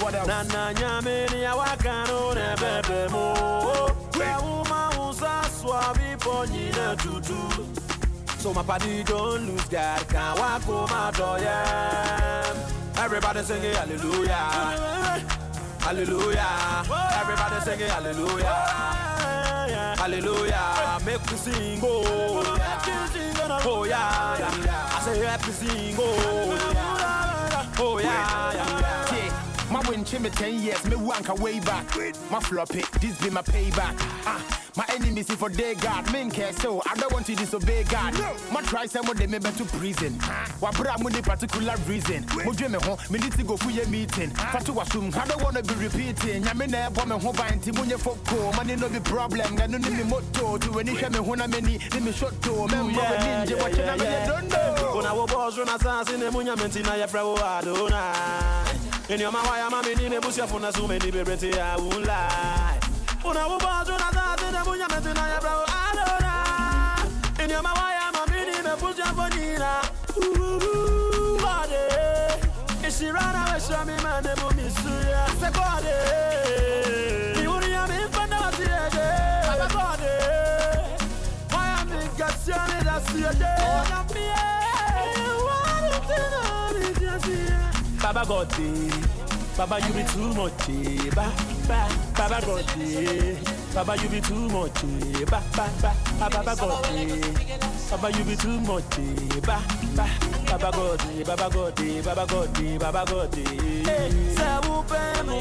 What 0.00 0.14
else? 0.14 0.28
Nana 0.28 0.72
nyameni 0.74 1.42
ya 1.42 1.56
wakano 1.56 2.34
ne 2.34 2.54
bebe 2.54 3.08
mo 3.10 3.34
Kwa 4.12 4.38
uma 4.38 4.90
usa 5.10 5.42
swabi 5.60 6.16
ponyine 6.20 6.96
tutu 6.98 7.66
So 8.38 8.54
my 8.54 8.62
party 8.62 9.02
don't 9.02 9.44
lose 9.48 9.64
God 9.64 10.08
Can 10.08 10.36
walk 10.38 10.68
my 10.88 11.10
doyem 11.10 12.81
Everybody 12.96 13.42
sing 13.42 13.62
it 13.64 13.76
hallelujah. 13.76 14.34
Hallelujah. 15.80 16.84
Everybody 17.20 17.60
sing 17.64 17.80
it 17.80 17.90
hallelujah. 17.90 18.54
Hallelujah. 19.98 20.98
Make 21.04 21.30
me 21.30 21.36
sing 21.36 21.80
oh 21.82 22.42
Oh 23.64 23.84
yeah. 23.84 24.36
I 24.38 25.00
say 25.04 25.18
happy 25.24 25.52
sing 25.52 25.96
oh 25.98 26.58
Oh 27.78 27.98
yeah, 27.98 29.01
My 29.82 29.88
win 29.90 30.22
me 30.22 30.30
10 30.30 30.62
years, 30.62 30.84
me 30.84 30.96
wank 30.96 31.28
a 31.28 31.34
way 31.34 31.58
back. 31.60 31.84
My 32.30 32.38
flop 32.40 32.74
it, 32.74 32.88
this 33.00 33.20
be 33.20 33.30
my 33.30 33.42
payback. 33.42 33.94
Ah, 34.24 34.40
my 34.76 34.84
enemies 34.94 35.26
see 35.26 35.34
for 35.34 35.48
day 35.48 35.74
God, 35.74 36.10
men 36.12 36.30
care 36.30 36.52
so 36.52 36.80
I 36.88 36.94
don't 36.94 37.12
want 37.12 37.26
to 37.26 37.34
disobey 37.34 37.84
God. 37.84 38.14
No. 38.14 38.34
My 38.52 38.62
try 38.62 38.86
some 38.86 39.08
of 39.08 39.16
them 39.16 39.30
me 39.32 39.38
to 39.38 39.64
prison. 39.64 40.12
What 40.60 40.76
bra 40.76 40.96
me 40.98 41.10
the 41.10 41.22
particular 41.22 41.74
reason? 41.88 42.24
Mo 42.44 42.52
dream 42.52 42.72
me 42.72 42.78
home, 42.80 42.98
me 43.10 43.18
need 43.18 43.32
to 43.32 43.42
go 43.42 43.56
for 43.56 43.70
your 43.70 43.86
meeting. 43.88 44.30
Fatu 44.30 44.78
assume, 44.80 45.12
I 45.14 45.26
don't 45.26 45.42
wanna 45.42 45.62
be 45.62 45.74
repeating. 45.74 46.44
Ya 46.44 46.54
me 46.54 46.66
na 46.66 46.90
bo 46.90 47.04
me 47.04 47.18
ho 47.18 47.32
ban 47.32 47.58
ti 47.58 47.72
mo 47.72 47.82
nye 47.82 47.96
foko. 47.96 48.54
Money 48.56 48.76
no 48.76 48.88
be 48.88 49.00
problem, 49.00 49.56
ga 49.56 49.66
no 49.66 49.78
ni 49.78 49.90
me 49.90 50.04
moto. 50.04 50.58
To 50.58 50.78
any 50.78 50.96
share 50.96 51.10
me 51.10 51.18
ho 51.18 51.34
na 51.34 51.46
me 51.48 51.60
ni, 51.60 51.78
ni 51.92 52.00
me 52.00 52.12
shot 52.12 52.40
to. 52.42 52.68
Member 52.68 52.86
we 52.86 52.94
ninja, 52.94 53.58
what 53.60 53.76
you 53.76 53.84
na 53.84 53.96
me 53.96 54.26
don't 54.26 54.48
know. 54.48 54.98
Una 54.98 55.14
wo 55.14 55.26
boss 55.26 55.58
run 55.58 55.68
assassin 55.68 56.20
ne 56.20 56.30
munya 56.30 56.56
menti 56.56 56.82
na 56.82 56.94
ya 56.94 57.06
fra 57.06 57.24
wo 57.24 57.34
adona. 57.36 58.62
Inyoma 59.08 59.42
waya 59.42 59.70
mami 59.70 59.94
nime 59.94 60.20
busyafuna 60.20 60.72
so 60.72 60.86
many 60.86 61.10
liberty 61.10 61.52
I 61.58 61.76
won't 61.76 62.06
lie. 62.06 62.80
Una 63.24 63.46
wubazo 63.46 63.92
na 63.98 64.10
zate 64.12 64.50
na 64.52 64.64
bunya 64.64 64.88
metina 64.88 65.28
ya 65.28 65.40
bravo 65.40 65.64
alora 65.86 66.34
Inyoma 67.44 67.72
waya 67.72 68.12
mami 68.12 68.40
nime 68.46 68.76
busyafunina 68.80 69.80
Uuuu 70.16 71.38
Bade 71.42 71.84
Ishirana 72.88 73.44
wesha 73.54 73.84
mi 73.84 73.92
mane 74.02 74.34
bumisuya 74.40 75.26
Se 75.40 75.50
bade 75.50 75.96
Iuri 77.44 77.70
ya 77.72 77.86
mi 77.86 78.04
mpanda 78.08 78.40
wasiyeje 78.40 79.06
Aba 79.52 79.68
bade 79.74 80.14
Waya 81.56 81.84
mi 81.84 82.08
gasiani 82.18 82.84
da 82.84 83.00
siyeje 83.00 83.44
Oya 83.44 84.04
miye 84.14 84.44
Waya 85.46 86.00
tena 86.08 86.42
yeah, 87.00 87.28
yeah. 87.28 87.61
Baba 88.12 88.26
godi. 88.26 88.90
Baba, 89.56 89.80
you 89.80 89.94
be 89.94 90.02
too 90.04 90.34
much. 90.34 90.68
Eh? 90.68 91.08
Ba, 91.14 91.32
ba, 91.66 91.88
Baba 92.14 92.44
got. 92.44 92.76
Baba, 93.74 93.96
you 94.02 94.08
be 94.10 94.20
too 94.20 94.48
much. 94.50 94.84
Eh? 94.84 95.24
Ba, 95.24 95.40
ba, 95.56 95.66
ba, 95.80 95.94
Baba 96.28 96.54
got. 96.54 96.82
Baba, 97.90 98.10
you 98.12 98.24
be 98.24 98.36
too 98.36 98.60
much. 98.60 98.98
Eh? 98.98 99.40
Ba, 99.40 99.62
ba, 99.96 100.06
Baba 100.44 100.70
got 100.76 101.06
it. 101.08 101.26
Baba 101.26 101.48
got 101.48 101.80
it. 101.80 102.04
Baba 102.04 102.26
got 102.26 102.60
it. 102.60 102.78
Baba 102.78 103.04
got 103.06 103.38
it. 103.38 103.86
Say, 104.36 104.58
who 104.68 104.82
pay 104.82 105.22
me 105.24 105.40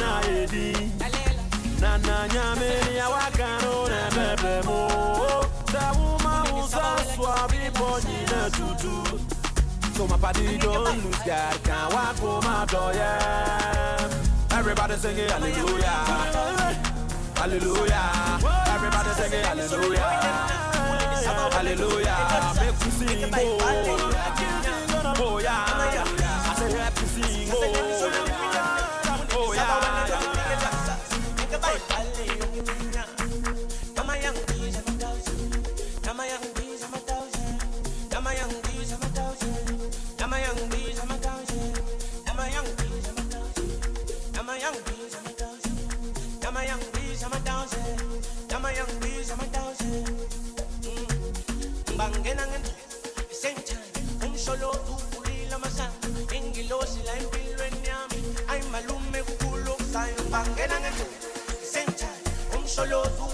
na 0.00 0.20
edi? 0.28 0.92
Na 1.80 1.96
na 1.96 2.28
nyame 2.28 2.70
ni 2.92 3.00
wakano 3.00 3.88
na 3.88 4.10
bebe 4.12 4.66
mo. 4.66 4.88
Say, 5.72 5.80
who 5.96 6.18
ma 6.22 6.44
usa 6.60 6.96
swabi 7.16 7.70
bonyi 7.72 8.20
na 8.30 8.50
tutu. 8.50 9.33
So 9.94 10.08
my 10.08 10.16
body 10.16 10.58
don't 10.58 10.82
lose 11.04 11.18
God. 11.24 11.62
Can't 11.62 11.92
walk 11.94 12.16
home 12.18 12.42
my 12.42 12.66
door, 12.66 12.92
yeah. 12.94 14.10
Everybody 14.50 14.94
sing 14.96 15.16
it, 15.16 15.30
hallelujah. 15.30 15.86
Hallelujah. 17.36 18.40
Everybody 18.74 19.10
sing 19.10 19.32
it, 19.38 19.46
hallelujah. 19.46 20.00
Hallelujah. 21.54 22.54
Make 22.58 22.84
me 22.84 22.90
sing, 22.90 23.30
oh 23.34 25.14
Oh 25.16 25.38
yeah. 25.38 25.64
I 25.64 26.54
say 26.58 26.72
happy 26.76 27.06
solo 62.74 63.02
tú. 63.16 63.33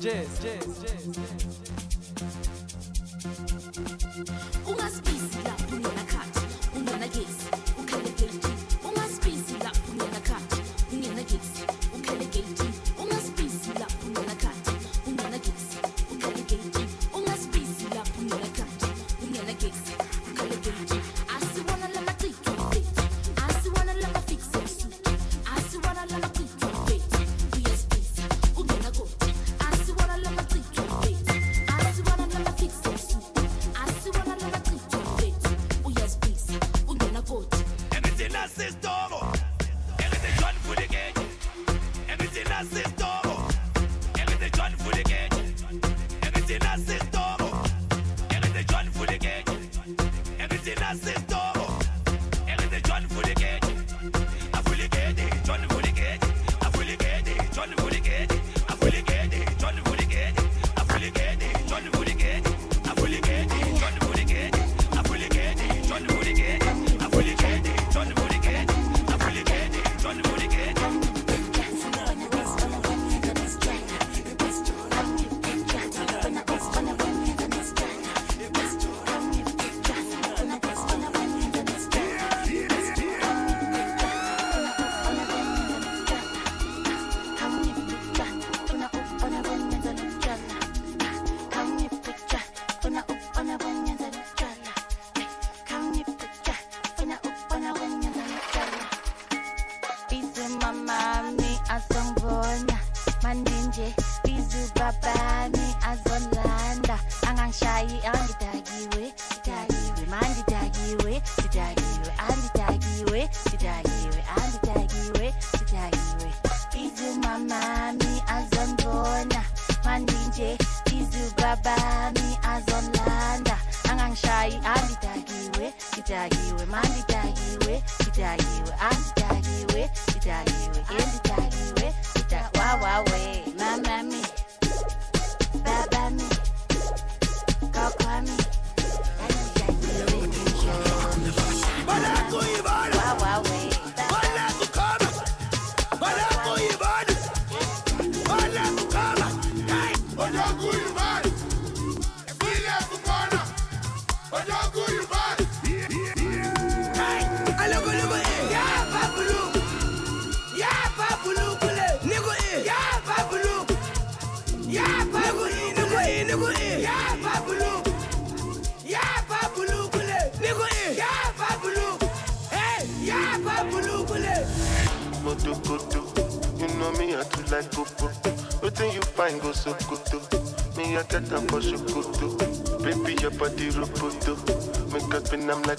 Jazz. 0.00 0.28
jazz, 0.42 0.82
jazz, 0.82 1.16
jazz 1.16 1.55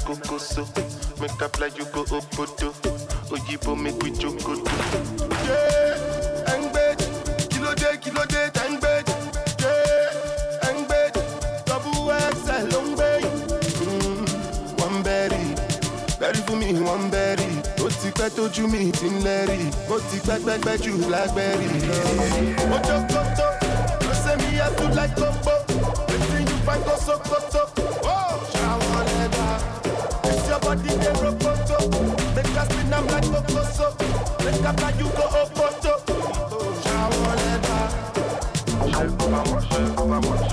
kokoso. 0.08 0.64
Make 1.20 1.42
I 1.42 1.48
fly 1.50 1.68
you 1.76 1.86
go 1.92 2.04
obodo. 2.04 2.72
Oyibo 3.32 3.76
make 3.76 4.02
we 4.04 4.12
jokodo. 4.12 4.64
Yeah, 5.48 6.54
engbeji, 6.56 7.50
kilo 7.50 7.74
day 7.76 7.98
kilo 7.98 8.24
de 8.26 8.50
engbeji. 8.64 9.14
Yeah, 9.60 10.70
engbeji, 10.70 11.22
double 11.66 12.12
XL 12.40 12.72
engbeji. 12.80 13.30
Mm, 13.84 14.80
one 14.80 15.04
berry, 15.04 15.56
berry 16.20 16.42
for 16.48 16.56
me, 16.56 16.80
one 16.82 17.10
berry. 17.12 17.44
Ó 17.84 17.90
ti 17.90 18.10
pẹ́ 18.12 18.30
tójú 18.36 18.68
mi 18.72 18.92
ti 18.92 19.08
ń 19.10 19.24
lẹ́rìí, 19.26 19.68
mo 19.90 20.00
ti 20.08 20.18
pẹ́ 20.28 20.40
pẹ́pẹ́ 20.46 20.78
jù 20.84 20.94
lágbẹ́rì. 21.12 21.68
Mo 22.70 22.78
jókòó 22.88 23.22
tó, 23.38 23.48
ló 24.06 24.14
ṣe 24.24 24.34
mi 24.40 24.58
yá 24.58 24.68
tún 24.78 24.92
láì 24.98 25.10
kókó, 25.20 25.54
wetin 26.10 26.48
you 26.50 26.58
find 26.66 26.84
kó 26.88 26.96
sókótó 27.06 27.77
body 30.68 30.90
they 31.00 31.14
roboto. 31.24 31.78
Make 32.36 32.58
us 32.58 32.68
spin 32.70 32.90
them 32.90 33.08
like 33.08 33.24
Okoso. 33.38 33.88
Make 34.44 34.66
up 34.66 34.82
like 34.82 34.98
you 35.00 35.10
go 35.18 35.26
Okoto. 35.42 35.94
Shower 36.84 37.36
never. 37.46 37.84
Vamos, 39.32 39.66
vamos. 39.96 40.47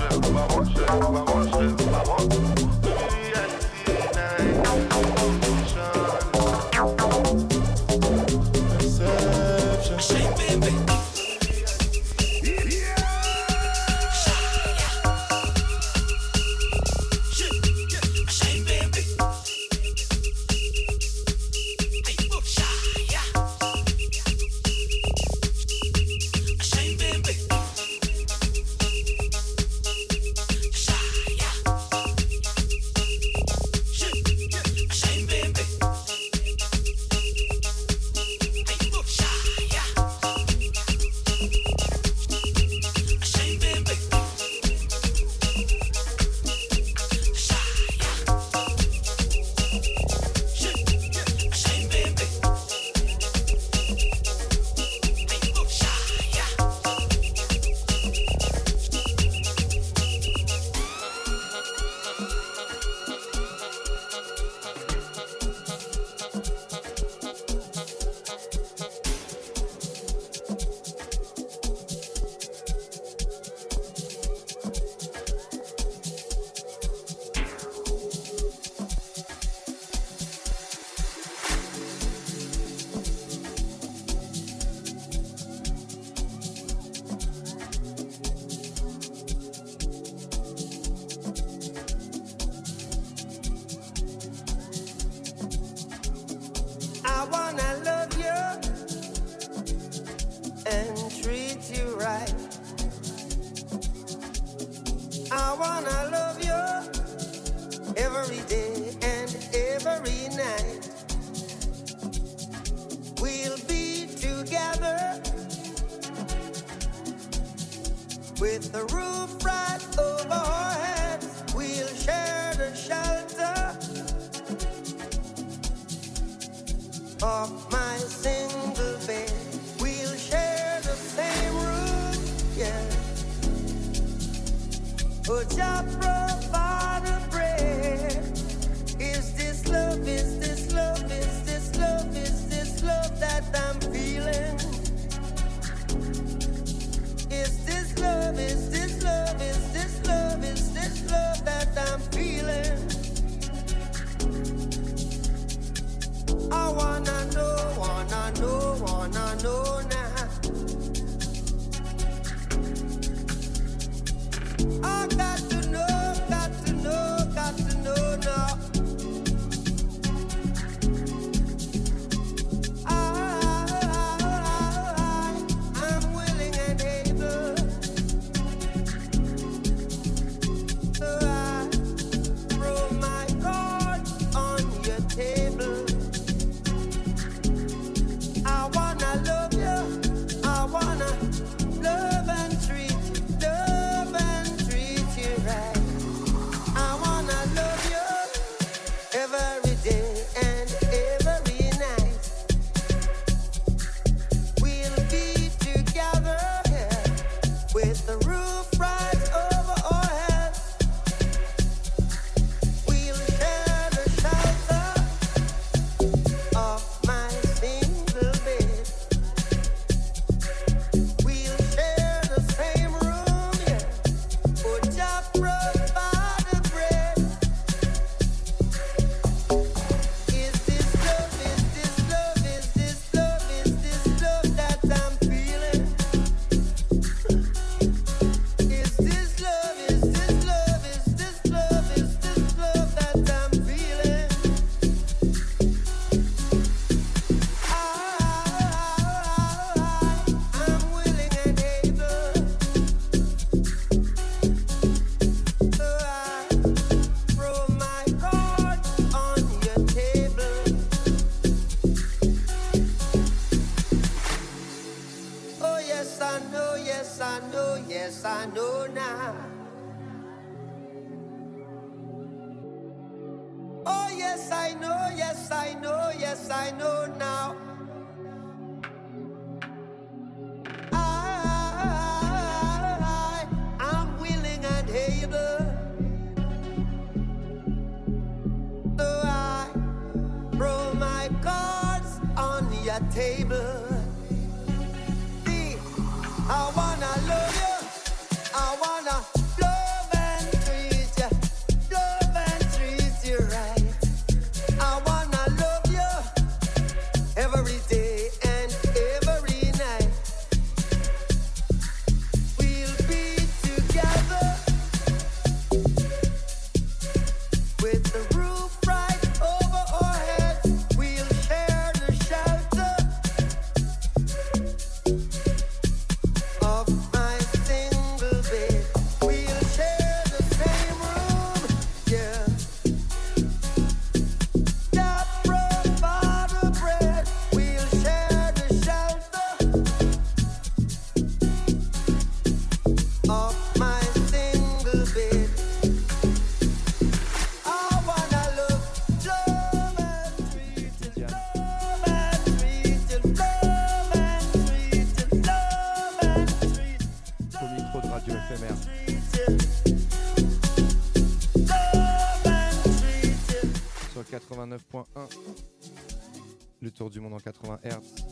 80 367.39 367.79
Hz. 367.83 368.25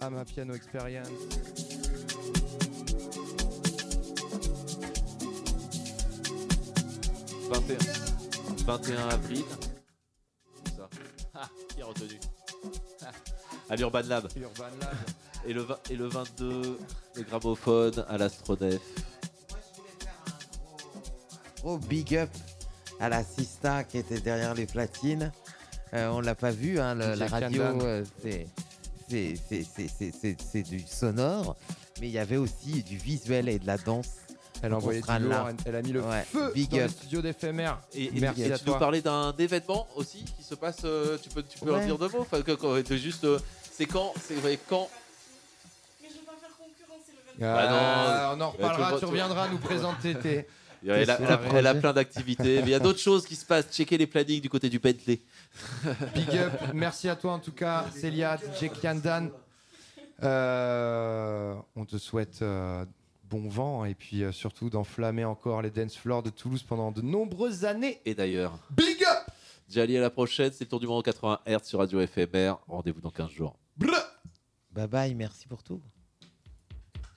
À 0.00 0.10
ma 0.10 0.24
Piano 0.24 0.54
Experience. 0.54 1.08
«21, 7.50 7.78
21 8.64 9.08
avril. 9.08 9.44
Ah, 11.34 11.48
qui 11.68 11.82
a 11.82 11.86
retenu. 11.86 12.18
À 13.68 13.76
l'Urban 13.76 14.02
Lab. 14.06 14.28
Urban 14.36 14.64
Lab. 14.80 14.94
et, 15.46 15.52
le, 15.52 15.66
et 15.90 15.96
le 15.96 16.06
22, 16.08 16.78
le 17.16 17.22
gramophone 17.22 18.04
à 18.08 18.18
l'Astrodef. 18.18 18.80
Gros 21.62 21.78
big 21.78 22.16
up 22.16 22.30
à 23.00 23.08
la 23.08 23.24
Sista 23.24 23.84
qui 23.84 23.98
était 23.98 24.20
derrière 24.20 24.54
les 24.54 24.66
platines. 24.66 25.32
Euh, 25.92 26.08
on 26.08 26.20
l'a 26.20 26.34
pas 26.34 26.50
vu, 26.50 26.78
hein, 26.78 26.94
la 27.16 27.26
radio, 27.26 27.62
euh, 27.62 28.04
c'est 29.08 30.62
du 30.62 30.80
sonore, 30.80 31.56
mais 32.00 32.08
il 32.08 32.12
y 32.12 32.18
avait 32.18 32.36
aussi 32.36 32.82
du 32.82 32.96
visuel 32.96 33.48
et 33.48 33.58
de 33.58 33.66
la 33.66 33.76
danse. 33.76 34.08
Elle 34.62 34.74
a 34.74 34.78
du 34.78 35.24
lourd, 35.24 35.48
elle 35.64 35.74
a 35.74 35.82
mis 35.82 35.92
le 35.92 36.02
feu 36.02 36.52
dans 36.70 36.76
le 36.76 36.88
studio 36.88 37.22
d'éphémère. 37.22 37.78
Et, 37.94 38.10
merci 38.20 38.42
et 38.42 38.52
nous 38.66 38.78
parlais 38.78 39.00
d'un 39.00 39.34
événement 39.38 39.88
aussi 39.96 40.22
qui 40.36 40.42
se 40.42 40.54
passe, 40.54 40.82
euh, 40.84 41.16
tu 41.20 41.30
peux, 41.30 41.42
tu 41.42 41.58
peux 41.58 41.74
en 41.74 41.82
dire 41.84 41.96
deux 41.96 42.08
mots 42.08 42.20
enfin, 42.20 42.42
que, 42.42 42.82
que, 42.82 42.96
juste, 42.96 43.26
C'est 43.72 43.86
quand 43.86 44.12
C'est 44.22 44.34
vrai, 44.34 44.58
quand? 44.68 44.88
Je 46.02 46.08
vais 46.08 46.12
faire 46.12 46.50
concurrence, 46.58 47.00
ah, 47.40 47.54
bah 47.54 48.36
non, 48.36 48.38
on 48.38 48.46
en 48.46 48.50
reparlera, 48.50 48.92
tu, 48.92 48.98
tu 48.98 49.04
reviendras 49.06 49.48
nous 49.48 49.58
présenter 49.58 50.14
tes... 50.14 50.46
Elle 50.86 51.10
a, 51.10 51.16
tes 51.16 51.22
elle 51.22 51.30
a- 51.30 51.38
soirées. 51.38 51.58
elle 51.58 51.66
a 51.66 51.74
plein 51.74 51.92
d'activités, 51.92 52.56
mais 52.62 52.68
il 52.68 52.70
y 52.70 52.74
a 52.74 52.78
d'autres 52.80 52.98
choses 52.98 53.26
qui 53.26 53.36
se 53.36 53.44
passent. 53.44 53.70
Checker 53.70 53.98
les 53.98 54.06
plannings 54.06 54.40
du 54.40 54.48
côté 54.48 54.68
du 54.70 54.78
Bentley. 54.78 55.20
Big 56.14 56.30
up, 56.36 56.52
merci 56.74 57.08
à 57.08 57.16
toi 57.16 57.32
en 57.32 57.38
tout 57.38 57.52
cas, 57.52 57.86
Célia, 57.94 58.36
DJ 58.36 58.68
Kiandan. 58.70 59.30
Euh, 60.22 61.54
on 61.76 61.84
te 61.84 61.96
souhaite 61.96 62.42
euh, 62.42 62.84
bon 63.24 63.48
vent 63.48 63.84
et 63.84 63.94
puis 63.94 64.22
euh, 64.22 64.32
surtout 64.32 64.68
d'enflammer 64.68 65.24
encore 65.24 65.62
les 65.62 65.70
dance 65.70 65.96
floors 65.96 66.22
de 66.22 66.30
Toulouse 66.30 66.62
pendant 66.62 66.92
de 66.92 67.00
nombreuses 67.00 67.64
années. 67.64 68.00
Et 68.04 68.14
d'ailleurs, 68.14 68.58
Big 68.70 69.02
up 69.04 69.30
Jali 69.68 69.96
à 69.96 70.00
la 70.00 70.10
prochaine, 70.10 70.50
c'est 70.52 70.64
le 70.64 70.68
tour 70.68 70.80
du 70.80 70.86
monde 70.86 70.98
en 70.98 71.02
80 71.02 71.40
Hz 71.46 71.62
sur 71.62 71.78
Radio 71.78 72.04
FMR. 72.06 72.54
Rendez-vous 72.68 73.00
dans 73.00 73.10
15 73.10 73.30
jours. 73.30 73.56
Bye 74.72 74.88
bye, 74.88 75.14
merci 75.14 75.46
pour 75.48 75.62
tout. 75.62 75.80